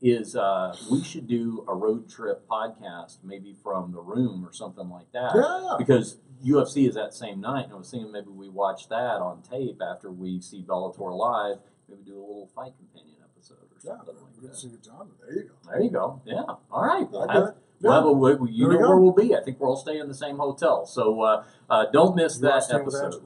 Is 0.01 0.37
uh, 0.37 0.77
we 0.93 1.03
should 1.03 1.27
do 1.27 1.65
a 1.67 1.75
road 1.75 2.09
trip 2.09 2.47
podcast, 2.49 3.17
maybe 3.25 3.53
from 3.65 3.91
the 3.91 4.01
room 4.01 4.47
or 4.47 4.53
something 4.53 4.89
like 4.89 5.11
that 5.13 5.33
Yeah. 5.35 5.75
because 5.77 6.19
UFC 6.45 6.87
is 6.89 6.95
that 6.95 7.13
same 7.13 7.41
night, 7.41 7.65
and 7.65 7.73
I 7.73 7.77
was 7.79 7.91
thinking 7.91 8.13
maybe 8.13 8.29
we 8.31 8.49
watch 8.49 8.89
that 8.91 9.17
on 9.21 9.43
tape 9.43 9.81
after 9.83 10.09
we 10.13 10.41
see 10.41 10.63
Bellator 10.63 11.17
live. 11.19 11.59
Maybe 11.89 12.03
do 12.05 12.17
a 12.17 12.21
little 12.21 12.49
fight 12.55 12.75
companion 12.79 13.17
episode 13.25 13.57
or 13.57 13.67
Yeah. 13.83 13.97
something 13.97 14.15
like 14.23 14.41
Good 14.41 14.55
to 14.55 14.69
that. 14.69 14.83
John. 14.85 15.09
There 15.21 15.33
you 15.35 15.43
go. 15.49 15.55
There 15.69 15.81
you 15.83 15.91
go. 15.91 16.21
Yeah. 16.25 16.43
All 16.71 16.85
right. 16.87 17.11
We'll 17.11 17.27
got 17.27 17.49
it. 17.49 17.55
we'll 17.83 18.37
we- 18.39 18.51
you 18.53 18.69
There 18.69 18.75
know 18.75 18.83
go. 18.83 18.89
where 18.91 18.99
we'll 18.99 19.13
be. 19.13 19.35
I 19.35 19.41
think 19.43 19.59
we're 19.59 19.67
all 19.69 19.77
staying 19.77 19.99
in 20.01 20.07
the 20.07 20.15
same 20.15 20.37
hotel, 20.39 20.87
so 20.87 21.23
uh, 21.23 21.45
uh, 21.69 21.87
don't 21.93 22.15
miss 22.15 22.37
You 22.37 22.43
that 22.43 22.73
episode. 22.73 23.21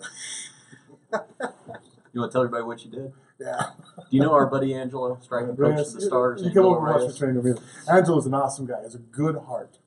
You 2.14 2.20
want 2.22 2.32
to 2.32 2.34
tell 2.36 2.42
everybody 2.42 2.64
what 2.64 2.82
you 2.84 2.90
did? 2.90 3.12
Yeah. 3.38 3.70
Do 3.98 4.04
you 4.16 4.20
know 4.20 4.32
our 4.32 4.46
buddy 4.46 4.74
Angelo, 4.74 5.16
striking 5.22 5.56
coach 5.56 5.78
of 5.78 5.92
the 5.92 6.00
Stars? 6.00 6.42
You 6.42 6.48
come 6.50 6.64
Angelo 6.64 6.76
over 6.76 6.86
and 6.86 6.94
watch 6.94 7.02
Reyes? 7.02 7.12
me 7.14 7.18
train 7.18 7.36
with 7.36 7.44
me. 7.44 7.62
Angelo's 7.90 8.26
an 8.26 8.34
awesome 8.34 8.66
guy. 8.66 8.78
He 8.78 8.82
has 8.84 8.94
a 8.96 8.98
good 8.98 9.36
heart, 9.36 9.78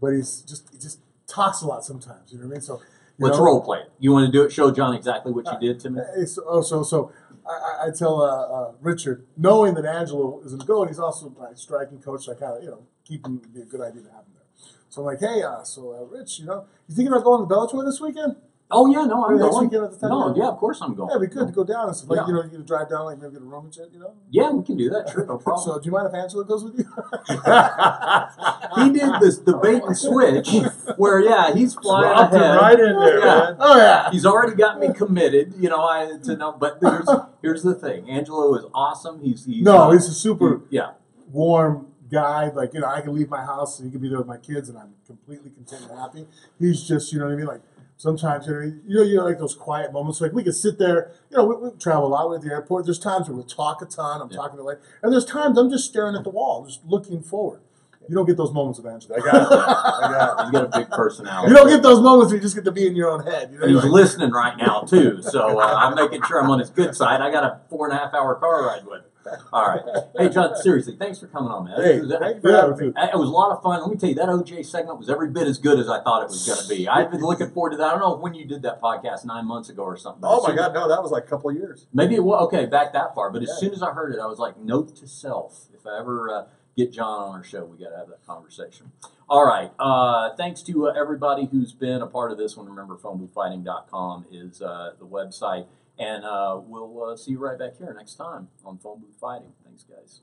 but 0.00 0.12
he's 0.12 0.42
just 0.42 0.68
he 0.72 0.78
just 0.78 1.00
talks 1.26 1.62
a 1.62 1.66
lot 1.66 1.84
sometimes. 1.84 2.32
You 2.32 2.38
know 2.38 2.44
what 2.46 2.52
I 2.52 2.54
mean? 2.54 2.60
So 2.60 2.80
Let's 3.18 3.38
know, 3.38 3.44
role 3.44 3.60
play 3.62 3.78
it. 3.80 3.92
You 3.98 4.12
want 4.12 4.26
to 4.26 4.32
do 4.32 4.42
it? 4.44 4.52
Show 4.52 4.70
John 4.70 4.94
exactly 4.94 5.32
what 5.32 5.46
you 5.46 5.58
did 5.66 5.80
to 5.80 5.90
me. 5.90 6.00
Hey, 6.16 6.26
so, 6.26 6.42
oh, 6.46 6.60
so 6.62 6.82
so 6.82 7.12
I, 7.48 7.52
I- 7.52 7.86
I 7.86 7.90
tell 7.90 8.20
uh, 8.22 8.26
uh, 8.68 8.72
Richard, 8.80 9.26
knowing 9.36 9.74
that 9.74 9.84
Angelo 9.84 10.40
isn't 10.44 10.66
going, 10.66 10.88
he's 10.88 10.98
also 10.98 11.34
my 11.38 11.52
striking 11.54 12.00
coach. 12.00 12.24
So 12.24 12.32
I 12.32 12.34
kind 12.34 12.56
of 12.58 12.62
you 12.62 12.70
know 12.70 12.86
keep 13.04 13.24
him. 13.26 13.38
It'd 13.40 13.54
be 13.54 13.62
a 13.62 13.64
good 13.64 13.80
idea 13.80 14.02
to 14.02 14.08
have 14.10 14.24
him 14.26 14.32
there. 14.34 14.68
So 14.90 15.00
I'm 15.00 15.06
like, 15.06 15.20
hey, 15.20 15.42
uh, 15.42 15.62
so 15.64 15.92
uh, 15.92 16.16
Rich, 16.18 16.38
you 16.40 16.46
know, 16.46 16.66
you 16.88 16.94
thinking 16.94 17.12
about 17.12 17.24
going 17.24 17.48
to 17.48 17.54
Bellator 17.54 17.84
this 17.84 18.00
weekend? 18.00 18.36
Oh 18.70 18.90
yeah, 18.90 19.04
no, 19.04 19.24
I'm 19.24 19.32
Maybe 19.32 19.42
next 19.44 19.54
going. 19.54 19.66
weekend 19.68 19.84
at 19.84 19.90
the 19.92 19.98
time. 19.98 20.10
No, 20.10 20.34
yeah, 20.36 20.48
of 20.48 20.56
course 20.56 20.80
I'm 20.80 20.94
going. 20.94 21.10
Yeah, 21.10 21.16
it'd 21.16 21.28
be 21.30 21.34
good 21.34 21.46
to 21.48 21.52
go 21.52 21.64
down 21.64 21.88
and 21.88 21.96
stuff. 21.96 22.10
Like 22.10 22.20
Yeah. 22.20 22.26
you 22.28 22.32
know, 22.32 22.42
you 22.44 22.50
can 22.50 22.64
drive 22.64 22.88
down, 22.88 23.04
like 23.04 23.18
maybe 23.20 23.34
get 23.34 23.42
a 23.42 23.44
room 23.44 23.66
and 23.66 23.74
shit. 23.74 23.90
You 23.92 23.98
know. 24.00 24.14
Yeah, 24.30 24.50
we 24.50 24.64
can 24.64 24.76
do 24.78 24.88
that. 24.90 25.10
Sure, 25.10 25.26
no 25.26 25.36
problem. 25.38 25.64
So 25.64 25.78
do 25.78 25.84
you 25.86 25.92
mind 25.92 26.08
if 26.08 26.14
Angelo 26.14 26.44
goes 26.44 26.64
with 26.64 26.78
you? 26.78 26.84
he 28.84 28.90
did 28.90 29.20
this 29.20 29.38
the 29.38 29.58
bait 29.62 29.82
and 29.82 29.96
switch 29.96 30.48
where 30.96 31.20
yeah 31.20 31.54
he's 31.54 31.74
flying 31.74 32.14
Dropped 32.14 32.34
him 32.34 32.40
ahead. 32.42 32.56
right 32.56 32.80
in 32.80 32.98
there, 32.98 33.18
Yeah. 33.18 33.24
man. 33.24 33.56
oh 33.60 33.76
yeah. 33.76 34.10
He's 34.10 34.26
already 34.26 34.56
got 34.56 34.80
me 34.80 34.92
committed, 34.92 35.54
you 35.58 35.68
know. 35.68 35.82
I 35.84 36.18
to 36.24 36.36
know, 36.36 36.52
but 36.52 36.78
here's 36.80 37.08
here's 37.42 37.62
the 37.62 37.74
thing. 37.74 38.08
Angelo 38.10 38.54
is 38.56 38.64
awesome. 38.74 39.20
He's, 39.20 39.44
he's 39.44 39.62
No, 39.62 39.76
uh, 39.76 39.90
he's 39.92 40.06
a 40.06 40.14
super 40.14 40.62
yeah. 40.70 40.92
warm 41.30 41.88
guy. 42.10 42.48
Like, 42.50 42.74
you 42.74 42.80
know, 42.80 42.88
I 42.88 43.00
can 43.02 43.14
leave 43.14 43.28
my 43.28 43.44
house 43.44 43.78
and 43.78 43.86
he 43.86 43.92
can 43.92 44.00
be 44.00 44.08
there 44.08 44.18
with 44.18 44.26
my 44.26 44.38
kids 44.38 44.68
and 44.68 44.78
I'm 44.78 44.94
completely 45.06 45.50
content 45.50 45.90
and 45.90 45.98
happy. 45.98 46.26
He's 46.58 46.82
just, 46.82 47.12
you 47.12 47.18
know 47.18 47.26
what 47.26 47.34
I 47.34 47.36
mean? 47.36 47.46
Like, 47.46 47.62
sometimes, 48.04 48.46
you 48.46 48.52
know, 48.52 48.60
you 48.60 48.94
know, 48.96 49.02
you 49.02 49.16
know 49.16 49.24
like 49.24 49.38
those 49.38 49.54
quiet 49.54 49.92
moments. 49.92 50.20
Like, 50.20 50.32
we 50.32 50.44
could 50.44 50.54
sit 50.54 50.78
there, 50.78 51.10
you 51.30 51.38
know, 51.38 51.44
we, 51.46 51.56
we 51.56 51.70
travel 51.78 52.06
a 52.06 52.08
lot. 52.08 52.28
We're 52.28 52.36
at 52.36 52.42
the 52.42 52.50
airport. 52.50 52.84
There's 52.84 52.98
times 52.98 53.26
where 53.28 53.34
we'll 53.34 53.44
talk 53.44 53.80
a 53.82 53.86
ton. 53.86 54.20
I'm 54.20 54.30
Yeah. 54.30 54.36
talking 54.36 54.58
to 54.58 54.62
like, 54.62 54.78
and 55.02 55.12
there's 55.12 55.24
times 55.24 55.58
I'm 55.58 55.70
just 55.70 55.86
staring 55.86 56.14
at 56.14 56.22
the 56.22 56.30
wall, 56.30 56.64
just 56.66 56.84
looking 56.84 57.22
forward. 57.22 57.62
You 58.06 58.14
don't 58.14 58.26
get 58.26 58.36
those 58.36 58.52
moments 58.52 58.78
with 58.78 58.92
Angelo. 58.92 59.16
I 59.16 59.20
got 59.20 59.34
it. 59.34 59.48
I 59.58 60.10
got 60.12 60.42
He's 60.44 60.52
got 60.52 60.64
a 60.64 60.78
big 60.78 60.90
personality. 60.90 61.48
You 61.50 61.56
don't 61.56 61.68
get 61.70 61.82
those 61.82 62.00
moments 62.02 62.30
where 62.30 62.36
you 62.36 62.42
just 62.42 62.54
get 62.54 62.66
to 62.66 62.70
be 62.72 62.86
in 62.86 62.94
your 62.94 63.10
own 63.10 63.24
head. 63.24 63.50
You 63.50 63.58
know, 63.58 63.66
he's 63.66 63.76
like, 63.76 63.90
listening 63.90 64.30
right 64.30 64.58
now 64.58 64.82
too, 64.82 65.22
so 65.22 65.58
uh, 65.58 65.74
I'm 65.74 65.94
making 65.94 66.20
sure 66.28 66.38
I'm 66.38 66.50
on 66.50 66.58
his 66.58 66.68
good 66.68 66.94
side. 66.94 67.22
I 67.22 67.30
got 67.32 67.44
a 67.44 67.60
four 67.70 67.88
and 67.88 67.96
a 67.96 67.98
half 67.98 68.12
hour 68.12 68.34
car 68.34 68.66
ride 68.66 68.84
with 68.84 69.00
him. 69.04 69.10
All 69.52 69.66
right. 69.66 69.80
Hey, 70.16 70.28
John, 70.28 70.54
seriously, 70.56 70.96
thanks 70.96 71.18
for 71.18 71.26
coming 71.28 71.50
on, 71.50 71.64
man. 71.64 71.80
Hey, 71.82 71.96
It 71.96 72.02
was- 72.02 72.12
thank 72.18 72.36
you 72.36 72.40
for 72.42 72.52
having 72.52 72.78
me. 72.78 72.86
It 72.96 73.16
was 73.18 73.28
a 73.28 73.32
lot 73.32 73.50
of 73.52 73.62
fun. 73.62 73.80
Let 73.80 73.90
me 73.90 73.96
tell 73.96 74.08
you, 74.08 74.14
that 74.16 74.28
OJ 74.28 74.62
segment 74.64 74.98
was 74.98 75.08
every 75.08 75.28
bit 75.30 75.46
as 75.46 75.58
good 75.58 75.78
as 75.78 75.88
I 75.88 76.00
thought 76.02 76.22
it 76.22 76.28
was 76.28 76.46
going 76.46 76.60
to 76.60 76.68
be. 76.68 76.88
I've 76.88 77.10
been 77.10 77.22
looking 77.22 77.50
forward 77.50 77.70
to 77.70 77.76
that. 77.78 77.86
I 77.86 77.90
don't 77.92 78.00
know 78.00 78.16
when 78.16 78.34
you 78.34 78.44
did 78.44 78.62
that 78.62 78.80
podcast 78.82 79.24
nine 79.24 79.46
months 79.46 79.68
ago 79.68 79.82
or 79.82 79.96
something. 79.96 80.22
Oh 80.24 80.42
my 80.42 80.48
soon- 80.48 80.56
God, 80.56 80.74
no, 80.74 80.88
that 80.88 81.02
was 81.02 81.10
like 81.10 81.24
a 81.24 81.28
couple 81.28 81.50
years. 81.52 81.86
Maybe 81.92 82.14
it 82.14 82.22
was 82.24 82.42
okay 82.44 82.66
back 82.66 82.92
that 82.92 83.14
far, 83.14 83.30
but 83.30 83.42
as 83.42 83.48
Yeah. 83.48 83.54
soon 83.56 83.72
as 83.72 83.82
I 83.82 83.92
heard 83.92 84.14
it, 84.14 84.20
I 84.20 84.26
was 84.26 84.38
like, 84.38 84.58
note 84.58 84.94
to 84.96 85.06
self: 85.06 85.68
if 85.74 85.86
I 85.86 85.98
ever 85.98 86.30
uh, 86.30 86.44
get 86.76 86.92
John 86.92 87.22
on 87.22 87.34
our 87.36 87.44
show, 87.44 87.64
we 87.64 87.78
got 87.78 87.90
to 87.90 87.96
have 87.96 88.08
that 88.08 88.26
conversation. 88.26 88.92
All 89.28 89.46
right. 89.46 89.72
Uh, 89.78 90.34
thanks 90.36 90.60
to 90.62 90.88
uh, 90.88 90.92
everybody 90.92 91.46
who's 91.46 91.72
been 91.72 92.02
a 92.02 92.06
part 92.06 92.30
of 92.30 92.36
this 92.36 92.56
one. 92.58 92.66
Remember, 92.66 92.94
phoneboothfighting.com 92.96 94.26
is 94.30 94.60
uh, 94.60 94.92
the 94.98 95.06
website, 95.06 95.66
and 95.98 96.24
uh, 96.24 96.60
we'll 96.64 97.10
uh, 97.12 97.16
see 97.16 97.32
you 97.32 97.38
right 97.38 97.58
back 97.58 97.76
here 97.78 97.94
next 97.96 98.14
time 98.14 98.48
on 98.64 98.78
Phone 98.78 99.00
Booth 99.00 99.16
Fighting. 99.20 99.52
Thanks, 99.64 99.84
guys. 99.84 100.20